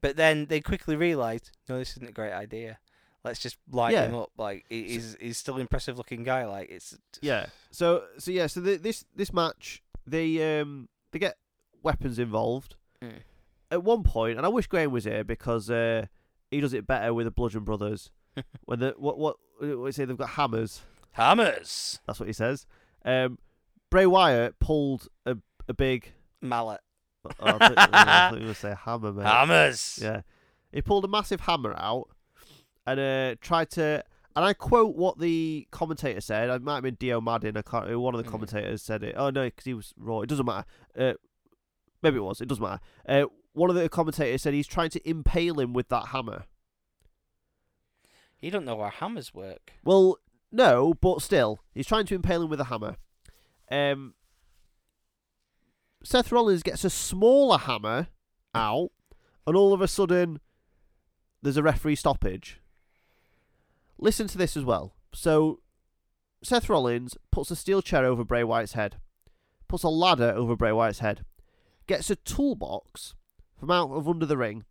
but 0.01 0.15
then 0.15 0.45
they 0.45 0.61
quickly 0.61 0.95
realised, 0.95 1.51
no, 1.67 1.77
this 1.77 1.91
isn't 1.91 2.07
a 2.09 2.13
great 2.13 2.31
idea. 2.33 2.79
Let's 3.25 3.39
just 3.39 3.57
light 3.69 3.93
Yeah. 3.93 4.05
him 4.07 4.15
up. 4.15 4.31
Like 4.37 4.65
he's 4.69 5.17
he's 5.19 5.37
still 5.37 5.57
impressive 5.57 5.97
looking 5.97 6.23
guy. 6.23 6.45
Like 6.45 6.69
it's 6.69 6.97
Yeah. 7.21 7.47
So 7.71 8.05
so 8.17 8.31
yeah. 8.31 8.47
So 8.47 8.61
the, 8.61 8.77
this 8.77 9.03
this 9.15 9.33
match 9.33 9.81
they 10.07 10.59
um 10.59 10.87
they 11.11 11.19
get 11.19 11.35
weapons 11.83 12.19
involved 12.19 12.75
Mm. 13.03 13.19
at 13.71 13.83
one 13.83 14.03
point, 14.03 14.37
and 14.37 14.45
I 14.45 14.49
wish 14.49 14.67
Graeme 14.67 14.91
was 14.91 15.03
here 15.03 15.23
because 15.23 15.69
uh, 15.69 16.05
he 16.49 16.61
does 16.61 16.73
it 16.73 16.87
better 16.87 17.13
with 17.13 17.25
the 17.25 17.31
Bludgeon 17.31 17.63
Brothers. 17.63 18.09
when 18.65 18.79
the 18.79 18.93
what 18.97 19.17
what 19.17 19.35
what 19.59 19.93
say 19.93 20.05
they've 20.05 20.17
got 20.17 20.29
hammers. 20.31 20.81
hammers, 21.11 21.99
That's 22.07 22.19
what 22.19 22.27
he 22.27 22.33
says. 22.33 22.65
Um, 23.03 23.37
Bray 23.89 24.05
Wyatt 24.05 24.59
pulled 24.59 25.07
a 25.25 25.37
a 25.67 25.73
big. 25.73 26.11
mallet, 26.41 26.81
Oh, 27.25 27.31
I 27.39 27.51
thought, 27.57 27.73
I 27.77 28.29
thought 28.29 28.41
you 28.41 28.47
were 28.47 28.53
say 28.53 28.75
hammer, 28.85 29.11
mate. 29.11 29.25
hammers. 29.25 29.99
Yeah. 30.01 30.21
He 30.71 30.81
pulled 30.81 31.05
a 31.05 31.07
massive 31.07 31.41
hammer 31.41 31.73
out 31.77 32.09
and 32.85 32.99
uh, 32.99 33.35
tried 33.41 33.69
to. 33.71 34.03
And 34.35 34.43
I 34.43 34.53
quote 34.53 34.95
what 34.95 35.19
the 35.19 35.67
commentator 35.71 36.19
said. 36.19 36.49
It 36.49 36.61
might 36.61 36.75
have 36.75 36.83
been 36.83 36.95
Dio 36.95 37.21
Maddin. 37.21 37.55
I 37.55 37.61
can't. 37.61 37.97
One 37.99 38.13
of 38.13 38.21
the 38.21 38.27
Mm. 38.27 38.31
commentators 38.31 38.81
said 38.81 39.01
it. 39.03 39.15
Oh 39.17 39.29
no, 39.29 39.45
because 39.45 39.63
he 39.65 39.73
was 39.73 39.93
raw. 39.97 40.21
It 40.21 40.27
doesn't 40.29 40.45
matter. 40.45 40.65
Uh, 40.97 41.13
maybe 42.01 42.17
it 42.17 42.21
was. 42.23 42.41
It 42.41 42.47
doesn't 42.49 42.61
matter. 42.63 42.81
Uh, 43.07 43.25
one 43.53 43.69
of 43.69 43.75
the 43.77 43.87
commentators 43.87 44.41
said 44.41 44.53
he's 44.53 44.67
trying 44.67 44.89
to 44.89 45.09
impale 45.09 45.59
him 45.59 45.71
with 45.71 45.87
that 45.87 46.07
hammer. 46.07 46.43
You 48.41 48.51
don't 48.51 48.65
know 48.65 48.81
how 48.83 48.89
hammers 48.89 49.33
work. 49.33 49.71
Well, 49.85 50.17
no, 50.51 50.93
but 50.93 51.21
still, 51.21 51.61
he's 51.73 51.87
trying 51.87 52.05
to 52.07 52.15
impale 52.15 52.43
him 52.43 52.49
with 52.49 52.59
a 52.59 52.65
hammer. 52.65 52.97
Um, 53.71 54.15
Seth 56.03 56.31
Rollins 56.31 56.61
gets 56.61 56.83
a 56.83 56.89
smaller 56.89 57.57
hammer 57.57 58.09
out, 58.53 58.89
and 59.47 59.55
all 59.55 59.73
of 59.73 59.81
a 59.81 59.87
sudden, 59.87 60.39
there's 61.41 61.57
a 61.57 61.63
referee 61.63 61.95
stoppage. 61.95 62.59
Listen 63.97 64.27
to 64.27 64.37
this 64.37 64.57
as 64.57 64.63
well. 64.63 64.95
So, 65.13 65.61
Seth 66.43 66.69
Rollins 66.69 67.17
puts 67.31 67.51
a 67.51 67.55
steel 67.55 67.81
chair 67.81 68.05
over 68.05 68.23
Bray 68.23 68.43
Wyatt's 68.43 68.73
head, 68.73 68.97
puts 69.67 69.83
a 69.83 69.89
ladder 69.89 70.33
over 70.35 70.55
Bray 70.55 70.71
Wyatt's 70.71 70.99
head, 70.99 71.25
gets 71.87 72.09
a 72.09 72.15
toolbox 72.17 73.15
from 73.57 73.71
out 73.71 73.91
of 73.91 74.07
under 74.07 74.25
the 74.25 74.37
ring, 74.37 74.65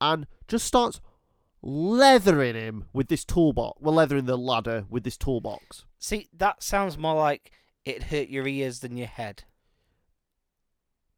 and 0.00 0.26
just 0.48 0.66
starts 0.66 1.00
leathering 1.62 2.54
him 2.54 2.84
with 2.92 3.08
this 3.08 3.24
toolbox. 3.24 3.80
Well, 3.80 3.94
leathering 3.94 4.26
the 4.26 4.36
ladder 4.36 4.84
with 4.90 5.04
this 5.04 5.16
toolbox. 5.16 5.86
See, 5.98 6.28
that 6.36 6.62
sounds 6.62 6.98
more 6.98 7.14
like 7.14 7.52
it 7.84 8.04
hurt 8.04 8.28
your 8.28 8.46
ears 8.46 8.80
than 8.80 8.96
your 8.96 9.06
head. 9.06 9.44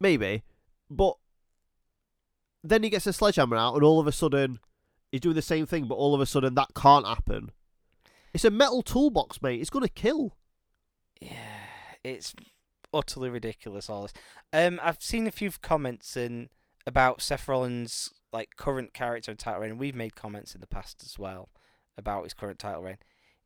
Maybe. 0.01 0.45
But 0.89 1.17
then 2.63 2.83
he 2.83 2.91
gets 2.91 3.07
a 3.07 3.13
sledgehammer 3.13 3.57
out, 3.57 3.75
and 3.75 3.83
all 3.83 3.99
of 3.99 4.07
a 4.07 4.13
sudden, 4.13 4.61
he's 5.17 5.21
doing 5.23 5.35
the 5.35 5.43
same 5.43 5.67
thing, 5.67 5.87
but 5.87 5.95
all 5.97 6.15
of 6.15 6.21
a 6.21 6.27
sudden, 6.27 6.55
that 6.55 6.75
can't 6.75 7.07
happen. 7.07 7.51
It's 8.33 8.45
a 8.45 8.51
metal 8.51 8.83
toolbox, 8.83 9.41
mate. 9.43 9.61
It's 9.61 9.71
going 9.71 9.85
to 9.85 9.93
kill. 9.93 10.37
Yeah, 11.21 11.31
it's 12.05 12.35
utterly 12.93 13.31
ridiculous. 13.31 13.89
All 13.89 14.03
this. 14.03 14.13
Um, 14.53 14.79
I've 14.83 15.03
seen 15.03 15.27
a 15.27 15.31
few 15.33 15.51
comments 15.63 16.17
in 16.17 16.51
about 16.87 17.23
Seth 17.23 17.49
Rollins' 17.49 18.13
like 18.33 18.51
current 18.57 18.93
character 18.93 19.31
and 19.31 19.39
title 19.39 19.63
reign. 19.63 19.79
We've 19.79 19.95
made 19.95 20.15
comments 20.17 20.55
in 20.55 20.61
the 20.61 20.67
past 20.67 21.03
as 21.05 21.19
well 21.19 21.49
about 21.97 22.25
his 22.25 22.35
current 22.35 22.59
title 22.59 22.83
reign. 22.83 22.99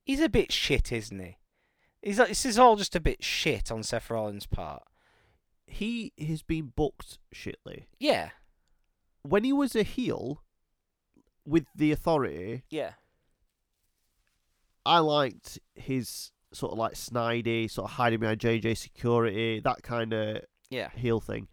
He's 0.02 0.20
a 0.20 0.28
bit 0.28 0.50
shit, 0.50 0.90
isn't 0.90 1.18
he? 1.20 1.36
He's 2.02 2.18
like, 2.18 2.28
this 2.28 2.46
is 2.46 2.58
all 2.58 2.76
just 2.76 2.96
a 2.96 3.00
bit 3.00 3.22
shit 3.22 3.70
on 3.70 3.82
Seth 3.82 4.10
Rollins' 4.10 4.46
part. 4.46 4.82
He 5.66 6.12
has 6.18 6.42
been 6.42 6.72
booked 6.74 7.18
shitly. 7.32 7.84
Yeah, 7.98 8.30
When 9.22 9.44
he 9.44 9.52
was 9.52 9.76
a 9.76 9.84
heel 9.84 10.42
with 11.50 11.64
the 11.74 11.90
authority, 11.92 12.62
yeah, 12.70 12.92
I 14.86 14.98
liked 15.00 15.58
his 15.74 16.32
sort 16.52 16.72
of 16.72 16.78
like 16.78 16.94
snidey, 16.94 17.70
sort 17.70 17.90
of 17.90 17.96
hiding 17.96 18.20
behind 18.20 18.40
JJ 18.40 18.76
security, 18.76 19.60
that 19.60 19.82
kind 19.82 20.12
of 20.12 20.42
yeah. 20.68 20.90
heel 20.96 21.20
thing. 21.20 21.48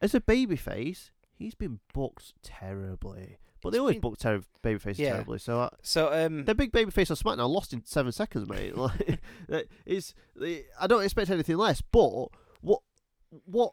As 0.00 0.14
a 0.14 0.20
babyface, 0.20 1.10
he's 1.32 1.54
been 1.54 1.80
booked 1.92 2.32
terribly. 2.42 3.38
But 3.60 3.70
they 3.72 3.78
always 3.78 3.96
been- 3.96 4.00
book 4.02 4.18
ter- 4.18 4.42
babyfaces 4.62 4.98
Yeah. 4.98 5.14
terribly. 5.14 5.38
So 5.40 5.60
uh, 5.62 5.70
So 5.82 6.12
um, 6.12 6.44
their 6.44 6.54
big 6.54 6.70
babyface 6.72 7.10
on 7.10 7.16
SmackDown 7.16 7.48
lost 7.50 7.72
in 7.72 7.84
seven 7.84 8.12
seconds, 8.12 8.48
mate. 8.48 8.74
Like, 9.48 9.68
it's, 9.84 10.14
I 10.80 10.86
don't 10.86 11.02
expect 11.02 11.30
anything 11.30 11.56
less. 11.56 11.82
But 11.82 12.28
what 12.60 12.80
what 13.44 13.72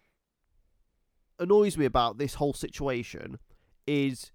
annoys 1.39 1.78
me 1.78 1.86
about 1.86 2.18
this 2.18 2.36
whole 2.36 2.54
situation 2.54 3.38
is 3.88 4.32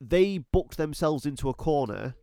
they 0.00 0.38
booked 0.38 0.76
themselves 0.76 1.26
into 1.26 1.48
a 1.48 1.54
corner 1.54 2.14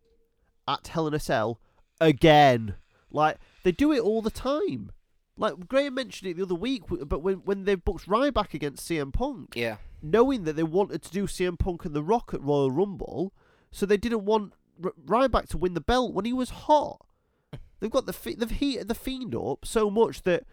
at 0.67 0.87
Hell 0.87 1.07
in 1.07 1.13
a 1.13 1.19
Cell 1.19 1.59
again. 2.01 2.75
Like 3.11 3.37
they 3.63 3.71
do 3.71 3.91
it 3.91 3.99
all 4.01 4.21
the 4.21 4.31
time. 4.31 4.91
Like 5.37 5.67
Graeme 5.67 5.93
mentioned 5.93 6.31
it 6.31 6.37
the 6.37 6.43
other 6.43 6.55
week, 6.55 6.83
but 6.89 7.19
when 7.21 7.37
when 7.37 7.65
they 7.65 7.75
booked 7.75 8.07
Ryback 8.07 8.53
against 8.53 8.87
CM 8.89 9.13
Punk, 9.13 9.53
Yeah. 9.55 9.77
knowing 10.01 10.43
that 10.45 10.55
they 10.55 10.63
wanted 10.63 11.03
to 11.03 11.11
do 11.11 11.27
CM 11.27 11.57
Punk 11.59 11.85
and 11.85 11.93
The 11.95 12.03
Rock 12.03 12.31
at 12.33 12.41
Royal 12.41 12.71
Rumble, 12.71 13.33
so 13.71 13.85
they 13.85 13.97
didn't 13.97 14.25
want 14.25 14.53
R- 14.83 14.93
Ryback 15.05 15.47
to 15.49 15.57
win 15.57 15.73
the 15.75 15.81
belt 15.81 16.13
when 16.13 16.25
he 16.25 16.33
was 16.33 16.49
hot. 16.49 17.05
They've 17.79 17.91
got 17.91 18.07
the 18.07 18.13
fi- 18.13 18.33
they've 18.35 18.49
heated 18.49 18.87
the 18.87 18.95
fiend 18.95 19.35
up 19.35 19.63
so 19.65 19.91
much 19.91 20.23
that, 20.23 20.43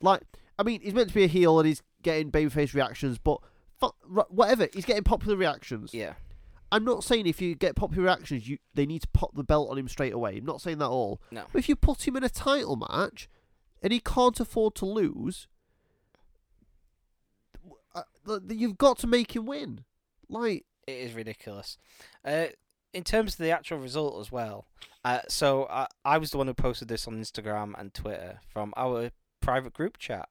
like, 0.00 0.22
I 0.58 0.62
mean, 0.62 0.80
he's 0.80 0.94
meant 0.94 1.08
to 1.08 1.14
be 1.14 1.24
a 1.24 1.28
heel 1.28 1.58
and 1.60 1.68
he's 1.68 1.82
getting 2.02 2.30
babyface 2.32 2.72
reactions, 2.72 3.18
but 3.18 3.38
fu- 3.78 3.92
r- 4.16 4.26
whatever, 4.30 4.66
he's 4.72 4.86
getting 4.86 5.04
popular 5.04 5.36
reactions. 5.36 5.92
Yeah. 5.92 6.14
I'm 6.72 6.84
not 6.84 7.04
saying 7.04 7.26
if 7.26 7.40
you 7.40 7.54
get 7.54 7.76
popular 7.76 8.04
reactions, 8.04 8.48
you 8.48 8.58
they 8.74 8.86
need 8.86 9.02
to 9.02 9.08
pop 9.08 9.34
the 9.34 9.44
belt 9.44 9.70
on 9.70 9.78
him 9.78 9.88
straight 9.88 10.12
away. 10.12 10.36
I'm 10.38 10.44
not 10.44 10.60
saying 10.60 10.78
that 10.78 10.86
at 10.86 10.90
all. 10.90 11.20
No. 11.30 11.44
But 11.52 11.58
if 11.58 11.68
you 11.68 11.76
put 11.76 12.06
him 12.06 12.16
in 12.16 12.24
a 12.24 12.28
title 12.28 12.76
match 12.76 13.28
and 13.82 13.92
he 13.92 14.00
can't 14.00 14.38
afford 14.38 14.74
to 14.76 14.86
lose, 14.86 15.48
uh, 17.94 18.02
you've 18.48 18.78
got 18.78 18.98
to 18.98 19.06
make 19.06 19.34
him 19.34 19.46
win. 19.46 19.84
Like, 20.28 20.64
It 20.86 20.92
is 20.92 21.14
ridiculous. 21.14 21.76
Uh, 22.24 22.46
in 22.92 23.04
terms 23.04 23.34
of 23.34 23.38
the 23.38 23.50
actual 23.50 23.78
result 23.78 24.20
as 24.20 24.32
well. 24.32 24.66
Uh, 25.04 25.20
so 25.28 25.66
I, 25.70 25.86
I 26.04 26.18
was 26.18 26.30
the 26.30 26.38
one 26.38 26.46
who 26.46 26.54
posted 26.54 26.88
this 26.88 27.06
on 27.06 27.18
Instagram 27.20 27.72
and 27.78 27.94
Twitter 27.94 28.40
from 28.52 28.72
our 28.76 29.10
private 29.40 29.72
group 29.72 29.98
chat 29.98 30.28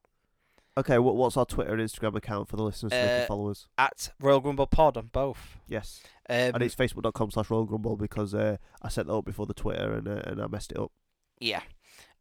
okay, 0.80 0.98
what, 1.00 1.16
what's 1.16 1.38
our 1.38 1.46
Twitter 1.46 1.74
and 1.74 1.82
Instagram 1.82 2.16
account 2.16 2.48
for 2.50 2.58
the 2.58 2.64
listeners 2.64 2.92
so 2.92 2.98
they 2.98 3.04
Uh, 3.16 3.18
can 3.20 3.28
follow 3.28 3.50
us? 3.50 3.68
at 3.78 4.12
Royal 4.20 4.40
Grumble 4.40 4.68
Pod 4.68 4.98
on 4.98 5.10
both. 5.12 5.58
Yes, 5.68 6.02
Um, 6.30 6.36
and 6.56 6.64
it's 6.64 6.76
facebook.com 6.76 7.32
slash 7.32 7.50
Royal 7.50 7.66
Grumble 7.66 7.96
because 7.98 8.34
uh, 8.34 8.58
I 8.82 8.90
set 8.90 9.08
that 9.08 9.14
up 9.14 9.26
before 9.26 9.46
the 9.46 9.54
Twitter 9.54 9.94
and 9.94 10.08
uh, 10.08 10.22
and 10.26 10.42
I 10.42 10.48
messed 10.48 10.72
it 10.72 10.80
up. 10.80 10.92
Yeah. 11.40 11.62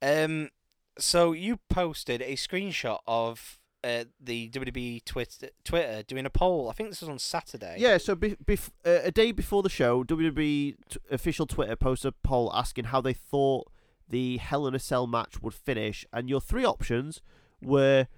Um. 0.03 0.51
So 0.99 1.33
you 1.33 1.59
posted 1.71 2.23
a 2.23 2.35
screenshot 2.35 2.99
of 3.07 3.59
uh, 3.85 4.05
the 4.21 4.49
WWE 4.51 5.05
Twitter 5.05 5.51
Twitter 5.65 6.03
doing 6.03 6.27
a 6.27 6.31
poll. 6.31 6.69
I 6.69 6.73
think 6.73 6.89
this 6.91 7.01
was 7.01 7.09
on 7.09 7.19
Saturday. 7.21 7.77
Yeah, 7.79 7.99
so 7.99 8.15
be, 8.17 8.35
bef- 8.45 8.71
uh, 8.85 9.01
a 9.05 9.13
day 9.13 9.31
before 9.31 9.63
the 9.63 9.69
show, 9.69 10.03
WWE 10.05 10.75
t- 10.89 10.99
official 11.11 11.47
Twitter 11.47 11.77
posted 11.77 12.15
a 12.15 12.27
poll 12.27 12.51
asking 12.53 12.87
how 12.87 13.01
they 13.01 13.13
thought 13.13 13.71
the 14.09 14.39
Hell 14.39 14.67
in 14.67 14.75
a 14.75 14.79
Cell 14.81 15.07
match 15.07 15.41
would 15.43 15.55
finish, 15.55 16.05
and 16.13 16.29
your 16.29 16.41
three 16.41 16.65
options 16.65 17.21
were 17.63 18.09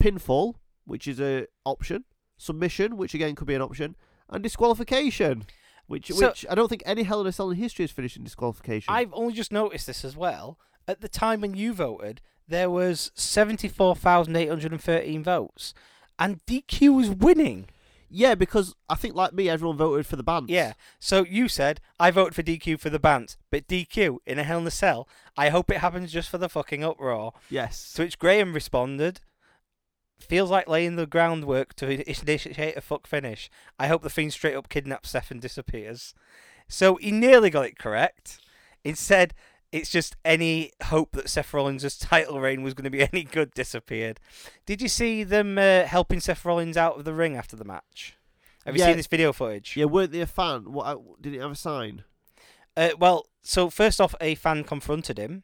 pinfall, 0.00 0.54
which 0.84 1.06
is 1.06 1.20
a 1.20 1.46
option, 1.64 2.04
submission, 2.36 2.96
which 2.96 3.14
again 3.14 3.34
could 3.34 3.46
be 3.46 3.54
an 3.54 3.62
option, 3.62 3.96
and 4.28 4.42
disqualification, 4.42 5.44
which 5.86 6.08
So- 6.08 6.28
which 6.28 6.46
I 6.48 6.54
don't 6.54 6.68
think 6.68 6.82
any 6.86 7.02
Hell 7.02 7.20
in 7.20 7.26
a 7.26 7.32
Cell 7.32 7.50
in 7.50 7.56
history 7.56 7.82
has 7.84 7.90
finished 7.90 8.16
in 8.16 8.24
disqualification. 8.24 8.92
I've 8.92 9.12
only 9.12 9.34
just 9.34 9.52
noticed 9.52 9.86
this 9.86 10.04
as 10.04 10.16
well. 10.16 10.58
At 10.88 11.00
the 11.00 11.08
time 11.08 11.40
when 11.42 11.54
you 11.54 11.72
voted, 11.72 12.20
there 12.48 12.70
was 12.70 13.12
seventy 13.14 13.68
four 13.68 13.94
thousand 13.94 14.36
eight 14.36 14.48
hundred 14.48 14.72
and 14.72 14.82
thirteen 14.82 15.22
votes, 15.22 15.74
and 16.18 16.44
DQ 16.46 16.94
was 16.96 17.10
winning. 17.10 17.68
yeah, 18.12 18.34
because 18.34 18.74
I 18.88 18.96
think 18.96 19.14
like 19.14 19.32
me, 19.32 19.48
everyone 19.48 19.76
voted 19.76 20.04
for 20.04 20.16
the 20.16 20.24
band. 20.24 20.50
Yeah. 20.50 20.72
So 20.98 21.24
you 21.24 21.46
said 21.46 21.80
I 22.00 22.10
voted 22.10 22.34
for 22.34 22.42
DQ 22.42 22.80
for 22.80 22.90
the 22.90 22.98
band, 22.98 23.36
but 23.52 23.68
DQ 23.68 24.18
in 24.26 24.38
a 24.40 24.42
Hell 24.42 24.58
in 24.58 24.66
a 24.66 24.70
Cell. 24.72 25.08
I 25.36 25.50
hope 25.50 25.70
it 25.70 25.78
happens 25.78 26.10
just 26.12 26.28
for 26.28 26.36
the 26.38 26.48
fucking 26.48 26.82
uproar. 26.82 27.34
Yes. 27.48 27.92
To 27.94 28.02
which 28.02 28.18
Graeme 28.18 28.52
responded, 28.52 29.20
"Feels 30.20 30.50
like 30.50 30.68
laying 30.68 30.96
the 30.96 31.06
groundwork 31.06 31.74
to 31.76 31.86
initiate 32.08 32.76
a 32.76 32.80
fuck 32.80 33.06
finish. 33.06 33.50
I 33.78 33.88
hope 33.88 34.02
the 34.02 34.10
fiend 34.10 34.32
straight 34.32 34.54
up 34.54 34.68
kidnaps 34.68 35.10
Seth 35.10 35.30
and 35.30 35.40
disappears." 35.40 36.14
So 36.68 36.96
he 36.96 37.10
nearly 37.10 37.50
got 37.50 37.66
it 37.66 37.78
correct. 37.78 38.38
Instead, 38.84 39.34
it's 39.72 39.90
just 39.90 40.16
any 40.24 40.72
hope 40.84 41.12
that 41.12 41.28
Seth 41.28 41.52
Rollins' 41.52 41.98
title 41.98 42.40
reign 42.40 42.62
was 42.62 42.74
going 42.74 42.84
to 42.84 42.90
be 42.90 43.02
any 43.12 43.24
good 43.24 43.52
disappeared. 43.54 44.20
Did 44.66 44.80
you 44.82 44.88
see 44.88 45.24
them 45.24 45.58
uh, 45.58 45.84
helping 45.84 46.20
Seth 46.20 46.44
Rollins 46.44 46.76
out 46.76 46.96
of 46.98 47.04
the 47.04 47.14
ring 47.14 47.36
after 47.36 47.56
the 47.56 47.64
match? 47.64 48.16
Have 48.64 48.76
you 48.76 48.80
Yeah. 48.80 48.88
seen 48.88 48.96
this 48.98 49.06
video 49.06 49.32
footage? 49.32 49.76
Yeah, 49.76 49.86
weren't 49.86 50.12
they 50.12 50.20
a 50.20 50.26
fan? 50.26 50.72
What 50.72 50.86
uh, 50.86 50.96
did 51.20 51.34
it 51.34 51.40
have 51.40 51.52
a 51.52 51.56
sign? 51.56 52.04
Uh, 52.76 52.90
well, 52.98 53.26
so 53.42 53.68
first 53.70 54.00
off, 54.00 54.14
a 54.20 54.34
fan 54.36 54.64
confronted 54.64 55.18
him 55.18 55.42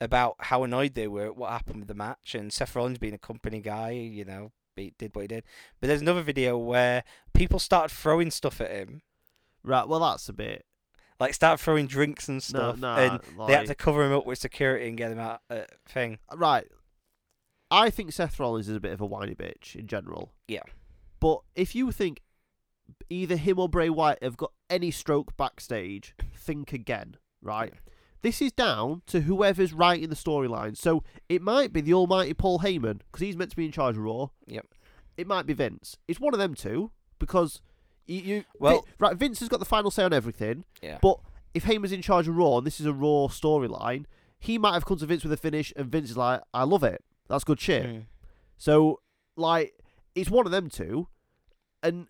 about 0.00 0.36
how 0.38 0.62
annoyed 0.62 0.94
they 0.94 1.08
were 1.08 1.26
at 1.26 1.36
what 1.36 1.50
happened 1.50 1.80
with 1.80 1.88
the 1.88 1.94
match, 1.94 2.34
and 2.34 2.52
Seth 2.52 2.74
Rollins 2.76 2.98
being 2.98 3.14
a 3.14 3.18
company 3.18 3.60
guy, 3.60 3.90
you 3.90 4.24
know, 4.24 4.52
be, 4.76 4.94
did 4.98 5.14
what 5.14 5.22
he 5.22 5.28
did. 5.28 5.44
But 5.80 5.88
there's 5.88 6.00
another 6.02 6.22
video 6.22 6.56
where 6.56 7.04
people 7.34 7.58
started 7.58 7.94
throwing 7.94 8.30
stuff 8.30 8.60
at 8.60 8.70
him, 8.70 9.02
Right. 9.64 9.86
Well, 9.88 10.00
that's 10.00 10.28
a 10.28 10.32
bit. 10.32 10.64
like 11.20 11.34
start 11.34 11.58
throwing 11.60 11.86
drinks 11.88 12.28
and 12.28 12.42
stuff, 12.42 12.78
no. 12.78 12.94
and 12.94 13.20
they 13.46 13.54
had 13.54 13.66
to 13.66 13.74
cover 13.74 14.04
him 14.04 14.12
up 14.12 14.24
with 14.24 14.38
security 14.38 14.88
and 14.88 14.96
get 14.96 15.10
him 15.10 15.18
out. 15.18 15.40
Uh, 15.50 15.62
thing. 15.86 16.18
Right. 16.34 16.66
I 17.70 17.90
think 17.90 18.12
Seth 18.12 18.38
Rollins 18.40 18.68
is 18.68 18.76
a 18.76 18.80
bit 18.80 18.92
of 18.92 19.00
a 19.00 19.06
whiny 19.06 19.34
bitch 19.34 19.74
in 19.74 19.88
general. 19.88 20.32
Yeah. 20.46 20.62
But 21.20 21.40
if 21.54 21.74
you 21.74 21.90
think 21.92 22.22
either 23.10 23.36
him 23.36 23.58
or 23.58 23.68
Bray 23.68 23.90
Wyatt 23.90 24.22
have 24.22 24.36
got 24.36 24.52
any 24.70 24.90
stroke 24.90 25.36
backstage, 25.36 26.14
think 26.34 26.72
again, 26.72 27.16
right? 27.42 27.74
This 28.22 28.42
is 28.42 28.52
down 28.52 29.02
to 29.06 29.20
whoever's 29.22 29.72
writing 29.72 30.08
the 30.08 30.16
storyline. 30.16 30.76
So 30.76 31.04
it 31.28 31.40
might 31.40 31.72
be 31.72 31.80
the 31.80 31.94
almighty 31.94 32.34
Paul 32.34 32.60
Heyman, 32.60 33.00
because 33.10 33.20
he's 33.20 33.36
meant 33.36 33.50
to 33.50 33.56
be 33.56 33.64
in 33.66 33.72
charge 33.72 33.96
of 33.96 34.02
Raw. 34.02 34.28
Yep. 34.46 34.66
It 35.16 35.26
might 35.26 35.46
be 35.46 35.52
Vince. 35.52 35.96
It's 36.08 36.20
one 36.20 36.34
of 36.34 36.38
them 36.40 36.54
two, 36.54 36.90
because 37.18 37.60
you, 38.06 38.20
you 38.20 38.44
Well- 38.58 38.84
Vi- 38.98 39.06
right, 39.06 39.16
Vince 39.16 39.40
has 39.40 39.48
got 39.48 39.60
the 39.60 39.66
final 39.66 39.90
say 39.90 40.02
on 40.04 40.12
everything. 40.12 40.64
Yeah. 40.82 40.98
But 41.00 41.18
if 41.54 41.64
Heyman's 41.64 41.92
in 41.92 42.02
charge 42.02 42.28
of 42.28 42.36
Raw 42.36 42.58
and 42.58 42.66
this 42.66 42.80
is 42.80 42.86
a 42.86 42.92
Raw 42.92 43.28
storyline, 43.28 44.04
he 44.38 44.58
might 44.58 44.74
have 44.74 44.84
come 44.84 44.98
to 44.98 45.06
Vince 45.06 45.22
with 45.24 45.32
a 45.32 45.36
finish, 45.36 45.72
and 45.76 45.90
Vince 45.90 46.10
is 46.10 46.16
like, 46.16 46.40
"I 46.54 46.62
love 46.64 46.84
it. 46.84 47.02
That's 47.28 47.42
good 47.44 47.60
shit." 47.60 47.84
Mm. 47.86 48.02
So, 48.56 49.00
like, 49.36 49.74
it's 50.14 50.30
one 50.30 50.46
of 50.46 50.52
them 50.52 50.68
two, 50.68 51.08
and 51.82 52.06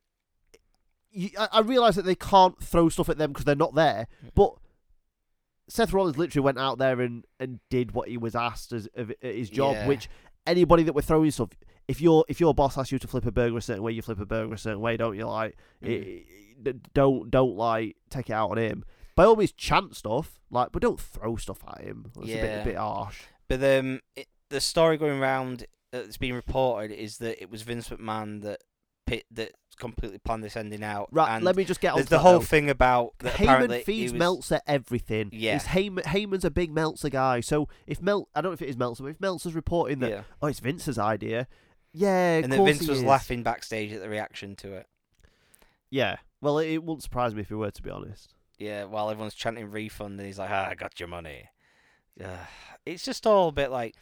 you, 1.11 1.31
I, 1.39 1.49
I 1.53 1.61
realize 1.61 1.97
that 1.97 2.05
they 2.05 2.15
can't 2.15 2.63
throw 2.63 2.89
stuff 2.91 3.09
at 3.09 3.17
them 3.17 3.33
because 3.33 3.45
they're 3.47 3.55
not 3.57 3.75
there. 3.75 4.07
Mm. 4.25 4.31
But 4.35 4.55
Seth 5.69 5.93
Rollins 5.93 6.17
literally 6.19 6.45
went 6.45 6.59
out 6.59 6.79
there 6.79 7.01
and, 7.01 7.25
and 7.39 7.61
did 7.71 7.93
what 7.93 8.09
he 8.09 8.17
was 8.17 8.35
asked 8.35 8.73
as 8.73 8.89
of 8.95 9.11
at 9.11 9.35
his 9.35 9.51
job. 9.51 9.75
Yeah. 9.75 9.87
Which 9.87 10.09
anybody 10.47 10.83
that 10.85 10.95
we're 10.95 11.03
throwing 11.03 11.31
stuff, 11.31 11.51
if 11.87 12.01
your 12.01 12.25
if 12.29 12.41
your 12.41 12.55
boss 12.55 12.77
asks 12.79 12.91
you 12.93 12.99
to 12.99 13.07
flip 13.09 13.27
a 13.27 13.33
burger 13.33 13.57
a 13.59 13.63
certain 13.63 13.83
way, 13.83 13.93
you 13.93 14.03
flip 14.03 14.21
a 14.21 14.27
burger 14.27 14.55
a 14.55 14.59
certain 14.59 14.81
way, 14.81 14.97
don't 14.97 15.17
you? 15.17 15.27
Like, 15.27 15.57
Mm. 15.85 15.89
i- 15.91 16.71
i- 16.71 16.73
don't 16.93 17.31
don't 17.31 17.57
like 17.57 17.97
take 18.11 18.31
it 18.31 18.33
out 18.33 18.51
on 18.51 18.59
him. 18.59 18.85
By 19.15 19.25
all 19.25 19.37
means, 19.37 19.53
chant 19.53 19.95
stuff, 19.97 20.41
like, 20.51 20.71
but 20.73 20.81
don't 20.83 20.99
throw 21.01 21.37
stuff 21.37 21.59
at 21.69 21.83
him. 21.83 22.13
It's 22.17 22.29
a 22.31 22.35
bit 22.35 22.61
a 22.63 22.65
bit 22.65 22.77
harsh. 22.77 23.23
But 23.49 23.63
um, 23.63 24.01
it, 24.17 24.27
the 24.49 24.61
story 24.61 24.97
going 24.97 25.21
around 25.21 25.67
that's 25.93 26.17
been 26.19 26.35
reported 26.35 26.93
is 26.93 27.19
that 27.19 27.41
it 27.43 27.51
was 27.51 27.63
Vince 27.63 27.89
McMahon 27.89 28.43
that 28.43 28.61
pit 29.09 29.25
that 29.33 29.53
completely 29.79 30.19
planned 30.19 30.43
this 30.43 30.57
ending 30.57 30.83
out. 30.83 31.09
Right, 31.13 31.37
and 31.37 31.45
let 31.45 31.57
me 31.57 31.65
just 31.65 31.81
get 31.81 31.93
on 31.93 31.99
There's 31.99 32.09
the 32.09 32.19
whole 32.19 32.41
though. 32.41 32.45
thing 32.45 32.69
about 32.69 33.15
that 33.21 33.35
Heyman 33.35 33.83
feeds 33.85 34.13
was, 34.13 34.19
Meltzer 34.19 34.61
everything. 34.67 35.31
Yeah. 35.33 35.57
It's 35.57 35.67
Heyman, 35.67 36.03
Heyman's 36.03 36.45
a 36.45 36.51
big 36.51 36.73
Meltzer 36.73 37.09
guy. 37.11 37.41
So 37.41 37.69
if 37.87 38.03
Mel, 38.03 38.29
I 38.35 38.41
don't 38.41 38.51
know 38.51 38.55
if 38.55 38.63
it 38.63 38.69
is 38.69 38.77
Meltzer, 38.77 39.05
but 39.05 39.11
if 39.11 39.21
Meltzer's 39.21 39.55
reporting 39.55 40.01
that, 40.01 40.11
Yeah. 40.11 40.23
oh, 40.43 40.49
it's 40.49 40.61
Vince's 40.61 40.99
idea, 40.99 41.47
yeah, 41.93 42.39
of 42.39 42.45
and 42.45 42.53
then 42.53 42.65
Vince 42.65 42.87
was 42.89 42.99
is. 42.99 43.05
laughing 43.05 43.43
backstage 43.43 43.93
at 43.93 44.01
the 44.01 44.09
reaction 44.09 44.57
to 44.57 44.73
it. 44.75 44.87
Yeah. 45.91 46.17
Well, 46.41 46.59
it, 46.59 46.69
it 46.69 46.83
wouldn't 46.85 47.03
surprise 47.03 47.35
me 47.35 47.43
if 47.43 47.49
he 47.49 47.55
were, 47.55 47.71
to 47.71 47.83
be 47.83 47.91
honest. 47.91 48.35
Yeah, 48.59 48.85
while 48.85 49.11
everyone's 49.11 49.35
chanting 49.35 49.71
refund, 49.71 50.19
and 50.19 50.27
he's 50.27 50.39
like, 50.39 50.51
"Ah, 50.51 50.69
I 50.71 50.75
got 50.75 50.99
your 50.99 51.09
money." 51.09 51.49
Yeah, 52.17 52.47
it's 52.85 53.05
just 53.05 53.27
all 53.27 53.49
a 53.49 53.53
bit 53.53 53.71
like 53.71 53.95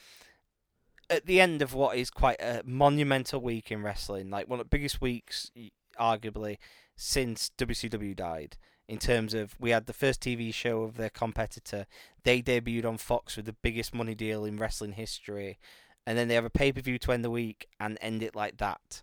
at 1.08 1.26
the 1.26 1.40
end 1.40 1.62
of 1.62 1.74
what 1.74 1.96
is 1.96 2.10
quite 2.10 2.40
a 2.40 2.62
monumental 2.64 3.40
week 3.40 3.70
in 3.70 3.82
wrestling, 3.82 4.30
like 4.30 4.48
one 4.48 4.60
of 4.60 4.66
the 4.66 4.76
biggest 4.76 5.00
weeks, 5.00 5.50
arguably, 5.98 6.58
since 6.96 7.50
WCW 7.58 8.14
died. 8.16 8.56
In 8.88 8.98
terms 8.98 9.34
of, 9.34 9.56
we 9.58 9.70
had 9.70 9.86
the 9.86 9.92
first 9.92 10.20
TV 10.20 10.54
show 10.54 10.82
of 10.82 10.96
their 10.96 11.10
competitor. 11.10 11.86
They 12.22 12.40
debuted 12.40 12.84
on 12.84 12.98
Fox 12.98 13.36
with 13.36 13.46
the 13.46 13.52
biggest 13.52 13.92
money 13.92 14.14
deal 14.14 14.44
in 14.44 14.58
wrestling 14.58 14.92
history, 14.92 15.58
and 16.06 16.16
then 16.16 16.28
they 16.28 16.34
have 16.34 16.44
a 16.44 16.50
pay 16.50 16.72
per 16.72 16.80
view 16.80 16.98
to 17.00 17.12
end 17.12 17.24
the 17.24 17.30
week 17.30 17.66
and 17.80 17.98
end 18.00 18.22
it 18.22 18.36
like 18.36 18.58
that. 18.58 19.02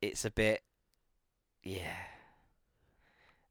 It's 0.00 0.24
a 0.24 0.30
bit, 0.30 0.62
yeah, 1.62 1.96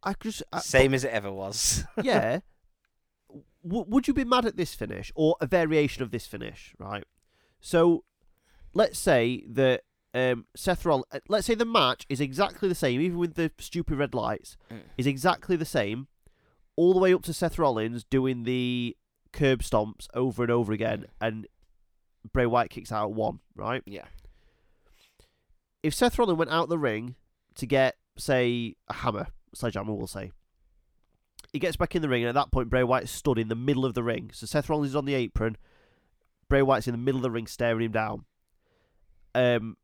I 0.03 0.13
just, 0.19 0.43
I, 0.51 0.59
same 0.59 0.93
as 0.93 1.03
it 1.03 1.11
ever 1.11 1.31
was. 1.31 1.85
yeah. 2.01 2.39
W- 3.63 3.85
would 3.87 4.07
you 4.07 4.13
be 4.13 4.25
mad 4.25 4.45
at 4.45 4.57
this 4.57 4.73
finish 4.73 5.11
or 5.15 5.35
a 5.39 5.47
variation 5.47 6.03
of 6.03 6.11
this 6.11 6.25
finish, 6.25 6.73
right? 6.79 7.05
So, 7.65 8.03
let's 8.73 8.99
say 8.99 9.45
that 9.47 9.83
um, 10.13 10.45
Seth 10.53 10.85
Rollins, 10.85 11.05
let's 11.29 11.47
say 11.47 11.55
the 11.55 11.63
match 11.65 12.05
is 12.09 12.19
exactly 12.19 12.67
the 12.67 12.75
same, 12.75 12.99
even 12.99 13.17
with 13.17 13.35
the 13.35 13.51
stupid 13.57 13.97
red 13.97 14.13
lights, 14.13 14.57
Mm. 14.69 14.81
is 14.97 15.07
exactly 15.07 15.55
the 15.55 15.63
same, 15.65 16.07
all 16.75 16.93
the 16.93 16.99
way 16.99 17.13
up 17.13 17.23
to 17.23 17.33
Seth 17.33 17.57
Rollins 17.57 18.03
doing 18.03 18.43
the 18.43 18.97
curb 19.31 19.61
stomps 19.61 20.07
over 20.13 20.43
and 20.43 20.51
over 20.51 20.73
again, 20.73 21.05
and 21.21 21.47
Bray 22.33 22.45
Wyatt 22.45 22.69
kicks 22.69 22.91
out 22.91 23.05
at 23.09 23.15
one, 23.15 23.39
right? 23.55 23.81
Yeah. 23.85 24.05
If 25.81 25.93
Seth 25.93 26.19
Rollins 26.19 26.37
went 26.37 26.51
out 26.51 26.69
the 26.69 26.77
ring 26.77 27.15
to 27.55 27.65
get, 27.65 27.95
say, 28.17 28.75
a 28.89 28.93
hammer, 28.93 29.27
Sledgehammer 29.55 29.93
we'll 29.93 30.07
say. 30.07 30.31
He 31.51 31.59
gets 31.59 31.75
back 31.77 31.95
in 31.95 32.01
the 32.01 32.09
ring, 32.09 32.23
and 32.23 32.29
at 32.29 32.35
that 32.35 32.51
point, 32.51 32.69
Bray 32.69 32.83
Wyatt 32.83 33.09
stood 33.09 33.37
in 33.37 33.47
the 33.47 33.55
middle 33.55 33.85
of 33.85 33.93
the 33.93 34.03
ring. 34.03 34.31
So 34.33 34.45
Seth 34.47 34.69
Rollins 34.69 34.89
is 34.91 34.95
on 34.95 35.05
the 35.05 35.13
apron. 35.13 35.57
Bray 36.49 36.61
Wyatt's 36.61 36.87
in 36.87 36.91
the 36.93 36.97
middle 36.97 37.17
of 37.19 37.23
the 37.23 37.31
ring, 37.31 37.47
staring 37.47 37.85
him 37.85 37.91
down. 37.91 38.25
Um, 39.35 39.77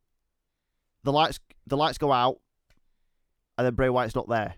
the 1.03 1.11
lights 1.11 1.39
the 1.65 1.77
lights 1.77 1.97
go 1.97 2.11
out, 2.11 2.39
and 3.57 3.65
then 3.65 3.73
Bray 3.75 3.89
Wyatt's 3.89 4.15
not 4.15 4.27
there, 4.29 4.55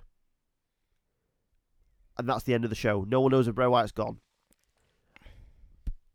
and 2.18 2.28
that's 2.28 2.44
the 2.44 2.54
end 2.54 2.64
of 2.64 2.70
the 2.70 2.76
show. 2.76 3.06
No 3.08 3.22
one 3.22 3.32
knows 3.32 3.48
if 3.48 3.56
Bray 3.56 3.68
Wyatt's 3.68 3.92
gone. 3.92 4.20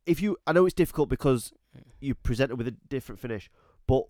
If 0.04 0.20
you, 0.22 0.36
I 0.46 0.52
know 0.52 0.66
it's 0.66 0.74
difficult 0.74 1.08
because 1.08 1.52
you 2.00 2.14
presented 2.14 2.56
with 2.56 2.68
a 2.68 2.76
different 2.88 3.20
finish, 3.20 3.50
but 3.86 4.04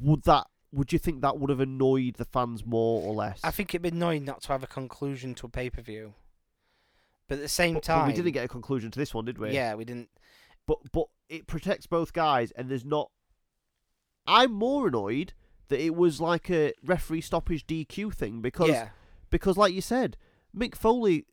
would 0.00 0.22
that? 0.24 0.46
Would 0.70 0.92
you 0.92 0.98
think 0.98 1.22
that 1.22 1.38
would 1.38 1.48
have 1.48 1.60
annoyed 1.60 2.16
the 2.16 2.26
fans 2.26 2.64
more 2.66 3.02
or 3.02 3.14
less? 3.14 3.40
I 3.42 3.50
think 3.50 3.70
it'd 3.70 3.82
be 3.82 3.88
annoying 3.88 4.24
not 4.26 4.42
to 4.42 4.48
have 4.48 4.62
a 4.62 4.66
conclusion 4.66 5.34
to 5.36 5.46
a 5.46 5.48
pay 5.48 5.70
per 5.70 5.80
view. 5.80 6.12
But 7.26 7.36
at 7.36 7.40
the 7.42 7.48
same 7.48 7.74
But- 7.74 7.82
time, 7.84 8.00
but 8.00 8.06
we 8.08 8.12
didn't 8.14 8.32
get 8.32 8.44
a 8.44 8.48
conclusion 8.48 8.90
to 8.90 8.98
this 8.98 9.14
one, 9.14 9.24
did 9.24 9.38
we? 9.38 9.50
Yeah, 9.52 9.74
we 9.74 9.84
didn't. 9.84 10.10
But 10.68 10.78
but 10.92 11.06
it 11.28 11.48
protects 11.48 11.86
both 11.88 12.12
guys, 12.12 12.52
and 12.52 12.68
there's 12.70 12.84
not. 12.84 13.10
I'm 14.26 14.52
more 14.52 14.88
annoyed 14.88 15.32
that 15.68 15.80
it 15.84 15.94
was 15.94 16.20
like 16.20 16.50
a 16.50 16.72
referee 16.84 17.22
stoppage 17.22 17.66
DQ 17.66 18.14
thing 18.14 18.40
because 18.40 18.68
yeah, 18.68 18.90
because 19.30 19.56
like 19.56 19.72
you 19.74 19.80
said, 19.80 20.16
Mick 20.56 20.74
Foley 20.76 21.26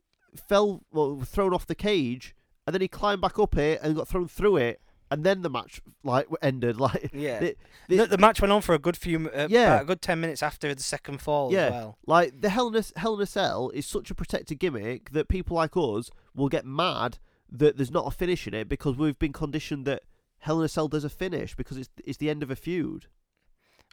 fell 0.48 0.82
well 0.90 1.20
thrown 1.20 1.54
off 1.54 1.66
the 1.66 1.74
cage, 1.74 2.34
and 2.66 2.74
then 2.74 2.80
he 2.80 2.88
climbed 2.88 3.20
back 3.20 3.38
up 3.38 3.56
it 3.56 3.80
and 3.82 3.94
got 3.94 4.08
thrown 4.08 4.28
through 4.28 4.56
it, 4.56 4.80
and 5.10 5.24
then 5.24 5.42
the 5.42 5.50
match 5.50 5.80
like 6.02 6.26
ended 6.42 6.78
like 6.80 7.10
yeah. 7.12 7.38
the- 7.40 7.56
The, 7.88 7.96
the- 7.98 8.06
the, 8.06 8.18
match 8.18 8.40
went 8.40 8.52
on 8.52 8.62
for 8.62 8.74
a 8.74 8.78
good 8.78 8.96
few, 8.96 9.28
uh, 9.30 9.46
Yeah. 9.50 9.80
a 9.80 9.84
good 9.84 10.00
ten 10.02 10.20
minutes 10.20 10.42
after 10.42 10.74
the 10.74 10.82
second 10.82 11.20
fall 11.20 11.52
Yeah. 11.52 11.66
as 11.66 11.72
well. 11.72 11.98
like 12.06 12.40
the 12.40 12.48
Hell 12.48 12.68
in 12.68 12.76
a, 12.76 12.98
Hell 12.98 13.14
in 13.16 13.20
a 13.22 13.26
Cell 13.26 13.70
is 13.74 13.86
such 13.86 14.10
a 14.10 14.14
protected 14.14 14.58
gimmick 14.58 15.10
that 15.12 15.28
people 15.28 15.56
like 15.56 15.76
us 15.76 16.10
will 16.34 16.48
get 16.48 16.64
mad 16.66 17.18
that 17.50 17.76
there's 17.76 17.90
not 17.90 18.06
a 18.06 18.10
finish 18.10 18.46
in 18.46 18.54
it 18.54 18.68
because 18.68 18.96
we've 18.96 19.18
been 19.18 19.32
conditioned 19.32 19.84
that 19.86 20.02
Hell 20.38 20.60
in 20.60 20.64
a 20.64 20.68
Cell 20.68 20.88
does 20.88 21.04
a 21.04 21.08
finish 21.08 21.54
because 21.54 21.76
it's 21.76 21.88
it's 22.04 22.18
the 22.18 22.30
end 22.30 22.42
of 22.42 22.50
a 22.50 22.56
feud. 22.56 23.06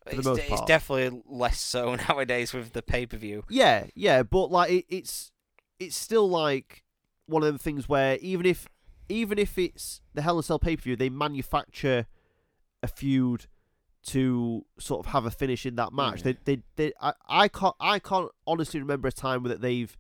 The 0.06 0.18
It's, 0.18 0.52
it's 0.52 0.66
definitely 0.66 1.22
less 1.26 1.60
so 1.60 1.96
nowadays 2.10 2.54
with 2.54 2.74
the 2.74 2.82
pay 2.82 3.06
per 3.06 3.18
view. 3.18 3.44
Yeah, 3.50 3.86
yeah, 3.96 4.24
but 4.24 4.52
like 4.52 4.72
it, 4.72 4.86
it's 4.90 5.32
it's 5.80 5.96
still 5.96 6.30
like 6.30 6.84
one 7.26 7.42
of 7.42 7.48
them 7.48 7.58
things 7.58 7.88
where 7.88 8.18
even 8.18 8.46
if 8.46 8.68
even 9.10 9.38
if 9.38 9.58
it's 9.58 10.02
the 10.14 10.22
Hell 10.22 10.36
in 10.36 10.40
a 10.40 10.44
Cell 10.44 10.60
pay 10.60 10.76
per 10.76 10.82
view, 10.82 10.96
they 10.96 11.10
manufacture 11.10 12.08
a 12.82 12.88
feud 12.88 13.48
to 14.04 14.66
sort 14.80 15.06
of 15.06 15.12
have 15.14 15.26
a 15.26 15.32
finish 15.32 15.66
in 15.66 15.76
that 15.76 15.94
match. 15.94 16.22
Mm. 16.22 16.24
They, 16.24 16.38
they, 16.44 16.62
they, 16.76 16.94
I, 17.02 17.14
I 17.28 17.48
can't, 17.48 17.76
I 17.80 18.00
can't 18.00 18.30
honestly 18.46 18.82
remember 18.82 19.08
a 19.08 19.12
time 19.12 19.44
that 19.44 19.62
they've 19.62 19.96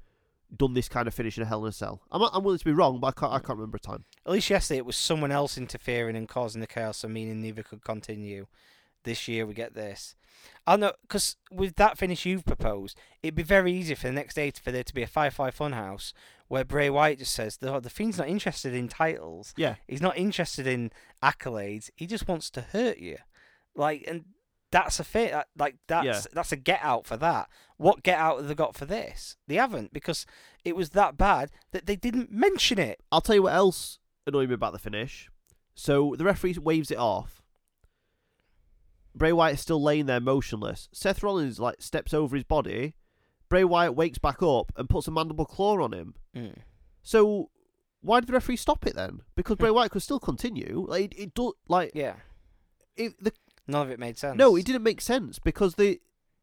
done 0.55 0.73
this 0.73 0.89
kind 0.89 1.07
of 1.07 1.13
finish 1.13 1.37
in 1.37 1.43
a 1.43 1.45
Hell 1.45 1.63
in 1.65 1.69
a 1.69 1.71
Cell. 1.71 2.01
I'm, 2.11 2.21
I'm 2.21 2.43
willing 2.43 2.59
to 2.59 2.65
be 2.65 2.71
wrong, 2.71 2.99
but 2.99 3.07
I 3.07 3.11
can't, 3.11 3.33
I 3.33 3.39
can't 3.39 3.57
remember 3.59 3.77
a 3.77 3.79
time. 3.79 4.05
At 4.25 4.31
least 4.31 4.49
yesterday 4.49 4.77
it 4.77 4.85
was 4.85 4.95
someone 4.95 5.31
else 5.31 5.57
interfering 5.57 6.15
and 6.15 6.27
causing 6.27 6.61
the 6.61 6.67
chaos, 6.67 7.03
and 7.03 7.13
meaning 7.13 7.41
neither 7.41 7.63
could 7.63 7.83
continue. 7.83 8.47
This 9.03 9.27
year 9.27 9.45
we 9.45 9.53
get 9.53 9.73
this. 9.73 10.15
I 10.65 10.77
know 10.77 10.93
because 11.01 11.35
with 11.51 11.75
that 11.75 11.97
finish 11.97 12.25
you've 12.25 12.45
proposed, 12.45 12.97
it'd 13.21 13.35
be 13.35 13.43
very 13.43 13.73
easy 13.73 13.95
for 13.95 14.07
the 14.07 14.13
next 14.13 14.35
day 14.35 14.51
for 14.51 14.71
there 14.71 14.83
to 14.83 14.93
be 14.93 15.03
a 15.03 15.07
Firefly 15.07 15.51
Funhouse 15.51 16.13
where 16.47 16.63
Bray 16.63 16.89
Wyatt 16.89 17.19
just 17.19 17.33
says 17.33 17.57
the 17.57 17.79
the 17.79 17.89
Fiend's 17.89 18.17
not 18.17 18.29
interested 18.29 18.73
in 18.73 18.87
titles. 18.87 19.53
Yeah, 19.57 19.75
He's 19.87 20.01
not 20.01 20.17
interested 20.17 20.67
in 20.67 20.91
accolades. 21.21 21.89
He 21.95 22.07
just 22.07 22.27
wants 22.27 22.49
to 22.51 22.61
hurt 22.61 22.97
you, 22.97 23.17
like 23.75 24.05
and. 24.07 24.25
That's 24.73 24.99
a 24.99 25.03
fit. 25.05 25.31
that- 25.31 25.47
Like 25.57 25.77
that's 25.87 26.05
Yeah. 26.05 26.21
that's 26.33 26.51
a 26.51 26.57
get 26.57 26.81
out 26.83 27.05
for 27.05 27.15
that. 27.17 27.47
What 27.77 28.03
get 28.03 28.19
out 28.19 28.39
have 28.39 28.47
they 28.49 28.55
got 28.55 28.75
for 28.75 28.85
this? 28.85 29.37
They 29.47 29.55
haven't 29.55 29.93
because 29.93 30.25
it 30.65 30.75
was 30.75 30.89
that 30.91 31.17
bad 31.17 31.49
that 31.71 31.85
they 31.85 31.95
didn't 31.95 32.31
mention 32.31 32.77
it. 32.79 33.01
I'll 33.11 33.21
tell 33.21 33.35
you 33.35 33.43
what 33.43 33.53
else 33.53 33.99
annoyed 34.27 34.49
me 34.49 34.55
about 34.55 34.73
the 34.73 34.79
finish. 34.79 35.29
So 35.75 36.15
the 36.17 36.25
referee 36.25 36.57
waves 36.61 36.91
it 36.91 36.97
off. 36.97 37.41
Bray 39.15 39.31
Wyatt 39.31 39.55
is 39.55 39.61
still 39.61 39.81
laying 39.81 40.07
there 40.07 40.19
motionless. 40.19 40.89
Seth 40.91 41.21
Rollins 41.23 41.59
like 41.59 41.81
steps 41.81 42.13
over 42.13 42.35
his 42.35 42.43
body. 42.45 42.95
Bray 43.49 43.63
Wyatt 43.63 43.95
wakes 43.95 44.17
back 44.17 44.41
up 44.41 44.71
and 44.75 44.89
puts 44.89 45.07
a 45.07 45.11
mandible 45.11 45.45
claw 45.45 45.79
on 45.83 45.93
him. 45.93 46.15
Mm. 46.35 46.55
So 47.03 47.49
why 48.01 48.19
did 48.19 48.27
the 48.29 48.33
referee 48.33 48.55
stop 48.57 48.85
it 48.87 48.95
then? 48.95 49.21
Because 49.35 49.57
Bray 49.57 49.69
Wyatt 49.71 49.91
could 49.91 50.01
still 50.01 50.19
continue. 50.19 50.85
Like 50.87 51.13
it, 51.13 51.19
it 51.21 51.33
do, 51.35 51.53
like 51.67 51.91
Yeah, 51.93 52.15
it, 52.95 53.13
the, 53.23 53.31
none 53.67 53.81
of 53.81 53.91
it 53.91 53.99
made 53.99 54.17
sense. 54.17 54.37
no, 54.37 54.55
it 54.55 54.65
didn't 54.65 54.83
make 54.83 55.01
sense 55.01 55.39
because 55.39 55.75
they 55.75 55.99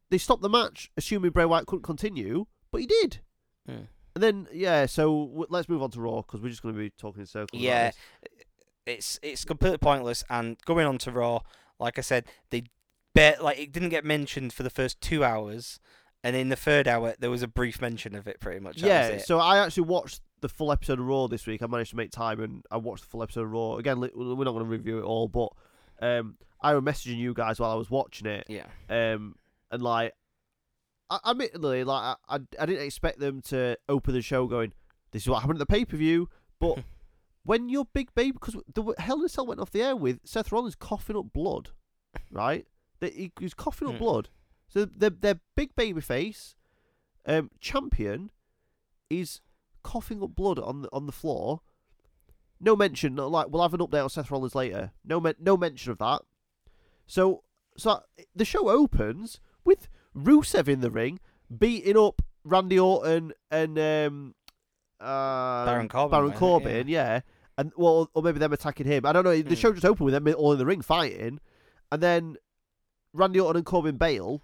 they 0.09 0.17
stopped 0.17 0.41
the 0.41 0.49
match 0.49 0.91
assuming 0.97 1.31
Bray 1.31 1.45
Wyatt 1.45 1.67
couldn't 1.67 1.83
continue, 1.83 2.45
but 2.71 2.81
he 2.81 2.87
did. 2.87 3.19
Mm. 3.69 3.87
And 4.15 4.23
then 4.23 4.47
yeah, 4.51 4.85
so 4.87 5.27
w- 5.27 5.47
let's 5.49 5.69
move 5.69 5.81
on 5.81 5.91
to 5.91 6.01
Raw 6.01 6.21
because 6.21 6.41
we're 6.41 6.49
just 6.49 6.61
going 6.61 6.75
to 6.75 6.79
be 6.79 6.89
talking 6.89 7.21
in 7.21 7.27
circles. 7.27 7.61
Yeah, 7.61 7.91
it's 8.85 9.19
it's 9.21 9.45
completely 9.45 9.77
pointless. 9.77 10.23
And 10.29 10.57
going 10.65 10.85
on 10.85 10.97
to 10.99 11.11
Raw, 11.11 11.41
like 11.79 11.97
I 11.97 12.01
said, 12.01 12.25
they 12.49 12.63
bet 13.13 13.43
like 13.43 13.59
it 13.59 13.71
didn't 13.71 13.89
get 13.89 14.03
mentioned 14.03 14.53
for 14.53 14.63
the 14.63 14.69
first 14.69 14.99
two 14.99 15.23
hours, 15.23 15.79
and 16.23 16.35
in 16.35 16.49
the 16.49 16.55
third 16.55 16.87
hour 16.87 17.15
there 17.19 17.29
was 17.29 17.41
a 17.41 17.47
brief 17.47 17.81
mention 17.81 18.15
of 18.15 18.27
it. 18.27 18.39
Pretty 18.39 18.59
much. 18.59 18.81
That 18.81 18.87
yeah, 18.87 19.17
so 19.19 19.39
I 19.39 19.59
actually 19.59 19.83
watched 19.83 20.21
the 20.41 20.49
full 20.49 20.71
episode 20.71 20.99
of 20.99 21.05
Raw 21.05 21.27
this 21.27 21.47
week. 21.47 21.61
I 21.61 21.67
managed 21.67 21.91
to 21.91 21.95
make 21.95 22.11
time 22.11 22.41
and 22.41 22.65
I 22.69 22.77
watched 22.77 23.03
the 23.03 23.09
full 23.09 23.23
episode 23.23 23.43
of 23.43 23.51
Raw. 23.51 23.75
Again, 23.77 24.01
li- 24.01 24.09
we're 24.13 24.43
not 24.43 24.51
going 24.51 24.65
to 24.65 24.69
review 24.69 24.99
it 24.99 25.03
all, 25.03 25.27
but 25.27 25.49
um, 26.01 26.35
I 26.61 26.75
was 26.75 26.83
messaging 26.83 27.17
you 27.17 27.33
guys 27.33 27.59
while 27.59 27.71
I 27.71 27.75
was 27.75 27.89
watching 27.89 28.27
it, 28.27 28.45
yeah, 28.47 28.67
um, 28.89 29.35
and 29.71 29.81
like, 29.81 30.13
I, 31.09 31.19
admittedly, 31.25 31.83
like 31.83 32.17
I, 32.29 32.35
I, 32.35 32.39
I 32.59 32.65
didn't 32.65 32.85
expect 32.85 33.19
them 33.19 33.41
to 33.43 33.77
open 33.89 34.13
the 34.13 34.21
show 34.21 34.47
going, 34.47 34.73
"This 35.11 35.23
is 35.23 35.29
what 35.29 35.41
happened 35.41 35.59
at 35.61 35.67
the 35.67 35.73
pay 35.73 35.85
per 35.85 35.97
view," 35.97 36.29
but 36.59 36.77
when 37.43 37.69
your 37.69 37.85
big 37.93 38.13
baby, 38.13 38.31
because 38.33 38.55
the 38.73 38.93
Hell 38.99 39.19
in 39.19 39.25
a 39.25 39.29
Cell 39.29 39.47
went 39.47 39.59
off 39.59 39.71
the 39.71 39.81
air 39.81 39.95
with 39.95 40.19
Seth 40.23 40.51
Rollins 40.51 40.75
coughing 40.75 41.17
up 41.17 41.33
blood, 41.33 41.69
right? 42.29 42.67
That 42.99 43.13
he, 43.13 43.31
was 43.41 43.53
coughing 43.55 43.87
up 43.87 43.95
Hmm. 43.95 43.99
blood. 43.99 44.29
So 44.67 44.85
their 44.85 45.09
their 45.09 45.39
big 45.55 45.75
baby 45.75 46.01
face, 46.01 46.55
um, 47.25 47.49
champion, 47.59 48.29
is 49.09 49.41
coughing 49.83 50.21
up 50.21 50.35
blood 50.35 50.59
on 50.59 50.83
the, 50.83 50.89
on 50.93 51.07
the 51.07 51.11
floor. 51.11 51.61
No 52.59 52.75
mention, 52.75 53.15
like 53.15 53.47
we'll 53.49 53.63
have 53.63 53.73
an 53.73 53.79
update 53.79 54.03
on 54.03 54.09
Seth 54.09 54.29
Rollins 54.29 54.53
later. 54.53 54.91
No 55.03 55.19
men, 55.19 55.33
no 55.39 55.57
mention 55.57 55.91
of 55.91 55.97
that. 55.97 56.21
So 57.11 57.43
so 57.75 58.03
the 58.33 58.45
show 58.45 58.69
opens 58.69 59.41
with 59.65 59.89
Rusev 60.15 60.69
in 60.69 60.79
the 60.79 60.89
ring 60.89 61.19
beating 61.59 61.97
up 61.97 62.21
Randy 62.45 62.79
Orton 62.79 63.33
and 63.51 63.77
um, 63.77 64.35
uh, 65.01 65.65
Baron 65.65 65.89
Corbin, 65.89 66.11
Baron? 66.11 66.31
Corbin, 66.31 66.87
yeah. 66.87 67.19
And 67.57 67.73
well, 67.75 68.09
or 68.13 68.23
maybe 68.23 68.39
them 68.39 68.53
attacking 68.53 68.85
him. 68.87 69.05
I 69.05 69.11
don't 69.11 69.25
know. 69.25 69.35
The 69.35 69.43
Mm. 69.43 69.57
show 69.57 69.73
just 69.73 69.85
opened 69.85 70.05
with 70.05 70.13
them 70.13 70.33
all 70.37 70.53
in 70.53 70.57
the 70.57 70.65
ring 70.65 70.81
fighting, 70.81 71.41
and 71.91 72.01
then 72.01 72.37
Randy 73.13 73.41
Orton 73.41 73.57
and 73.57 73.65
Corbin 73.65 73.97
bail, 73.97 74.41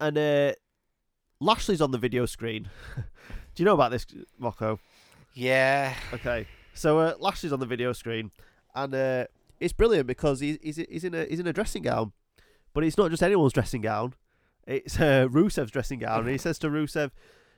and 0.00 0.16
uh, 0.16 0.52
Lashley's 1.40 1.82
on 1.82 1.90
the 1.90 1.98
video 1.98 2.24
screen. 2.24 2.70
Do 3.54 3.62
you 3.62 3.66
know 3.66 3.74
about 3.74 3.90
this, 3.90 4.06
Mocko? 4.40 4.78
yeah. 5.34 5.94
Okay, 6.14 6.46
so 6.72 6.98
uh, 7.00 7.12
Lashley's 7.20 7.52
on 7.52 7.60
the 7.60 7.66
video 7.66 7.92
screen, 7.92 8.30
and 8.74 8.94
uh, 8.94 9.26
it's 9.60 9.72
brilliant 9.72 10.06
because 10.06 10.40
he's 10.40 10.58
he's 10.62 11.04
in 11.04 11.14
a 11.14 11.24
he's 11.24 11.40
in 11.40 11.46
a 11.46 11.52
dressing 11.52 11.82
gown, 11.82 12.12
but 12.72 12.84
it's 12.84 12.98
not 12.98 13.10
just 13.10 13.22
anyone's 13.22 13.52
dressing 13.52 13.82
gown. 13.82 14.14
It's 14.66 14.98
uh, 14.98 15.28
Rusev's 15.30 15.70
dressing 15.70 16.00
gown, 16.00 16.20
and 16.20 16.30
he 16.30 16.38
says 16.38 16.58
to 16.60 16.68
Rusev, 16.68 17.10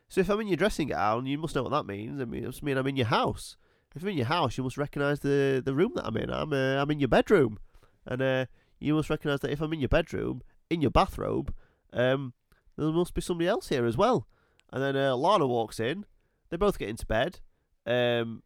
"So 0.08 0.20
if 0.20 0.28
I'm 0.28 0.40
in 0.40 0.48
your 0.48 0.56
dressing 0.56 0.88
gown, 0.88 1.26
you 1.26 1.38
must 1.38 1.54
know 1.54 1.62
what 1.62 1.72
that 1.72 1.86
means. 1.86 2.20
I 2.20 2.24
mean, 2.24 2.44
it 2.44 2.46
must 2.46 2.62
mean 2.62 2.76
I'm 2.76 2.86
in 2.86 2.96
your 2.96 3.06
house. 3.06 3.56
If 3.94 4.02
I'm 4.02 4.08
in 4.10 4.18
your 4.18 4.26
house, 4.26 4.56
you 4.58 4.64
must 4.64 4.78
recognise 4.78 5.20
the 5.20 5.62
the 5.64 5.74
room 5.74 5.92
that 5.96 6.06
I'm 6.06 6.16
in. 6.16 6.30
I'm 6.30 6.52
uh, 6.52 6.80
I'm 6.80 6.90
in 6.90 7.00
your 7.00 7.08
bedroom, 7.08 7.58
and 8.06 8.22
uh, 8.22 8.46
you 8.78 8.94
must 8.94 9.10
recognise 9.10 9.40
that 9.40 9.50
if 9.50 9.60
I'm 9.60 9.72
in 9.72 9.80
your 9.80 9.88
bedroom, 9.88 10.42
in 10.70 10.80
your 10.80 10.90
bathrobe, 10.90 11.54
um, 11.92 12.34
there 12.76 12.88
must 12.88 13.14
be 13.14 13.20
somebody 13.20 13.48
else 13.48 13.68
here 13.68 13.86
as 13.86 13.96
well." 13.96 14.26
And 14.70 14.82
then 14.82 14.96
uh, 14.96 15.16
Lana 15.16 15.46
walks 15.46 15.80
in. 15.80 16.04
They 16.50 16.56
both 16.56 16.78
get 16.78 16.88
into 16.88 17.06
bed. 17.06 17.40
Um, 17.86 18.42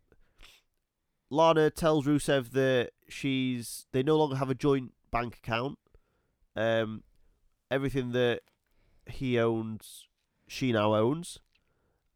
Lana 1.31 1.71
tells 1.71 2.07
Rusev 2.07 2.51
that 2.53 2.91
she's 3.13 3.87
they 3.93 4.03
no 4.03 4.17
longer 4.17 4.37
have 4.37 4.51
a 4.51 4.55
joint 4.55 4.93
bank 5.11 5.37
account. 5.37 5.79
Um, 6.57 7.03
everything 7.71 8.13
that 8.13 8.41
he 9.07 9.39
owns, 9.39 10.09
she 10.47 10.73
now 10.73 10.95
owns, 10.95 11.39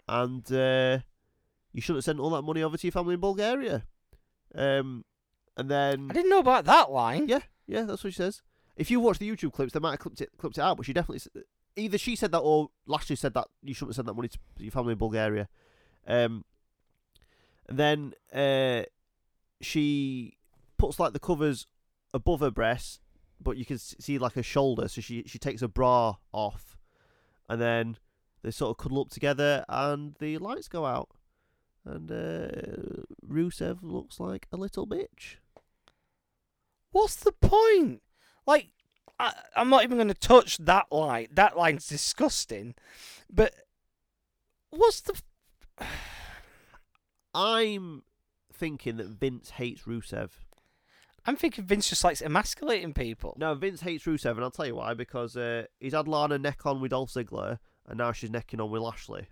and 0.08 0.50
uh, 0.52 0.98
you 1.72 1.80
shouldn't 1.80 2.04
send 2.04 2.20
all 2.20 2.30
that 2.30 2.42
money 2.42 2.62
over 2.62 2.76
to 2.76 2.86
your 2.86 2.92
family 2.92 3.14
in 3.14 3.20
Bulgaria. 3.20 3.84
Um, 4.54 5.04
and 5.56 5.70
then 5.70 6.08
I 6.10 6.14
didn't 6.14 6.30
know 6.30 6.38
about 6.38 6.64
that 6.66 6.90
line. 6.90 7.28
yeah, 7.28 7.40
yeah, 7.66 7.82
that's 7.82 8.04
what 8.04 8.12
she 8.12 8.16
says. 8.16 8.42
If 8.76 8.90
you 8.90 9.00
watch 9.00 9.18
the 9.18 9.30
YouTube 9.30 9.52
clips, 9.52 9.72
they 9.72 9.80
might 9.80 9.92
have 9.92 10.00
clipped 10.00 10.20
it, 10.20 10.30
clipped 10.36 10.58
it 10.58 10.62
out, 10.62 10.76
but 10.76 10.84
she 10.86 10.92
definitely 10.92 11.20
either 11.76 11.98
she 11.98 12.16
said 12.16 12.32
that 12.32 12.40
or 12.40 12.70
Lashley 12.86 13.16
said 13.16 13.34
that 13.34 13.48
you 13.62 13.74
shouldn't 13.74 13.96
send 13.96 14.08
that 14.08 14.14
money 14.14 14.28
to 14.28 14.38
your 14.58 14.70
family 14.70 14.92
in 14.92 14.98
Bulgaria. 14.98 15.48
Um, 16.06 16.44
and 17.68 17.78
then 17.78 18.14
uh, 18.32 18.84
she 19.60 20.35
puts 20.78 20.98
like 20.98 21.12
the 21.12 21.18
covers 21.18 21.66
above 22.12 22.40
her 22.40 22.50
breast, 22.50 23.00
but 23.40 23.56
you 23.56 23.64
can 23.64 23.78
see 23.78 24.18
like 24.18 24.34
her 24.34 24.42
shoulder. 24.42 24.88
So 24.88 25.00
she 25.00 25.22
she 25.26 25.38
takes 25.38 25.60
her 25.60 25.68
bra 25.68 26.16
off, 26.32 26.76
and 27.48 27.60
then 27.60 27.96
they 28.42 28.50
sort 28.50 28.70
of 28.70 28.82
cuddle 28.82 29.00
up 29.00 29.10
together, 29.10 29.64
and 29.68 30.14
the 30.18 30.38
lights 30.38 30.68
go 30.68 30.86
out, 30.86 31.10
and 31.84 32.10
uh, 32.10 33.02
Rusev 33.26 33.78
looks 33.82 34.20
like 34.20 34.46
a 34.52 34.56
little 34.56 34.86
bitch. 34.86 35.36
What's 36.92 37.16
the 37.16 37.32
point? 37.32 38.02
Like, 38.46 38.68
I, 39.18 39.34
I'm 39.54 39.68
not 39.68 39.82
even 39.84 39.98
going 39.98 40.08
to 40.08 40.14
touch 40.14 40.58
that 40.58 40.86
line. 40.90 41.28
That 41.32 41.56
line's 41.56 41.86
disgusting. 41.86 42.74
But 43.30 43.54
what's 44.70 45.00
the? 45.00 45.20
f- 45.78 45.88
I'm 47.34 48.02
thinking 48.52 48.96
that 48.96 49.08
Vince 49.08 49.50
hates 49.50 49.82
Rusev. 49.82 50.30
I'm 51.26 51.36
thinking 51.36 51.64
Vince 51.64 51.88
just 51.88 52.04
likes 52.04 52.22
emasculating 52.22 52.94
people. 52.94 53.36
No, 53.38 53.54
Vince 53.54 53.80
hates 53.80 54.04
Rusev, 54.04 54.32
and 54.32 54.44
I'll 54.44 54.50
tell 54.50 54.66
you 54.66 54.76
why. 54.76 54.94
Because 54.94 55.36
uh, 55.36 55.64
he's 55.80 55.92
had 55.92 56.06
Lana 56.06 56.38
neck 56.38 56.64
on 56.64 56.80
with 56.80 56.92
Dolph 56.92 57.10
Ziggler, 57.10 57.58
and 57.88 57.98
now 57.98 58.12
she's 58.12 58.30
necking 58.30 58.60
on 58.60 58.70
with 58.70 58.82
Lashley. 58.82 59.26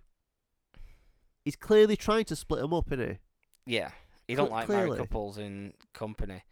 He's 1.43 1.55
clearly 1.55 1.95
trying 1.95 2.25
to 2.25 2.35
split 2.35 2.59
them 2.61 2.73
up, 2.73 2.91
isn't 2.91 3.07
he? 3.07 3.17
Yeah, 3.65 3.91
he 4.27 4.35
don't 4.35 4.51
like 4.51 4.65
clearly. 4.65 4.87
married 4.87 4.99
couples 4.99 5.37
in 5.37 5.73
company. 5.93 6.43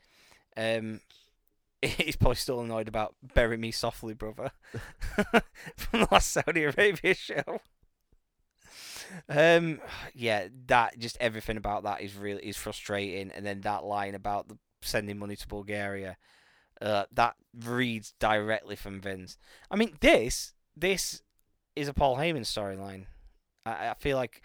Um, 0.55 1.01
he's 1.81 2.15
probably 2.15 2.35
still 2.35 2.61
annoyed 2.61 2.87
about 2.87 3.15
"Bury 3.33 3.57
Me 3.57 3.71
Softly, 3.71 4.13
Brother" 4.13 4.51
from 5.75 5.99
the 6.01 6.07
last 6.09 6.31
Saudi 6.31 6.63
Arabia 6.63 7.13
show. 7.15 7.59
Um, 9.27 9.81
yeah, 10.13 10.47
that 10.67 10.97
just 10.97 11.17
everything 11.19 11.57
about 11.57 11.83
that 11.83 12.01
is 12.01 12.15
really 12.15 12.43
is 12.43 12.55
frustrating, 12.55 13.31
and 13.31 13.45
then 13.45 13.61
that 13.61 13.83
line 13.83 14.15
about 14.15 14.47
the 14.47 14.57
sending 14.87 15.17
money 15.17 15.35
to 15.35 15.47
Bulgaria, 15.47 16.17
uh, 16.81 17.05
that 17.11 17.35
reads 17.57 18.13
directly 18.19 18.75
from 18.75 19.01
Vince. 19.01 19.37
I 19.69 19.75
mean, 19.75 19.97
this 20.01 20.53
this 20.75 21.21
is 21.75 21.87
a 21.87 21.93
Paul 21.93 22.17
Heyman 22.17 22.41
storyline. 22.41 23.05
I, 23.65 23.89
I 23.89 23.93
feel 23.99 24.17
like 24.17 24.41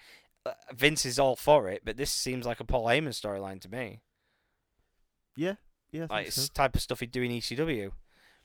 uh, 0.47 0.53
Vince 0.75 1.05
is 1.05 1.19
all 1.19 1.37
for 1.37 1.69
it, 1.69 1.83
but 1.85 1.97
this 1.97 2.11
seems 2.11 2.47
like 2.47 2.61
a 2.61 2.65
Paul 2.65 2.87
Heyman 2.87 3.09
storyline 3.09 3.61
to 3.63 3.69
me. 3.69 4.01
Yeah, 5.37 5.55
yeah. 5.93 6.03
Like 6.03 6.11
think 6.11 6.29
it's 6.29 6.49
the 6.49 6.55
type 6.55 6.75
of 6.75 6.83
stuff 6.83 7.01
he'd 7.01 7.13
do 7.13 7.23
in 7.23 7.33
ECW. 7.33 7.93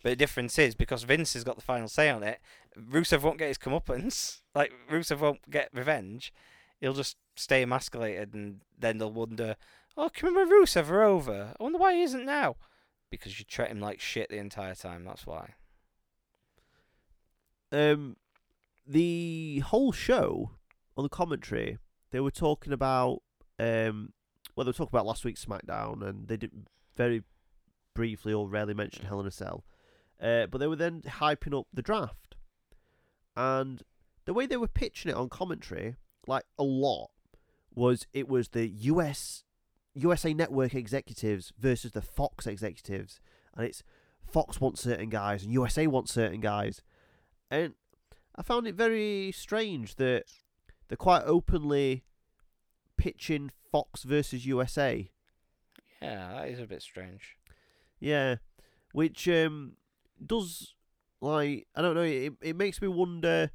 But 0.04 0.10
the 0.10 0.16
difference 0.18 0.60
is 0.60 0.76
because 0.76 1.04
Vince 1.04 1.34
has 1.34 1.46
got 1.46 1.56
the 1.56 1.62
final 1.62 1.88
say 1.88 2.10
on 2.10 2.24
it, 2.24 2.40
Rusev 2.78 3.22
won't 3.22 3.38
get 3.40 3.48
his 3.48 3.58
comeuppance. 3.58 4.40
Like 4.56 4.72
Rusev 4.88 5.18
won't 5.18 5.50
get 5.50 5.70
revenge. 5.74 6.32
He'll 6.80 6.94
just 6.94 7.18
stay 7.36 7.64
emasculated, 7.64 8.36
and 8.36 8.60
then 8.78 9.00
they'll 9.00 9.12
wonder, 9.12 9.56
"Oh, 9.98 10.10
can 10.10 10.34
Rusev 10.34 10.90
are 10.90 11.04
over? 11.04 11.54
I 11.60 11.64
wonder 11.64 11.78
why 11.80 11.94
he 11.94 12.02
isn't 12.04 12.26
now." 12.26 12.56
Because 13.10 13.38
you 13.40 13.46
treat 13.46 13.70
him 13.70 13.80
like 13.80 14.00
shit 14.00 14.30
the 14.30 14.38
entire 14.38 14.76
time. 14.76 15.04
That's 15.06 15.28
why. 15.28 15.54
um, 17.72 18.18
the 18.86 19.60
whole 19.66 19.92
show 19.92 20.52
on 20.98 21.04
the 21.04 21.10
commentary, 21.10 21.78
they 22.12 22.20
were 22.20 22.32
talking 22.32 22.74
about 22.74 23.22
um, 23.60 24.14
well, 24.56 24.66
they 24.66 24.70
were 24.70 24.74
talking 24.74 24.94
about 24.94 25.06
last 25.06 25.26
week's 25.26 25.46
SmackDown, 25.46 26.08
and 26.08 26.28
they 26.28 26.38
didn't 26.38 26.68
very 26.96 27.24
briefly 27.94 28.34
or 28.34 28.48
rarely 28.48 28.74
mention 28.74 29.06
Hell 29.06 29.20
in 29.20 29.28
a 29.28 29.32
Cell, 29.32 29.64
uh, 30.22 30.48
but 30.48 30.58
they 30.60 30.68
were 30.68 30.76
then 30.76 31.02
hyping 31.02 31.58
up 31.58 31.68
the 31.74 31.82
draft, 31.82 32.36
and 33.36 33.84
the 34.26 34.34
way 34.34 34.46
they 34.46 34.58
were 34.58 34.68
pitching 34.68 35.12
it 35.12 35.18
on 35.18 35.30
commentary, 35.30 35.96
like 36.28 36.46
a 36.58 36.64
lot, 36.64 37.10
was 37.74 38.06
it 38.14 38.28
was 38.28 38.50
the 38.50 38.68
US 38.68 39.44
USA 39.96 40.34
Network 40.34 40.74
executives 40.74 41.54
versus 41.58 41.92
the 41.92 42.02
Fox 42.02 42.48
executives, 42.48 43.20
and 43.56 43.66
it's 43.66 43.84
Fox 44.26 44.60
wants 44.60 44.82
certain 44.82 45.10
guys 45.10 45.44
and 45.44 45.52
USA 45.52 45.88
wants 45.88 46.14
certain 46.14 46.42
guys, 46.42 46.82
and 47.52 47.74
I 48.36 48.42
found 48.42 48.68
it 48.68 48.76
very 48.76 49.32
strange 49.32 49.96
that 49.96 50.24
they're 50.88 50.98
quite 50.98 51.24
openly 51.26 52.04
pitching 52.98 53.52
Fox 53.72 54.04
versus 54.04 54.46
USA. 54.46 55.10
Yeah, 56.02 56.34
that 56.34 56.50
is 56.50 56.60
a 56.60 56.66
bit 56.66 56.82
strange. 56.82 57.38
Yeah, 58.00 58.38
which 58.92 59.28
um 59.30 59.74
does 60.26 60.74
like 61.22 61.68
I 61.76 61.82
don't 61.82 61.96
know. 61.96 62.02
It 62.02 62.34
it 62.42 62.56
makes 62.56 62.82
me 62.82 62.88
wonder 62.88 63.52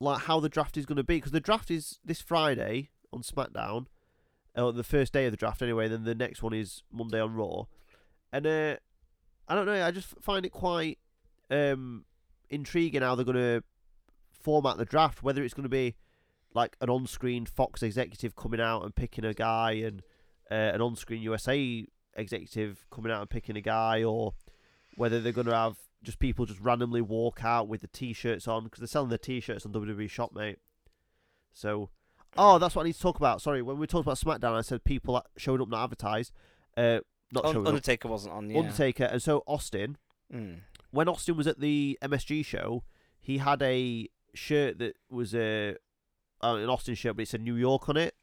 like 0.00 0.22
how 0.22 0.40
the 0.40 0.48
draft 0.48 0.76
is 0.76 0.86
going 0.86 0.96
to 0.96 1.04
be 1.04 1.16
because 1.16 1.32
the 1.32 1.40
draft 1.40 1.70
is 1.70 1.98
this 2.04 2.20
Friday 2.20 2.90
on 3.12 3.22
SmackDown, 3.22 3.86
or 4.56 4.72
the 4.72 4.84
first 4.84 5.12
day 5.12 5.26
of 5.26 5.30
the 5.30 5.36
draft 5.36 5.62
anyway. 5.62 5.88
Then 5.88 6.04
the 6.04 6.14
next 6.14 6.42
one 6.42 6.52
is 6.52 6.82
Monday 6.92 7.20
on 7.20 7.34
Raw, 7.34 7.64
and 8.32 8.46
uh, 8.46 8.76
I 9.48 9.54
don't 9.54 9.66
know. 9.66 9.84
I 9.84 9.90
just 9.90 10.14
find 10.20 10.44
it 10.44 10.52
quite 10.52 10.98
um 11.50 12.04
intriguing 12.50 13.02
how 13.02 13.14
they're 13.14 13.24
going 13.24 13.36
to 13.36 13.62
format 14.32 14.78
the 14.78 14.84
draft. 14.84 15.22
Whether 15.22 15.42
it's 15.42 15.54
going 15.54 15.64
to 15.64 15.68
be 15.68 15.94
like 16.54 16.76
an 16.80 16.88
on-screen 16.88 17.44
Fox 17.44 17.82
executive 17.82 18.34
coming 18.34 18.60
out 18.60 18.82
and 18.82 18.94
picking 18.94 19.24
a 19.24 19.34
guy, 19.34 19.72
and 19.72 20.02
uh, 20.50 20.54
an 20.54 20.80
on-screen 20.80 21.22
USA 21.22 21.86
executive 22.16 22.86
coming 22.90 23.12
out 23.12 23.20
and 23.20 23.30
picking 23.30 23.56
a 23.56 23.60
guy, 23.60 24.02
or 24.02 24.34
whether 24.96 25.20
they're 25.20 25.32
going 25.32 25.46
to 25.46 25.54
have 25.54 25.76
just 26.02 26.18
people 26.18 26.46
just 26.46 26.60
randomly 26.60 27.02
walk 27.02 27.40
out 27.44 27.68
with 27.68 27.80
the 27.80 27.88
t-shirts 27.88 28.46
on 28.46 28.64
because 28.64 28.78
they're 28.80 28.86
selling 28.86 29.10
the 29.10 29.18
t-shirts 29.18 29.66
on 29.66 29.72
WWE 29.72 30.08
Shop, 30.08 30.32
mate. 30.34 30.58
So, 31.52 31.90
oh, 32.38 32.58
that's 32.58 32.74
what 32.74 32.82
I 32.82 32.86
need 32.86 32.94
to 32.94 33.00
talk 33.00 33.16
about. 33.16 33.40
Sorry, 33.42 33.62
when 33.62 33.78
we 33.78 33.86
talked 33.86 34.06
about 34.06 34.18
SmackDown, 34.18 34.54
I 34.56 34.60
said 34.62 34.84
people 34.84 35.22
showing 35.36 35.60
up 35.60 35.68
not 35.68 35.84
advertised, 35.84 36.32
uh, 36.76 37.00
not 37.32 37.44
Un- 37.44 37.52
showing 37.52 37.66
up. 37.66 37.68
Undertaker 37.68 38.08
wasn't 38.08 38.34
on. 38.34 38.50
Yeah. 38.50 38.58
Undertaker, 38.60 39.04
and 39.04 39.22
so 39.22 39.42
Austin. 39.46 39.96
Mm. 40.32 40.60
When 40.90 41.08
Austin 41.08 41.36
was 41.36 41.46
at 41.46 41.60
the 41.60 41.98
MSG 42.02 42.44
show, 42.44 42.82
he 43.20 43.38
had 43.38 43.60
a 43.62 44.08
shirt 44.34 44.78
that 44.78 44.96
was 45.10 45.34
a 45.34 45.76
uh, 46.42 46.54
an 46.54 46.68
Austin 46.68 46.94
shirt, 46.94 47.16
but 47.16 47.22
it 47.22 47.28
said 47.28 47.40
New 47.42 47.54
York 47.56 47.88
on 47.88 47.96
it. 47.96 48.14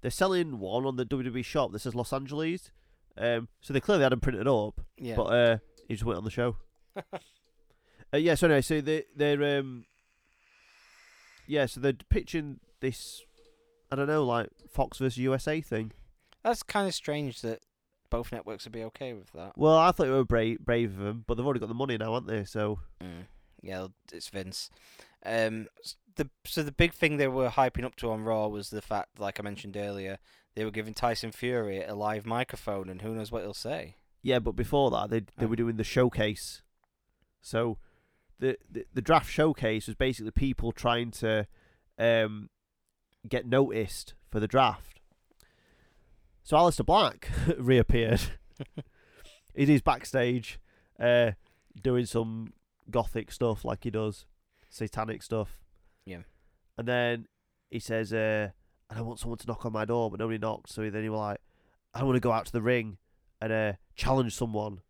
They're 0.00 0.10
selling 0.10 0.58
one 0.58 0.84
on 0.84 0.96
the 0.96 1.06
WWE 1.06 1.44
shop 1.44 1.72
that 1.72 1.78
says 1.80 1.94
Los 1.94 2.12
Angeles. 2.12 2.70
Um, 3.16 3.48
so 3.60 3.72
they 3.72 3.80
clearly 3.80 4.02
had 4.02 4.12
him 4.12 4.20
printed 4.20 4.46
up, 4.48 4.80
Yeah. 4.98 5.14
but 5.16 5.22
uh, 5.24 5.58
he 5.88 5.94
just 5.94 6.04
went 6.04 6.18
on 6.18 6.24
the 6.24 6.30
show. 6.30 6.56
uh, 6.96 8.16
yeah. 8.16 8.34
So 8.34 8.46
anyway, 8.48 8.60
so 8.60 8.80
they 8.80 9.04
they're 9.16 9.58
um, 9.60 9.86
yeah, 11.46 11.66
so 11.66 11.80
they're 11.80 11.92
pitching 12.08 12.60
this. 12.80 13.22
I 13.94 13.96
don't 13.96 14.08
know, 14.08 14.24
like 14.24 14.48
Fox 14.70 14.98
versus 14.98 15.18
USA 15.18 15.60
thing. 15.60 15.92
That's 16.42 16.62
kind 16.62 16.86
of 16.86 16.94
strange 16.94 17.40
that 17.42 17.60
both 18.10 18.30
networks 18.32 18.64
would 18.64 18.72
be 18.72 18.84
okay 18.84 19.12
with 19.14 19.32
that. 19.32 19.52
Well, 19.56 19.76
I 19.76 19.90
thought 19.92 20.06
it 20.08 20.10
were 20.10 20.24
brave, 20.24 20.60
brave 20.60 20.92
of 20.92 20.98
them, 21.04 21.24
but 21.26 21.34
they've 21.36 21.44
already 21.46 21.60
got 21.60 21.68
the 21.68 21.74
money 21.74 21.96
now, 21.96 22.14
haven't 22.14 22.26
they? 22.28 22.44
So 22.44 22.80
Mm. 23.02 23.26
Yeah, 23.62 23.86
it's 24.12 24.28
Vince. 24.28 24.68
Um, 25.24 25.68
the 26.16 26.28
so 26.44 26.62
the 26.62 26.70
big 26.70 26.92
thing 26.92 27.16
they 27.16 27.28
were 27.28 27.48
hyping 27.48 27.84
up 27.84 27.96
to 27.96 28.10
on 28.10 28.22
Raw 28.22 28.46
was 28.48 28.68
the 28.68 28.82
fact, 28.82 29.18
like 29.18 29.40
I 29.40 29.42
mentioned 29.42 29.76
earlier, 29.76 30.18
they 30.54 30.64
were 30.66 30.70
giving 30.70 30.92
Tyson 30.92 31.32
Fury 31.32 31.82
a 31.82 31.94
live 31.94 32.26
microphone, 32.26 32.90
and 32.90 33.00
who 33.00 33.14
knows 33.14 33.32
what 33.32 33.42
he'll 33.42 33.54
say. 33.54 33.96
Yeah, 34.22 34.38
but 34.38 34.52
before 34.54 34.90
that, 34.90 35.08
they 35.10 35.20
they 35.38 35.46
Oh. 35.46 35.48
were 35.48 35.56
doing 35.56 35.76
the 35.76 35.84
showcase. 35.84 36.62
So, 37.40 37.78
the, 38.38 38.58
the 38.70 38.84
the 38.92 39.02
draft 39.02 39.30
showcase 39.30 39.86
was 39.86 39.96
basically 39.96 40.30
people 40.32 40.72
trying 40.72 41.10
to 41.12 41.46
um 41.98 42.50
get 43.28 43.46
noticed 43.46 44.14
for 44.30 44.40
the 44.40 44.48
draft. 44.48 45.00
So 46.42 46.56
Aleister 46.56 46.84
Black 46.84 47.30
reappeared. 47.58 48.20
It 49.54 49.68
is 49.68 49.82
backstage, 49.82 50.58
uh, 50.98 51.30
doing 51.80 52.06
some 52.06 52.54
gothic 52.90 53.30
stuff 53.30 53.64
like 53.64 53.84
he 53.84 53.90
does, 53.90 54.26
satanic 54.68 55.22
stuff. 55.22 55.60
Yeah. 56.04 56.22
And 56.76 56.88
then 56.88 57.28
he 57.70 57.78
says, 57.78 58.12
uh, 58.12 58.48
"I 58.90 59.00
want 59.00 59.20
someone 59.20 59.38
to 59.38 59.46
knock 59.46 59.64
on 59.64 59.72
my 59.72 59.84
door," 59.84 60.10
but 60.10 60.18
nobody 60.18 60.38
knocked. 60.38 60.70
So 60.70 60.90
then 60.90 61.04
he 61.04 61.08
was 61.08 61.20
like, 61.20 61.40
"I 61.94 62.02
want 62.02 62.16
to 62.16 62.20
go 62.20 62.32
out 62.32 62.46
to 62.46 62.52
the 62.52 62.62
ring." 62.62 62.98
and 63.40 63.52
uh, 63.52 63.72
challenge 63.94 64.34
someone. 64.34 64.80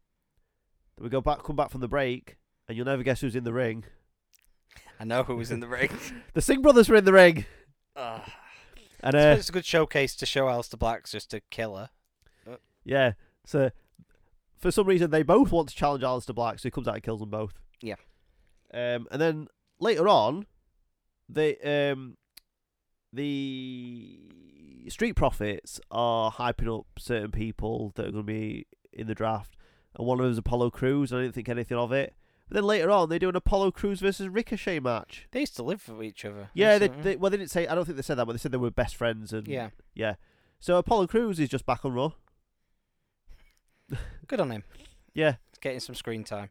Then 0.97 1.05
we 1.05 1.09
go 1.11 1.21
back, 1.21 1.43
come 1.43 1.57
back 1.57 1.71
from 1.71 1.81
the 1.81 1.89
break, 1.89 2.37
and 2.69 2.77
you'll 2.77 2.87
never 2.87 3.03
guess 3.03 3.21
who's 3.21 3.35
in 3.35 3.43
the 3.43 3.53
ring. 3.53 3.85
I 5.01 5.05
know 5.05 5.25
who 5.25 5.35
was 5.35 5.51
in 5.51 5.59
the 5.61 5.67
ring. 5.67 5.91
The 6.35 6.41
Singh 6.41 6.63
brothers 6.63 6.89
were 6.89 6.97
in 6.97 7.05
the 7.05 7.13
ring, 7.13 7.47
Ugh. 7.97 8.21
and 9.01 9.15
uh, 9.15 9.37
it's 9.39 9.49
a 9.49 9.53
good 9.53 9.65
showcase 9.65 10.17
to 10.17 10.27
show 10.27 10.47
Aleister 10.47 10.79
Black's 10.79 11.13
just 11.13 11.33
a 11.35 11.41
killer. 11.51 11.91
yeah, 12.85 13.13
so 13.47 13.71
for 14.59 14.71
some 14.71 14.87
reason 14.87 15.11
they 15.11 15.23
both 15.23 15.53
want 15.53 15.69
to 15.69 15.75
challenge 15.75 16.03
Aleister 16.03 16.35
Black, 16.35 16.59
so 16.59 16.65
he 16.65 16.71
comes 16.71 16.89
out 16.89 16.95
and 16.95 17.03
kills 17.03 17.21
them 17.21 17.31
both. 17.31 17.55
Yeah. 17.81 17.97
Um, 18.73 19.07
and 19.11 19.21
then 19.21 19.49
later 19.79 20.09
on, 20.09 20.47
they 21.29 21.57
um, 21.59 22.17
the 23.13 24.19
Street 24.89 25.15
Profits 25.15 25.81
are 25.91 26.33
hyping 26.33 26.79
up 26.79 26.87
certain 26.99 27.31
people 27.31 27.93
that 27.95 28.07
are 28.07 28.11
going 28.11 28.27
to 28.27 28.33
be 28.33 28.67
in 28.93 29.07
the 29.07 29.15
draft, 29.15 29.57
and 29.97 30.07
one 30.07 30.19
of 30.19 30.25
them 30.25 30.33
is 30.33 30.39
Apollo 30.39 30.71
Crews. 30.71 31.13
I 31.13 31.21
didn't 31.21 31.35
think 31.35 31.49
anything 31.49 31.79
of 31.79 31.93
it. 31.93 32.15
Then 32.55 32.63
later 32.63 32.89
on, 32.89 33.09
they 33.09 33.19
do 33.19 33.29
an 33.29 33.35
Apollo 33.35 33.73
Crews 33.73 33.99
versus 33.99 34.29
Ricochet 34.29 34.79
match. 34.79 35.27
They 35.33 35.41
used 35.41 35.57
to 35.57 35.65
live 35.65 35.83
for 35.83 36.01
each 36.05 36.25
other. 36.25 36.51
Yeah, 36.55 36.79
they, 36.79 36.87
they 36.87 37.17
well 37.17 37.29
they 37.29 37.37
didn't 37.37 37.51
say. 37.51 37.67
I 37.67 37.75
don't 37.75 37.85
think 37.85 37.97
they 37.97 38.03
said 38.03 38.15
that, 38.17 38.27
but 38.27 38.33
they 38.33 38.39
said 38.39 38.53
they 38.53 38.59
were 38.59 38.71
best 38.71 38.95
friends 38.95 39.33
and 39.33 39.49
yeah. 39.49 39.71
yeah. 39.93 40.15
So 40.61 40.77
Apollo 40.77 41.09
Crews 41.09 41.41
is 41.41 41.49
just 41.49 41.67
back 41.67 41.85
on 41.85 41.95
Raw. 41.95 42.13
Good 44.29 44.39
on 44.39 44.53
him. 44.53 44.63
Yeah, 45.15 45.35
Getting 45.63 45.81
some 45.81 45.97
screen 45.97 46.23
time. 46.23 46.51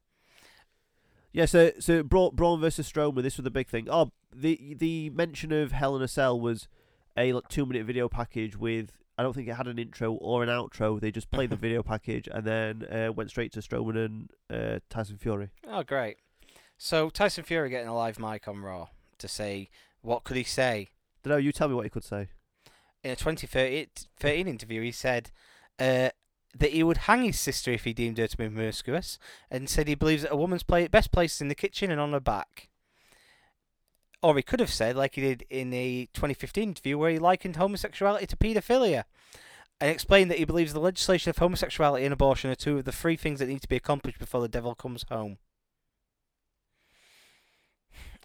yeah. 1.31 1.45
So 1.45 1.71
so 1.79 2.03
Braun, 2.03 2.35
Braun 2.35 2.59
versus 2.59 2.91
Strowman. 2.91 3.23
This 3.23 3.37
was 3.37 3.45
the 3.45 3.49
big 3.49 3.69
thing. 3.69 3.87
Oh, 3.89 4.11
the 4.35 4.75
the 4.77 5.09
mention 5.11 5.53
of 5.53 5.71
Hell 5.71 5.95
in 5.95 6.01
a 6.01 6.09
Cell 6.09 6.37
was 6.37 6.67
a 7.15 7.31
like, 7.31 7.47
two 7.47 7.65
minute 7.65 7.85
video 7.85 8.09
package 8.09 8.57
with 8.57 8.91
I 9.17 9.23
don't 9.23 9.33
think 9.33 9.47
it 9.47 9.53
had 9.55 9.67
an 9.67 9.77
intro 9.77 10.13
or 10.13 10.43
an 10.43 10.49
outro. 10.49 10.99
They 10.99 11.11
just 11.11 11.29
played 11.31 11.49
the 11.51 11.55
video 11.67 11.83
package 11.83 12.27
and 12.31 12.45
then 12.45 12.83
uh, 12.91 13.11
went 13.13 13.29
straight 13.29 13.51
to 13.53 13.59
Strowman 13.59 14.05
and 14.05 14.29
uh, 14.51 14.79
Tyson 14.89 15.17
Fury. 15.17 15.49
Oh, 15.67 15.83
great. 15.83 16.17
So 16.77 17.09
Tyson 17.09 17.43
Fury 17.43 17.69
getting 17.69 17.87
a 17.87 17.95
live 17.95 18.17
mic 18.19 18.47
on 18.47 18.61
Raw 18.61 18.87
to 19.19 19.27
say 19.27 19.69
what 20.01 20.23
could 20.23 20.35
he 20.37 20.43
say 20.43 20.89
Don't 21.23 21.31
know. 21.31 21.37
You 21.37 21.51
tell 21.51 21.67
me 21.69 21.75
what 21.75 21.85
he 21.85 21.89
could 21.89 22.03
say. 22.03 22.29
in 23.03 23.11
a 23.11 23.15
2013 23.15 24.47
interview. 24.47 24.81
He 24.81 24.91
said 24.91 25.31
uh, 25.79 26.09
that 26.57 26.71
he 26.71 26.83
would 26.83 26.97
hang 26.97 27.23
his 27.23 27.39
sister 27.39 27.71
if 27.71 27.83
he 27.83 27.93
deemed 27.93 28.17
her 28.17 28.27
to 28.27 28.37
be 28.37 28.47
promiscuous, 28.47 29.17
and 29.49 29.69
said 29.69 29.87
he 29.87 29.95
believes 29.95 30.23
that 30.23 30.31
a 30.33 30.35
woman's 30.35 30.63
play- 30.63 30.87
best 30.87 31.11
place 31.11 31.35
is 31.35 31.41
in 31.41 31.47
the 31.47 31.55
kitchen 31.55 31.91
and 31.91 32.01
on 32.01 32.11
her 32.13 32.19
back. 32.19 32.69
Or 34.23 34.37
he 34.37 34.41
could 34.41 34.61
have 34.61 34.71
said, 34.71 34.95
like 34.95 35.15
he 35.15 35.21
did 35.21 35.45
in 35.49 35.73
a 35.73 36.05
2015 36.13 36.69
interview, 36.69 36.97
where 36.97 37.11
he 37.11 37.19
likened 37.19 37.57
homosexuality 37.57 38.25
to 38.27 38.37
paedophilia, 38.37 39.03
and 39.81 39.91
explained 39.91 40.31
that 40.31 40.37
he 40.37 40.45
believes 40.45 40.71
the 40.71 40.79
legislation 40.79 41.29
of 41.29 41.37
homosexuality 41.37 42.05
and 42.05 42.13
abortion 42.13 42.49
are 42.49 42.55
two 42.55 42.77
of 42.77 42.85
the 42.85 42.93
three 42.93 43.17
things 43.17 43.39
that 43.39 43.49
need 43.49 43.61
to 43.61 43.67
be 43.67 43.75
accomplished 43.75 44.19
before 44.19 44.39
the 44.39 44.47
devil 44.47 44.75
comes 44.75 45.03
home. 45.09 45.39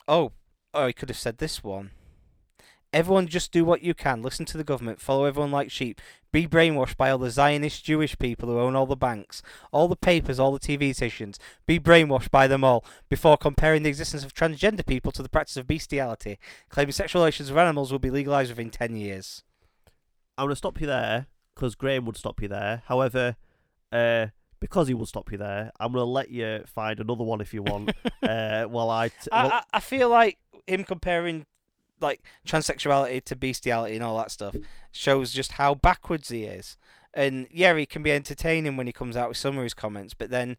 Oh, 0.07 0.31
oh, 0.73 0.87
he 0.87 0.93
could 0.93 1.09
have 1.09 1.19
said 1.19 1.39
this 1.39 1.65
one. 1.65 1.91
Everyone 2.93 3.27
just 3.27 3.53
do 3.53 3.65
what 3.65 3.83
you 3.83 3.93
can. 3.93 4.23
Listen 4.23 4.47
to 4.47 4.57
the 4.57 4.65
government. 4.65 5.01
Follow 5.01 5.27
everyone 5.27 5.51
like 5.51 5.71
sheep. 5.71 6.01
Be 6.33 6.47
brainwashed 6.47 6.97
by 6.97 7.11
all 7.11 7.19
the 7.19 7.31
Zionist 7.31 7.85
Jewish 7.85 8.19
people 8.19 8.49
who 8.49 8.59
own 8.59 8.75
all 8.75 8.87
the 8.87 8.97
banks, 8.97 9.43
all 9.73 9.89
the 9.89 9.97
papers, 9.97 10.39
all 10.39 10.53
the 10.53 10.59
TV 10.59 10.95
stations. 10.95 11.39
Be 11.67 11.79
brainwashed 11.79 12.31
by 12.31 12.47
them 12.47 12.65
all 12.65 12.85
before 13.09 13.37
comparing 13.37 13.83
the 13.83 13.89
existence 13.91 14.25
of 14.25 14.35
transgender 14.35 14.87
people 14.87 15.13
to 15.13 15.23
the 15.23 15.29
practice 15.29 15.57
of 15.57 15.67
bestiality, 15.67 16.39
claiming 16.71 16.93
sexual 16.93 17.23
relations 17.23 17.51
with 17.51 17.59
animals 17.59 17.93
will 17.93 17.99
be 17.99 18.11
legalized 18.11 18.51
within 18.51 18.71
10 18.71 18.97
years. 18.97 19.43
I'm 20.37 20.47
going 20.47 20.53
to 20.53 20.57
stop 20.57 20.81
you 20.81 20.87
there 20.87 21.27
because 21.55 21.75
Graeme 21.75 22.07
would 22.07 22.17
stop 22.17 22.41
you 22.41 22.49
there. 22.49 22.83
However, 22.87 23.37
uh, 23.91 24.27
because 24.61 24.89
he 24.89 24.95
will 24.95 25.07
stop 25.07 25.31
you 25.33 25.39
there, 25.39 25.73
I'm 25.81 25.93
going 25.93 26.03
to 26.03 26.11
let 26.11 26.31
you 26.31 26.63
find 26.67 27.01
another 27.01 27.25
one 27.25 27.41
if 27.41 27.53
you 27.53 27.63
want. 27.63 27.91
uh, 28.23 28.65
while 28.65 28.91
I, 28.91 29.09
t- 29.09 29.31
I, 29.33 29.43
well, 29.45 29.53
I, 29.53 29.63
I 29.75 29.81
feel 29.81 30.09
like 30.09 30.39
him 30.67 30.85
comparing 30.85 31.47
like 32.01 32.23
transsexuality 32.47 33.25
to 33.25 33.37
bestiality 33.37 33.95
and 33.95 34.05
all 34.05 34.17
that 34.19 34.31
stuff 34.31 34.55
shows 34.93 35.33
just 35.33 35.53
how 35.53 35.75
backwards 35.75 36.29
he 36.29 36.45
is. 36.45 36.77
And 37.15 37.47
yeah, 37.51 37.75
he 37.77 37.87
can 37.87 38.03
be 38.03 38.13
entertaining 38.13 38.77
when 38.77 38.87
he 38.87 38.93
comes 38.93 39.17
out 39.17 39.29
with 39.29 39.39
some 39.39 39.57
of 39.57 39.65
his 39.65 39.75
comments, 39.75 40.15
but 40.15 40.31
then 40.31 40.57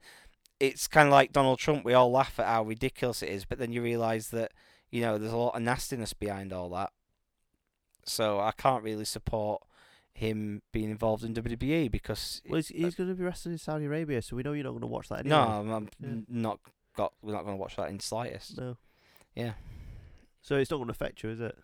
it's 0.59 0.87
kind 0.87 1.07
of 1.07 1.11
like 1.13 1.31
Donald 1.31 1.59
Trump. 1.59 1.85
We 1.85 1.93
all 1.93 2.11
laugh 2.11 2.39
at 2.39 2.47
how 2.47 2.63
ridiculous 2.63 3.21
it 3.23 3.29
is, 3.29 3.45
but 3.45 3.59
then 3.59 3.71
you 3.71 3.81
realise 3.81 4.27
that 4.29 4.51
you 4.91 5.01
know 5.01 5.17
there's 5.17 5.31
a 5.31 5.37
lot 5.37 5.55
of 5.55 5.61
nastiness 5.61 6.13
behind 6.13 6.51
all 6.51 6.69
that. 6.71 6.91
So 8.05 8.39
I 8.39 8.51
can't 8.51 8.83
really 8.83 9.05
support 9.05 9.61
him 10.13 10.61
being 10.73 10.89
involved 10.89 11.23
in 11.23 11.33
WWE 11.33 11.89
because 11.91 12.41
well, 12.49 12.57
he's, 12.57 12.69
he's 12.69 12.95
going 12.95 13.09
to 13.09 13.15
be 13.15 13.23
wrestling 13.23 13.53
in 13.53 13.59
Saudi 13.59 13.85
Arabia, 13.85 14.21
so 14.21 14.35
we 14.35 14.43
know 14.43 14.51
you're 14.53 14.63
not 14.65 14.71
going 14.71 14.81
to 14.81 14.87
watch 14.87 15.07
that 15.09 15.19
anyway. 15.19 15.35
no, 15.37 15.41
I'm, 15.43 15.69
I'm 15.69 15.89
Yeah. 16.01 16.09
not 16.27 16.59
got. 16.97 17.13
We're 17.21 17.33
not 17.33 17.43
going 17.43 17.55
to 17.55 17.61
watch 17.61 17.75
that 17.77 17.89
in 17.89 17.97
the 17.97 18.03
slightest. 18.03 18.57
No. 18.57 18.75
Yeah. 19.35 19.53
So 20.41 20.55
it's 20.55 20.71
not 20.71 20.77
going 20.77 20.87
to 20.87 20.91
affect 20.91 21.23
you, 21.23 21.29
is 21.29 21.39
it? 21.39 21.57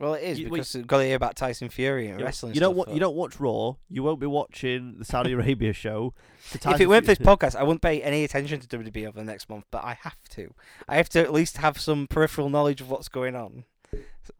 Well, 0.00 0.14
it 0.14 0.22
is 0.24 0.40
You- 0.40 0.50
because 0.50 0.74
we've 0.74 0.86
got 0.86 0.98
to 0.98 1.04
hear 1.04 1.14
about 1.14 1.36
Tyson 1.36 1.68
Fury 1.68 2.08
and 2.08 2.20
wrestling. 2.20 2.54
You 2.54 2.60
don't 2.60 2.74
stuff, 2.74 2.88
wa- 2.88 2.94
you 2.94 2.98
don't 2.98 3.14
watch 3.14 3.38
Raw. 3.38 3.74
You 3.88 4.02
won't 4.02 4.18
be 4.18 4.26
watching 4.26 4.96
the 4.98 5.04
Saudi 5.04 5.32
Arabia 5.38 5.72
show. 5.72 6.14
If 6.52 6.80
it 6.80 6.88
weren't 6.88 7.06
for 7.06 7.14
this 7.14 7.24
podcast, 7.24 7.54
I 7.54 7.62
wouldn't 7.62 7.82
pay 7.82 8.02
any 8.02 8.24
attention 8.24 8.58
to 8.60 8.66
WWE 8.78 9.06
over 9.06 9.18
the 9.20 9.24
next 9.24 9.48
month, 9.48 9.66
but 9.70 9.84
I 9.84 9.96
have 10.02 10.18
to. 10.30 10.52
I 10.88 10.96
have 10.96 11.08
to 11.10 11.20
at 11.20 11.32
least 11.32 11.58
have 11.58 11.78
some 11.80 12.08
peripheral 12.08 12.50
knowledge 12.50 12.80
of 12.80 12.90
what's 12.90 13.08
going 13.08 13.36
on, 13.36 13.64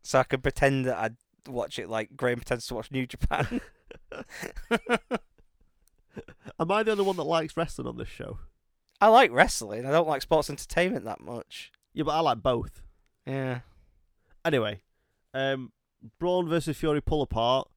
so 0.03 0.19
I 0.19 0.25
can 0.25 0.41
pretend 0.41 0.87
that 0.87 0.97
I 0.99 1.11
watch 1.49 1.79
it 1.79 1.89
like 1.89 2.17
Graeme 2.17 2.39
pretends 2.39 2.67
to 2.67 2.75
watch 2.75 2.91
New 2.91 3.07
Japan. 3.07 3.61
Am 6.61 6.71
I 6.71 6.83
the 6.83 6.93
only 6.93 7.05
one 7.05 7.17
that 7.17 7.25
likes 7.25 7.57
wrestling 7.57 7.89
on 7.89 7.97
this 7.97 8.09
show? 8.09 8.39
I 9.01 9.09
like 9.09 9.33
wrestling. 9.33 9.87
I 9.87 9.91
don't 9.91 10.09
like 10.09 10.23
sports 10.23 10.49
entertainment 10.49 11.05
that 11.05 11.21
much. 11.21 11.73
Yeah, 11.93 12.05
but 12.05 12.13
I 12.13 12.21
like 12.21 12.43
both. 12.43 12.83
Yeah. 13.27 13.61
Anyway, 14.45 14.83
um, 15.33 15.73
Braun 16.19 16.49
versus 16.49 16.77
Fury 16.77 17.01
pull 17.01 17.23
apart. 17.23 17.69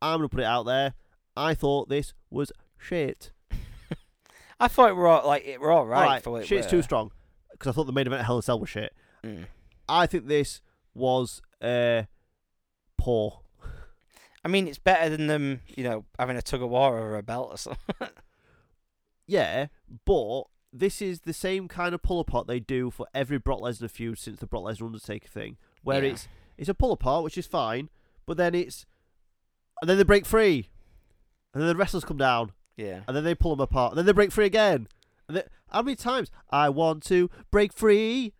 I'm 0.00 0.18
gonna 0.18 0.28
put 0.28 0.40
it 0.40 0.46
out 0.46 0.64
there. 0.64 0.94
I 1.36 1.54
thought 1.54 1.88
this 1.88 2.12
was 2.30 2.52
shit. 2.78 3.32
I 4.60 4.68
thought 4.68 4.90
it 4.90 4.96
were 4.96 5.08
all, 5.08 5.26
like 5.26 5.44
it 5.44 5.60
were 5.60 5.72
all 5.72 5.86
right, 5.86 6.02
Alright, 6.02 6.22
for 6.22 6.30
what 6.30 6.42
it 6.42 6.46
shit's 6.46 6.66
too 6.66 6.82
strong 6.82 7.10
because 7.50 7.70
I 7.70 7.72
thought 7.72 7.86
the 7.86 7.92
main 7.92 8.06
event 8.06 8.20
at 8.20 8.26
Hell 8.26 8.36
in 8.36 8.40
a 8.40 8.42
Cell 8.42 8.60
was 8.60 8.68
shit. 8.68 8.92
Mm. 9.24 9.46
I 9.88 10.06
think 10.06 10.26
this 10.26 10.60
was 10.94 11.42
uh, 11.60 12.02
poor. 12.98 13.40
I 14.44 14.48
mean, 14.48 14.68
it's 14.68 14.78
better 14.78 15.08
than 15.08 15.26
them, 15.26 15.62
you 15.68 15.84
know, 15.84 16.04
having 16.18 16.36
a 16.36 16.42
tug 16.42 16.62
of 16.62 16.68
war 16.68 16.98
over 16.98 17.16
a 17.16 17.22
belt 17.22 17.50
or 17.52 17.56
something. 17.56 18.08
Yeah, 19.26 19.68
but 20.04 20.44
this 20.76 21.00
is 21.00 21.20
the 21.20 21.32
same 21.32 21.68
kind 21.68 21.94
of 21.94 22.02
pull 22.02 22.18
apart 22.20 22.46
they 22.48 22.58
do 22.60 22.90
for 22.90 23.06
every 23.14 23.38
Brock 23.38 23.60
Lesnar 23.60 23.88
feud 23.90 24.18
since 24.18 24.40
the 24.40 24.46
Brock 24.46 24.64
Lesnar 24.64 24.86
Undertaker 24.86 25.28
thing, 25.28 25.56
where 25.84 26.02
Yeah. 26.04 26.10
it's 26.12 26.28
it's 26.58 26.68
a 26.68 26.74
pull 26.74 26.92
apart, 26.92 27.22
which 27.24 27.38
is 27.38 27.46
fine, 27.46 27.88
but 28.26 28.36
then 28.36 28.54
it's 28.54 28.84
and 29.80 29.88
then 29.88 29.96
they 29.98 30.04
break 30.04 30.26
free, 30.26 30.68
and 31.52 31.62
then 31.62 31.68
the 31.68 31.76
wrestlers 31.76 32.04
come 32.04 32.16
down, 32.16 32.52
yeah. 32.76 33.00
and 33.06 33.16
then 33.16 33.22
they 33.24 33.34
pull 33.34 33.54
them 33.54 33.62
apart, 33.62 33.92
and 33.92 33.98
then 33.98 34.06
they 34.06 34.12
break 34.12 34.32
free 34.32 34.46
again. 34.46 34.88
And 35.28 35.36
they, 35.38 35.42
how 35.70 35.82
many 35.82 35.96
times 35.96 36.30
I 36.50 36.68
want 36.68 37.02
to 37.04 37.30
break 37.50 37.72
free? 37.72 38.32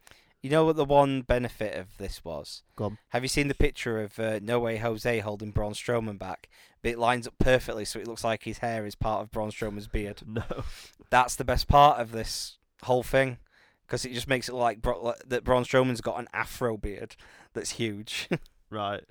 You 0.44 0.50
know 0.50 0.66
what 0.66 0.76
the 0.76 0.84
one 0.84 1.22
benefit 1.22 1.74
of 1.74 1.96
this 1.96 2.22
was? 2.22 2.64
Have 3.08 3.22
you 3.22 3.30
seen 3.30 3.48
the 3.48 3.54
picture 3.54 4.02
of 4.02 4.18
uh, 4.18 4.40
No 4.42 4.60
Way 4.60 4.76
Jose 4.76 5.20
holding 5.20 5.52
Braun 5.52 5.72
Strowman 5.72 6.18
back? 6.18 6.50
But 6.82 6.90
it 6.90 6.98
lines 6.98 7.26
up 7.26 7.32
perfectly, 7.38 7.86
so 7.86 7.98
it 7.98 8.06
looks 8.06 8.24
like 8.24 8.42
his 8.42 8.58
hair 8.58 8.84
is 8.84 8.94
part 8.94 9.22
of 9.22 9.30
Braun 9.30 9.50
Strowman's 9.50 9.88
beard. 9.88 10.20
No, 10.26 10.42
That's 11.08 11.34
the 11.34 11.46
best 11.46 11.66
part 11.66 11.98
of 11.98 12.12
this 12.12 12.58
whole 12.82 13.02
thing, 13.02 13.38
because 13.86 14.04
it 14.04 14.12
just 14.12 14.28
makes 14.28 14.50
it 14.50 14.52
look 14.52 14.60
like 14.60 14.82
Bro- 14.82 15.14
that 15.26 15.44
Braun 15.44 15.64
Strowman's 15.64 16.02
got 16.02 16.18
an 16.18 16.28
afro 16.34 16.76
beard 16.76 17.16
that's 17.54 17.70
huge. 17.70 18.28
right. 18.68 19.04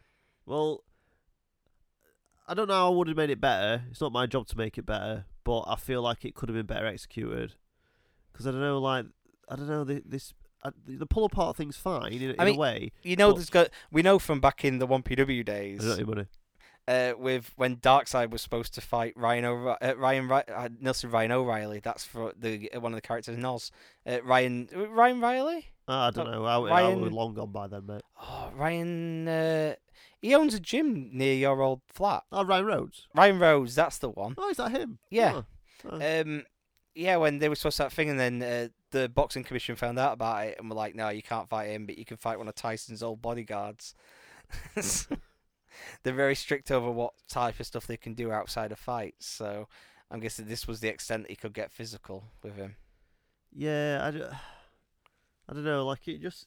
Well, 0.45 0.83
I 2.47 2.53
don't 2.53 2.67
know. 2.67 2.75
how 2.75 2.91
I 2.91 2.95
would 2.95 3.07
have 3.07 3.17
made 3.17 3.31
it 3.31 3.41
better. 3.41 3.85
It's 3.89 4.01
not 4.01 4.11
my 4.11 4.27
job 4.27 4.45
to 4.49 4.57
make 4.59 4.77
it 4.77 4.85
better, 4.85 5.25
but 5.43 5.61
I 5.61 5.77
feel 5.77 6.03
like 6.03 6.25
it 6.25 6.35
could 6.35 6.49
have 6.49 6.55
been 6.55 6.67
better 6.67 6.85
executed. 6.85 7.55
Because 8.31 8.45
I 8.45 8.51
don't 8.51 8.61
know, 8.61 8.77
like 8.77 9.07
I 9.49 9.55
don't 9.55 9.67
know 9.67 9.83
this. 9.83 10.35
Uh, 10.63 10.71
the 10.87 11.05
pull 11.05 11.25
apart 11.25 11.57
thing's 11.57 11.77
fine 11.77 12.13
in, 12.13 12.21
in 12.21 12.35
I 12.39 12.45
mean, 12.45 12.55
a 12.55 12.57
way. 12.57 12.91
you 13.03 13.15
know, 13.15 13.33
there's 13.33 13.49
got 13.49 13.69
we 13.91 14.01
know 14.01 14.17
from 14.19 14.39
back 14.39 14.63
in 14.63 14.79
the 14.79 14.87
1PW 14.87 15.43
days. 15.45 15.83
uh, 16.87 17.13
with 17.17 17.51
when 17.55 17.77
Darkseid 17.77 18.29
was 18.29 18.41
supposed 18.41 18.73
to 18.75 18.81
fight 18.81 19.13
Ryan 19.15 19.45
O'Ri- 19.45 19.75
uh, 19.81 19.95
Ryan 19.95 20.31
uh, 20.31 20.69
Nelson 20.79 21.11
Ryan 21.11 21.31
O'Reilly. 21.31 21.79
That's 21.79 22.05
for 22.05 22.33
the 22.37 22.71
uh, 22.73 22.79
one 22.79 22.93
of 22.93 22.97
the 22.97 23.01
characters 23.01 23.35
in 23.37 23.45
Oz. 23.45 23.71
Uh, 24.05 24.21
Ryan 24.23 24.69
Ryan 24.73 25.21
Riley. 25.21 25.67
Ah, 25.87 26.07
I 26.07 26.11
don't 26.11 26.31
know. 26.31 26.45
I, 26.45 26.55
I 26.59 26.69
Ryan- 26.69 27.01
was 27.01 27.11
long 27.11 27.33
gone 27.33 27.51
by 27.51 27.67
then, 27.67 27.85
mate. 27.85 28.01
Oh, 28.21 28.51
Ryan. 28.55 29.27
Uh, 29.27 29.75
he 30.21 30.33
owns 30.33 30.53
a 30.53 30.59
gym 30.59 31.09
near 31.11 31.33
your 31.33 31.61
old 31.61 31.81
flat. 31.87 32.23
Oh, 32.31 32.45
Ryan 32.45 32.65
Rhodes. 32.65 33.07
Ryan 33.13 33.39
Rose. 33.39 33.75
That's 33.75 33.97
the 33.97 34.09
one. 34.09 34.35
Oh, 34.37 34.49
is 34.49 34.57
that 34.57 34.71
him? 34.71 34.99
Yeah. 35.09 35.41
Oh. 35.85 35.89
Oh. 35.91 36.21
Um, 36.21 36.43
yeah, 36.95 37.17
when 37.17 37.39
they 37.39 37.49
were 37.49 37.55
supposed 37.55 37.77
to 37.77 37.83
that 37.83 37.91
thing, 37.91 38.09
and 38.09 38.17
then 38.19 38.41
uh, 38.41 38.67
the 38.93 39.09
boxing 39.09 39.43
commission 39.43 39.75
found 39.75 39.99
out 39.99 40.13
about 40.13 40.47
it, 40.47 40.55
and 40.59 40.69
were 40.69 40.75
like, 40.75 40.95
"No, 40.95 41.09
you 41.09 41.21
can't 41.21 41.49
fight 41.49 41.69
him, 41.69 41.85
but 41.85 41.97
you 41.97 42.05
can 42.05 42.15
fight 42.15 42.37
one 42.37 42.47
of 42.47 42.55
Tyson's 42.55 43.03
old 43.03 43.21
bodyguards." 43.21 43.93
Hmm. 44.75 45.15
They're 46.03 46.13
very 46.13 46.35
strict 46.35 46.69
over 46.69 46.91
what 46.91 47.13
type 47.27 47.59
of 47.59 47.65
stuff 47.65 47.87
they 47.87 47.97
can 47.97 48.13
do 48.13 48.31
outside 48.31 48.71
of 48.71 48.77
fights, 48.77 49.25
so 49.25 49.67
I'm 50.11 50.19
guessing 50.19 50.45
this 50.45 50.67
was 50.67 50.79
the 50.81 50.87
extent 50.87 51.23
that 51.23 51.31
he 51.31 51.35
could 51.35 51.53
get 51.53 51.71
physical 51.71 52.25
with 52.43 52.55
him. 52.55 52.75
Yeah, 53.51 54.01
I, 54.03 54.11
d- 54.11 54.23
I 55.49 55.53
don't 55.53 55.63
know. 55.63 55.83
Like 55.83 56.07
it 56.07 56.21
just 56.21 56.45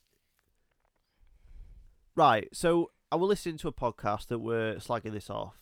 right. 2.15 2.49
So 2.53 2.93
I 3.11 3.17
was 3.17 3.29
listening 3.29 3.59
to 3.59 3.69
a 3.69 3.73
podcast 3.73 4.29
that 4.29 4.39
were 4.39 4.77
slagging 4.77 5.13
this 5.13 5.29
off, 5.29 5.57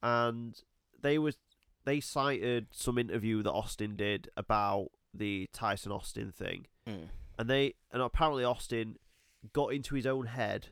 and 0.00 0.60
they 1.00 1.18
was 1.18 1.36
they 1.84 2.00
cited 2.00 2.68
some 2.70 2.98
interview 2.98 3.42
that 3.42 3.52
Austin 3.52 3.96
did 3.96 4.30
about 4.36 4.90
the 5.14 5.48
Tyson 5.52 5.92
Austin 5.92 6.32
thing, 6.32 6.66
Mm. 6.86 7.08
and 7.38 7.48
they 7.48 7.74
and 7.92 8.02
apparently 8.02 8.44
Austin 8.44 8.96
got 9.52 9.68
into 9.72 9.94
his 9.94 10.06
own 10.06 10.26
head 10.26 10.68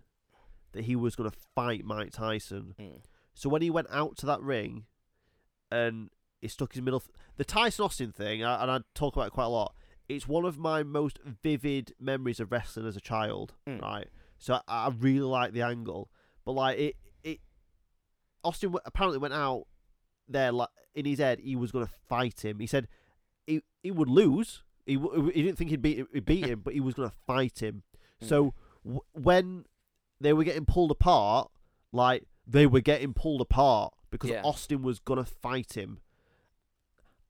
that 0.72 0.84
he 0.84 0.97
was 0.97 1.14
going 1.14 1.30
to 1.30 1.36
fight 1.55 1.84
Mike 1.84 2.11
Tyson. 2.12 2.74
Mm. 2.78 3.01
So 3.34 3.49
when 3.49 3.62
he 3.62 3.70
went 3.70 3.88
out 3.90 4.16
to 4.18 4.26
that 4.26 4.40
ring, 4.43 4.86
and 5.70 6.11
he 6.40 6.49
stuck 6.49 6.72
his 6.72 6.82
middle, 6.82 7.01
th- 7.01 7.14
the 7.36 7.45
Tyson 7.45 7.84
Austin 7.84 8.12
thing, 8.12 8.43
I- 8.45 8.62
and 8.62 8.70
I 8.70 8.80
talk 8.95 9.14
about 9.16 9.28
it 9.28 9.32
quite 9.32 9.45
a 9.45 9.49
lot. 9.49 9.74
It's 10.09 10.26
one 10.26 10.45
of 10.45 10.59
my 10.59 10.82
most 10.82 11.18
vivid 11.24 11.95
memories 12.01 12.40
of 12.40 12.51
wrestling 12.51 12.86
as 12.86 12.97
a 12.97 13.01
child, 13.01 13.55
Mm. 13.66 13.80
right? 13.80 14.09
So 14.38 14.55
I, 14.55 14.86
I 14.86 14.88
really 14.88 15.20
like 15.26 15.53
the 15.53 15.62
angle, 15.62 16.11
but 16.45 16.53
like 16.53 16.78
it, 16.78 16.97
it, 17.22 17.40
Austin 18.45 18.70
w- 18.70 18.82
apparently 18.84 19.18
went 19.18 19.34
out 19.34 19.66
there 20.28 20.53
like 20.53 20.68
in 20.95 21.05
his 21.05 21.18
head 21.18 21.38
he 21.40 21.55
was 21.57 21.70
going 21.72 21.86
to 21.86 21.93
fight 22.09 22.45
him. 22.45 22.59
He 22.59 22.66
said 22.66 22.88
he 23.47 23.62
he 23.82 23.90
would 23.90 24.09
lose. 24.09 24.62
He 24.86 24.95
he 25.34 25.43
didn't 25.43 25.57
think 25.57 25.70
he'd 25.70 25.82
beat 25.82 26.07
he'd 26.12 26.24
beat 26.24 26.47
him, 26.47 26.61
but 26.64 26.74
he 26.74 26.80
was 26.80 26.95
going 26.95 27.09
to 27.09 27.14
fight 27.26 27.62
him. 27.62 27.82
Mm. 28.22 28.28
So 28.28 28.55
w- 28.84 29.01
when 29.12 29.64
they 30.20 30.32
were 30.32 30.45
getting 30.45 30.64
pulled 30.64 30.90
apart, 30.90 31.51
like 31.93 32.24
they 32.47 32.66
were 32.66 32.80
getting 32.80 33.12
pulled 33.14 33.40
apart 33.40 33.95
because 34.11 34.30
Yeah. 34.30 34.43
Austin 34.45 34.82
was 34.82 34.99
gonna 34.99 35.24
fight 35.24 35.76
him. 35.76 36.01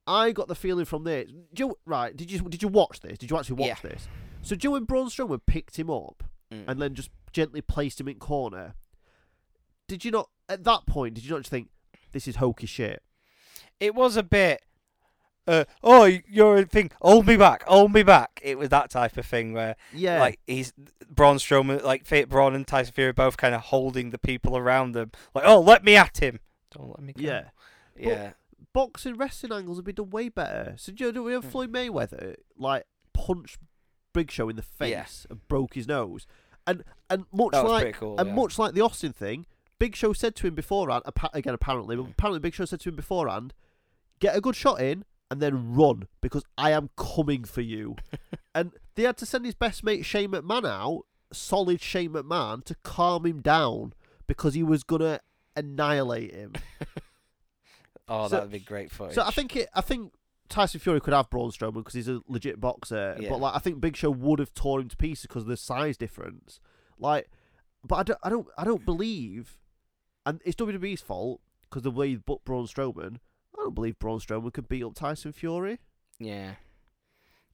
I 0.06 0.32
got 0.32 0.48
the 0.48 0.54
feeling 0.54 0.84
from 0.84 1.04
this. 1.04 1.30
You, 1.56 1.76
right? 1.86 2.16
Did 2.16 2.30
you 2.30 2.40
did 2.40 2.62
you 2.62 2.68
watch 2.68 3.00
this? 3.00 3.18
Did 3.18 3.30
you 3.30 3.36
actually 3.38 3.56
watch 3.56 3.68
Yeah. 3.84 3.90
this? 3.90 4.08
So 4.42 4.56
Joe 4.56 4.74
and 4.74 4.86
Braun 4.86 5.06
Strowman 5.08 5.40
picked 5.46 5.78
him 5.78 5.90
up 5.90 6.24
Mm. 6.50 6.64
and 6.68 6.82
then 6.82 6.94
just 6.94 7.10
gently 7.32 7.60
placed 7.62 8.00
him 8.00 8.08
in 8.08 8.18
corner. 8.18 8.74
Did 9.88 10.04
you 10.04 10.10
not 10.10 10.28
at 10.48 10.64
that 10.64 10.86
point? 10.86 11.14
Did 11.14 11.24
you 11.24 11.30
not 11.30 11.38
just 11.40 11.50
think 11.50 11.70
this 12.12 12.26
is 12.28 12.36
hokey 12.36 12.66
shit? 12.66 13.02
it 13.80 13.94
was 13.96 14.16
a 14.16 14.22
bit. 14.22 14.62
Uh, 15.46 15.64
oh, 15.82 16.04
you're 16.28 16.58
a 16.58 16.64
thing. 16.64 16.90
Hold 17.00 17.26
me 17.26 17.36
back. 17.36 17.64
Hold 17.64 17.92
me 17.92 18.02
back. 18.02 18.40
It 18.44 18.58
was 18.58 18.68
that 18.68 18.90
type 18.90 19.16
of 19.16 19.26
thing 19.26 19.52
where, 19.52 19.74
Yeah, 19.92 20.20
like, 20.20 20.38
he's 20.46 20.72
Braun 21.10 21.36
Strowman, 21.36 21.82
like, 21.82 22.04
Fate 22.06 22.28
Braun 22.28 22.54
and 22.54 22.66
Tyson 22.66 22.92
Fury 22.92 23.12
both 23.12 23.36
kind 23.36 23.54
of 23.54 23.60
holding 23.62 24.10
the 24.10 24.18
people 24.18 24.56
around 24.56 24.92
them, 24.92 25.10
like, 25.34 25.44
oh, 25.46 25.60
let 25.60 25.82
me 25.84 25.96
at 25.96 26.18
him. 26.18 26.38
Don't 26.70 26.88
let 26.90 27.00
me. 27.02 27.12
Go. 27.12 27.22
yeah. 27.22 27.48
yeah. 27.96 28.32
boxing 28.72 29.16
wrestling 29.16 29.52
angles 29.52 29.78
have 29.78 29.84
been 29.84 29.96
done 29.96 30.10
way 30.10 30.28
better. 30.28 30.74
So 30.78 30.92
do 30.92 31.04
you 31.06 31.12
know 31.12 31.22
we 31.24 31.32
have 31.32 31.44
Mm. 31.44 31.50
Floyd 31.50 31.72
Mayweather 31.72 32.36
like 32.56 32.84
punched 33.12 33.58
Big 34.14 34.30
Show 34.30 34.48
in 34.48 34.56
the 34.56 34.64
Yeah. 34.80 35.02
face 35.02 35.26
and 35.28 35.46
broke 35.48 35.74
his 35.74 35.86
nose, 35.88 36.26
and 36.66 36.82
and 37.10 37.24
much 37.32 37.50
That 37.52 37.64
was 37.64 37.72
like 37.72 37.94
cool. 37.96 38.16
and 38.18 38.28
yeah. 38.30 38.34
much 38.34 38.58
like 38.58 38.72
the 38.74 38.80
Austin 38.80 39.12
thing, 39.12 39.44
Big 39.78 39.94
Show 39.96 40.12
said 40.14 40.34
to 40.36 40.46
him 40.46 40.54
beforehand. 40.54 41.02
Again, 41.34 41.52
apparently, 41.52 41.96
but 41.96 42.10
apparently, 42.12 42.38
Big 42.40 42.54
Show 42.54 42.64
said 42.64 42.80
to 42.80 42.88
him 42.88 42.96
beforehand, 42.96 43.52
"Get 44.20 44.34
a 44.36 44.40
good 44.40 44.54
shot 44.56 44.80
in." 44.80 45.04
And 45.32 45.40
then 45.40 45.74
run 45.74 46.08
because 46.20 46.44
I 46.58 46.72
am 46.72 46.90
coming 46.94 47.44
for 47.44 47.62
you. 47.62 47.96
and 48.54 48.72
they 48.96 49.04
had 49.04 49.16
to 49.16 49.24
send 49.24 49.46
his 49.46 49.54
best 49.54 49.82
mate 49.82 50.04
Shane 50.04 50.32
McMahon 50.32 50.68
out, 50.68 51.04
solid 51.32 51.80
Shane 51.80 52.10
McMahon, 52.10 52.62
to 52.64 52.74
calm 52.82 53.24
him 53.24 53.40
down 53.40 53.94
because 54.26 54.52
he 54.52 54.62
was 54.62 54.82
gonna 54.84 55.20
annihilate 55.56 56.34
him. 56.34 56.52
oh, 58.08 58.28
so- 58.28 58.36
that'd 58.36 58.50
be 58.50 58.58
great 58.58 58.90
footage. 58.90 59.14
So 59.14 59.22
I 59.22 59.30
think 59.30 59.56
it. 59.56 59.70
I 59.74 59.80
think 59.80 60.12
Tyson 60.50 60.80
Fury 60.80 61.00
could 61.00 61.14
have 61.14 61.30
Braun 61.30 61.50
Strowman 61.50 61.76
because 61.76 61.94
he's 61.94 62.08
a 62.08 62.20
legit 62.28 62.60
boxer. 62.60 63.16
Yeah. 63.18 63.30
But 63.30 63.40
like, 63.40 63.54
I 63.54 63.58
think 63.58 63.80
Big 63.80 63.96
Show 63.96 64.10
would 64.10 64.38
have 64.38 64.52
torn 64.52 64.82
him 64.82 64.88
to 64.90 64.96
pieces 64.98 65.22
because 65.22 65.44
of 65.44 65.48
the 65.48 65.56
size 65.56 65.96
difference. 65.96 66.60
Like, 66.98 67.30
but 67.82 67.96
I 67.96 68.02
don't. 68.02 68.18
I 68.22 68.28
don't. 68.28 68.46
I 68.58 68.64
don't 68.64 68.84
believe, 68.84 69.58
and 70.26 70.42
it's 70.44 70.56
WWE's 70.56 71.00
fault 71.00 71.40
because 71.62 71.84
the 71.84 71.90
way 71.90 72.10
he 72.10 72.16
booked 72.16 72.44
Braun 72.44 72.66
Strowman. 72.66 73.16
I 73.58 73.62
don't 73.62 73.74
believe 73.74 73.98
Braun 73.98 74.18
Strowman 74.18 74.52
could 74.52 74.68
beat 74.68 74.84
up 74.84 74.94
Tyson 74.94 75.32
Fury. 75.32 75.78
Yeah. 76.18 76.54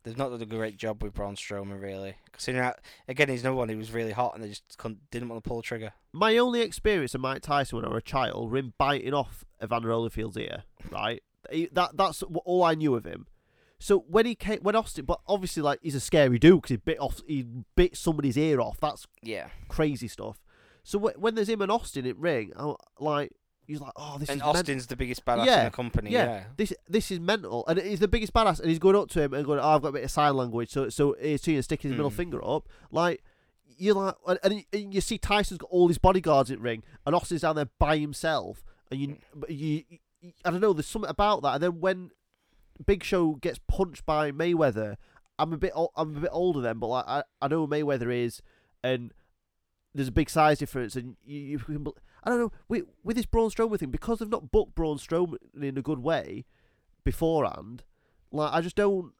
They've 0.04 0.16
not 0.16 0.30
done 0.30 0.40
a 0.40 0.46
great 0.46 0.76
job 0.76 1.02
with 1.02 1.12
Braun 1.12 1.34
Strowman, 1.34 1.82
really. 1.82 2.14
Considering, 2.32 2.64
how, 2.64 2.74
again, 3.08 3.28
he's 3.28 3.42
no 3.44 3.54
one. 3.54 3.68
He 3.68 3.74
was 3.74 3.90
really 3.92 4.12
hot, 4.12 4.34
and 4.34 4.42
they 4.42 4.48
just 4.48 4.78
couldn't, 4.78 5.00
didn't 5.10 5.28
want 5.28 5.42
to 5.42 5.46
pull 5.48 5.58
the 5.58 5.62
trigger. 5.62 5.92
My 6.12 6.38
only 6.38 6.60
experience 6.60 7.14
of 7.14 7.20
Mike 7.20 7.42
Tyson 7.42 7.76
when 7.76 7.84
I 7.84 7.88
was 7.88 7.98
a 7.98 8.02
child 8.02 8.50
were 8.50 8.58
him 8.58 8.74
biting 8.78 9.12
off 9.12 9.44
Evander 9.62 9.88
Holyfield's 9.90 10.36
ear. 10.38 10.62
Right. 10.90 11.22
He- 11.50 11.68
that 11.72 11.96
that's 11.96 12.22
all 12.22 12.62
I 12.62 12.74
knew 12.74 12.94
of 12.94 13.04
him. 13.04 13.26
So 13.80 13.98
when 14.08 14.24
he 14.26 14.34
came, 14.34 14.60
when 14.60 14.74
Austin, 14.76 15.04
but 15.04 15.20
obviously 15.26 15.62
like 15.62 15.78
he's 15.82 15.94
a 15.94 16.00
scary 16.00 16.38
dude 16.38 16.56
because 16.62 16.70
he 16.70 16.76
bit 16.76 16.98
off, 17.00 17.20
he 17.26 17.44
bit 17.76 17.96
somebody's 17.96 18.36
ear 18.36 18.60
off. 18.60 18.78
That's 18.80 19.06
Yeah. 19.22 19.48
crazy 19.68 20.08
stuff. 20.08 20.38
So 20.82 20.98
wh- 20.98 21.20
when 21.20 21.34
there's 21.34 21.48
him 21.48 21.60
and 21.62 21.70
Austin 21.70 22.04
in 22.06 22.18
ring, 22.18 22.52
I'm 22.56 22.74
like 22.98 23.32
he's 23.68 23.80
like, 23.80 23.92
oh, 23.94 24.18
this 24.18 24.28
and 24.28 24.38
is 24.38 24.42
men- 24.44 24.56
Austin's 24.56 24.86
the 24.88 24.96
biggest 24.96 25.24
badass 25.24 25.46
Yeah, 25.46 25.58
in 25.60 25.64
the 25.66 25.70
company. 25.70 26.10
yeah. 26.10 26.24
Yeah. 26.24 26.44
this 26.56 26.72
this 26.88 27.10
is 27.12 27.20
mental, 27.20 27.64
and 27.68 27.78
he's 27.80 28.00
the 28.00 28.08
biggest 28.08 28.32
badass, 28.32 28.58
and 28.58 28.68
he's 28.68 28.80
going 28.80 28.96
up 28.96 29.08
to 29.10 29.22
him 29.22 29.32
and 29.34 29.44
going, 29.46 29.60
oh, 29.60 29.68
I've 29.76 29.82
got 29.82 29.88
a 29.88 29.92
bit 29.92 30.02
of 30.04 30.10
sign 30.10 30.34
language, 30.36 30.70
so 30.70 30.88
so 30.88 31.14
he's 31.20 31.46
and 31.46 31.62
sticking 31.64 31.90
his 31.92 31.96
middle 31.96 32.10
Mm. 32.10 32.14
finger 32.14 32.44
up, 32.44 32.68
like. 32.90 33.22
You're 33.80 33.94
like, 33.94 34.16
and, 34.26 34.38
and 34.42 34.64
and 34.72 34.92
you 34.92 35.00
see 35.00 35.18
Tyson's 35.18 35.58
got 35.58 35.70
all 35.70 35.86
his 35.86 35.98
bodyguards 35.98 36.50
in 36.50 36.60
ring, 36.60 36.82
and 37.06 37.14
Austin's 37.14 37.42
down 37.42 37.54
there 37.54 37.68
by 37.78 37.96
himself, 37.98 38.64
and 38.90 38.98
you, 38.98 39.16
you, 39.48 39.84
you, 40.20 40.32
I 40.44 40.50
don't 40.50 40.60
know, 40.60 40.72
there's 40.72 40.86
something 40.88 41.08
about 41.08 41.42
that. 41.42 41.54
And 41.54 41.62
then 41.62 41.78
when 41.78 42.10
Big 42.84 43.04
Show 43.04 43.34
gets 43.34 43.60
punched 43.68 44.04
by 44.04 44.32
Mayweather, 44.32 44.96
I'm 45.38 45.52
a 45.52 45.56
bit, 45.58 45.72
I'm 45.96 46.16
a 46.16 46.20
bit 46.22 46.30
older 46.32 46.60
then, 46.60 46.80
but 46.80 46.88
like 46.88 47.04
I, 47.06 47.22
I 47.40 47.46
know 47.46 47.66
who 47.66 47.72
Mayweather 47.72 48.12
is, 48.12 48.42
and 48.82 49.12
there's 49.94 50.08
a 50.08 50.12
big 50.12 50.28
size 50.30 50.58
difference, 50.58 50.96
and 50.96 51.16
you, 51.24 51.38
you 51.38 51.58
can, 51.60 51.86
I 52.24 52.30
don't 52.30 52.38
know, 52.38 52.52
with 52.68 52.84
with 53.02 53.16
this 53.16 53.26
Braun 53.26 53.50
Strowman 53.50 53.78
thing 53.78 53.90
because 53.90 54.18
they've 54.18 54.28
not 54.28 54.50
booked 54.50 54.74
Braun 54.74 54.98
Strowman 54.98 55.38
in 55.60 55.78
a 55.78 55.82
good 55.82 56.00
way 56.00 56.44
beforehand, 57.04 57.84
like 58.32 58.52
I 58.52 58.60
just 58.60 58.76
don't. 58.76 59.12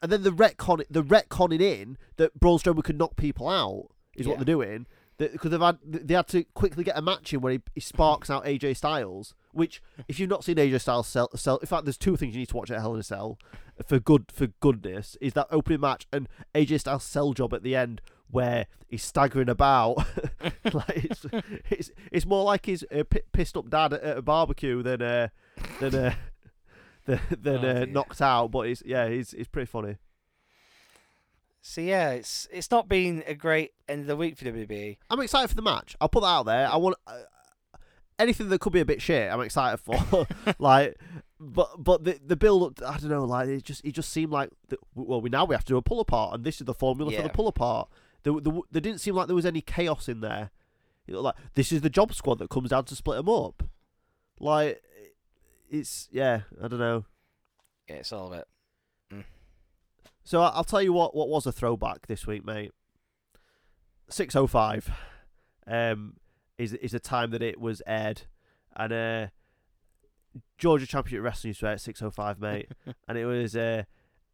And 0.00 0.10
then 0.10 0.22
the 0.22 0.30
retcon, 0.30 0.84
the 0.90 1.04
retconning 1.04 1.60
in 1.60 1.96
that 2.16 2.38
Braun 2.38 2.58
Strowman 2.58 2.84
can 2.84 2.96
knock 2.96 3.16
people 3.16 3.48
out 3.48 3.88
is 4.16 4.26
what 4.26 4.38
they're 4.38 4.44
doing. 4.44 4.86
Because 5.18 5.52
they've 5.52 5.60
had, 5.60 5.78
they 5.84 6.14
had 6.14 6.26
to 6.28 6.42
quickly 6.42 6.82
get 6.82 6.98
a 6.98 7.02
match 7.02 7.32
in 7.32 7.40
where 7.40 7.52
he, 7.52 7.60
he 7.74 7.80
sparks 7.80 8.28
out 8.28 8.44
AJ 8.44 8.76
Styles. 8.76 9.34
Which, 9.52 9.80
if 10.08 10.18
you've 10.18 10.30
not 10.30 10.42
seen 10.42 10.56
AJ 10.56 10.80
Styles 10.80 11.06
sell, 11.06 11.30
sell, 11.36 11.58
in 11.58 11.68
fact, 11.68 11.84
there's 11.84 11.98
two 11.98 12.16
things 12.16 12.34
you 12.34 12.40
need 12.40 12.48
to 12.48 12.56
watch 12.56 12.72
at 12.72 12.80
Hell 12.80 12.94
in 12.94 13.00
a 13.00 13.04
Cell 13.04 13.38
for 13.86 13.98
good 13.98 14.26
for 14.32 14.48
goodness 14.60 15.16
is 15.20 15.32
that 15.34 15.46
opening 15.50 15.80
match 15.80 16.06
and 16.12 16.28
AJ 16.54 16.80
Styles 16.80 17.04
sell 17.04 17.32
job 17.32 17.54
at 17.54 17.62
the 17.62 17.74
end 17.74 18.00
where 18.32 18.66
he's 18.88 19.04
staggering 19.04 19.48
about. 19.48 19.98
like 20.72 21.04
it's, 21.04 21.24
it's 21.70 21.90
it's 22.10 22.26
more 22.26 22.42
like 22.42 22.66
his 22.66 22.84
uh, 22.92 23.04
p- 23.08 23.20
pissed 23.32 23.56
up 23.56 23.70
dad 23.70 23.92
at, 23.92 24.02
at 24.02 24.18
a 24.18 24.22
barbecue 24.22 24.82
than 24.82 25.00
uh, 25.00 25.28
than 25.78 25.94
uh, 25.94 26.14
than, 27.06 27.20
than 27.40 27.64
Oh, 27.64 27.82
uh, 27.82 27.86
knocked 27.88 28.20
out. 28.20 28.48
But 28.48 28.66
it's 28.68 28.82
yeah, 28.84 29.04
it's 29.04 29.32
it's 29.32 29.48
pretty 29.48 29.66
funny. 29.66 29.98
So 31.60 31.80
yeah, 31.80 32.10
it's 32.10 32.48
it's 32.50 32.70
not 32.72 32.88
been 32.88 33.22
a 33.26 33.34
great 33.34 33.72
end 33.88 34.00
of 34.00 34.06
the 34.08 34.16
week 34.16 34.36
for 34.36 34.44
WWE. 34.46 34.96
I'm 35.08 35.20
excited 35.20 35.48
for 35.48 35.54
the 35.54 35.62
match. 35.62 35.94
I'll 36.00 36.08
put 36.08 36.22
that 36.22 36.26
out 36.26 36.46
there. 36.46 36.68
I 36.68 36.76
want 36.76 36.96
uh, 37.06 37.20
anything 38.18 38.48
that 38.48 38.60
could 38.60 38.72
be 38.72 38.80
a 38.80 38.84
bit 38.84 39.00
shit. 39.00 39.30
I'm 39.30 39.40
excited 39.42 39.78
for. 39.78 40.26
like, 40.58 40.96
but 41.38 41.70
but 41.78 42.02
the 42.02 42.18
the 42.24 42.36
build 42.36 42.82
up. 42.82 42.90
I 42.90 42.98
don't 42.98 43.10
know. 43.10 43.24
Like 43.24 43.48
it 43.48 43.62
just 43.62 43.84
it 43.84 43.92
just 43.92 44.10
seemed 44.10 44.32
like 44.32 44.50
the, 44.68 44.78
well, 44.94 45.20
we 45.20 45.30
now 45.30 45.44
we 45.44 45.54
have 45.54 45.64
to 45.64 45.72
do 45.74 45.76
a 45.76 45.82
pull 45.82 46.00
apart, 46.00 46.34
and 46.34 46.44
this 46.44 46.60
is 46.60 46.64
the 46.64 46.74
formula 46.74 47.12
for 47.12 47.22
the 47.22 47.28
pull 47.28 47.46
apart. 47.46 47.88
There, 48.24 48.34
there, 48.40 48.52
there 48.70 48.80
didn't 48.80 49.00
seem 49.00 49.14
like 49.14 49.26
there 49.26 49.36
was 49.36 49.46
any 49.46 49.60
chaos 49.60 50.08
in 50.08 50.20
there. 50.20 50.50
You 51.06 51.14
know, 51.14 51.20
like 51.20 51.34
this 51.54 51.72
is 51.72 51.80
the 51.80 51.90
job 51.90 52.14
squad 52.14 52.38
that 52.38 52.50
comes 52.50 52.70
down 52.70 52.84
to 52.86 52.94
split 52.96 53.16
them 53.16 53.28
up. 53.28 53.62
Like 54.38 54.82
it's 55.70 56.08
yeah. 56.12 56.42
I 56.62 56.68
don't 56.68 56.78
know. 56.78 57.04
Yeah, 57.88 57.96
it's 57.96 58.12
all 58.12 58.32
of 58.32 58.38
it. 58.38 58.46
So 60.24 60.40
I- 60.40 60.50
I'll 60.50 60.62
tell 60.64 60.82
you 60.82 60.92
what 60.92 61.14
what 61.16 61.28
was 61.28 61.46
a 61.46 61.52
throwback 61.52 62.06
this 62.06 62.26
week, 62.26 62.44
mate. 62.44 62.70
Six 64.08 64.36
oh 64.36 64.46
five, 64.46 64.88
um, 65.66 66.16
is 66.58 66.74
is 66.74 66.92
the 66.92 67.00
time 67.00 67.30
that 67.32 67.42
it 67.42 67.60
was 67.60 67.82
aired, 67.86 68.22
and 68.76 68.92
uh, 68.92 69.26
Georgia 70.58 70.86
Championship 70.86 71.24
Wrestling 71.24 71.48
used 71.50 71.60
to 71.60 71.66
air 71.66 71.72
at 71.72 71.80
six 71.80 72.00
oh 72.02 72.10
five, 72.10 72.38
mate, 72.38 72.68
and 73.08 73.18
it 73.18 73.24
was 73.26 73.56
uh, 73.56 73.82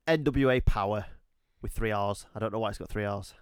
NWA 0.06 0.60
Powerrr 0.62 1.06
with 1.62 1.72
three 1.72 1.92
R's. 1.92 2.26
I 2.34 2.38
don't 2.38 2.52
know 2.52 2.58
why 2.58 2.70
it's 2.70 2.78
got 2.78 2.88
three 2.90 3.04
R's, 3.04 3.34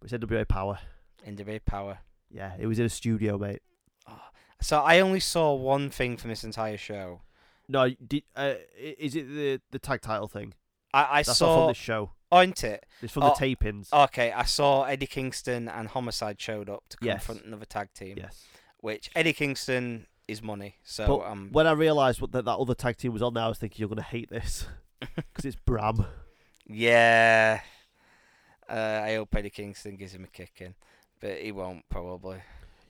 but 0.00 0.12
it's 0.12 0.24
NWA 0.24 0.44
Powerrr. 0.46 0.78
NWA 1.26 1.60
Powerrr. 1.68 1.98
Yeah, 2.30 2.52
it 2.58 2.66
was 2.66 2.78
in 2.78 2.84
a 2.86 2.88
studio, 2.90 3.38
mate. 3.38 3.62
Oh, 4.08 4.20
So 4.60 4.80
I 4.80 5.00
only 5.00 5.20
saw 5.20 5.54
one 5.54 5.90
thing 5.90 6.16
from 6.16 6.30
this 6.30 6.44
entire 6.44 6.76
show. 6.76 7.22
No, 7.68 7.90
did, 7.90 8.22
uh, 8.34 8.54
is 8.78 9.14
it 9.14 9.26
the 9.28 9.60
the 9.70 9.78
tag 9.78 10.00
title 10.00 10.28
thing? 10.28 10.54
I, 10.94 11.04
I 11.04 11.16
That's 11.22 11.28
not 11.40 11.46
from 11.48 11.54
saw. 11.64 11.68
this 11.68 11.76
show. 11.76 12.10
Oh, 12.32 12.40
isn't 12.40 12.64
it? 12.64 12.86
It's 13.02 13.12
from 13.12 13.22
Oh, 13.24 13.34
the 13.38 13.44
tapings. 13.56 13.92
Okay, 13.92 14.32
I 14.32 14.44
saw 14.44 14.84
Eddie 14.84 15.06
Kingston 15.06 15.68
and 15.68 15.88
Homicide 15.88 16.40
showed 16.40 16.68
up 16.70 16.84
to 16.90 16.98
Yes. 17.02 17.26
confront 17.26 17.46
another 17.46 17.64
tag 17.66 17.88
team. 17.94 18.16
yes. 18.18 18.44
Which 18.80 19.10
Eddie 19.14 19.32
Kingston 19.34 20.06
is 20.26 20.42
money. 20.42 20.76
So 20.82 21.06
But 21.06 21.26
um, 21.30 21.48
when 21.52 21.66
I 21.66 21.72
realised 21.72 22.20
that, 22.32 22.44
that 22.44 22.50
other 22.56 22.74
tag 22.74 22.96
team 22.98 23.12
was 23.12 23.22
on 23.22 23.34
there, 23.34 23.44
I 23.44 23.48
was 23.48 23.58
thinking 23.58 23.80
you're 23.80 23.88
going 23.88 23.96
to 23.96 24.02
hate 24.02 24.30
this 24.30 24.66
because 25.16 25.44
it's 25.44 25.56
Bram. 25.66 26.06
yeah. 26.66 27.60
Uh, 28.68 29.00
I 29.04 29.14
hope 29.14 29.34
Eddie 29.34 29.50
Kingston 29.50 29.96
gives 29.96 30.12
him 30.14 30.24
a 30.24 30.28
kick 30.28 30.52
in, 30.60 30.74
but 31.20 31.38
he 31.38 31.52
won't 31.52 31.88
probably. 31.88 32.38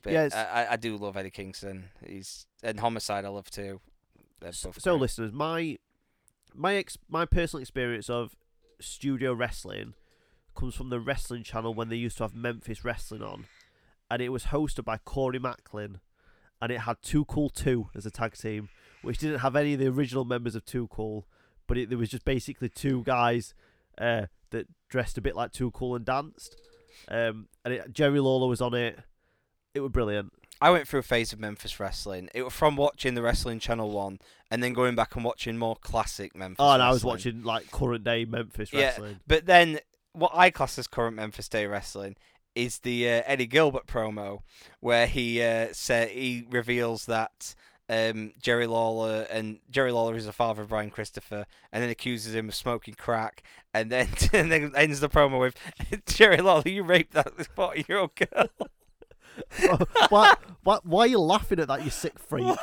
But 0.01 0.13
Yes. 0.13 0.33
I, 0.33 0.67
I, 0.71 0.75
do 0.77 0.95
love 0.97 1.17
Eddie 1.17 1.29
Kingston. 1.29 1.89
He's 2.05 2.45
and 2.63 2.79
Homicide 2.79 3.25
I 3.25 3.29
love 3.29 3.49
too. 3.49 3.81
They're 4.39 4.49
S- 4.49 4.63
both 4.63 4.81
So, 4.81 4.95
listeners, 4.95 5.31
my 5.31 5.77
my 6.53 6.75
ex- 6.75 6.97
my 7.09 7.25
personal 7.25 7.61
experience 7.61 8.09
of 8.09 8.35
studio 8.79 9.33
wrestling 9.33 9.93
comes 10.55 10.75
from 10.75 10.89
the 10.89 10.99
wrestling 10.99 11.43
channel 11.43 11.73
when 11.73 11.89
they 11.89 11.95
used 11.95 12.17
to 12.17 12.23
have 12.23 12.33
Memphis 12.33 12.83
Wrestling 12.85 13.21
on, 13.21 13.45
and 14.09 14.21
it 14.21 14.29
was 14.29 14.45
hosted 14.45 14.85
by 14.85 14.97
Corey 14.97 15.39
Maclin, 15.39 15.99
and 16.61 16.71
it 16.71 16.81
had 16.81 17.01
Too 17.01 17.25
Cool 17.25 17.49
Two 17.49 17.89
as 17.95 18.05
a 18.05 18.11
tag 18.11 18.35
team, 18.35 18.69
which 19.01 19.17
didn't 19.19 19.39
have 19.39 19.55
any 19.55 19.73
of 19.73 19.79
the 19.79 19.87
original 19.87 20.25
members 20.25 20.55
of 20.55 20.65
Too 20.65 20.87
Cool, 20.89 21.25
but 21.67 21.77
it, 21.77 21.89
there 21.89 21.97
was 21.97 22.09
just 22.09 22.25
basically 22.25 22.69
two 22.69 23.03
guys 23.03 23.53
uh, 23.97 24.27
that 24.51 24.67
dressed 24.89 25.17
a 25.17 25.21
bit 25.21 25.35
like 25.35 25.51
Too 25.51 25.71
Cool 25.71 25.95
and 25.95 26.05
danced, 26.05 26.55
um, 27.07 27.47
and 27.63 27.75
it, 27.75 27.93
Jerry 27.93 28.19
Lawler 28.19 28.47
was 28.47 28.61
on 28.61 28.73
it. 28.73 28.99
It 29.73 29.81
was 29.81 29.91
brilliant. 29.91 30.33
I 30.61 30.71
went 30.71 30.87
through 30.87 30.99
a 30.99 31.03
phase 31.03 31.31
of 31.31 31.39
Memphis 31.39 31.79
wrestling. 31.79 32.29
It 32.33 32.43
was 32.43 32.53
from 32.53 32.75
watching 32.75 33.13
the 33.13 33.21
Wrestling 33.21 33.59
Channel 33.59 33.91
one, 33.91 34.19
and 34.51 34.61
then 34.61 34.73
going 34.73 34.95
back 34.95 35.15
and 35.15 35.23
watching 35.23 35.57
more 35.57 35.75
classic 35.77 36.35
Memphis. 36.35 36.57
Oh, 36.59 36.71
and 36.71 36.83
I 36.83 36.91
was 36.91 37.03
watching 37.03 37.43
like 37.43 37.71
current 37.71 38.03
day 38.03 38.25
Memphis 38.25 38.73
Yeah, 38.73 38.87
wrestling. 38.87 39.19
But 39.25 39.45
then 39.45 39.79
what 40.13 40.31
I 40.33 40.49
class 40.49 40.77
as 40.77 40.87
current 40.87 41.15
Memphis 41.15 41.47
Day 41.47 41.65
wrestling 41.65 42.15
is 42.55 42.79
the 42.79 43.07
uh, 43.07 43.21
Eddie 43.25 43.45
Gilbert 43.45 43.87
promo 43.87 44.39
where 44.79 45.07
he 45.07 45.41
uh, 45.41 45.67
say, 45.71 46.11
he 46.13 46.45
reveals 46.49 47.05
that 47.05 47.55
um, 47.89 48.33
Jerry 48.41 48.67
Lawler 48.67 49.25
and 49.31 49.59
Jerry 49.69 49.91
Lawler 49.91 50.15
is 50.15 50.25
the 50.25 50.33
father 50.33 50.61
of 50.61 50.69
Brian 50.69 50.89
Christopher, 50.91 51.45
and 51.71 51.83
then 51.83 51.89
accuses 51.89 52.35
him 52.35 52.49
of 52.49 52.55
smoking 52.55 52.93
crack, 52.93 53.43
and 53.73 53.91
then 53.91 54.07
and 54.33 54.51
then 54.51 54.71
ends 54.75 54.99
the 54.99 55.09
promo 55.09 55.39
with 55.39 55.55
Jerry 56.05 56.37
Lawler, 56.37 56.63
you 56.67 56.83
raped 56.83 57.13
that 57.13 57.47
forty 57.55 57.85
year 57.89 57.99
old 57.99 58.11
girl. 58.15 58.47
why, 60.09 60.33
why, 60.63 60.79
why 60.83 61.01
are 61.03 61.07
you 61.07 61.19
laughing 61.19 61.59
at 61.59 61.67
that, 61.69 61.83
you 61.83 61.89
sick 61.89 62.19
freak? 62.19 62.57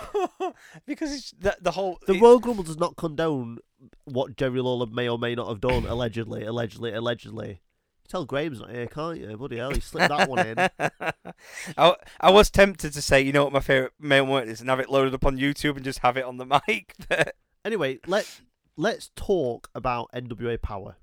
because 0.86 1.12
it's 1.12 1.30
the, 1.38 1.56
the 1.60 1.70
whole 1.70 1.98
The 2.06 2.14
it- 2.14 2.20
Royal 2.20 2.38
Grumble 2.38 2.64
does 2.64 2.78
not 2.78 2.96
condone 2.96 3.58
what 4.04 4.36
Jerry 4.36 4.60
Lawler 4.60 4.86
may 4.86 5.08
or 5.08 5.18
may 5.18 5.34
not 5.34 5.48
have 5.48 5.60
done, 5.60 5.86
allegedly, 5.86 6.44
allegedly, 6.44 6.92
allegedly. 6.92 7.60
Tell 8.06 8.24
Graeme's 8.24 8.60
not 8.60 8.70
here, 8.70 8.86
can't 8.86 9.18
you? 9.18 9.36
Bloody 9.36 9.56
hell, 9.58 9.72
he 9.72 9.80
slipped 9.80 10.08
that 10.08 10.28
one 10.28 10.46
in. 10.46 10.58
I, 11.78 11.94
I 12.20 12.30
was 12.30 12.50
tempted 12.50 12.92
to 12.92 13.02
say, 13.02 13.20
you 13.20 13.32
know 13.32 13.44
what 13.44 13.52
my 13.52 13.60
favorite 13.60 13.92
mail 14.00 14.26
moment 14.26 14.48
is, 14.50 14.60
and 14.60 14.70
have 14.70 14.80
it 14.80 14.90
loaded 14.90 15.14
up 15.14 15.24
on 15.26 15.36
YouTube 15.38 15.76
and 15.76 15.84
just 15.84 15.98
have 16.00 16.16
it 16.16 16.24
on 16.24 16.36
the 16.36 16.46
mic. 16.68 16.94
But 17.08 17.36
Anyway, 17.64 17.98
let 18.06 18.40
let's 18.76 19.10
talk 19.16 19.68
about 19.74 20.10
NWA 20.14 20.58
Powerrr. 20.58 20.94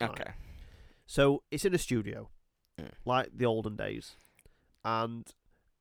Right. 0.00 0.10
okay, 0.10 0.30
So 1.06 1.42
it's 1.50 1.64
in 1.64 1.74
a 1.74 1.78
studio, 1.78 2.30
Mm. 2.80 2.90
like 3.04 3.30
the 3.34 3.44
olden 3.46 3.74
days, 3.74 4.14
and 4.84 5.26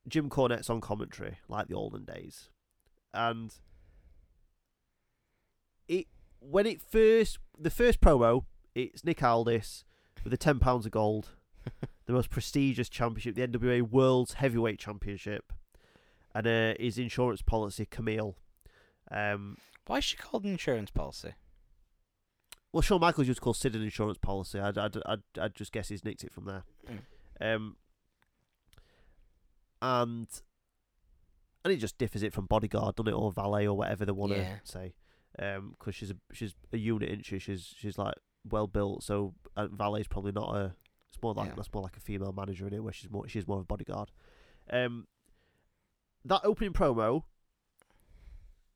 Jim 0.08 0.30
Cornette's 0.30 0.70
on 0.70 0.82
commentary, 0.82 1.38
like 1.48 1.68
the 1.68 1.76
olden 1.76 2.06
days, 2.06 2.50
and 3.14 3.54
it 5.88 6.08
when 6.40 6.66
it 6.66 6.82
first 6.82 7.40
the 7.58 7.70
first 7.70 8.02
promo, 8.02 8.46
it's 8.76 9.04
Nick 9.04 9.22
Aldis 9.24 9.86
with 10.24 10.32
the 10.32 10.38
ten 10.38 10.60
pounds 10.60 10.86
of 10.86 10.92
gold, 10.92 11.30
the 12.06 12.14
most 12.14 12.30
prestigious 12.30 12.90
championship, 12.90 13.36
the 13.36 13.48
NWA 13.48 13.82
World's 13.82 14.34
Heavyweight 14.34 14.80
Championship, 14.80 15.52
and 16.34 16.48
uh, 16.48 16.74
his 16.80 16.98
insurance 16.98 17.42
policy, 17.42 17.86
Camille. 17.86 18.38
Um, 19.10 19.58
why 19.86 19.98
is 20.00 20.04
she 20.04 20.18
called 20.18 20.44
an 20.44 20.52
insurance 20.52 20.92
policy? 20.92 21.34
Well, 22.74 22.82
Shawn 22.82 23.00
Michaels 23.00 23.28
used 23.28 23.38
to 23.40 23.44
call 23.44 23.54
Sid 23.54 23.76
an 23.76 23.82
insurance 23.82 24.18
policy. 24.18 24.60
I'd, 24.60 24.78
I'd, 24.78 24.98
I'd, 25.06 25.22
I'd 25.40 25.56
just 25.56 25.72
guess 25.72 25.88
he's 25.88 26.04
nicked 26.04 26.24
it 26.26 26.34
from 26.34 26.46
there. 26.46 26.64
Um, 27.40 27.78
and 29.82 30.28
and 31.64 31.74
it 31.74 31.78
just 31.78 31.98
differs 31.98 32.24
it 32.24 32.34
from 32.34 32.46
bodyguard, 32.46 32.96
doesn't 32.96 33.12
it, 33.12 33.16
or 33.16 33.32
valet, 33.32 33.68
or 33.68 33.76
whatever 33.78 34.06
they 34.06 34.12
want 34.12 34.34
to 34.34 34.40
Yeah. 34.40 34.56
say. 34.64 34.94
Um, 35.40 35.76
because 35.78 35.96
she's 35.96 36.12
a 36.12 36.16
she's 36.34 36.56
a 36.74 36.78
unit, 36.78 37.10
isn't 37.10 37.26
she? 37.26 37.40
She's 37.40 37.74
she's 37.78 37.98
like 37.98 38.16
well 38.52 38.68
built. 38.68 39.04
So 39.04 39.34
uh, 39.56 39.68
valet's 39.68 40.08
probably 40.08 40.32
not 40.32 40.56
a. 40.56 40.76
It's 41.10 41.22
more 41.22 41.34
like 41.34 41.50
Yeah. 41.50 41.54
that's 41.56 41.74
more 41.74 41.84
like 41.84 41.98
a 41.98 42.02
female 42.02 42.34
manager 42.34 42.68
in 42.68 42.74
it, 42.74 42.84
where 42.84 42.94
she's 42.94 43.10
more 43.10 43.28
she's 43.28 43.48
more 43.48 43.58
of 43.58 43.62
a 43.64 43.66
bodyguard. 43.66 44.12
Um, 44.70 45.08
that 46.26 46.42
opening 46.44 46.74
promo. 46.74 47.24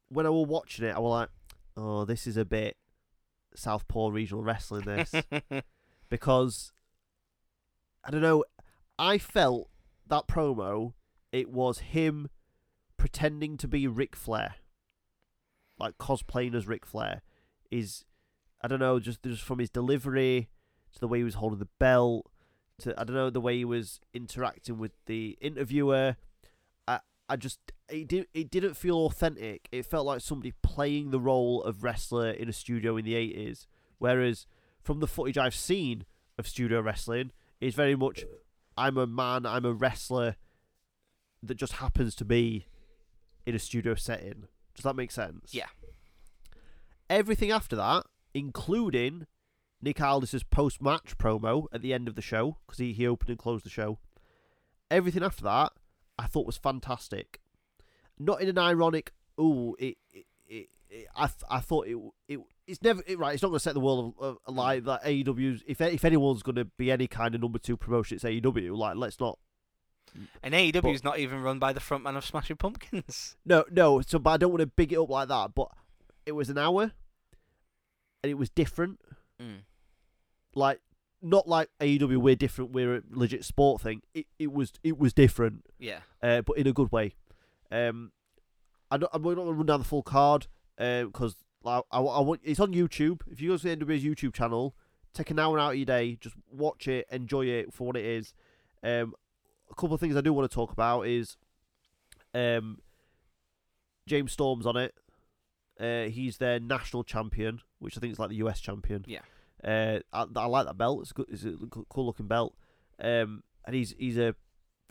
When 0.09 0.25
I 0.25 0.29
was 0.29 0.47
watching 0.47 0.85
it, 0.85 0.95
I 0.95 0.99
was 0.99 1.11
like, 1.11 1.29
"Oh, 1.77 2.05
this 2.05 2.27
is 2.27 2.35
a 2.37 2.45
bit 2.45 2.77
Southpaw 3.55 4.09
regional 4.09 4.43
wrestling." 4.43 4.83
This 4.85 5.11
because 6.09 6.71
I 8.03 8.11
don't 8.11 8.21
know. 8.21 8.43
I 8.99 9.17
felt 9.17 9.69
that 10.07 10.27
promo. 10.27 10.93
It 11.31 11.49
was 11.49 11.79
him 11.79 12.29
pretending 12.97 13.55
to 13.57 13.67
be 13.67 13.87
Ric 13.87 14.15
Flair, 14.17 14.55
like 15.79 15.97
cosplaying 15.97 16.55
as 16.55 16.67
Ric 16.67 16.85
Flair. 16.85 17.21
Is 17.69 18.03
I 18.63 18.67
don't 18.67 18.79
know, 18.79 18.99
just 18.99 19.23
just 19.23 19.43
from 19.43 19.59
his 19.59 19.69
delivery 19.69 20.49
to 20.93 20.99
the 20.99 21.07
way 21.07 21.19
he 21.19 21.23
was 21.23 21.35
holding 21.35 21.59
the 21.59 21.67
belt 21.79 22.29
to 22.81 22.99
I 22.99 23.03
don't 23.03 23.15
know 23.15 23.29
the 23.29 23.41
way 23.41 23.57
he 23.57 23.65
was 23.65 23.99
interacting 24.13 24.77
with 24.77 24.91
the 25.05 25.37
interviewer. 25.41 26.17
I 26.87 26.99
I 27.29 27.35
just 27.35 27.59
it 27.89 28.07
didn't 28.07 28.29
it 28.33 28.51
didn't 28.51 28.75
feel 28.75 28.97
authentic. 28.97 29.67
It 29.71 29.85
felt 29.85 30.05
like 30.05 30.21
somebody 30.21 30.53
playing 30.61 31.11
the 31.11 31.19
role 31.19 31.63
of 31.63 31.83
wrestler 31.83 32.31
in 32.31 32.49
a 32.49 32.53
studio 32.53 32.97
in 32.97 33.05
the 33.05 33.15
eighties. 33.15 33.67
Whereas 33.97 34.45
from 34.81 34.99
the 34.99 35.07
footage 35.07 35.37
I've 35.37 35.55
seen 35.55 36.05
of 36.37 36.47
studio 36.47 36.81
wrestling, 36.81 37.31
it's 37.59 37.75
very 37.75 37.95
much 37.95 38.25
I'm 38.77 38.97
a 38.97 39.07
man, 39.07 39.45
I'm 39.45 39.65
a 39.65 39.73
wrestler 39.73 40.35
that 41.43 41.55
just 41.55 41.73
happens 41.73 42.15
to 42.15 42.25
be 42.25 42.65
in 43.45 43.55
a 43.55 43.59
studio 43.59 43.95
setting. 43.95 44.47
Does 44.75 44.83
that 44.83 44.95
make 44.95 45.11
sense? 45.11 45.53
Yeah. 45.53 45.67
Everything 47.09 47.51
after 47.51 47.75
that, 47.75 48.05
including 48.33 49.27
Nick 49.81 50.01
Aldis's 50.01 50.43
post-match 50.43 51.17
promo 51.17 51.65
at 51.71 51.81
the 51.81 51.93
end 51.93 52.07
of 52.07 52.15
the 52.15 52.21
show, 52.21 52.57
because 52.65 52.79
he, 52.79 52.93
he 52.93 53.07
opened 53.07 53.29
and 53.29 53.39
closed 53.39 53.65
the 53.65 53.69
show. 53.69 53.99
Everything 54.89 55.23
after 55.23 55.43
that, 55.43 55.71
I 56.17 56.27
thought 56.27 56.45
was 56.45 56.57
fantastic. 56.57 57.39
Not 58.19 58.41
in 58.41 58.49
an 58.49 58.57
ironic, 58.57 59.13
ooh, 59.39 59.75
it, 59.79 59.97
it, 60.13 60.25
it, 60.47 60.69
it 60.89 61.07
I, 61.15 61.29
I 61.49 61.59
thought 61.59 61.87
it, 61.87 61.97
it, 62.27 62.39
it's 62.67 62.81
never 62.81 63.01
it, 63.07 63.17
right. 63.17 63.33
It's 63.33 63.41
not 63.41 63.49
going 63.49 63.59
to 63.59 63.63
set 63.63 63.73
the 63.73 63.79
world 63.79 64.37
alight 64.45 64.85
that 64.85 65.03
AEW's. 65.03 65.63
If 65.65 65.81
if 65.81 66.05
anyone's 66.05 66.43
going 66.43 66.55
to 66.55 66.65
be 66.65 66.91
any 66.91 67.07
kind 67.07 67.33
of 67.33 67.41
number 67.41 67.59
two 67.59 67.75
promotion, 67.75 68.15
it's 68.15 68.23
AEW. 68.23 68.77
Like, 68.77 68.95
let's 68.97 69.19
not 69.19 69.39
And 70.43 70.53
AEW 70.53 70.93
is 70.93 71.03
not 71.03 71.19
even 71.19 71.41
run 71.41 71.59
by 71.59 71.73
the 71.73 71.79
frontman 71.79 72.17
of 72.17 72.25
Smashing 72.25 72.57
Pumpkins. 72.57 73.35
No, 73.45 73.65
no. 73.71 74.01
So, 74.01 74.19
but 74.19 74.31
I 74.31 74.37
don't 74.37 74.51
want 74.51 74.61
to 74.61 74.67
big 74.67 74.93
it 74.93 74.99
up 74.99 75.09
like 75.09 75.27
that. 75.29 75.53
But 75.55 75.69
it 76.25 76.33
was 76.33 76.49
an 76.49 76.57
hour, 76.57 76.91
and 78.23 78.29
it 78.31 78.35
was 78.35 78.49
different. 78.49 78.99
Like 80.53 80.79
not 81.21 81.47
like 81.47 81.69
AEW. 81.79 82.17
We're 82.17 82.35
different. 82.35 82.71
We're 82.71 82.97
a 82.97 83.01
legit 83.11 83.45
sport 83.45 83.81
thing. 83.81 84.01
It 84.13 84.27
it 84.37 84.51
was 84.51 84.73
it 84.83 84.97
was 84.97 85.13
different, 85.13 85.65
Yeah. 85.79 85.99
uh, 86.21 86.41
but 86.41 86.57
in 86.57 86.67
a 86.67 86.73
good 86.73 86.91
way. 86.91 87.15
Um, 87.71 88.11
I 88.89 88.97
don't, 88.97 89.09
I'm 89.13 89.21
not 89.21 89.35
going 89.35 89.47
to 89.47 89.53
run 89.53 89.65
down 89.65 89.79
the 89.79 89.85
full 89.85 90.03
card 90.03 90.47
because 90.77 91.35
like, 91.63 91.83
I, 91.91 91.99
I 91.99 92.19
want 92.19 92.41
it's 92.43 92.59
on 92.59 92.73
YouTube. 92.73 93.21
If 93.31 93.39
you 93.39 93.49
go 93.51 93.57
to 93.57 93.63
the 93.63 93.77
NWA's 93.77 94.03
YouTube 94.03 94.33
channel, 94.33 94.75
take 95.13 95.31
an 95.31 95.39
hour 95.39 95.57
out 95.57 95.71
of 95.71 95.77
your 95.77 95.85
day, 95.85 96.17
just 96.19 96.35
watch 96.51 96.87
it, 96.87 97.07
enjoy 97.11 97.45
it 97.45 97.73
for 97.73 97.87
what 97.87 97.95
it 97.95 98.03
is. 98.05 98.33
Um, 98.83 99.13
a 99.69 99.75
couple 99.75 99.93
of 99.93 100.01
things 100.01 100.17
I 100.17 100.21
do 100.21 100.33
want 100.33 100.49
to 100.51 100.53
talk 100.53 100.73
about 100.73 101.03
is, 101.07 101.37
um, 102.33 102.79
James 104.05 104.33
Storm's 104.33 104.65
on 104.65 104.75
it. 104.75 104.93
Uh, 105.81 106.03
he's 106.09 106.37
their 106.37 106.59
national 106.59 107.03
champion, 107.03 107.59
which 107.79 107.97
I 107.97 107.99
think 107.99 108.13
is 108.13 108.19
like 108.19 108.29
the 108.29 108.35
US 108.37 108.59
champion. 108.59 109.03
Yeah. 109.07 109.21
Uh, 109.63 109.99
I, 110.13 110.25
I 110.35 110.45
like 110.45 110.65
that 110.67 110.77
belt. 110.77 111.01
It's 111.01 111.11
a 111.11 111.13
good. 111.15 111.25
It's 111.29 111.43
a 111.43 111.55
cool 111.89 112.05
looking 112.05 112.27
belt. 112.27 112.53
Um, 112.99 113.43
and 113.65 113.75
he's 113.75 113.95
he's 113.97 114.17
a 114.17 114.35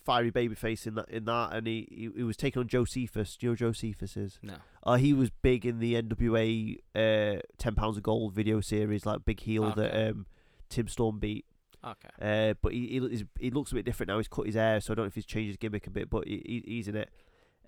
fiery 0.05 0.33
babyface 0.33 0.87
in 0.87 0.95
that 0.95 1.09
in 1.11 1.25
that, 1.27 1.53
and 1.53 1.67
he, 1.67 1.87
he, 1.91 2.09
he 2.17 2.23
was 2.23 2.37
taking 2.37 2.61
on 2.61 2.69
Josephus. 2.69 3.37
Do 3.37 3.47
you 3.47 3.53
know 3.53 3.57
Josephus 3.57 4.17
is? 4.17 4.39
No. 4.43 4.55
Uh, 4.83 4.97
he 4.97 5.13
was 5.13 5.31
big 5.31 5.65
in 5.67 5.79
the 5.79 6.01
NWA 6.03 6.77
uh, 6.95 7.41
ten 7.59 7.75
pounds 7.75 7.97
of 7.97 8.03
gold 8.03 8.33
video 8.33 8.61
series, 8.61 9.07
like 9.07 9.25
big 9.25 9.41
heel 9.41 9.65
Okay. 9.67 9.81
that 9.83 10.11
um, 10.11 10.27
Tim 10.69 10.89
Storm 10.89 11.19
beat. 11.19 11.45
Okay. 11.85 12.51
Uh, 12.51 12.55
but 12.61 12.73
he, 12.73 12.87
he 12.89 13.27
he 13.39 13.51
looks 13.51 13.73
a 13.73 13.75
bit 13.75 13.85
different 13.85 14.09
now. 14.09 14.19
He's 14.19 14.29
cut 14.29 14.47
his 14.47 14.55
hair, 14.55 14.81
so 14.81 14.93
I 14.93 14.95
don't 14.97 15.05
know 15.05 15.09
if 15.09 15.15
he's 15.15 15.27
changed 15.27 15.49
his 15.49 15.57
gimmick 15.57 15.87
a 15.87 15.91
bit, 15.91 16.11
but 16.11 16.27
he, 16.27 16.43
he, 16.67 16.75
he's 16.75 16.89
in 16.89 16.97
it. 16.97 17.11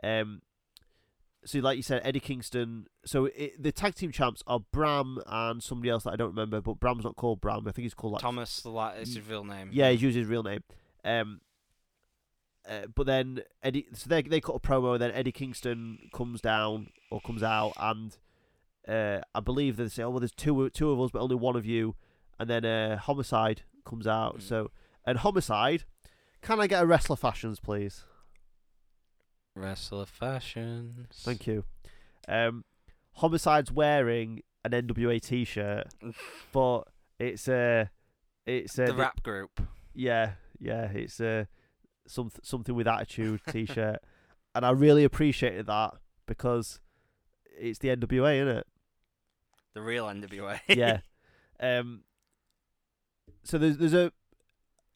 Um, 0.02 0.42
so 1.44 1.58
like 1.58 1.76
you 1.76 1.82
said, 1.82 2.02
Eddie 2.04 2.20
Kingston. 2.20 2.86
So 3.04 3.26
it, 3.26 3.60
the 3.62 3.72
tag 3.72 3.94
team 3.94 4.12
champs 4.12 4.42
are 4.46 4.60
Bram 4.60 5.20
and 5.26 5.62
somebody 5.62 5.90
else 5.90 6.04
that 6.04 6.12
I 6.12 6.16
don't 6.16 6.30
remember, 6.30 6.60
but 6.60 6.78
Bram's 6.78 7.04
not 7.04 7.16
called 7.16 7.40
Bram. 7.40 7.66
I 7.66 7.72
think 7.72 7.84
he's 7.84 7.94
called 7.94 8.14
like 8.14 8.22
Thomas, 8.22 8.60
the 8.60 8.70
la- 8.70 8.90
is 8.90 9.14
his 9.14 9.28
real 9.28 9.44
name. 9.44 9.70
yeah, 9.72 9.90
he's 9.90 10.02
used 10.02 10.16
his 10.16 10.26
real 10.26 10.42
name. 10.42 10.62
Um, 11.04 11.40
uh, 12.68 12.86
but 12.94 13.06
then 13.06 13.42
Eddie, 13.62 13.86
so 13.92 14.08
they 14.08 14.22
they 14.22 14.40
cut 14.40 14.54
a 14.54 14.60
promo. 14.60 14.98
Then 14.98 15.10
Eddie 15.10 15.32
Kingston 15.32 15.98
comes 16.12 16.40
down 16.40 16.88
or 17.10 17.20
comes 17.20 17.42
out, 17.42 17.72
and 17.76 18.16
uh, 18.86 19.20
I 19.34 19.40
believe 19.40 19.76
they 19.76 19.88
say, 19.88 20.04
"Oh 20.04 20.10
well, 20.10 20.20
there's 20.20 20.32
two 20.32 20.70
two 20.70 20.90
of 20.90 21.00
us, 21.00 21.10
but 21.12 21.20
only 21.20 21.36
one 21.36 21.56
of 21.56 21.66
you." 21.66 21.96
And 22.38 22.48
then 22.48 22.64
uh, 22.64 22.98
Homicide 22.98 23.62
comes 23.84 24.06
out. 24.06 24.38
Mm. 24.38 24.42
So 24.42 24.70
and 25.04 25.18
Homicide, 25.18 25.84
can 26.40 26.60
I 26.60 26.68
get 26.68 26.82
a 26.82 26.86
wrestler 26.86 27.16
fashions, 27.16 27.58
please? 27.58 28.04
Wrestler 29.54 30.06
fashions. 30.06 31.08
Thank 31.24 31.46
you. 31.46 31.64
Um, 32.28 32.64
Homicide's 33.14 33.70
wearing 33.70 34.42
an 34.64 34.72
NWA 34.72 35.20
T-shirt, 35.20 35.88
but 36.52 36.82
it's 37.18 37.48
a 37.48 37.90
it's 38.46 38.78
a 38.78 38.86
The 38.86 38.94
rap 38.94 39.22
group. 39.22 39.60
Yeah, 39.94 40.32
yeah, 40.58 40.84
it's 40.84 41.20
a 41.20 41.48
some 42.06 42.30
something 42.42 42.74
with 42.74 42.86
attitude 42.86 43.40
T-shirt, 43.50 43.98
and 44.54 44.64
I 44.64 44.70
really 44.70 45.04
appreciated 45.04 45.66
that 45.66 45.94
because 46.26 46.80
it's 47.58 47.78
the 47.78 47.88
NWA, 47.88 48.36
isn't 48.36 48.56
it? 48.56 48.66
The 49.74 49.82
real 49.82 50.06
NWA. 50.06 50.60
Yeah. 50.68 51.00
um. 51.60 52.04
So 53.44 53.58
there's 53.58 53.78
there's 53.78 53.94
a. 53.94 54.12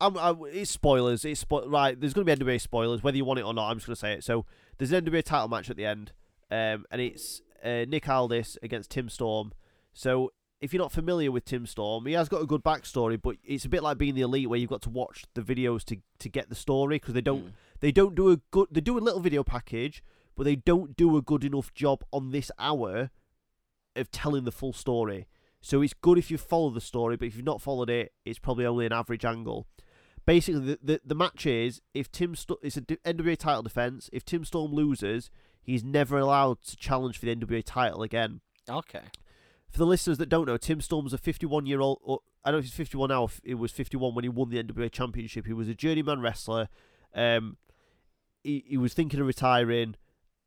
I'm, 0.01 0.17
i 0.19 0.35
it's 0.53 0.71
spoilers. 0.71 1.25
It's 1.25 1.45
spo- 1.45 1.71
right. 1.71 1.99
There's 1.99 2.13
going 2.13 2.27
to 2.27 2.37
be 2.37 2.45
NWA 2.45 2.61
spoilers, 2.61 3.03
whether 3.03 3.17
you 3.17 3.25
want 3.25 3.39
it 3.39 3.45
or 3.45 3.55
not. 3.55 3.71
I'm 3.71 3.77
just 3.77 3.87
going 3.87 3.95
to 3.97 4.01
say 4.01 4.13
it. 4.15 4.25
So 4.25 4.45
there's 4.79 4.93
an 4.93 5.05
NWA 5.05 5.23
title 5.23 5.49
match 5.49 5.71
at 5.71 5.77
the 5.77 5.87
end, 5.87 6.13
um, 6.51 6.85
and 6.91 7.01
it's 7.01 7.41
uh, 7.65 7.85
Nick 7.89 8.09
Aldis 8.09 8.59
against 8.63 8.91
Tim 8.91 9.09
Storm. 9.09 9.53
So 9.95 10.33
if 10.61 10.73
you're 10.73 10.83
not 10.83 10.93
familiar 10.93 11.33
with 11.33 11.45
Tim 11.45 11.67
Storm, 11.67 12.07
he 12.07 12.13
has 12.13 12.29
got 12.29 12.43
a 12.43 12.47
good 12.47 12.63
backstory, 12.63 13.21
but 13.21 13.37
it's 13.45 13.65
a 13.65 13.69
bit 13.69 13.83
like 13.83 13.99
being 13.99 14.15
the 14.15 14.21
elite, 14.23 14.49
where 14.51 14.59
you've 14.59 14.71
got 14.71 14.83
to 14.83 14.91
watch 14.91 15.25
the 15.35 15.43
videos 15.43 15.83
to 15.85 15.97
to 16.19 16.29
get 16.29 16.49
the 16.49 16.55
story 16.55 16.97
because 16.97 17.15
they 17.15 17.21
don't 17.21 17.47
Mm. 17.47 17.53
they 17.81 17.93
don't 17.93 18.15
do 18.15 18.31
a 18.31 18.37
good 18.51 18.69
they 18.71 18.81
do 18.81 18.99
a 18.99 19.01
little 19.01 19.21
video 19.21 19.43
package, 19.45 20.03
but 20.37 20.45
they 20.45 20.57
don't 20.57 20.97
do 20.97 21.17
a 21.17 21.23
good 21.23 21.45
enough 21.45 21.73
job 21.75 22.03
on 22.13 22.31
this 22.33 22.51
hour 22.59 23.11
of 23.95 24.11
telling 24.11 24.45
the 24.45 24.53
full 24.53 24.73
story. 24.75 25.27
So 25.63 25.81
it's 25.83 25.95
good 25.95 26.19
if 26.19 26.31
you 26.31 26.39
follow 26.39 26.71
the 26.71 26.81
story, 26.81 27.17
but 27.17 27.27
if 27.29 27.35
you've 27.37 27.45
not 27.45 27.63
followed 27.63 27.91
it, 27.91 28.13
it's 28.25 28.39
probably 28.39 28.67
only 28.67 28.87
an 28.87 28.93
average 28.93 29.25
angle. 29.25 29.67
Basically, 30.27 30.61
the 30.61 30.79
the, 30.83 31.01
the 31.05 31.15
match 31.15 31.47
is 31.47 31.81
if 31.95 32.11
Tim 32.11 32.35
St- 32.35 32.59
it's 32.63 32.77
a 32.77 32.81
d- 32.81 32.99
NWA 33.05 33.37
title 33.37 33.63
defense. 33.63 34.11
If 34.13 34.25
Tim 34.25 34.45
Storm 34.45 34.73
loses, 34.73 35.31
he's 35.63 35.85
never 35.85 36.19
allowed 36.19 36.63
to 36.63 36.77
challenge 36.77 37.19
for 37.19 37.27
the 37.27 37.35
NWA 37.35 37.63
title 37.65 38.03
again. 38.03 38.41
Okay. 38.69 39.03
For 39.71 39.79
the 39.79 39.87
listeners 39.87 40.19
that 40.19 40.29
don't 40.29 40.47
know, 40.47 40.57
Tim 40.57 40.81
Storm's 40.81 41.13
a 41.13 41.19
51 41.19 41.67
year 41.67 41.81
old. 41.81 42.01
Or, 42.03 42.21
I 42.45 42.51
don't 42.51 42.57
know 42.57 42.59
if 42.61 42.65
he's 42.67 42.75
51 42.75 43.09
now. 43.09 43.29
It 43.45 43.55
was 43.55 43.73
51 43.73 44.15
when 44.15 44.25
he 44.25 44.29
won 44.29 44.51
the 44.51 44.63
NWA 44.63 44.91
Championship. 44.91 45.47
He 45.47 45.53
was 45.53 45.69
a 45.69 45.75
journeyman 45.75 46.21
wrestler. 46.21 46.69
Um, 47.15 47.57
he 48.43 48.65
he 48.67 48.77
was 48.77 48.95
thinking 48.95 49.21
of 49.21 49.27
retiring. 49.27 49.97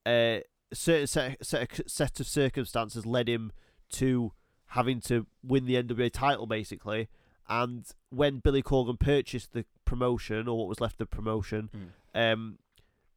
Uh, 0.05 0.39
a 0.71 0.75
certain 0.75 1.07
set 1.07 1.45
set 1.45 1.81
set 1.89 2.19
of 2.19 2.27
circumstances 2.27 3.05
led 3.05 3.27
him 3.27 3.51
to 3.91 4.33
having 4.67 5.01
to 5.01 5.25
win 5.43 5.65
the 5.65 5.81
NWA 5.81 6.11
title, 6.11 6.45
basically. 6.45 7.09
And 7.49 7.85
when 8.09 8.39
Billy 8.39 8.61
Corgan 8.61 8.99
purchased 8.99 9.53
the 9.53 9.65
promotion, 9.85 10.47
or 10.47 10.57
what 10.59 10.67
was 10.67 10.79
left 10.79 10.93
of 11.01 11.09
the 11.09 11.15
promotion, 11.15 11.69
Mm. 12.13 12.33
um, 12.33 12.59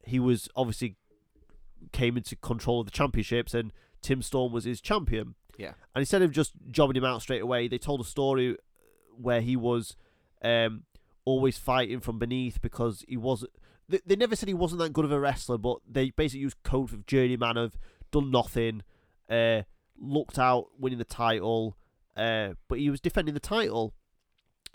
he 0.05 0.19
was 0.19 0.49
obviously 0.55 0.95
came 1.91 2.17
into 2.17 2.35
control 2.35 2.79
of 2.81 2.85
the 2.87 2.91
championships, 2.91 3.53
and 3.53 3.71
Tim 4.01 4.21
Storm 4.21 4.51
was 4.51 4.63
his 4.63 4.81
champion. 4.81 5.35
Yeah. 5.57 5.73
And 5.93 6.01
instead 6.01 6.21
of 6.23 6.31
just 6.31 6.53
jobbing 6.71 6.95
him 6.95 7.05
out 7.05 7.21
straight 7.21 7.41
away, 7.41 7.67
they 7.67 7.77
told 7.77 8.01
a 8.01 8.05
story 8.05 8.57
where 9.15 9.41
he 9.41 9.55
was 9.55 9.95
um, 10.41 10.83
always 11.25 11.57
fighting 11.57 11.99
from 11.99 12.17
beneath 12.19 12.61
because 12.61 13.05
he 13.07 13.17
was. 13.17 13.45
They, 13.87 13.99
they 14.05 14.15
never 14.15 14.35
said 14.35 14.47
he 14.47 14.53
wasn't 14.55 14.79
that 14.79 14.93
good 14.93 15.05
of 15.05 15.11
a 15.11 15.19
wrestler, 15.19 15.57
but 15.57 15.77
they 15.87 16.09
basically 16.09 16.41
used 16.41 16.57
code 16.63 16.91
of 16.93 17.05
journeyman 17.05 17.57
of 17.57 17.77
done 18.11 18.31
nothing, 18.31 18.81
uh, 19.29 19.61
looked 19.99 20.39
out 20.39 20.67
winning 20.79 20.97
the 20.99 21.05
title, 21.05 21.77
uh, 22.17 22.53
but 22.67 22.79
he 22.79 22.89
was 22.89 22.99
defending 23.01 23.33
the 23.33 23.39
title. 23.39 23.93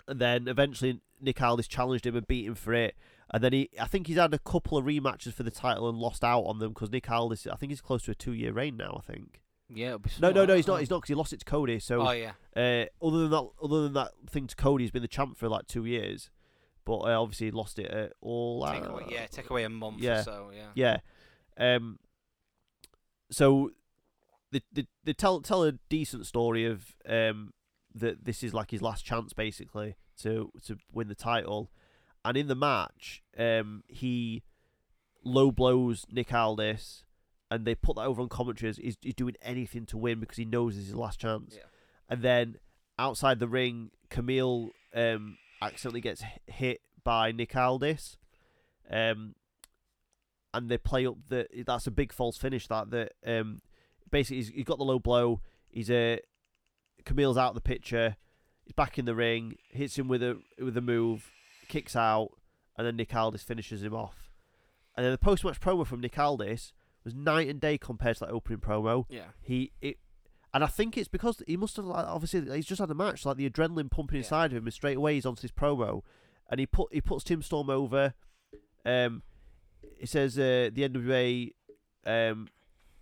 And 0.09 0.19
then 0.19 0.47
eventually 0.47 0.99
Nick 1.21 1.41
Aldis 1.41 1.67
challenged 1.67 2.05
him 2.05 2.15
and 2.15 2.27
beat 2.27 2.45
him 2.45 2.55
for 2.55 2.73
it. 2.73 2.95
And 3.31 3.43
then 3.43 3.53
he, 3.53 3.69
I 3.79 3.85
think 3.85 4.07
he's 4.07 4.17
had 4.17 4.33
a 4.33 4.39
couple 4.39 4.77
of 4.77 4.85
rematches 4.85 5.33
for 5.33 5.43
the 5.43 5.51
title 5.51 5.87
and 5.87 5.97
lost 5.97 6.23
out 6.23 6.41
on 6.41 6.59
them 6.59 6.69
because 6.69 6.91
Nick 6.91 7.09
Aldis, 7.09 7.45
I 7.45 7.55
think 7.55 7.71
he's 7.71 7.81
close 7.81 8.03
to 8.03 8.11
a 8.11 8.15
two-year 8.15 8.51
reign 8.51 8.75
now. 8.75 8.99
I 9.01 9.11
think. 9.11 9.41
Yeah. 9.69 9.87
It'll 9.87 9.99
be 9.99 10.09
No, 10.19 10.31
no, 10.31 10.45
no, 10.45 10.55
he's 10.55 10.65
not. 10.67 10.79
He's 10.79 10.89
not 10.89 10.97
because 10.97 11.09
he 11.09 11.15
lost 11.15 11.31
it 11.31 11.39
to 11.39 11.45
Cody. 11.45 11.79
So, 11.79 12.07
Oh 12.07 12.11
yeah. 12.11 12.31
uh, 12.55 12.85
other 13.05 13.19
than 13.19 13.29
that, 13.29 13.49
other 13.61 13.83
than 13.83 13.93
that 13.93 14.11
thing 14.27 14.47
to 14.47 14.55
Cody, 14.55 14.83
he's 14.83 14.91
been 14.91 15.03
the 15.03 15.07
champ 15.07 15.37
for 15.37 15.47
like 15.47 15.67
two 15.67 15.85
years, 15.85 16.31
but 16.85 17.01
uh, 17.01 17.21
obviously 17.21 17.47
he 17.47 17.51
lost 17.51 17.77
it 17.77 17.91
at 17.91 18.13
all. 18.19 18.65
Take 18.65 18.81
Out. 18.81 18.89
away, 18.89 19.03
yeah, 19.11 19.27
take 19.27 19.49
away 19.51 19.63
a 19.63 19.69
month 19.69 19.99
yeah. 19.99 20.21
or 20.21 20.23
so. 20.23 20.51
Yeah. 20.75 20.97
Yeah. 21.59 21.75
Um. 21.75 21.99
So, 23.29 23.71
they, 24.51 24.61
they 24.73 24.87
they 25.03 25.13
tell 25.13 25.39
tell 25.41 25.63
a 25.63 25.73
decent 25.73 26.25
story 26.25 26.65
of 26.65 26.95
um 27.07 27.53
that 27.99 28.25
this 28.25 28.43
is 28.43 28.53
like 28.53 28.71
his 28.71 28.81
last 28.81 29.05
chance 29.05 29.33
basically 29.33 29.95
to 30.21 30.51
to 30.65 30.77
win 30.91 31.07
the 31.07 31.15
title, 31.15 31.71
and 32.25 32.37
in 32.37 32.47
the 32.47 32.55
match, 32.55 33.23
um 33.37 33.83
he 33.87 34.43
low 35.23 35.51
blows 35.51 36.05
Nick 36.11 36.33
Aldis, 36.33 37.03
and 37.51 37.65
they 37.65 37.75
put 37.75 37.95
that 37.95 38.03
over 38.03 38.21
on 38.21 38.29
commentaries. 38.29 38.77
He's, 38.77 38.97
he's 39.01 39.13
doing 39.13 39.35
anything 39.41 39.85
to 39.87 39.97
win 39.97 40.19
because 40.19 40.37
he 40.37 40.45
knows 40.45 40.75
this 40.75 40.83
is 40.83 40.89
his 40.89 40.95
last 40.95 41.19
chance. 41.19 41.55
Yeah. 41.55 41.63
And 42.09 42.21
then 42.21 42.55
outside 42.97 43.39
the 43.39 43.47
ring, 43.47 43.91
Camille 44.09 44.69
um 44.95 45.37
accidentally 45.61 46.01
gets 46.01 46.23
hit 46.47 46.81
by 47.03 47.31
Nick 47.31 47.55
Aldis. 47.55 48.17
Um, 48.89 49.35
and 50.53 50.69
they 50.69 50.77
play 50.77 51.05
up 51.05 51.17
the 51.27 51.47
that's 51.65 51.87
a 51.87 51.91
big 51.91 52.11
false 52.11 52.37
finish 52.37 52.67
that 52.67 52.89
that 52.89 53.11
um 53.25 53.61
basically 54.09 54.37
he's, 54.37 54.49
he's 54.49 54.65
got 54.65 54.79
the 54.79 54.83
low 54.83 54.97
blow 54.97 55.41
he's 55.69 55.91
a 55.91 56.19
Camille's 57.05 57.37
out 57.37 57.49
of 57.49 57.55
the 57.55 57.61
picture 57.61 58.15
he's 58.63 58.73
back 58.73 58.97
in 58.99 59.05
the 59.05 59.15
ring 59.15 59.55
hits 59.69 59.97
him 59.97 60.07
with 60.07 60.21
a 60.23 60.37
with 60.59 60.75
a 60.77 60.81
move 60.81 61.31
kicks 61.67 61.95
out 61.95 62.29
and 62.77 62.85
then 62.85 62.95
Nick 62.95 63.13
Aldis 63.15 63.43
finishes 63.43 63.83
him 63.83 63.93
off 63.93 64.29
and 64.95 65.05
then 65.05 65.11
the 65.11 65.17
post 65.17 65.43
match 65.43 65.59
promo 65.59 65.85
from 65.85 66.01
Nick 66.01 66.17
Aldis 66.19 66.73
was 67.03 67.13
night 67.15 67.47
and 67.47 67.59
day 67.61 67.77
compared 67.77 68.17
to 68.17 68.25
that 68.25 68.31
opening 68.31 68.59
promo 68.59 69.05
Yeah. 69.09 69.23
he 69.41 69.71
it 69.81 69.97
and 70.53 70.63
I 70.63 70.67
think 70.67 70.97
it's 70.97 71.07
because 71.07 71.43
he 71.47 71.57
must 71.57 71.75
have 71.77 71.85
like, 71.85 72.05
obviously 72.07 72.41
he's 72.55 72.65
just 72.65 72.79
had 72.81 72.89
a 72.89 72.95
match 72.95 73.25
like 73.25 73.37
the 73.37 73.49
adrenaline 73.49 73.89
pumping 73.91 74.15
Yeah. 74.17 74.21
inside 74.23 74.51
of 74.51 74.57
him 74.57 74.65
and 74.65 74.73
straight 74.73 74.97
away 74.97 75.15
he's 75.15 75.25
onto 75.25 75.41
this 75.41 75.51
promo 75.51 76.01
and 76.49 76.59
he 76.59 76.65
put 76.65 76.91
he 76.93 77.01
puts 77.01 77.23
Tim 77.23 77.41
Storm 77.41 77.69
over 77.69 78.13
um 78.85 79.21
it 79.99 80.09
says 80.09 80.37
uh, 80.37 80.69
the 80.73 80.87
NWA 80.89 81.51
um 82.05 82.47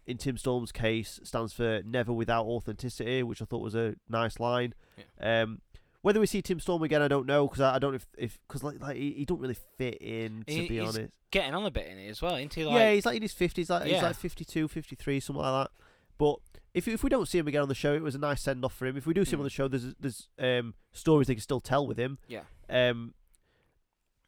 in 0.07 0.17
Tim 0.17 0.37
Storm's 0.37 0.71
case 0.71 1.19
stands 1.23 1.53
for 1.53 1.81
never 1.85 2.11
without 2.13 2.45
authenticity 2.45 3.21
which 3.23 3.41
I 3.41 3.45
thought 3.45 3.61
was 3.61 3.75
a 3.75 3.95
nice 4.09 4.39
line 4.39 4.73
um 5.21 5.61
whether 6.01 6.19
we 6.19 6.25
see 6.25 6.41
Tim 6.41 6.59
Storm 6.59 6.81
again 6.83 7.01
I 7.01 7.07
don't 7.07 7.27
know 7.27 7.47
because 7.47 7.61
I, 7.61 7.75
I 7.75 7.79
don't 7.79 7.91
know 7.91 7.97
if 7.97 8.07
if 8.17 8.39
because 8.47 8.63
like, 8.63 8.79
like 8.81 8.95
he, 8.95 9.11
he 9.11 9.25
don't 9.25 9.39
really 9.41 9.57
fit 9.77 9.97
in 10.01 10.43
to 10.47 10.53
He- 10.53 10.67
be 10.69 10.79
he's 10.79 10.95
honest 10.95 11.13
Getting 11.29 11.53
on 11.55 11.65
a 11.65 11.71
bit 11.71 11.87
in 11.87 11.97
it 11.97 12.07
as 12.07 12.21
well, 12.21 12.35
isn't 12.37 12.53
he? 12.53 12.63
Like, 12.63 12.75
yeah, 12.75 12.93
he's 12.93 13.05
like 13.05 13.17
in 13.17 13.21
his 13.21 13.33
fifties, 13.33 13.69
like 13.69 13.83
he's 13.85 14.01
like 14.01 14.15
52, 14.15 14.69
53, 14.69 15.19
something 15.19 15.43
like 15.43 15.65
that. 15.65 15.71
But 16.17 16.37
if 16.73 16.87
if 16.87 17.03
we 17.03 17.09
don't 17.09 17.27
see 17.27 17.37
him 17.37 17.49
again 17.49 17.63
on 17.63 17.67
the 17.67 17.75
show, 17.75 17.93
it 17.93 18.01
was 18.01 18.15
a 18.15 18.17
nice 18.17 18.41
send 18.41 18.63
off 18.63 18.73
for 18.73 18.85
him. 18.85 18.95
If 18.95 19.05
we 19.05 19.13
do 19.13 19.25
see 19.25 19.31
him 19.33 19.39
Mm. 19.39 19.41
on 19.41 19.43
the 19.43 19.49
show, 19.49 19.67
there's 19.67 19.93
there's 19.99 20.29
um 20.39 20.73
stories 20.93 21.27
they 21.27 21.33
can 21.35 21.41
still 21.41 21.59
tell 21.59 21.85
with 21.85 21.97
him. 21.99 22.17
Yeah. 22.29 22.43
Um, 22.69 23.13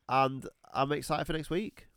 and 0.09 0.47
I'm 0.73 0.91
excited 0.91 1.25
for 1.25 1.33
next 1.33 1.49
week. 1.49 1.87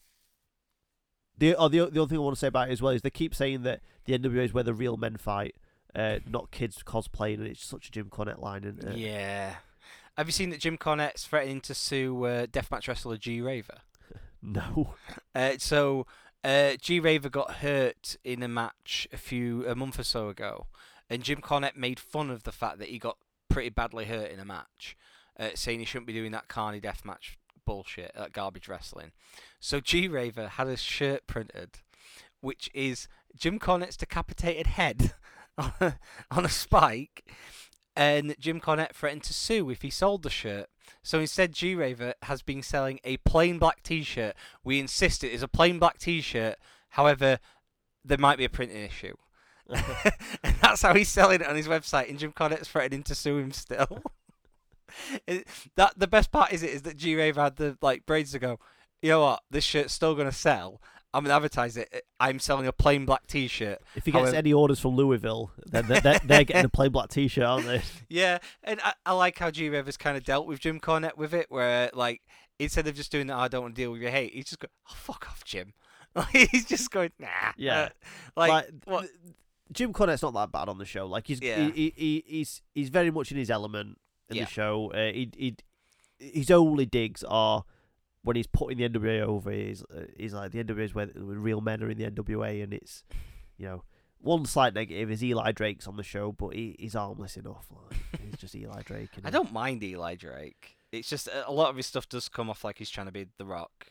The 1.38 1.56
oh, 1.56 1.68
the 1.68 1.86
the 1.86 2.02
other 2.02 2.08
thing 2.08 2.18
I 2.18 2.22
want 2.22 2.36
to 2.36 2.40
say 2.40 2.48
about 2.48 2.68
it 2.68 2.72
as 2.72 2.82
well 2.82 2.92
is 2.92 3.02
they 3.02 3.10
keep 3.10 3.34
saying 3.34 3.62
that 3.62 3.80
the 4.04 4.18
NWA 4.18 4.44
is 4.44 4.52
where 4.52 4.64
the 4.64 4.74
real 4.74 4.96
men 4.96 5.16
fight, 5.16 5.54
uh, 5.94 6.18
not 6.28 6.50
kids 6.50 6.82
cosplaying, 6.84 7.34
and 7.34 7.46
it's 7.46 7.64
such 7.64 7.88
a 7.88 7.90
Jim 7.90 8.10
Cornette 8.10 8.40
line, 8.40 8.64
isn't 8.64 8.84
it? 8.84 8.96
Yeah. 8.96 9.56
Have 10.16 10.28
you 10.28 10.32
seen 10.32 10.50
that 10.50 10.60
Jim 10.60 10.76
Cornette's 10.76 11.26
threatening 11.26 11.62
to 11.62 11.74
sue 11.74 12.24
uh, 12.24 12.46
deathmatch 12.46 12.86
wrestler 12.86 13.16
G 13.16 13.40
Raver? 13.40 13.78
No. 14.44 14.94
Uh, 15.34 15.52
so 15.56 16.06
uh, 16.44 16.72
G 16.80 17.00
Raver 17.00 17.30
got 17.30 17.56
hurt 17.56 18.16
in 18.22 18.42
a 18.42 18.48
match 18.48 19.08
a 19.12 19.16
few 19.16 19.66
a 19.66 19.74
month 19.74 19.98
or 19.98 20.04
so 20.04 20.28
ago, 20.28 20.66
and 21.08 21.22
Jim 21.22 21.40
Cornette 21.40 21.76
made 21.76 21.98
fun 21.98 22.28
of 22.28 22.42
the 22.42 22.52
fact 22.52 22.78
that 22.80 22.88
he 22.88 22.98
got 22.98 23.16
pretty 23.48 23.70
badly 23.70 24.04
hurt 24.04 24.30
in 24.30 24.40
a 24.40 24.44
match, 24.44 24.96
uh, 25.38 25.50
saying 25.54 25.78
he 25.78 25.86
shouldn't 25.86 26.06
be 26.06 26.12
doing 26.12 26.32
that 26.32 26.48
carny 26.48 26.80
deathmatch 26.80 27.36
bullshit, 27.64 28.12
that 28.14 28.32
garbage 28.32 28.68
wrestling. 28.68 29.12
So 29.60 29.80
G 29.80 30.08
Raver 30.08 30.48
had 30.48 30.68
a 30.68 30.76
shirt 30.76 31.26
printed, 31.26 31.78
which 32.40 32.70
is 32.74 33.08
Jim 33.36 33.58
Cornette's 33.58 33.96
decapitated 33.96 34.66
head 34.68 35.12
on 35.58 35.72
a, 35.80 35.98
on 36.30 36.44
a 36.44 36.50
spike, 36.50 37.24
and 37.94 38.34
Jim 38.38 38.60
Cornette 38.60 38.94
threatened 38.94 39.24
to 39.24 39.34
sue 39.34 39.70
if 39.70 39.82
he 39.82 39.90
sold 39.90 40.22
the 40.22 40.30
shirt. 40.30 40.68
So 41.02 41.20
instead, 41.20 41.52
G 41.52 41.74
Raver 41.74 42.14
has 42.22 42.42
been 42.42 42.62
selling 42.62 43.00
a 43.04 43.16
plain 43.18 43.58
black 43.58 43.82
T-shirt. 43.82 44.34
We 44.64 44.80
insist 44.80 45.24
it 45.24 45.32
is 45.32 45.42
a 45.42 45.48
plain 45.48 45.78
black 45.78 45.98
T-shirt. 45.98 46.56
However, 46.90 47.38
there 48.04 48.18
might 48.18 48.38
be 48.38 48.44
a 48.44 48.50
printing 48.50 48.82
issue, 48.82 49.14
and 49.68 50.56
that's 50.60 50.82
how 50.82 50.94
he's 50.94 51.08
selling 51.08 51.40
it 51.40 51.46
on 51.46 51.56
his 51.56 51.68
website. 51.68 52.08
And 52.08 52.18
Jim 52.18 52.32
Cornette's 52.32 52.68
threatening 52.68 53.02
to 53.04 53.14
sue 53.14 53.38
him 53.38 53.52
still. 53.52 54.02
It- 55.26 55.46
that 55.76 55.94
the 55.98 56.06
best 56.06 56.30
part 56.32 56.52
is 56.52 56.62
it 56.62 56.70
is 56.70 56.82
that 56.82 56.96
G 56.96 57.14
Raver 57.14 57.40
had 57.42 57.56
the 57.56 57.76
like 57.82 58.06
braids 58.06 58.32
to 58.32 58.38
go. 58.38 58.58
You 59.00 59.10
know 59.10 59.20
what? 59.22 59.42
This 59.50 59.64
shirt's 59.64 59.92
still 59.92 60.14
gonna 60.14 60.32
sell. 60.32 60.80
I'm 61.14 61.24
gonna 61.24 61.34
advertise 61.36 61.76
it. 61.76 62.06
I'm 62.18 62.38
selling 62.38 62.66
a 62.66 62.72
plain 62.72 63.04
black 63.04 63.26
T-shirt. 63.26 63.78
If 63.94 64.06
he 64.06 64.12
gets 64.12 64.22
However- 64.22 64.36
any 64.36 64.52
orders 64.52 64.80
from 64.80 64.96
Louisville, 64.96 65.50
then 65.66 65.86
they're, 65.86 66.00
they're, 66.00 66.20
they're 66.24 66.44
getting 66.44 66.64
a 66.64 66.68
plain 66.70 66.90
black 66.90 67.10
T-shirt, 67.10 67.44
aren't 67.44 67.66
they? 67.66 67.82
Yeah, 68.08 68.38
and 68.64 68.80
I, 68.82 68.94
I 69.04 69.12
like 69.12 69.38
how 69.38 69.50
G 69.50 69.68
Raver's 69.68 69.96
kind 69.98 70.16
of 70.16 70.24
dealt 70.24 70.46
with 70.46 70.60
Jim 70.60 70.80
Cornette 70.80 71.16
with 71.18 71.34
it, 71.34 71.46
where 71.50 71.90
like 71.92 72.22
instead 72.58 72.86
of 72.86 72.94
just 72.94 73.12
doing 73.12 73.26
that, 73.26 73.36
I 73.36 73.48
don't 73.48 73.62
want 73.62 73.74
to 73.76 73.82
deal 73.82 73.92
with 73.92 74.00
your 74.00 74.10
hate. 74.10 74.32
He's 74.32 74.46
just 74.46 74.60
go, 74.60 74.68
oh 74.88 74.94
fuck 74.96 75.26
off, 75.28 75.44
Jim. 75.44 75.74
Like 76.14 76.50
he's 76.50 76.66
just 76.66 76.90
going, 76.90 77.10
nah. 77.18 77.28
Yeah. 77.56 77.80
Uh, 77.80 77.88
like, 78.36 78.66
Like? 78.86 79.08
Jim 79.72 79.94
Cornette's 79.94 80.20
not 80.22 80.34
that 80.34 80.52
bad 80.52 80.68
on 80.68 80.76
the 80.76 80.84
show. 80.84 81.06
Like 81.06 81.26
he's 81.26 81.40
Yeah. 81.40 81.56
he, 81.56 81.70
he, 81.70 81.92
he 81.96 82.24
he's 82.26 82.62
he's 82.74 82.88
very 82.90 83.10
much 83.10 83.30
in 83.32 83.38
his 83.38 83.50
element 83.50 83.96
in 84.30 84.36
Yeah. 84.36 84.44
the 84.44 84.50
show. 84.50 84.90
Uh, 84.92 85.12
he 85.12 85.30
he 85.36 85.56
his 86.18 86.50
only 86.50 86.86
digs 86.86 87.24
are 87.24 87.64
when 88.22 88.36
he's 88.36 88.46
putting 88.46 88.78
the 88.78 88.88
NWA 88.88 89.20
over. 89.22 89.50
He's 89.50 89.82
uh, 89.84 90.06
he's 90.16 90.32
like 90.34 90.52
the 90.52 90.62
NWA 90.62 90.84
is 90.84 90.94
where 90.94 91.06
the 91.06 91.20
real 91.20 91.60
men 91.60 91.82
are 91.82 91.90
in 91.90 91.98
the 91.98 92.10
NWA, 92.10 92.62
and 92.62 92.72
it's 92.72 93.04
you 93.58 93.66
know 93.66 93.84
one 94.18 94.44
slight 94.44 94.72
negative 94.74 95.10
is 95.10 95.22
Eli 95.24 95.50
Drake's 95.52 95.88
on 95.88 95.96
the 95.96 96.04
show, 96.04 96.30
but 96.30 96.54
he, 96.54 96.76
he's 96.78 96.94
harmless 96.94 97.36
enough. 97.36 97.66
Like, 97.70 98.20
he's 98.24 98.36
just 98.36 98.54
Eli 98.54 98.82
Drake. 98.84 99.10
And 99.16 99.26
I 99.26 99.30
don't 99.30 99.52
mind 99.52 99.82
Eli 99.82 100.14
Drake. 100.14 100.76
It's 100.92 101.08
just 101.08 101.26
a 101.26 101.48
a 101.48 101.52
lot 101.52 101.70
of 101.70 101.76
his 101.76 101.86
stuff 101.86 102.08
does 102.08 102.28
come 102.28 102.48
off 102.50 102.62
like 102.64 102.78
he's 102.78 102.90
trying 102.90 103.06
to 103.06 103.12
be 103.12 103.26
The 103.38 103.44
Rock. 103.44 103.88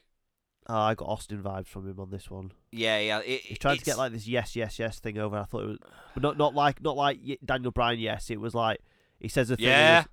Oh, 0.67 0.75
I 0.77 0.93
got 0.93 1.07
Austin 1.09 1.41
vibes 1.41 1.65
from 1.67 1.89
him 1.89 1.99
on 1.99 2.11
this 2.11 2.29
one. 2.29 2.51
Yeah, 2.71 2.99
yeah. 2.99 3.19
It, 3.25 3.41
He's 3.41 3.57
trying 3.57 3.79
to 3.79 3.83
get 3.83 3.97
like 3.97 4.11
this 4.13 4.27
yes, 4.27 4.55
yes, 4.55 4.77
yes 4.77 4.99
thing 4.99 5.17
over. 5.17 5.35
I 5.37 5.43
thought 5.45 5.63
it 5.63 5.67
was, 5.69 5.77
but 6.13 6.21
not 6.23 6.37
not 6.37 6.53
like 6.53 6.81
not 6.83 6.95
like 6.95 7.19
Daniel 7.43 7.71
Bryan. 7.71 7.99
Yes, 7.99 8.29
it 8.29 8.39
was 8.39 8.53
like 8.53 8.79
He 9.19 9.27
says 9.27 9.47
the 9.49 9.57
thing. 9.57 9.65
Yeah, 9.65 10.03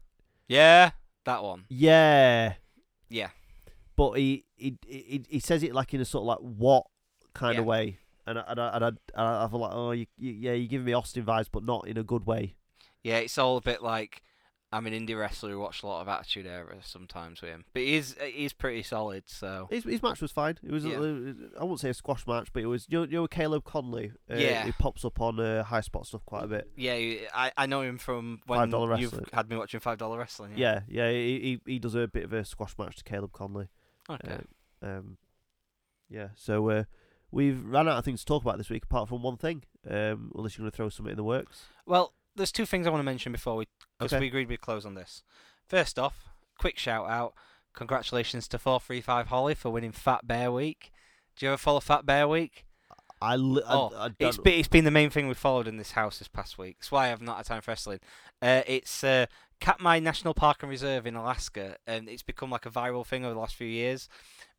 yeah, 0.49 0.91
that 1.25 1.43
one. 1.43 1.65
yeah. 1.69 2.55
Yeah, 3.11 3.29
But 3.97 4.13
he, 4.19 4.45
he 4.57 4.77
he 4.87 5.25
he 5.29 5.41
says 5.41 5.63
it 5.63 5.73
like 5.75 5.95
in 5.95 6.01
a 6.01 6.05
sort 6.05 6.23
of 6.23 6.27
like 6.27 6.39
what 6.59 6.85
kind 7.33 7.55
Yeah. 7.55 7.61
of 7.61 7.67
way, 7.67 7.99
and 8.27 8.39
I, 8.39 8.45
and 8.49 8.61
I, 8.61 8.69
and 8.77 8.85
I, 8.85 8.89
and 8.89 8.99
I 9.17 9.49
feel 9.49 9.61
like 9.61 9.73
oh 9.73 9.91
you, 9.93 10.07
you 10.19 10.33
yeah 10.33 10.53
you're 10.53 10.69
giving 10.69 10.85
me 10.85 10.93
Austin 10.93 11.25
vibes, 11.25 11.49
but 11.51 11.65
not 11.65 11.89
in 11.89 11.97
a 11.97 12.03
good 12.03 12.27
way. 12.27 12.55
yeah. 13.03 13.17
It's 13.19 13.39
all 13.39 13.57
a 13.57 13.63
bit 13.63 13.83
like 13.83 14.23
I'm 14.71 14.87
an 14.87 14.93
indie 14.93 15.19
wrestler 15.19 15.51
who 15.51 15.59
watched 15.61 15.83
a 15.83 15.87
lot 15.87 16.03
of 16.03 16.09
Attitude 16.09 16.47
Era 16.47 16.77
sometimes 16.83 17.41
with 17.41 17.51
him, 17.51 17.65
but 17.73 17.83
he's 17.83 18.13
is 18.13 18.17
he 18.35 18.45
is 18.45 18.53
pretty 18.53 18.83
solid. 18.83 19.23
So 19.27 19.67
His, 19.71 19.85
his 19.85 20.03
match 20.03 20.21
was 20.21 20.31
fine. 20.31 20.59
It 20.63 20.71
was 20.71 20.85
Yeah. 20.85 20.99
a, 20.99 21.61
I 21.61 21.63
wouldn't 21.63 21.81
say 21.81 21.89
a 21.89 21.95
squash 21.95 22.27
match, 22.27 22.53
but 22.53 22.63
it 22.63 22.67
was 22.67 22.87
you 22.91 22.99
know, 22.99 23.05
you 23.05 23.13
know 23.13 23.27
Caleb 23.29 23.65
Conley. 23.65 24.13
Uh, 24.31 24.35
Yeah. 24.37 24.65
he 24.67 24.73
pops 24.73 25.05
up 25.07 25.21
on 25.23 25.41
uh, 25.41 25.63
high 25.65 25.81
spot 25.81 26.07
stuff 26.07 26.25
quite 26.27 26.45
a 26.45 26.49
bit. 26.49 26.71
yeah, 26.77 26.93
I 27.35 27.51
I 27.57 27.67
know 27.67 27.81
him 27.81 27.97
from 27.99 28.41
when 28.47 28.71
you've 28.99 29.19
had 29.33 29.49
me 29.49 29.57
watching 29.57 29.81
Five 29.81 29.97
Dollar 29.99 30.19
Wrestling. 30.19 30.53
Yeah, 30.57 30.81
yeah, 30.87 31.11
he, 31.11 31.61
he 31.65 31.73
he 31.73 31.79
does 31.79 31.95
a 31.95 32.07
bit 32.07 32.25
of 32.25 32.33
a 32.35 32.45
squash 32.45 32.77
match 32.79 32.97
to 32.97 33.05
Caleb 33.05 33.33
Conley. 33.33 33.69
Okay. 34.11 34.39
Uh, 34.83 34.87
um, 34.87 35.17
yeah, 36.11 36.29
so 36.37 36.69
uh, 36.71 36.85
we've 37.31 37.65
ran 37.65 37.89
out 37.89 37.99
of 37.99 38.05
things 38.05 38.21
to 38.21 38.27
talk 38.27 38.43
about 38.43 38.59
this 38.59 38.71
week, 38.71 38.85
apart 38.85 39.09
from 39.09 39.23
one 39.23 39.37
thing. 39.37 39.65
Um, 39.89 40.31
unless 40.37 40.57
you're 40.59 40.65
going 40.65 40.71
to 40.73 40.77
throw 40.77 40.89
something 40.91 41.13
in 41.13 41.17
the 41.17 41.25
works. 41.25 41.65
Well, 41.87 42.13
there's 42.37 42.53
two 42.53 42.67
things 42.67 42.87
I 42.87 42.91
want 42.91 43.01
to 43.01 43.05
mention 43.05 43.33
before 43.33 43.57
we, 43.57 43.67
because 43.99 44.13
Okay. 44.13 44.21
we 44.21 44.27
agreed 44.29 44.49
we'd 44.49 44.61
close 44.61 44.87
on 44.87 44.95
this. 44.95 45.23
First 45.67 45.99
off, 45.99 46.29
quick 46.59 46.79
shout 46.79 47.09
out, 47.09 47.35
congratulations 47.75 48.49
to 48.49 48.59
435 48.59 49.29
Holly 49.29 49.55
for 49.55 49.71
winning 49.71 49.93
Fat 49.93 50.27
Bear 50.27 50.51
Week. 50.53 50.91
Do 51.37 51.47
you 51.47 51.53
ever 51.53 51.59
follow 51.59 51.81
Fat 51.81 52.07
Bear 52.07 52.27
Week? 52.29 52.65
I, 53.21 53.35
li- 53.37 53.63
Oh, 53.67 53.89
I, 53.97 54.09
don't 54.11 54.17
It's 54.21 54.39
been, 54.39 54.59
it's 54.61 54.69
been 54.69 54.85
the 54.85 54.91
main 54.93 55.11
thing 55.11 55.27
we've 55.27 55.37
followed 55.37 55.67
in 55.67 55.77
this 55.77 55.93
house 55.93 56.19
this 56.21 56.29
past 56.29 56.57
week. 56.57 56.77
That's 56.79 56.93
why 56.93 57.11
I've 57.11 57.21
not 57.23 57.39
had 57.39 57.47
time 57.47 57.61
for 57.63 57.73
wrestling. 57.73 57.99
Uh, 58.41 58.63
it's 58.67 59.03
uh, 59.03 59.27
Katmai 59.61 59.99
National 59.99 60.35
Park 60.35 60.59
and 60.63 60.71
Reserve 60.71 61.05
in 61.05 61.17
Alaska, 61.17 61.77
and 61.87 62.09
it's 62.09 62.23
become 62.23 62.51
like 62.51 62.65
a 62.67 62.71
viral 62.71 63.05
thing 63.05 63.25
over 63.25 63.35
the 63.35 63.41
last 63.41 63.57
few 63.57 63.67
years 63.67 64.09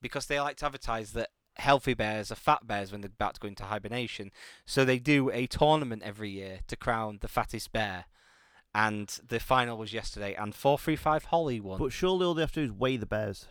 because 0.01 0.25
they 0.25 0.41
like 0.41 0.57
to 0.57 0.65
advertise 0.65 1.13
that 1.13 1.29
healthy 1.55 1.93
bears 1.93 2.31
are 2.33 2.35
fat 2.35 2.67
bears 2.67 2.91
when 2.91 2.99
they're 3.01 3.11
about 3.13 3.35
to 3.35 3.39
go 3.39 3.47
into 3.47 3.63
hibernation. 3.63 4.29
So 4.65 4.83
they 4.83 4.99
do 4.99 5.29
a 5.31 5.47
tournament 5.47 6.03
every 6.03 6.29
year 6.29 6.59
to 6.67 6.75
crown 6.75 7.19
the 7.21 7.27
fattest 7.29 7.71
bear. 7.71 8.05
And 8.73 9.07
the 9.27 9.39
final 9.39 9.77
was 9.77 9.93
yesterday, 9.93 10.35
and 10.35 10.53
435 10.53 11.25
Holly 11.25 11.59
won. 11.59 11.79
But 11.79 11.91
surely 11.91 12.25
all 12.25 12.33
they 12.35 12.41
have 12.41 12.51
to 12.53 12.59
do 12.61 12.65
is 12.65 12.71
weigh 12.71 12.97
the 12.97 13.05
bears. 13.05 13.47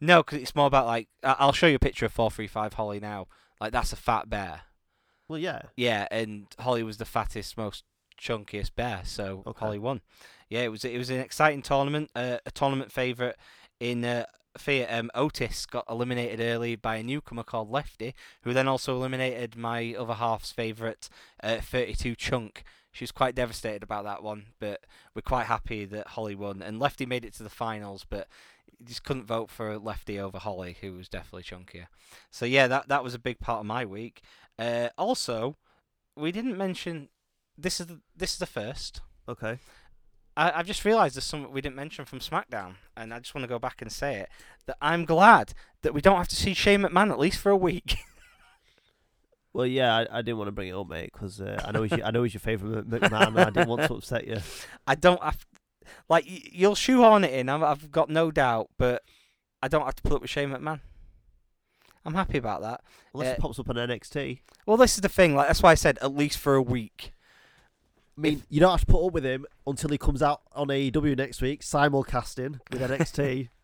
no, 0.00 0.22
because 0.22 0.38
it's 0.42 0.54
more 0.56 0.66
about 0.66 0.86
like, 0.86 1.08
I- 1.22 1.36
I'll 1.38 1.52
show 1.52 1.66
you 1.68 1.76
a 1.76 1.78
picture 1.80 2.06
of 2.06 2.12
435 2.12 2.72
Holly 2.74 3.00
now. 3.00 3.26
Like, 3.60 3.72
that's 3.72 3.92
a 3.92 3.96
fat 3.96 4.28
bear. 4.30 4.62
Well, 5.28 5.38
yeah. 5.38 5.62
Yeah, 5.76 6.08
and 6.10 6.46
Holly 6.58 6.82
was 6.82 6.96
the 6.96 7.04
fattest, 7.04 7.56
most 7.56 7.84
chunkiest 8.20 8.74
bear, 8.74 9.02
so 9.04 9.42
Okay. 9.46 9.60
Holly 9.64 9.78
won. 9.78 10.00
Yeah, 10.48 10.60
it 10.62 10.68
was 10.68 10.84
it 10.84 10.98
was 10.98 11.10
an 11.10 11.20
exciting 11.20 11.62
tournament, 11.62 12.10
uh, 12.16 12.38
a 12.44 12.50
tournament 12.50 12.90
favourite 12.90 13.36
in 13.78 14.04
uh, 14.04 14.24
Fiat. 14.58 14.92
Um, 14.92 15.10
Otis 15.14 15.64
got 15.66 15.84
eliminated 15.88 16.40
early 16.40 16.74
by 16.74 16.96
a 16.96 17.02
newcomer 17.04 17.44
called 17.44 17.70
Lefty, 17.70 18.14
who 18.42 18.52
then 18.52 18.66
also 18.66 18.96
eliminated 18.96 19.54
my 19.56 19.94
other 19.96 20.14
half's 20.14 20.50
favourite, 20.50 21.08
uh, 21.42 21.60
32 21.60 22.16
Chunk. 22.16 22.64
She 22.92 23.04
was 23.04 23.12
quite 23.12 23.34
devastated 23.34 23.82
about 23.82 24.04
that 24.04 24.22
one, 24.22 24.46
but 24.58 24.84
we're 25.14 25.22
quite 25.22 25.46
happy 25.46 25.84
that 25.84 26.08
Holly 26.08 26.34
won. 26.34 26.60
And 26.60 26.80
Lefty 26.80 27.06
made 27.06 27.24
it 27.24 27.34
to 27.34 27.42
the 27.42 27.48
finals, 27.50 28.04
but 28.08 28.26
just 28.84 29.04
couldn't 29.04 29.26
vote 29.26 29.50
for 29.50 29.78
Lefty 29.78 30.18
over 30.18 30.38
Holly, 30.38 30.76
who 30.80 30.94
was 30.94 31.08
definitely 31.08 31.42
chunkier. 31.42 31.86
So 32.30 32.46
yeah, 32.46 32.66
that 32.66 32.88
that 32.88 33.04
was 33.04 33.14
a 33.14 33.18
big 33.18 33.38
part 33.38 33.60
of 33.60 33.66
my 33.66 33.84
week. 33.84 34.22
Uh, 34.58 34.88
also, 34.98 35.56
we 36.16 36.32
didn't 36.32 36.58
mention 36.58 37.08
this 37.56 37.80
is 37.80 37.86
the, 37.86 38.00
this 38.16 38.32
is 38.32 38.38
the 38.38 38.46
first. 38.46 39.00
Okay. 39.28 39.58
I, 40.36 40.52
I've 40.52 40.66
just 40.66 40.84
realised 40.84 41.16
there's 41.16 41.24
something 41.24 41.52
we 41.52 41.60
didn't 41.60 41.76
mention 41.76 42.04
from 42.04 42.20
SmackDown, 42.20 42.74
and 42.96 43.12
I 43.12 43.18
just 43.20 43.34
want 43.34 43.44
to 43.44 43.48
go 43.48 43.58
back 43.58 43.82
and 43.82 43.92
say 43.92 44.16
it. 44.16 44.28
That 44.66 44.76
I'm 44.80 45.04
glad 45.04 45.52
that 45.82 45.94
we 45.94 46.00
don't 46.00 46.16
have 46.16 46.28
to 46.28 46.36
see 46.36 46.54
Shane 46.54 46.82
McMahon 46.82 47.10
at 47.10 47.18
least 47.18 47.38
for 47.38 47.50
a 47.50 47.56
week. 47.56 47.96
Well, 49.52 49.66
yeah, 49.66 49.96
I, 49.96 50.18
I 50.18 50.22
didn't 50.22 50.38
want 50.38 50.48
to 50.48 50.52
bring 50.52 50.68
it 50.68 50.74
up, 50.76 50.88
mate, 50.88 51.10
because 51.12 51.40
uh, 51.40 51.60
I 51.66 51.72
know 51.72 51.82
he's 51.82 51.92
your, 51.92 52.04
I 52.06 52.10
know 52.12 52.22
he's 52.22 52.34
your 52.34 52.40
favourite 52.40 52.88
McMahon. 52.88 53.28
and 53.28 53.38
I 53.40 53.44
didn't 53.50 53.68
want 53.68 53.82
to 53.82 53.94
upset 53.94 54.26
you. 54.26 54.36
I 54.86 54.94
don't 54.94 55.20
have, 55.22 55.44
like, 56.08 56.24
you'll 56.26 56.76
shoehorn 56.76 57.24
it 57.24 57.32
in. 57.34 57.48
I've, 57.48 57.62
I've 57.62 57.90
got 57.90 58.08
no 58.10 58.30
doubt, 58.30 58.70
but 58.78 59.02
I 59.62 59.66
don't 59.68 59.84
have 59.84 59.96
to 59.96 60.02
put 60.02 60.12
up 60.12 60.22
with 60.22 60.30
Shane 60.30 60.50
McMahon. 60.50 60.80
I'm 62.04 62.14
happy 62.14 62.38
about 62.38 62.62
that. 62.62 62.82
Unless 63.12 63.28
Uh, 63.28 63.32
it 63.32 63.38
pops 63.40 63.58
up 63.58 63.68
on 63.68 63.76
NXT. 63.76 64.38
Well, 64.66 64.76
this 64.76 64.94
is 64.94 65.00
the 65.00 65.08
thing. 65.08 65.34
Like 65.34 65.48
that's 65.48 65.62
why 65.62 65.72
I 65.72 65.74
said 65.74 65.98
at 66.00 66.14
least 66.14 66.38
for 66.38 66.54
a 66.54 66.62
week. 66.62 67.12
I 68.16 68.20
mean, 68.20 68.42
you 68.48 68.60
don't 68.60 68.70
have 68.70 68.80
to 68.80 68.86
put 68.86 69.04
up 69.06 69.12
with 69.12 69.24
him 69.24 69.44
until 69.66 69.90
he 69.90 69.98
comes 69.98 70.22
out 70.22 70.40
on 70.52 70.68
AEW 70.68 71.16
next 71.16 71.42
week, 71.42 71.60
simulcasting 71.62 72.60
with 72.70 72.80
NXT. 72.80 73.48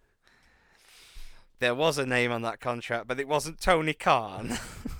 There 1.58 1.74
was 1.74 1.96
a 1.96 2.04
name 2.04 2.32
on 2.32 2.42
that 2.42 2.60
contract, 2.60 3.08
but 3.08 3.18
it 3.18 3.26
wasn't 3.26 3.58
Tony 3.58 3.94
Khan. 3.94 4.58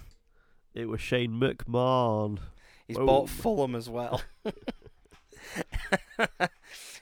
it 0.76 0.88
was 0.88 1.00
Shane 1.00 1.32
McMahon. 1.32 2.38
He's 2.86 2.98
Whoa. 2.98 3.06
bought 3.06 3.30
Fulham 3.30 3.74
as 3.74 3.88
well. 3.88 4.20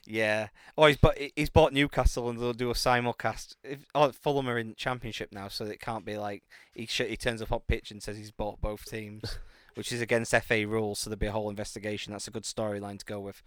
yeah. 0.07 0.49
Oh, 0.79 0.87
he's 0.87 0.97
bought 0.97 1.19
he's 1.35 1.51
bought 1.51 1.73
Newcastle 1.73 2.31
and 2.31 2.39
they'll 2.39 2.53
do 2.53 2.71
a 2.71 2.75
simulcast. 2.75 3.57
If, 3.65 3.85
oh, 3.95 4.13
Fulham 4.13 4.49
are 4.49 4.59
in 4.59 4.77
Championship 4.77 5.33
now, 5.33 5.49
so 5.49 5.65
it 5.65 5.81
can't 5.81 6.05
be 6.05 6.17
like 6.17 6.45
he 6.75 6.87
sh- 6.87 7.03
he 7.09 7.17
turns 7.17 7.43
up 7.43 7.51
on 7.51 7.61
pitch 7.67 7.91
and 7.91 8.03
says 8.03 8.17
he's 8.17 8.31
bought 8.31 8.61
both 8.61 8.85
teams, 8.85 9.39
which 9.75 9.93
is 9.93 10.01
against 10.01 10.35
FA 10.37 10.67
rules. 10.67 11.01
So 11.01 11.11
there'll 11.11 11.19
be 11.19 11.27
a 11.27 11.33
whole 11.33 11.51
investigation. 11.51 12.13
That's 12.13 12.29
a 12.29 12.33
good 12.33 12.45
storyline 12.45 13.01
to 13.01 13.05
go 13.05 13.19
with. 13.19 13.43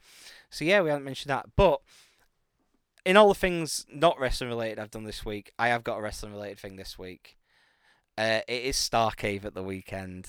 So 0.50 0.66
yeah, 0.66 0.82
we 0.82 0.90
haven't 0.90 1.06
mentioned 1.06 1.32
that, 1.32 1.48
but. 1.56 1.82
In 3.06 3.16
all 3.16 3.30
the 3.30 3.36
things 3.36 3.86
not 3.90 4.20
wrestling 4.20 4.50
related 4.50 4.80
I've 4.80 4.92
done 4.92 5.06
this 5.06 5.24
week, 5.24 5.54
I 5.58 5.70
have 5.70 5.82
got 5.82 5.98
a 5.98 6.02
wrestling 6.02 6.34
related 6.34 6.60
thing 6.60 6.76
this 6.76 7.00
week. 7.00 7.38
Uh, 8.18 8.42
it 8.48 8.64
is 8.64 8.76
Starcave 8.76 9.46
at 9.46 9.54
the 9.54 9.64
weekend. 9.64 10.28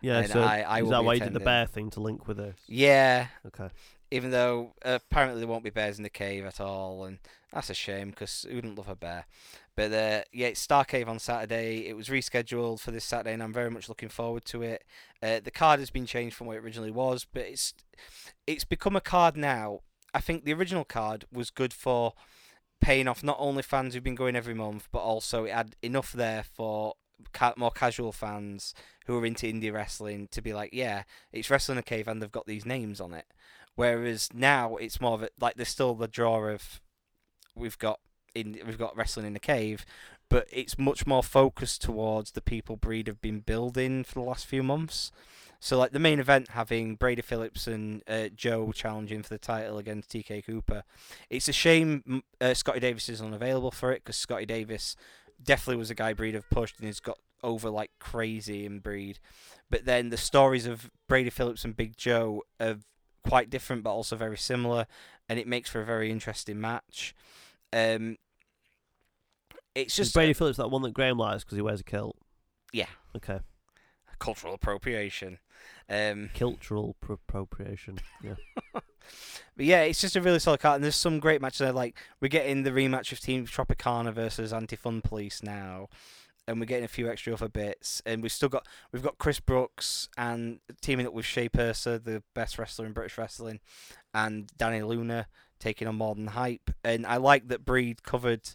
Yeah, 0.00 0.18
And 0.18 0.30
so 0.30 0.42
I- 0.42 0.60
I 0.60 0.82
is 0.82 0.90
that 0.90 1.02
why 1.04 1.14
you 1.14 1.20
did 1.20 1.32
the 1.32 1.40
bear 1.40 1.66
thing 1.66 1.90
to 1.90 2.00
link 2.00 2.28
with 2.28 2.36
this? 2.36 2.56
Yeah, 2.66 3.28
Okay. 3.46 3.70
even 4.10 4.30
though 4.30 4.74
uh, 4.84 4.98
apparently 5.10 5.40
there 5.40 5.48
won't 5.48 5.64
be 5.64 5.70
bears 5.70 5.96
in 5.96 6.02
the 6.02 6.10
cave 6.10 6.44
at 6.44 6.60
all, 6.60 7.04
and 7.04 7.18
that's 7.52 7.70
a 7.70 7.74
shame 7.74 8.10
because 8.10 8.44
who 8.48 8.56
wouldn't 8.56 8.76
love 8.76 8.88
a 8.88 8.94
bear? 8.96 9.24
But 9.76 9.92
uh, 9.92 10.22
yeah, 10.30 10.48
it's 10.48 10.60
Star 10.60 10.84
Cave 10.84 11.08
on 11.08 11.18
Saturday. 11.18 11.86
It 11.88 11.96
was 11.96 12.08
rescheduled 12.08 12.80
for 12.80 12.90
this 12.90 13.04
Saturday, 13.04 13.32
and 13.32 13.42
I'm 13.42 13.52
very 13.52 13.70
much 13.70 13.88
looking 13.88 14.08
forward 14.10 14.44
to 14.46 14.62
it. 14.62 14.84
Uh, 15.22 15.40
the 15.40 15.50
card 15.50 15.80
has 15.80 15.90
been 15.90 16.06
changed 16.06 16.36
from 16.36 16.46
what 16.46 16.56
it 16.56 16.62
originally 16.62 16.90
was, 16.92 17.24
but 17.24 17.42
it's 17.42 17.72
it's 18.46 18.64
become 18.64 18.94
a 18.94 19.00
card 19.00 19.36
now. 19.36 19.80
I 20.12 20.20
think 20.20 20.44
the 20.44 20.52
original 20.52 20.84
card 20.84 21.24
was 21.32 21.50
good 21.50 21.72
for 21.72 22.12
paying 22.80 23.08
off 23.08 23.22
not 23.22 23.36
only 23.38 23.62
fans 23.62 23.94
who've 23.94 24.02
been 24.02 24.14
going 24.14 24.36
every 24.36 24.54
month, 24.54 24.88
but 24.92 24.98
also 25.00 25.44
it 25.44 25.52
had 25.52 25.76
enough 25.82 26.12
there 26.12 26.42
for 26.42 26.94
ca- 27.32 27.54
more 27.56 27.70
casual 27.70 28.12
fans 28.12 28.74
who 29.06 29.18
are 29.18 29.26
into 29.26 29.46
indie 29.46 29.72
wrestling 29.72 30.28
to 30.30 30.42
be 30.42 30.52
like, 30.52 30.70
yeah, 30.72 31.04
it's 31.32 31.50
Wrestling 31.50 31.76
in 31.76 31.80
a 31.80 31.82
Cave, 31.82 32.08
and 32.08 32.20
they've 32.20 32.30
got 32.30 32.46
these 32.46 32.66
names 32.66 33.00
on 33.00 33.12
it. 33.12 33.26
Whereas 33.76 34.28
now 34.32 34.76
it's 34.76 35.00
more 35.00 35.14
of 35.14 35.22
a 35.22 35.30
like 35.40 35.56
there's 35.56 35.68
still 35.68 35.94
the 35.94 36.06
draw 36.06 36.46
of 36.46 36.80
we've 37.56 37.78
got 37.78 37.98
in 38.34 38.58
we've 38.64 38.78
got 38.78 38.96
wrestling 38.96 39.26
in 39.26 39.32
the 39.32 39.40
cave, 39.40 39.84
but 40.28 40.46
it's 40.52 40.78
much 40.78 41.06
more 41.06 41.22
focused 41.22 41.82
towards 41.82 42.32
the 42.32 42.40
people 42.40 42.76
Breed 42.76 43.08
have 43.08 43.20
been 43.20 43.40
building 43.40 44.04
for 44.04 44.14
the 44.14 44.20
last 44.20 44.46
few 44.46 44.62
months. 44.62 45.10
So 45.64 45.78
like 45.78 45.92
the 45.92 45.98
main 45.98 46.20
event 46.20 46.50
having 46.50 46.94
Brady 46.94 47.22
Phillips 47.22 47.66
and 47.66 48.02
uh, 48.06 48.28
Joe 48.36 48.70
challenging 48.70 49.22
for 49.22 49.30
the 49.30 49.38
title 49.38 49.78
against 49.78 50.10
TK 50.10 50.44
Cooper. 50.44 50.84
It's 51.30 51.48
a 51.48 51.54
shame 51.54 52.22
uh, 52.38 52.52
Scotty 52.52 52.80
Davis 52.80 53.08
is 53.08 53.22
unavailable 53.22 53.70
for 53.70 53.90
it 53.90 54.04
because 54.04 54.18
Scotty 54.18 54.44
Davis 54.44 54.94
definitely 55.42 55.78
was 55.78 55.88
a 55.88 55.94
guy 55.94 56.12
Breed 56.12 56.34
have 56.34 56.50
pushed 56.50 56.78
and 56.80 56.86
has 56.86 57.00
got 57.00 57.16
over 57.42 57.70
like 57.70 57.92
crazy 57.98 58.66
in 58.66 58.80
Breed. 58.80 59.20
But 59.70 59.86
then 59.86 60.10
the 60.10 60.18
stories 60.18 60.66
of 60.66 60.90
Brady 61.08 61.30
Phillips 61.30 61.64
and 61.64 61.74
Big 61.74 61.96
Joe 61.96 62.42
are 62.60 62.76
quite 63.26 63.48
different 63.48 63.84
but 63.84 63.92
also 63.94 64.16
very 64.16 64.36
similar, 64.36 64.86
and 65.30 65.38
it 65.38 65.48
makes 65.48 65.70
for 65.70 65.80
a 65.80 65.86
very 65.86 66.10
interesting 66.10 66.60
match. 66.60 67.14
Um, 67.72 68.18
it's 69.74 69.94
Is 69.98 70.08
just 70.08 70.14
Brady 70.14 70.34
Phillips 70.34 70.58
that 70.58 70.68
one 70.68 70.82
that 70.82 70.92
Graeme 70.92 71.16
likes 71.16 71.42
because 71.42 71.56
he 71.56 71.62
wears 71.62 71.80
a 71.80 71.84
kilt? 71.84 72.18
Yeah. 72.70 72.88
Okay. 73.16 73.40
cultural 74.18 74.52
appropriation. 74.52 75.38
Um, 75.88 76.30
Cultural 76.34 76.96
pro- 77.00 77.14
appropriation. 77.14 77.98
Yeah. 78.22 78.34
But 79.56 79.66
yeah, 79.66 79.82
it's 79.82 80.00
just 80.00 80.16
a 80.16 80.20
really 80.20 80.38
solid 80.38 80.60
card, 80.60 80.76
and 80.76 80.84
there's 80.84 80.96
some 80.96 81.20
great 81.20 81.40
matches 81.40 81.58
there. 81.58 81.72
Like 81.72 81.96
we're 82.20 82.28
getting 82.28 82.62
the 82.62 82.70
rematch 82.70 83.12
of 83.12 83.20
Team 83.20 83.46
Tropicana 83.46 84.12
versus 84.12 84.52
Anti 84.52 84.76
Fun 84.76 85.00
Police 85.00 85.42
now, 85.42 85.88
and 86.48 86.58
we're 86.58 86.66
getting 86.66 86.84
a 86.84 86.88
few 86.88 87.08
extra 87.08 87.32
other 87.32 87.48
bits, 87.48 88.02
and 88.04 88.22
we've 88.22 88.32
still 88.32 88.48
got 88.48 88.66
we've 88.92 89.02
got 89.02 89.18
Chris 89.18 89.40
Brooks 89.40 90.08
and 90.16 90.58
teaming 90.80 91.06
up 91.06 91.12
with 91.12 91.24
Shay 91.24 91.48
Purser, 91.48 91.98
the 91.98 92.22
best 92.34 92.58
wrestler 92.58 92.86
in 92.86 92.92
British 92.92 93.16
wrestling, 93.16 93.60
and 94.12 94.50
Danny 94.56 94.82
Luna 94.82 95.28
taking 95.60 95.86
on 95.86 95.96
More 95.96 96.14
Than 96.14 96.28
Hype. 96.28 96.70
And 96.82 97.06
I 97.06 97.16
like 97.18 97.48
that 97.48 97.64
Breed 97.64 98.02
covered 98.02 98.48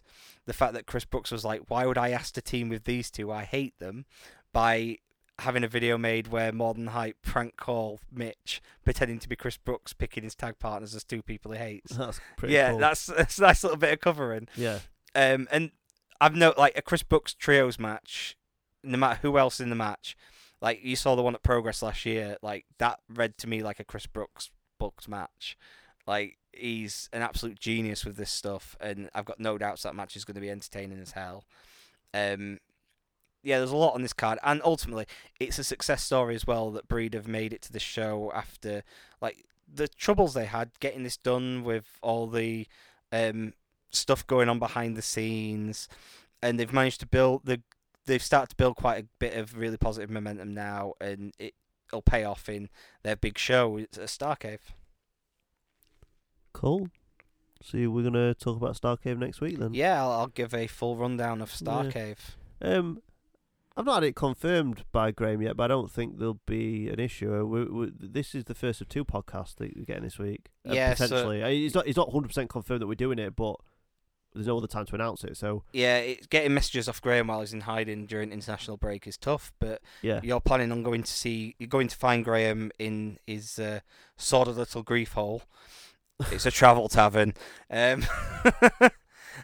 the 0.46 0.52
fact 0.52 0.74
that 0.74 0.86
Chris 0.86 1.06
Brooks 1.06 1.30
was 1.30 1.44
like, 1.44 1.62
"Why 1.68 1.86
would 1.86 1.98
I 1.98 2.10
ask 2.10 2.34
to 2.34 2.42
team 2.42 2.68
with 2.68 2.84
these 2.84 3.10
two? 3.10 3.32
I 3.32 3.44
hate 3.44 3.78
them." 3.78 4.04
By 4.52 4.98
having 5.40 5.64
a 5.64 5.68
video 5.68 5.98
made 5.98 6.28
where 6.28 6.52
Modern 6.52 6.88
Hype 6.88 7.16
prank 7.22 7.56
call 7.56 8.00
Mitch 8.12 8.62
pretending 8.84 9.18
to 9.18 9.28
be 9.28 9.36
Chris 9.36 9.56
Brooks, 9.56 9.92
picking 9.92 10.22
his 10.22 10.34
tag 10.34 10.58
partners 10.58 10.94
as 10.94 11.04
two 11.04 11.22
people 11.22 11.52
he 11.52 11.58
hates. 11.58 11.92
That's 11.96 12.20
pretty 12.36 12.54
yeah, 12.54 12.70
cool. 12.70 12.78
that's 12.78 13.06
that's 13.16 13.38
a 13.38 13.42
nice 13.42 13.62
little 13.62 13.78
bit 13.78 13.92
of 13.92 14.00
covering. 14.00 14.48
yeah. 14.56 14.80
Um, 15.14 15.48
and 15.50 15.72
I've 16.20 16.36
no 16.36 16.54
like 16.56 16.78
a 16.78 16.82
Chris 16.82 17.02
Brooks 17.02 17.34
trios 17.34 17.78
match. 17.78 18.36
No 18.82 18.96
matter 18.96 19.18
who 19.22 19.36
else 19.36 19.60
in 19.60 19.68
the 19.70 19.76
match, 19.76 20.16
like 20.62 20.82
you 20.82 20.96
saw 20.96 21.14
the 21.14 21.22
one 21.22 21.34
at 21.34 21.42
Progress 21.42 21.82
last 21.82 22.06
year, 22.06 22.36
like 22.42 22.64
that 22.78 23.00
read 23.12 23.36
to 23.38 23.46
me 23.48 23.62
like 23.62 23.80
a 23.80 23.84
Chris 23.84 24.06
Brooks 24.06 24.50
booked 24.78 25.08
match. 25.08 25.58
Like 26.06 26.38
he's 26.52 27.08
an 27.12 27.22
absolute 27.22 27.58
genius 27.58 28.04
with 28.04 28.16
this 28.16 28.30
stuff, 28.30 28.76
and 28.80 29.10
I've 29.14 29.24
got 29.24 29.40
no 29.40 29.58
doubts 29.58 29.82
that 29.82 29.94
match 29.94 30.16
is 30.16 30.24
going 30.24 30.36
to 30.36 30.40
be 30.40 30.50
entertaining 30.50 31.00
as 31.00 31.12
hell. 31.12 31.44
Um, 32.14 32.58
yeah, 33.42 33.58
there's 33.58 33.70
a 33.70 33.76
lot 33.76 33.94
on 33.94 34.02
this 34.02 34.12
card, 34.12 34.38
and 34.42 34.60
ultimately, 34.64 35.06
it's 35.38 35.58
a 35.58 35.64
success 35.64 36.02
story 36.02 36.34
as 36.34 36.46
well 36.46 36.70
that 36.72 36.88
Breed 36.88 37.14
have 37.14 37.26
made 37.28 37.52
it 37.52 37.62
to 37.62 37.72
the 37.72 37.80
show 37.80 38.30
after 38.34 38.82
like 39.20 39.44
the 39.72 39.88
troubles 39.88 40.34
they 40.34 40.46
had 40.46 40.70
getting 40.80 41.02
this 41.04 41.16
done 41.16 41.62
with 41.64 41.98
all 42.02 42.26
the 42.26 42.66
um, 43.12 43.52
stuff 43.90 44.26
going 44.26 44.48
on 44.48 44.58
behind 44.58 44.96
the 44.96 45.02
scenes, 45.02 45.88
and 46.42 46.58
they've 46.58 46.72
managed 46.72 47.00
to 47.00 47.06
build 47.06 47.42
the. 47.44 47.60
They've 48.06 48.22
started 48.22 48.50
to 48.50 48.56
build 48.56 48.76
quite 48.76 49.04
a 49.04 49.06
bit 49.18 49.34
of 49.34 49.56
really 49.56 49.76
positive 49.76 50.10
momentum 50.10 50.52
now, 50.54 50.94
and 51.00 51.32
it'll 51.38 52.02
pay 52.02 52.24
off 52.24 52.48
in 52.48 52.68
their 53.02 53.14
big 53.16 53.38
show 53.38 53.78
at 53.78 53.92
Starcave. 53.92 54.58
Cool. 56.52 56.88
See, 57.62 57.86
we're 57.86 58.02
gonna 58.02 58.34
talk 58.34 58.56
about 58.56 58.80
Starcave 58.80 59.18
next 59.18 59.40
week 59.40 59.58
then. 59.58 59.74
Yeah, 59.74 60.02
I'll, 60.02 60.10
I'll 60.12 60.26
give 60.28 60.54
a 60.54 60.66
full 60.66 60.96
rundown 60.96 61.42
of 61.42 61.54
Yeah. 61.60 61.68
Starcave. 61.68 62.16
Um, 62.62 63.02
I've 63.76 63.84
not 63.86 63.94
had 64.02 64.04
it 64.04 64.16
confirmed 64.16 64.84
by 64.92 65.10
Graeme 65.12 65.40
yet, 65.42 65.56
but 65.56 65.64
I 65.64 65.68
don't 65.68 65.90
think 65.90 66.18
there'll 66.18 66.40
be 66.46 66.88
an 66.88 66.98
issue. 67.00 67.34
Uh, 67.34 67.44
We, 67.44 67.64
we, 67.64 67.92
this 67.98 68.34
is 68.34 68.44
the 68.44 68.54
first 68.54 68.80
of 68.80 68.88
two 68.88 69.04
podcasts 69.04 69.54
that 69.56 69.74
we're 69.76 69.84
getting 69.84 70.02
this 70.04 70.18
week. 70.18 70.46
Uh, 70.68 70.72
Yeah, 70.74 70.94
so- 70.94 71.04
potentially. 71.06 71.42
Uh, 71.42 71.48
It's 71.48 71.74
not. 71.74 71.86
It's 71.86 71.96
not 71.96 72.12
hundred 72.12 72.28
percent 72.28 72.50
confirmed 72.50 72.82
that 72.82 72.86
we're 72.88 72.94
doing 72.94 73.18
it, 73.18 73.36
but 73.36 73.56
there's 74.34 74.46
no 74.46 74.58
other 74.58 74.66
time 74.66 74.86
to 74.86 74.94
announce 74.94 75.24
it. 75.24 75.36
So 75.36 75.64
Yeah, 75.72 75.98
it's 75.98 76.26
getting 76.26 76.52
messages 76.54 76.88
off 76.88 77.00
Graeme 77.00 77.28
while 77.28 77.40
he's 77.40 77.52
in 77.52 77.62
hiding 77.62 78.06
during 78.06 78.32
international 78.32 78.76
break 78.76 79.06
is 79.06 79.16
tough, 79.16 79.52
but 79.60 79.80
yeah, 80.02 80.20
you're 80.22 80.40
planning 80.40 80.70
on 80.72 80.82
going 80.82 81.02
to 81.02 81.10
see 81.12 81.54
you're 81.58 81.66
going 81.68 81.88
to 81.88 81.96
find 81.96 82.24
Graeme 82.24 82.70
in 82.78 83.18
his 83.26 83.58
uh, 83.58 83.80
sordid 84.16 84.56
little 84.56 84.82
grief 84.82 85.12
hole. 85.12 85.42
It's 86.32 86.44
a 86.44 86.50
travel 86.50 86.88
tavern. 86.88 87.32
Um, 87.70 88.04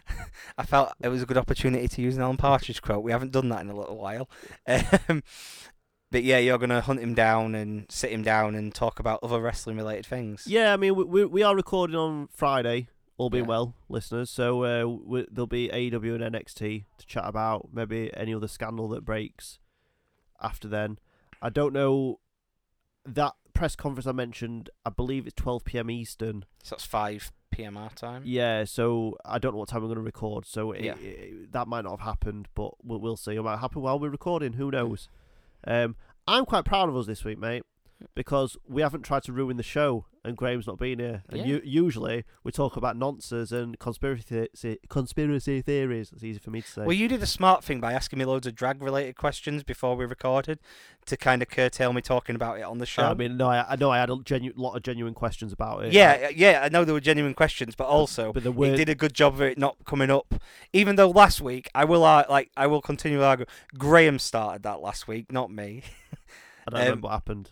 I 0.57 0.65
felt 0.65 0.93
it 1.01 1.09
was 1.09 1.21
a 1.21 1.25
good 1.25 1.37
opportunity 1.37 1.87
to 1.87 2.01
use 2.01 2.15
an 2.15 2.21
Alan 2.23 2.37
Partridge 2.37 2.81
quote. 2.81 3.03
We 3.03 3.11
haven't 3.11 3.31
done 3.31 3.49
that 3.49 3.61
in 3.61 3.69
a 3.69 3.75
little 3.75 3.97
while. 3.97 4.29
Um, 5.09 5.23
but 6.09 6.23
yeah, 6.23 6.37
you're 6.37 6.57
gonna 6.57 6.79
hunt 6.81 7.01
him 7.01 7.13
down 7.13 7.53
and 7.53 7.85
sit 7.89 8.11
him 8.11 8.23
down 8.23 8.55
and 8.55 8.73
talk 8.73 8.99
about 8.99 9.19
other 9.21 9.41
wrestling 9.41 9.75
related 9.75 10.05
things. 10.05 10.45
yeah. 10.47 10.73
I 10.73 10.77
mean, 10.77 10.95
we 10.95 11.03
we, 11.03 11.25
we 11.25 11.43
are 11.43 11.53
recording 11.55 11.97
on 11.97 12.29
Friday, 12.31 12.87
all 13.17 13.29
being 13.29 13.43
Yeah. 13.43 13.49
well, 13.49 13.75
listeners. 13.89 14.29
So 14.29 14.63
uh, 14.63 14.85
we, 14.87 15.25
there'll 15.29 15.47
be 15.47 15.67
AEW 15.67 16.15
and 16.21 16.33
NXT 16.35 16.85
to 16.97 17.05
chat 17.05 17.23
about. 17.25 17.69
Maybe 17.73 18.09
any 18.15 18.33
other 18.33 18.47
scandal 18.47 18.87
that 18.89 19.03
breaks 19.03 19.59
after 20.41 20.67
then. 20.69 20.97
I 21.41 21.49
don't 21.49 21.73
know 21.73 22.19
that 23.05 23.33
press 23.53 23.75
conference 23.75 24.07
I 24.07 24.11
mentioned. 24.13 24.69
I 24.85 24.89
believe 24.91 25.27
it's 25.27 25.35
12 25.35 25.65
p.m. 25.65 25.91
Eastern. 25.91 26.45
So 26.63 26.75
that's 26.75 26.85
five 26.85 27.33
PM 27.57 27.75
our 27.77 27.89
time. 27.89 28.21
Yeah, 28.25 28.63
so 28.65 29.17
I 29.25 29.39
don't 29.39 29.53
know 29.53 29.57
what 29.59 29.69
time 29.69 29.81
we're 29.81 29.87
going 29.87 29.97
to 29.97 30.03
record, 30.03 30.45
so 30.45 30.71
it, 30.71 30.83
Yeah. 30.83 30.95
it- 30.99 31.51
that 31.51 31.67
might 31.67 31.83
not 31.83 31.91
have 31.99 32.01
happened, 32.01 32.47
but 32.55 32.71
we'll, 32.83 32.99
we'll 32.99 33.17
see. 33.17 33.35
It 33.35 33.41
might 33.41 33.57
happen 33.57 33.81
while 33.81 33.99
we're 33.99 34.09
recording. 34.09 34.53
Who 34.53 34.69
knows? 34.71 35.09
Um, 35.65 35.95
I'm 36.27 36.45
quite 36.45 36.65
proud 36.65 36.87
of 36.89 36.95
us 36.95 37.05
this 37.07 37.23
week, 37.25 37.39
mate, 37.39 37.63
because 38.15 38.57
we 38.67 38.81
haven't 38.81 39.01
tried 39.03 39.23
to 39.23 39.33
ruin 39.33 39.57
the 39.57 39.63
show, 39.63 40.05
and 40.23 40.35
Graeme's 40.37 40.67
not 40.67 40.77
been 40.77 40.99
here. 40.99 41.23
And 41.29 41.39
Yeah. 41.39 41.45
u- 41.45 41.61
usually 41.63 42.25
we 42.43 42.51
talk 42.51 42.75
about 42.75 42.95
nonsense 42.97 43.51
and 43.51 43.79
conspiracy 43.79 44.47
the- 44.61 44.79
conspiracy 44.89 45.61
theories. 45.61 46.11
It's 46.13 46.23
easy 46.23 46.37
for 46.39 46.51
me 46.51 46.61
to 46.61 46.67
say. 46.67 46.81
Well, 46.83 46.93
you 46.95 47.07
did 47.07 47.23
a 47.23 47.25
smart 47.27 47.63
thing 47.63 47.79
by 47.79 47.93
asking 47.93 48.19
me 48.19 48.25
loads 48.25 48.45
of 48.45 48.53
drag 48.55 48.81
related 48.83 49.15
questions 49.15 49.63
before 49.63 49.95
we 49.95 50.05
recorded 50.05 50.59
to 51.05 51.17
kind 51.17 51.41
of 51.41 51.47
curtail 51.49 51.93
me 51.93 52.01
talking 52.01 52.35
about 52.35 52.59
it 52.59 52.63
on 52.63 52.77
the 52.79 52.85
show. 52.85 53.03
I 53.03 53.13
mean, 53.13 53.37
no, 53.37 53.47
I, 53.49 53.65
I 53.69 53.75
know 53.77 53.89
I 53.89 53.97
had 53.99 54.09
a 54.09 54.17
genu- 54.23 54.53
lot 54.55 54.75
of 54.75 54.83
genuine 54.83 55.13
questions 55.13 55.51
about 55.53 55.85
it. 55.85 55.93
yeah, 55.93 56.29
yeah, 56.35 56.59
I 56.63 56.69
know 56.69 56.83
there 56.83 56.93
were 56.93 56.99
genuine 56.99 57.33
questions, 57.33 57.73
but 57.75 57.87
also 57.87 58.33
but 58.33 58.43
the 58.43 58.49
it 58.51 58.55
word 58.55 58.75
did 58.75 58.89
a 58.89 58.95
good 58.95 59.13
job 59.13 59.35
of 59.35 59.41
it 59.41 59.57
not 59.57 59.77
coming 59.85 60.11
up. 60.11 60.35
Even 60.73 60.97
though 60.97 61.09
last 61.09 61.41
week 61.41 61.69
I 61.73 61.85
will 61.85 62.03
uh, 62.03 62.25
like 62.29 62.51
I 62.57 62.67
will 62.67 62.81
continue 62.81 63.19
to 63.19 63.25
argue. 63.25 63.45
Graeme 63.77 64.19
started 64.19 64.63
that 64.63 64.81
last 64.81 65.07
week, 65.07 65.31
not 65.31 65.49
me. 65.49 65.83
I 66.67 66.71
don't 66.71 66.79
um, 66.81 66.85
remember 66.85 67.05
what 67.07 67.13
happened. 67.13 67.51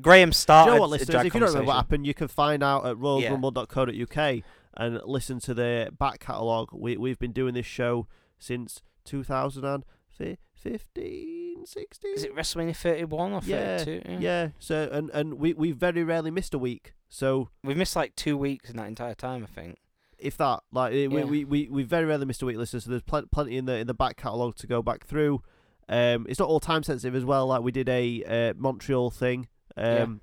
Graeme 0.00 0.28
Do 0.30 0.34
started. 0.34 0.70
you 0.70 0.74
know 0.76 0.80
what, 0.82 0.90
listeners? 0.90 1.24
If 1.26 1.34
you 1.34 1.40
don't 1.40 1.48
remember 1.48 1.66
what 1.66 1.76
happened, 1.76 2.06
you 2.06 2.14
can 2.14 2.28
find 2.28 2.62
out 2.62 2.86
at 2.86 2.96
Yeah. 2.96 3.30
royalgrumble.co.uk 3.30 4.42
and 4.74 5.00
listen 5.04 5.38
to 5.40 5.52
the 5.54 5.90
back 5.98 6.20
catalogue. 6.20 6.68
We, 6.72 6.96
we've 6.96 7.18
been 7.18 7.32
doing 7.32 7.54
this 7.54 7.66
show 7.66 8.06
since 8.38 8.80
2015, 9.04 11.66
16? 11.66 12.14
Is 12.14 12.24
it 12.24 12.34
WrestleMania 12.34 12.76
31 12.76 13.32
or 13.32 13.40
32? 13.42 14.02
Yeah. 14.08 14.18
Yeah, 14.18 14.48
so, 14.58 14.88
and, 14.90 15.10
and 15.10 15.34
we, 15.34 15.52
we 15.54 15.72
very 15.72 16.04
rarely 16.04 16.30
missed 16.30 16.54
a 16.54 16.58
week. 16.58 16.94
So, 17.08 17.48
We've 17.62 17.76
missed 17.76 17.96
like 17.96 18.16
two 18.16 18.36
weeks 18.36 18.70
in 18.70 18.76
that 18.76 18.88
entire 18.88 19.14
time, 19.14 19.42
I 19.42 19.46
think. 19.46 19.78
if 20.18 20.36
that, 20.38 20.60
like, 20.72 20.92
eh, 20.94 21.06
we, 21.08 21.18
Yeah. 21.18 21.24
we, 21.24 21.44
we, 21.44 21.68
we 21.68 21.82
very 21.82 22.06
rarely 22.06 22.24
missed 22.24 22.42
a 22.42 22.46
week, 22.46 22.56
listeners. 22.56 22.84
So, 22.84 22.90
there's 22.90 23.02
pl- 23.02 23.26
plenty 23.30 23.56
in 23.58 23.66
the 23.66 23.76
in 23.76 23.86
the 23.86 23.94
back 23.94 24.16
catalogue 24.16 24.56
to 24.56 24.66
go 24.66 24.82
back 24.82 25.04
through. 25.06 25.42
Um, 25.88 26.26
it's 26.28 26.38
not 26.38 26.48
all 26.48 26.60
time 26.60 26.82
sensitive 26.82 27.14
as 27.14 27.24
well. 27.24 27.46
Like, 27.48 27.62
we 27.62 27.72
did 27.72 27.88
a 27.88 28.24
uh, 28.24 28.54
Montreal 28.56 29.10
thing. 29.10 29.48
Yeah. 29.76 30.02
Um, 30.02 30.20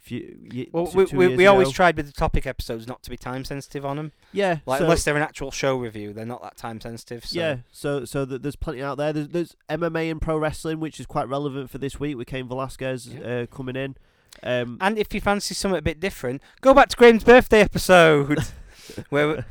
few, 0.00 0.38
ye- 0.52 0.68
Well, 0.70 0.86
two- 0.86 0.98
we, 0.98 1.06
two 1.06 1.16
we, 1.16 1.36
we 1.36 1.46
always 1.46 1.70
tried 1.70 1.96
with 1.96 2.04
the 2.06 2.12
topic 2.12 2.46
episodes 2.46 2.86
not 2.86 3.02
to 3.04 3.10
be 3.10 3.16
time 3.16 3.42
sensitive 3.44 3.86
on 3.86 3.96
them. 3.96 4.12
Yeah, 4.32 4.58
Like 4.66 4.78
so- 4.78 4.84
unless 4.84 5.02
they're 5.04 5.16
an 5.16 5.22
actual 5.22 5.50
show 5.50 5.76
review, 5.78 6.12
they're 6.12 6.26
not 6.26 6.42
that 6.42 6.56
time 6.58 6.78
sensitive. 6.80 7.24
So. 7.24 7.38
Yeah, 7.40 7.56
so 7.72 8.04
so 8.04 8.26
th- 8.26 8.42
there's 8.42 8.56
plenty 8.56 8.82
out 8.82 8.98
there. 8.98 9.12
There's, 9.14 9.28
there's 9.28 9.56
MMA 9.70 10.10
and 10.10 10.20
pro 10.20 10.36
wrestling, 10.36 10.78
which 10.78 11.00
is 11.00 11.06
quite 11.06 11.26
relevant 11.28 11.70
for 11.70 11.78
this 11.78 11.98
week 11.98 12.18
We 12.18 12.24
Cain 12.26 12.46
Velasquez 12.48 13.06
Yeah. 13.08 13.20
uh, 13.26 13.46
coming 13.46 13.76
in. 13.76 13.96
Um, 14.42 14.76
And 14.80 14.98
if 14.98 15.14
you 15.14 15.20
fancy 15.22 15.54
something 15.54 15.78
a 15.78 15.82
bit 15.82 16.00
different, 16.00 16.42
go 16.60 16.74
back 16.74 16.88
to 16.90 16.96
Graeme's 16.98 17.24
birthday 17.24 17.60
episode, 17.60 18.40
where 19.08 19.46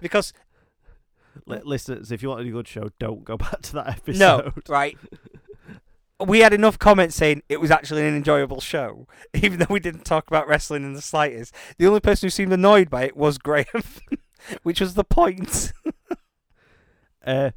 because 0.00 0.32
li- 1.46 1.60
listeners, 1.62 2.10
if 2.10 2.22
you 2.22 2.30
want 2.30 2.40
a 2.40 2.50
good 2.50 2.68
show, 2.68 2.88
don't 2.98 3.22
go 3.24 3.36
back 3.36 3.60
to 3.62 3.72
that 3.74 3.88
episode. 3.88 4.18
no, 4.18 4.52
right. 4.68 4.96
We 6.20 6.40
had 6.40 6.54
enough 6.54 6.78
comments 6.78 7.16
saying 7.16 7.42
it 7.48 7.60
was 7.60 7.70
actually 7.70 8.06
an 8.06 8.14
enjoyable 8.14 8.60
show, 8.60 9.08
even 9.34 9.58
though 9.58 9.66
we 9.70 9.80
didn't 9.80 10.04
talk 10.04 10.28
about 10.28 10.46
wrestling 10.46 10.84
in 10.84 10.92
the 10.92 11.02
slightest. 11.02 11.54
The 11.78 11.86
only 11.86 12.00
person 12.00 12.26
who 12.26 12.30
seemed 12.30 12.52
annoyed 12.52 12.88
by 12.88 13.04
it 13.04 13.16
was 13.16 13.38
Graeme, 13.38 13.66
which 14.62 14.80
was 14.80 14.94
the 14.94 15.04
point. 15.04 15.72
Uh, 17.26 17.52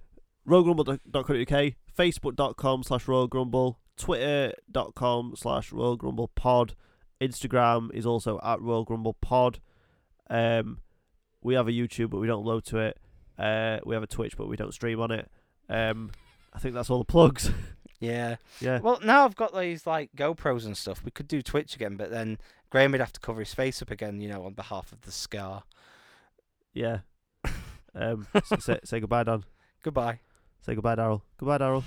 royalgrumble.co.uk, 0.47 1.73
facebook.com 1.93 2.83
slash 2.83 3.05
royalgrumble, 3.05 3.75
twitter.com 3.97 5.33
slash 5.35 5.71
royalgrumblepod, 5.71 6.71
Instagram 7.19 7.93
is 7.93 8.05
also 8.05 8.39
at 8.43 8.59
royalgrumblepod. 8.59 9.57
Um, 10.29 10.79
we 11.41 11.55
have 11.55 11.67
a 11.67 11.71
YouTube, 11.71 12.09
but 12.09 12.19
we 12.19 12.27
don't 12.27 12.45
load 12.45 12.65
to 12.65 12.77
it. 12.77 12.97
Uh, 13.37 13.79
we 13.85 13.95
have 13.95 14.03
a 14.03 14.07
Twitch, 14.07 14.37
but 14.37 14.47
we 14.47 14.55
don't 14.55 14.73
stream 14.73 14.99
on 14.99 15.11
it. 15.11 15.29
Um, 15.69 16.11
I 16.53 16.59
think 16.59 16.73
that's 16.73 16.89
all 16.89 16.99
the 16.99 17.05
plugs. 17.05 17.51
Yeah. 17.99 18.35
yeah. 18.59 18.79
Well, 18.79 18.99
now 19.03 19.25
I've 19.25 19.35
got 19.35 19.57
these 19.57 19.87
like 19.87 20.11
GoPros 20.15 20.65
and 20.65 20.77
stuff. 20.77 21.03
We 21.03 21.11
could 21.11 21.27
do 21.27 21.41
Twitch 21.41 21.75
again, 21.75 21.95
but 21.97 22.11
then 22.11 22.37
Graeme 22.69 22.91
would 22.91 22.99
have 23.01 23.13
to 23.13 23.19
cover 23.19 23.39
his 23.39 23.53
face 23.53 23.81
up 23.81 23.91
again, 23.91 24.21
you 24.21 24.29
know, 24.29 24.45
on 24.45 24.53
behalf 24.53 24.91
of 24.91 25.01
the 25.01 25.11
scar. 25.11 25.63
Yeah. 26.73 26.99
Um, 27.95 28.27
say, 28.59 28.77
say 28.83 28.99
goodbye, 28.99 29.23
Don. 29.23 29.43
Goodbye. 29.81 30.19
Say 30.61 30.75
goodbye, 30.75 30.93
Daryl. 30.93 31.21
Goodbye, 31.39 31.57
Daryl. 31.57 31.83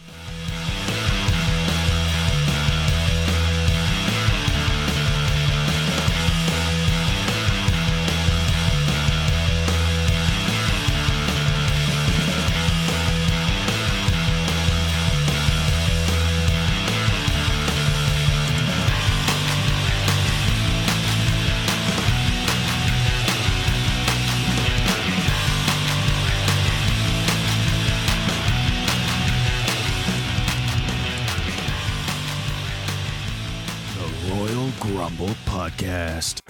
Podcast. 35.90 36.40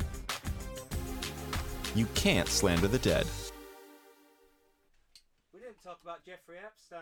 You 1.94 2.06
can't 2.14 2.48
slander 2.48 2.88
the 2.88 2.98
dead. 2.98 3.26
We 5.54 5.60
didn't 5.60 5.82
talk 5.82 5.98
about 6.02 6.24
Jeffrey 6.26 6.56
Epstein. 6.64 7.00